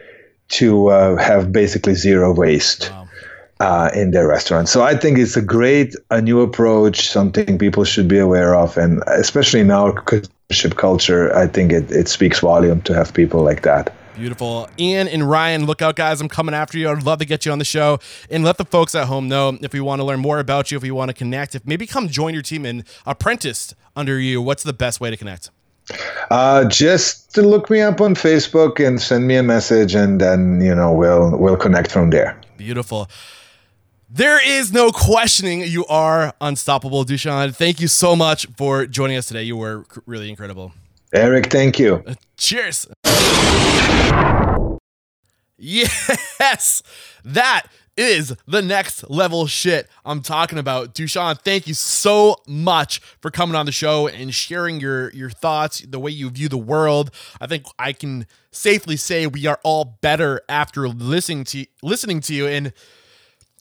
to 0.49 0.87
uh, 0.87 1.15
have 1.17 1.51
basically 1.51 1.95
zero 1.95 2.33
waste 2.33 2.91
wow. 2.91 3.07
uh, 3.59 3.89
in 3.93 4.11
their 4.11 4.27
restaurant. 4.27 4.69
So 4.69 4.83
I 4.83 4.95
think 4.95 5.17
it's 5.17 5.35
a 5.35 5.41
great 5.41 5.95
a 6.11 6.21
new 6.21 6.41
approach, 6.41 7.07
something 7.07 7.57
people 7.57 7.83
should 7.83 8.07
be 8.07 8.19
aware 8.19 8.55
of, 8.55 8.77
and 8.77 9.03
especially 9.07 9.61
in 9.61 9.71
our 9.71 10.03
ship 10.51 10.75
culture, 10.75 11.35
I 11.35 11.47
think 11.47 11.71
it, 11.71 11.91
it 11.91 12.07
speaks 12.07 12.39
volume 12.39 12.81
to 12.83 12.93
have 12.93 13.13
people 13.13 13.43
like 13.43 13.63
that. 13.63 13.93
Beautiful. 14.15 14.69
Ian 14.79 15.09
and 15.09 15.29
Ryan, 15.29 15.65
look 15.65 15.81
out, 15.81 15.97
guys. 15.97 16.21
I'm 16.21 16.29
coming 16.29 16.55
after 16.55 16.77
you. 16.77 16.89
I'd 16.89 17.03
love 17.03 17.19
to 17.19 17.25
get 17.25 17.45
you 17.45 17.51
on 17.51 17.59
the 17.59 17.65
show 17.65 17.99
and 18.29 18.45
let 18.45 18.57
the 18.57 18.63
folks 18.63 18.95
at 18.95 19.07
home 19.07 19.27
know 19.27 19.57
if 19.61 19.73
we 19.73 19.81
want 19.81 19.99
to 19.99 20.05
learn 20.05 20.21
more 20.21 20.39
about 20.39 20.71
you, 20.71 20.77
if 20.77 20.83
we 20.83 20.91
want 20.91 21.09
to 21.09 21.13
connect, 21.13 21.53
if 21.53 21.65
maybe 21.67 21.85
come 21.85 22.07
join 22.07 22.33
your 22.33 22.41
team 22.41 22.65
and 22.65 22.85
apprentice 23.05 23.75
under 23.93 24.17
you. 24.17 24.41
What's 24.41 24.63
the 24.63 24.71
best 24.71 25.01
way 25.01 25.09
to 25.09 25.17
connect? 25.17 25.49
Uh, 26.31 26.65
just 26.65 27.33
to 27.35 27.41
look 27.41 27.69
me 27.69 27.81
up 27.81 28.01
on 28.01 28.15
Facebook 28.15 28.85
and 28.85 28.99
send 28.99 29.27
me 29.27 29.35
a 29.35 29.43
message, 29.43 29.95
and 29.95 30.19
then 30.19 30.61
you 30.61 30.73
know 30.73 30.91
we'll 30.93 31.37
we'll 31.37 31.57
connect 31.57 31.91
from 31.91 32.09
there. 32.09 32.39
Beautiful. 32.57 33.07
There 34.09 34.39
is 34.45 34.71
no 34.71 34.91
questioning 34.91 35.61
you 35.61 35.85
are 35.87 36.33
unstoppable, 36.39 37.03
Dushan. 37.03 37.53
Thank 37.55 37.81
you 37.81 37.87
so 37.87 38.15
much 38.15 38.47
for 38.55 38.85
joining 38.85 39.17
us 39.17 39.27
today. 39.27 39.43
You 39.43 39.57
were 39.57 39.85
really 40.05 40.29
incredible. 40.29 40.71
Eric, 41.13 41.51
thank 41.51 41.79
you. 41.79 42.03
Uh, 42.07 42.13
cheers. 42.37 42.87
Yes, 45.57 46.81
that 47.23 47.63
is 47.97 48.35
the 48.47 48.61
next 48.61 49.09
level 49.09 49.47
shit 49.47 49.89
I'm 50.05 50.21
talking 50.21 50.57
about. 50.57 50.93
Dushan, 50.93 51.39
thank 51.41 51.67
you 51.67 51.73
so 51.73 52.37
much 52.47 52.99
for 53.21 53.31
coming 53.31 53.55
on 53.55 53.65
the 53.65 53.71
show 53.71 54.07
and 54.07 54.33
sharing 54.33 54.79
your 54.79 55.11
your 55.11 55.29
thoughts, 55.29 55.79
the 55.79 55.99
way 55.99 56.11
you 56.11 56.29
view 56.29 56.49
the 56.49 56.57
world. 56.57 57.11
I 57.39 57.47
think 57.47 57.65
I 57.79 57.93
can 57.93 58.27
safely 58.51 58.97
say 58.97 59.27
we 59.27 59.45
are 59.47 59.59
all 59.63 59.97
better 60.01 60.41
after 60.49 60.87
listening 60.87 61.43
to 61.45 61.65
listening 61.81 62.21
to 62.21 62.33
you 62.33 62.47
and 62.47 62.73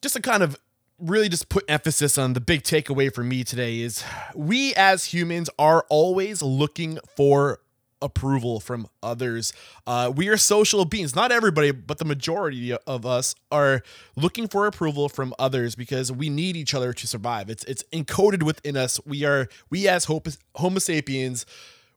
just 0.00 0.14
to 0.14 0.22
kind 0.22 0.42
of 0.42 0.58
really 0.98 1.28
just 1.28 1.48
put 1.48 1.64
emphasis 1.68 2.16
on 2.16 2.34
the 2.34 2.40
big 2.40 2.62
takeaway 2.62 3.12
for 3.12 3.24
me 3.24 3.42
today 3.42 3.80
is 3.80 4.04
we 4.34 4.74
as 4.74 5.06
humans 5.06 5.50
are 5.58 5.84
always 5.88 6.40
looking 6.42 6.98
for 7.16 7.60
approval 8.04 8.60
from 8.60 8.86
others. 9.02 9.52
Uh, 9.86 10.12
we 10.14 10.28
are 10.28 10.36
social 10.36 10.84
beings. 10.84 11.16
Not 11.16 11.32
everybody, 11.32 11.72
but 11.72 11.98
the 11.98 12.04
majority 12.04 12.76
of 12.86 13.06
us 13.06 13.34
are 13.50 13.82
looking 14.14 14.46
for 14.46 14.66
approval 14.66 15.08
from 15.08 15.34
others 15.38 15.74
because 15.74 16.12
we 16.12 16.28
need 16.28 16.56
each 16.56 16.74
other 16.74 16.92
to 16.92 17.06
survive. 17.06 17.48
It's 17.50 17.64
it's 17.64 17.82
encoded 17.92 18.42
within 18.42 18.76
us. 18.76 19.00
We 19.04 19.24
are 19.24 19.48
we 19.70 19.88
as 19.88 20.04
Homo 20.04 20.78
sapiens, 20.78 21.46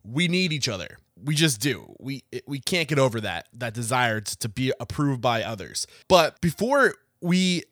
we 0.04 0.28
need 0.28 0.54
each 0.54 0.70
other. 0.70 0.98
We 1.24 1.36
just 1.36 1.60
do. 1.60 1.94
We 2.00 2.24
we 2.48 2.60
can't 2.60 2.88
get 2.88 3.00
over 3.00 3.20
that 3.22 3.48
that 3.54 3.74
desire 3.74 4.22
to, 4.22 4.38
to 4.38 4.50
be 4.50 4.72
approved 4.80 5.22
by 5.22 5.44
others. 5.44 5.86
But 6.08 6.40
before 6.42 6.94
we 7.22 7.64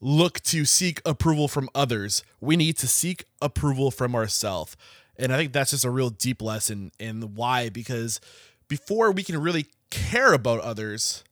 look 0.00 0.40
to 0.40 0.64
seek 0.64 1.00
approval 1.06 1.48
from 1.48 1.68
others, 1.74 2.22
we 2.40 2.56
need 2.56 2.76
to 2.78 2.88
seek 2.88 3.24
approval 3.40 3.90
from 3.90 4.14
ourselves. 4.14 4.76
And 5.16 5.32
I 5.32 5.36
think 5.36 5.52
that's 5.52 5.70
just 5.70 5.84
a 5.84 5.90
real 5.90 6.10
deep 6.10 6.42
lesson 6.42 6.92
in 6.98 7.34
why, 7.34 7.68
because 7.68 8.20
before 8.68 9.12
we 9.12 9.22
can 9.22 9.40
really 9.40 9.66
care 9.90 10.32
about 10.32 10.60
others 10.60 11.24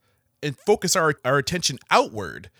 and 0.43 0.57
focus 0.57 0.95
our, 0.97 1.15
our 1.25 1.39
attention 1.39 1.79
outward, 1.91 2.51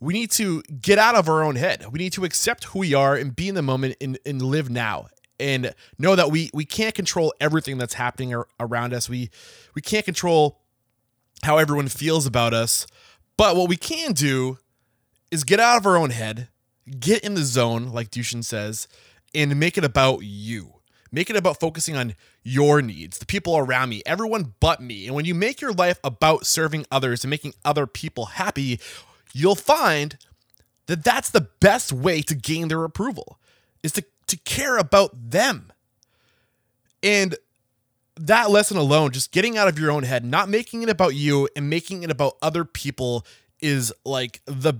we 0.00 0.12
need 0.12 0.30
to 0.32 0.62
get 0.80 0.98
out 0.98 1.14
of 1.14 1.28
our 1.28 1.42
own 1.42 1.56
head. 1.56 1.86
We 1.92 1.98
need 1.98 2.12
to 2.14 2.24
accept 2.24 2.64
who 2.64 2.80
we 2.80 2.94
are 2.94 3.14
and 3.16 3.34
be 3.34 3.48
in 3.48 3.54
the 3.54 3.62
moment 3.62 3.96
and, 4.00 4.18
and 4.26 4.42
live 4.42 4.70
now 4.70 5.08
and 5.38 5.74
know 5.98 6.16
that 6.16 6.30
we 6.30 6.50
we 6.54 6.64
can't 6.64 6.94
control 6.94 7.32
everything 7.40 7.78
that's 7.78 7.94
happening 7.94 8.34
ar- 8.34 8.48
around 8.58 8.94
us. 8.94 9.08
We 9.08 9.30
we 9.74 9.82
can't 9.82 10.04
control 10.04 10.60
how 11.42 11.58
everyone 11.58 11.88
feels 11.88 12.26
about 12.26 12.54
us. 12.54 12.86
But 13.36 13.56
what 13.56 13.68
we 13.68 13.76
can 13.76 14.12
do 14.12 14.58
is 15.30 15.44
get 15.44 15.60
out 15.60 15.76
of 15.76 15.86
our 15.86 15.96
own 15.96 16.10
head, 16.10 16.48
get 16.98 17.22
in 17.22 17.34
the 17.34 17.44
zone, 17.44 17.88
like 17.88 18.10
Dushan 18.10 18.42
says, 18.42 18.88
and 19.36 19.60
make 19.60 19.76
it 19.76 19.84
about 19.84 20.20
you. 20.22 20.72
Make 21.12 21.30
it 21.30 21.36
about 21.36 21.60
focusing 21.60 21.96
on 21.96 22.14
your 22.42 22.82
needs, 22.82 23.18
the 23.18 23.26
people 23.26 23.56
around 23.56 23.90
me, 23.90 24.02
everyone 24.04 24.54
but 24.58 24.80
me. 24.80 25.06
And 25.06 25.14
when 25.14 25.24
you 25.24 25.34
make 25.34 25.60
your 25.60 25.72
life 25.72 26.00
about 26.02 26.46
serving 26.46 26.84
others 26.90 27.22
and 27.22 27.30
making 27.30 27.54
other 27.64 27.86
people 27.86 28.26
happy, 28.26 28.80
you'll 29.32 29.54
find 29.54 30.18
that 30.86 31.04
that's 31.04 31.30
the 31.30 31.48
best 31.60 31.92
way 31.92 32.22
to 32.22 32.34
gain 32.34 32.68
their 32.68 32.82
approval 32.82 33.38
is 33.82 33.92
to, 33.92 34.04
to 34.26 34.36
care 34.38 34.78
about 34.78 35.30
them. 35.30 35.72
And 37.02 37.36
that 38.16 38.50
lesson 38.50 38.76
alone, 38.76 39.10
just 39.12 39.32
getting 39.32 39.56
out 39.56 39.68
of 39.68 39.78
your 39.78 39.90
own 39.90 40.02
head, 40.02 40.24
not 40.24 40.48
making 40.48 40.82
it 40.82 40.88
about 40.88 41.14
you 41.14 41.48
and 41.54 41.68
making 41.70 42.02
it 42.02 42.10
about 42.10 42.36
other 42.40 42.64
people 42.64 43.24
is 43.60 43.92
like 44.04 44.40
the 44.46 44.74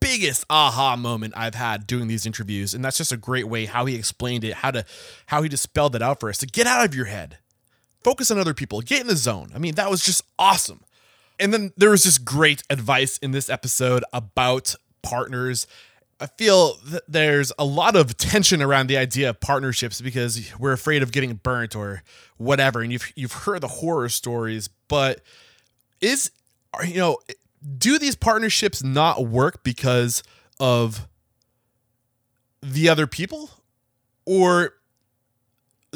biggest 0.00 0.44
aha 0.50 0.96
moment 0.96 1.34
I've 1.36 1.54
had 1.54 1.86
doing 1.86 2.08
these 2.08 2.26
interviews. 2.26 2.74
And 2.74 2.84
that's 2.84 2.98
just 2.98 3.12
a 3.12 3.16
great 3.16 3.48
way 3.48 3.66
how 3.66 3.86
he 3.86 3.94
explained 3.94 4.44
it, 4.44 4.54
how 4.54 4.70
to 4.70 4.84
how 5.26 5.42
he 5.42 5.48
just 5.48 5.62
spelled 5.62 5.94
it 5.94 6.02
out 6.02 6.20
for 6.20 6.28
us 6.28 6.38
to 6.38 6.46
get 6.46 6.66
out 6.66 6.84
of 6.84 6.94
your 6.94 7.06
head. 7.06 7.38
Focus 8.02 8.30
on 8.30 8.38
other 8.38 8.54
people, 8.54 8.80
get 8.80 9.02
in 9.02 9.06
the 9.06 9.16
zone. 9.16 9.50
I 9.54 9.58
mean, 9.58 9.74
that 9.74 9.90
was 9.90 10.02
just 10.02 10.24
awesome. 10.38 10.80
And 11.38 11.52
then 11.54 11.72
there 11.76 11.90
was 11.90 12.04
just 12.04 12.24
great 12.24 12.62
advice 12.70 13.18
in 13.18 13.30
this 13.30 13.48
episode 13.48 14.04
about 14.12 14.74
partners. 15.02 15.66
I 16.20 16.26
feel 16.26 16.74
that 16.86 17.04
there's 17.08 17.50
a 17.58 17.64
lot 17.64 17.96
of 17.96 18.16
tension 18.16 18.62
around 18.62 18.88
the 18.88 18.98
idea 18.98 19.30
of 19.30 19.40
partnerships 19.40 20.00
because 20.00 20.52
we're 20.58 20.72
afraid 20.72 21.02
of 21.02 21.12
getting 21.12 21.34
burnt 21.34 21.74
or 21.74 22.02
whatever. 22.36 22.80
And 22.80 22.92
you've 22.92 23.10
you've 23.16 23.32
heard 23.32 23.62
the 23.62 23.68
horror 23.68 24.08
stories, 24.08 24.68
but 24.88 25.20
is 26.00 26.30
you 26.86 26.98
know 26.98 27.18
do 27.78 27.98
these 27.98 28.16
partnerships 28.16 28.82
not 28.82 29.26
work 29.26 29.62
because 29.62 30.22
of 30.58 31.08
the 32.62 32.88
other 32.88 33.06
people? 33.06 33.50
Or 34.26 34.74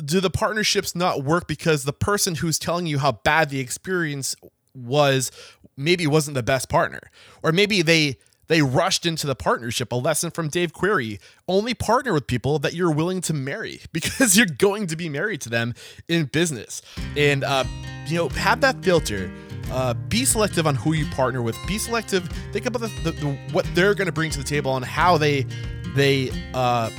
do 0.03 0.21
the 0.21 0.31
partnerships 0.31 0.95
not 0.95 1.23
work 1.23 1.47
because 1.47 1.85
the 1.85 1.93
person 1.93 2.37
who's 2.37 2.59
telling 2.59 2.87
you 2.87 2.99
how 2.99 3.13
bad 3.13 3.51
the 3.51 3.61
experience 3.61 4.35
was 4.75 5.31
maybe 5.77 6.07
wasn't 6.07 6.35
the 6.35 6.43
best 6.43 6.69
partner? 6.69 7.01
Or 7.43 7.53
maybe 7.53 7.83
they 7.83 8.19
they 8.47 8.61
rushed 8.61 9.07
into 9.07 9.27
the 9.27 9.35
partnership 9.35 9.91
a 9.91 9.97
lesson 9.97 10.31
from 10.31 10.49
dave 10.49 10.75
query 10.75 11.19
only 11.49 11.73
partner 11.73 12.13
with 12.13 12.27
people 12.27 12.59
that 12.59 12.75
you're 12.75 12.91
willing 12.91 13.23
to 13.23 13.33
marry 13.33 13.81
because 13.93 14.37
you're 14.37 14.47
going 14.47 14.87
to 14.89 14.97
be 14.97 15.09
married 15.09 15.41
to 15.43 15.49
them 15.49 15.75
in 16.09 16.27
business. 16.27 16.83
And 17.17 17.45
uh, 17.45 17.65
you 18.07 18.17
know 18.17 18.29
have 18.31 18.61
that 18.61 18.83
filter 18.85 19.31
uh, 19.71 19.95
be 19.95 20.25
selective 20.25 20.67
on 20.67 20.75
who 20.75 20.93
you 20.93 21.07
partner 21.07 21.43
with. 21.43 21.57
Be 21.67 21.79
selective. 21.79 22.29
Think 22.53 22.67
about 22.67 22.81
the, 22.81 22.89
the, 23.03 23.11
the 23.13 23.27
what 23.53 23.67
they're 23.75 23.95
going 23.95 24.07
to 24.07 24.13
bring 24.13 24.31
to 24.31 24.39
the 24.39 24.45
table 24.45 24.77
and 24.77 24.85
how 24.85 25.19
they 25.19 25.47
they 25.95 26.31
uh, 26.55 26.91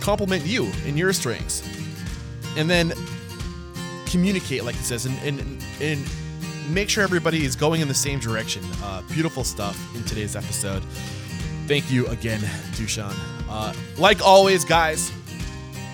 complement 0.00 0.44
you 0.46 0.70
and 0.86 0.98
your 0.98 1.12
strengths, 1.12 1.62
and 2.56 2.68
then 2.68 2.92
communicate 4.06 4.64
like 4.64 4.74
it 4.74 4.82
says, 4.82 5.06
and 5.06 5.18
and 5.22 5.64
and 5.80 6.04
make 6.68 6.88
sure 6.88 7.02
everybody 7.02 7.44
is 7.44 7.56
going 7.56 7.80
in 7.80 7.88
the 7.88 7.94
same 7.94 8.18
direction. 8.18 8.62
Uh, 8.82 9.02
beautiful 9.12 9.44
stuff 9.44 9.78
in 9.94 10.04
today's 10.04 10.36
episode. 10.36 10.82
Thank 11.66 11.90
you 11.90 12.06
again, 12.08 12.40
Dushan. 12.72 13.14
Uh, 13.48 13.72
like 13.98 14.20
always, 14.24 14.64
guys, 14.64 15.12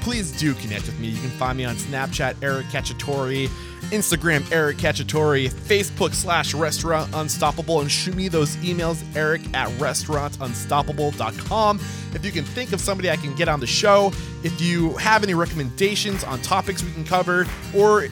please 0.07 0.31
do 0.39 0.55
connect 0.55 0.87
with 0.87 0.99
me. 1.01 1.09
You 1.09 1.21
can 1.21 1.31
find 1.31 1.59
me 1.59 1.65
on 1.65 1.75
Snapchat, 1.75 2.37
Eric 2.41 2.67
Cacciatore, 2.67 3.49
Instagram, 3.91 4.49
Eric 4.53 4.77
Cacciatore, 4.77 5.51
Facebook 5.51 6.15
slash 6.15 6.55
Restaurant 6.55 7.13
Unstoppable, 7.13 7.81
and 7.81 7.91
shoot 7.91 8.15
me 8.15 8.29
those 8.29 8.55
emails, 8.59 9.03
Eric 9.17 9.43
at 9.53 9.69
restaurantunstoppable.com. 9.81 11.81
If 12.15 12.25
you 12.25 12.31
can 12.31 12.45
think 12.45 12.73
of 12.73 12.81
somebody 12.81 13.11
I 13.11 13.17
can 13.17 13.35
get 13.35 13.49
on 13.49 13.59
the 13.59 13.67
show, 13.67 14.13
if 14.45 14.61
you 14.61 14.93
have 14.93 15.25
any 15.25 15.35
recommendations 15.35 16.23
on 16.23 16.41
topics 16.41 16.85
we 16.85 16.93
can 16.93 17.05
cover, 17.05 17.45
or 17.75 18.07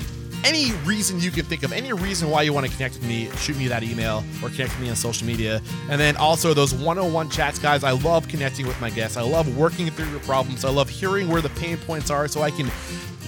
any 0.44 0.72
reason 0.84 1.20
you 1.20 1.30
can 1.30 1.44
think 1.44 1.62
of, 1.62 1.72
any 1.72 1.92
reason 1.92 2.30
why 2.30 2.42
you 2.42 2.52
want 2.52 2.66
to 2.66 2.72
connect 2.72 2.94
with 2.94 3.06
me, 3.06 3.30
shoot 3.36 3.56
me 3.56 3.66
that 3.68 3.82
email 3.82 4.22
or 4.42 4.50
connect 4.50 4.70
with 4.72 4.80
me 4.80 4.90
on 4.90 4.96
social 4.96 5.26
media. 5.26 5.60
And 5.90 6.00
then 6.00 6.16
also 6.16 6.54
those 6.54 6.74
one 6.74 6.98
on 6.98 7.12
one 7.12 7.30
chats, 7.30 7.58
guys. 7.58 7.82
I 7.82 7.92
love 7.92 8.28
connecting 8.28 8.66
with 8.66 8.80
my 8.80 8.90
guests. 8.90 9.16
I 9.16 9.22
love 9.22 9.56
working 9.56 9.90
through 9.90 10.10
your 10.10 10.20
problems. 10.20 10.64
I 10.64 10.70
love 10.70 10.88
hearing 10.88 11.28
where 11.28 11.42
the 11.42 11.48
pain 11.50 11.78
points 11.78 12.10
are 12.10 12.28
so 12.28 12.42
I 12.42 12.50
can 12.50 12.70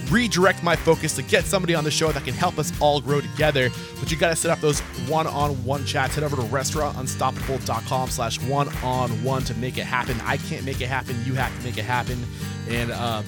redirect 0.09 0.63
my 0.63 0.75
focus 0.75 1.15
to 1.15 1.21
get 1.21 1.43
somebody 1.43 1.75
on 1.75 1.83
the 1.83 1.91
show 1.91 2.11
that 2.11 2.23
can 2.23 2.33
help 2.33 2.57
us 2.57 2.71
all 2.79 3.01
grow 3.01 3.19
together. 3.19 3.69
But 3.99 4.11
you 4.11 4.17
got 4.17 4.29
to 4.29 4.35
set 4.35 4.51
up 4.51 4.59
those 4.61 4.79
one-on-one 5.09 5.85
chats. 5.85 6.15
Head 6.15 6.23
over 6.23 6.35
to 6.35 6.43
restaurantunstoppable.com 6.43 8.09
slash 8.09 8.39
one-on-one 8.43 9.43
to 9.43 9.53
make 9.55 9.77
it 9.77 9.85
happen. 9.85 10.19
I 10.23 10.37
can't 10.37 10.63
make 10.63 10.81
it 10.81 10.87
happen. 10.87 11.15
You 11.25 11.33
have 11.33 11.55
to 11.57 11.63
make 11.65 11.77
it 11.77 11.85
happen. 11.85 12.23
And 12.69 12.91
um, 12.91 13.25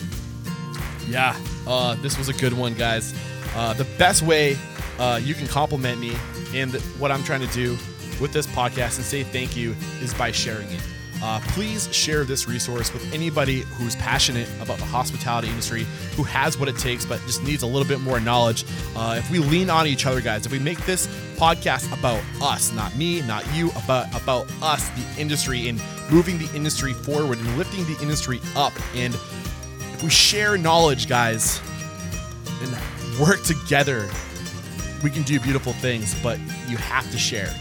yeah, 1.07 1.35
uh, 1.67 1.95
this 1.95 2.17
was 2.17 2.29
a 2.29 2.33
good 2.33 2.53
one, 2.53 2.75
guys. 2.75 3.13
Uh, 3.55 3.73
the 3.73 3.85
best 3.97 4.21
way 4.21 4.57
uh, 4.99 5.19
you 5.21 5.33
can 5.33 5.47
compliment 5.47 5.99
me 5.99 6.15
and 6.53 6.73
what 6.99 7.11
I'm 7.11 7.23
trying 7.23 7.45
to 7.47 7.53
do 7.53 7.77
with 8.19 8.33
this 8.33 8.47
podcast 8.47 8.97
and 8.97 9.05
say 9.05 9.23
thank 9.23 9.55
you 9.55 9.75
is 10.01 10.13
by 10.13 10.31
sharing 10.31 10.69
it. 10.69 10.81
Uh, 11.21 11.39
please 11.49 11.93
share 11.93 12.23
this 12.23 12.47
resource 12.47 12.93
with 12.93 13.13
anybody 13.13 13.61
who's 13.61 13.95
passionate 13.97 14.47
about 14.61 14.77
the 14.77 14.85
hospitality 14.85 15.49
industry, 15.49 15.85
who 16.15 16.23
has 16.23 16.57
what 16.57 16.69
it 16.69 16.77
takes, 16.77 17.05
but 17.05 17.19
just 17.21 17.43
needs 17.43 17.61
a 17.61 17.67
little 17.67 17.87
bit 17.87 17.99
more 17.99 18.19
knowledge. 18.21 18.63
Uh, 18.95 19.15
if 19.17 19.29
we 19.29 19.39
lean 19.39 19.69
on 19.69 19.85
each 19.85 20.05
other, 20.05 20.21
guys, 20.21 20.45
if 20.45 20.51
we 20.51 20.59
make 20.59 20.83
this 20.85 21.07
podcast 21.35 21.91
about 21.97 22.23
us, 22.41 22.71
not 22.71 22.95
me, 22.95 23.21
not 23.23 23.45
you, 23.53 23.69
about 23.71 24.07
about 24.21 24.49
us, 24.61 24.87
the 24.89 25.21
industry, 25.21 25.67
and 25.67 25.81
moving 26.09 26.37
the 26.37 26.49
industry 26.55 26.93
forward 26.93 27.37
and 27.37 27.57
lifting 27.57 27.83
the 27.85 28.01
industry 28.01 28.39
up, 28.55 28.73
and 28.95 29.13
if 29.13 30.01
we 30.01 30.09
share 30.09 30.57
knowledge, 30.57 31.09
guys, 31.09 31.59
and 32.61 32.77
work 33.19 33.43
together, 33.43 34.09
we 35.03 35.09
can 35.09 35.23
do 35.23 35.39
beautiful 35.39 35.73
things. 35.73 36.19
But 36.21 36.39
you 36.67 36.77
have 36.77 37.09
to 37.11 37.17
share. 37.17 37.53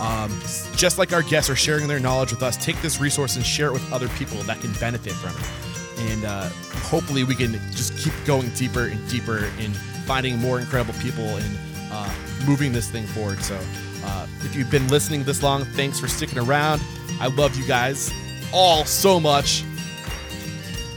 Um, 0.00 0.30
just 0.74 0.98
like 0.98 1.12
our 1.12 1.22
guests 1.22 1.48
are 1.48 1.56
sharing 1.56 1.86
their 1.86 2.00
knowledge 2.00 2.32
with 2.32 2.42
us, 2.42 2.56
take 2.56 2.80
this 2.82 3.00
resource 3.00 3.36
and 3.36 3.46
share 3.46 3.68
it 3.68 3.72
with 3.72 3.92
other 3.92 4.08
people 4.10 4.38
that 4.42 4.60
can 4.60 4.72
benefit 4.74 5.12
from 5.12 5.30
it. 5.30 6.10
And 6.10 6.24
uh, 6.24 6.48
hopefully, 6.88 7.24
we 7.24 7.34
can 7.34 7.52
just 7.70 7.96
keep 7.96 8.12
going 8.24 8.48
deeper 8.50 8.86
and 8.86 9.08
deeper 9.08 9.50
in 9.60 9.72
finding 10.06 10.38
more 10.38 10.60
incredible 10.60 10.98
people 11.00 11.24
and 11.24 11.58
uh, 11.92 12.12
moving 12.46 12.72
this 12.72 12.90
thing 12.90 13.06
forward. 13.06 13.42
So, 13.42 13.58
uh, 14.04 14.26
if 14.40 14.56
you've 14.56 14.70
been 14.70 14.88
listening 14.88 15.22
this 15.22 15.42
long, 15.42 15.64
thanks 15.64 16.00
for 16.00 16.08
sticking 16.08 16.38
around. 16.38 16.82
I 17.20 17.28
love 17.28 17.56
you 17.56 17.66
guys 17.66 18.12
all 18.52 18.84
so 18.84 19.20
much. 19.20 19.64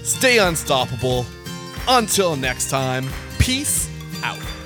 Stay 0.04 0.40
unstoppable. 0.40 1.26
Until 1.88 2.36
next 2.36 2.70
time, 2.70 3.08
peace 3.40 3.90
out. 4.24 4.57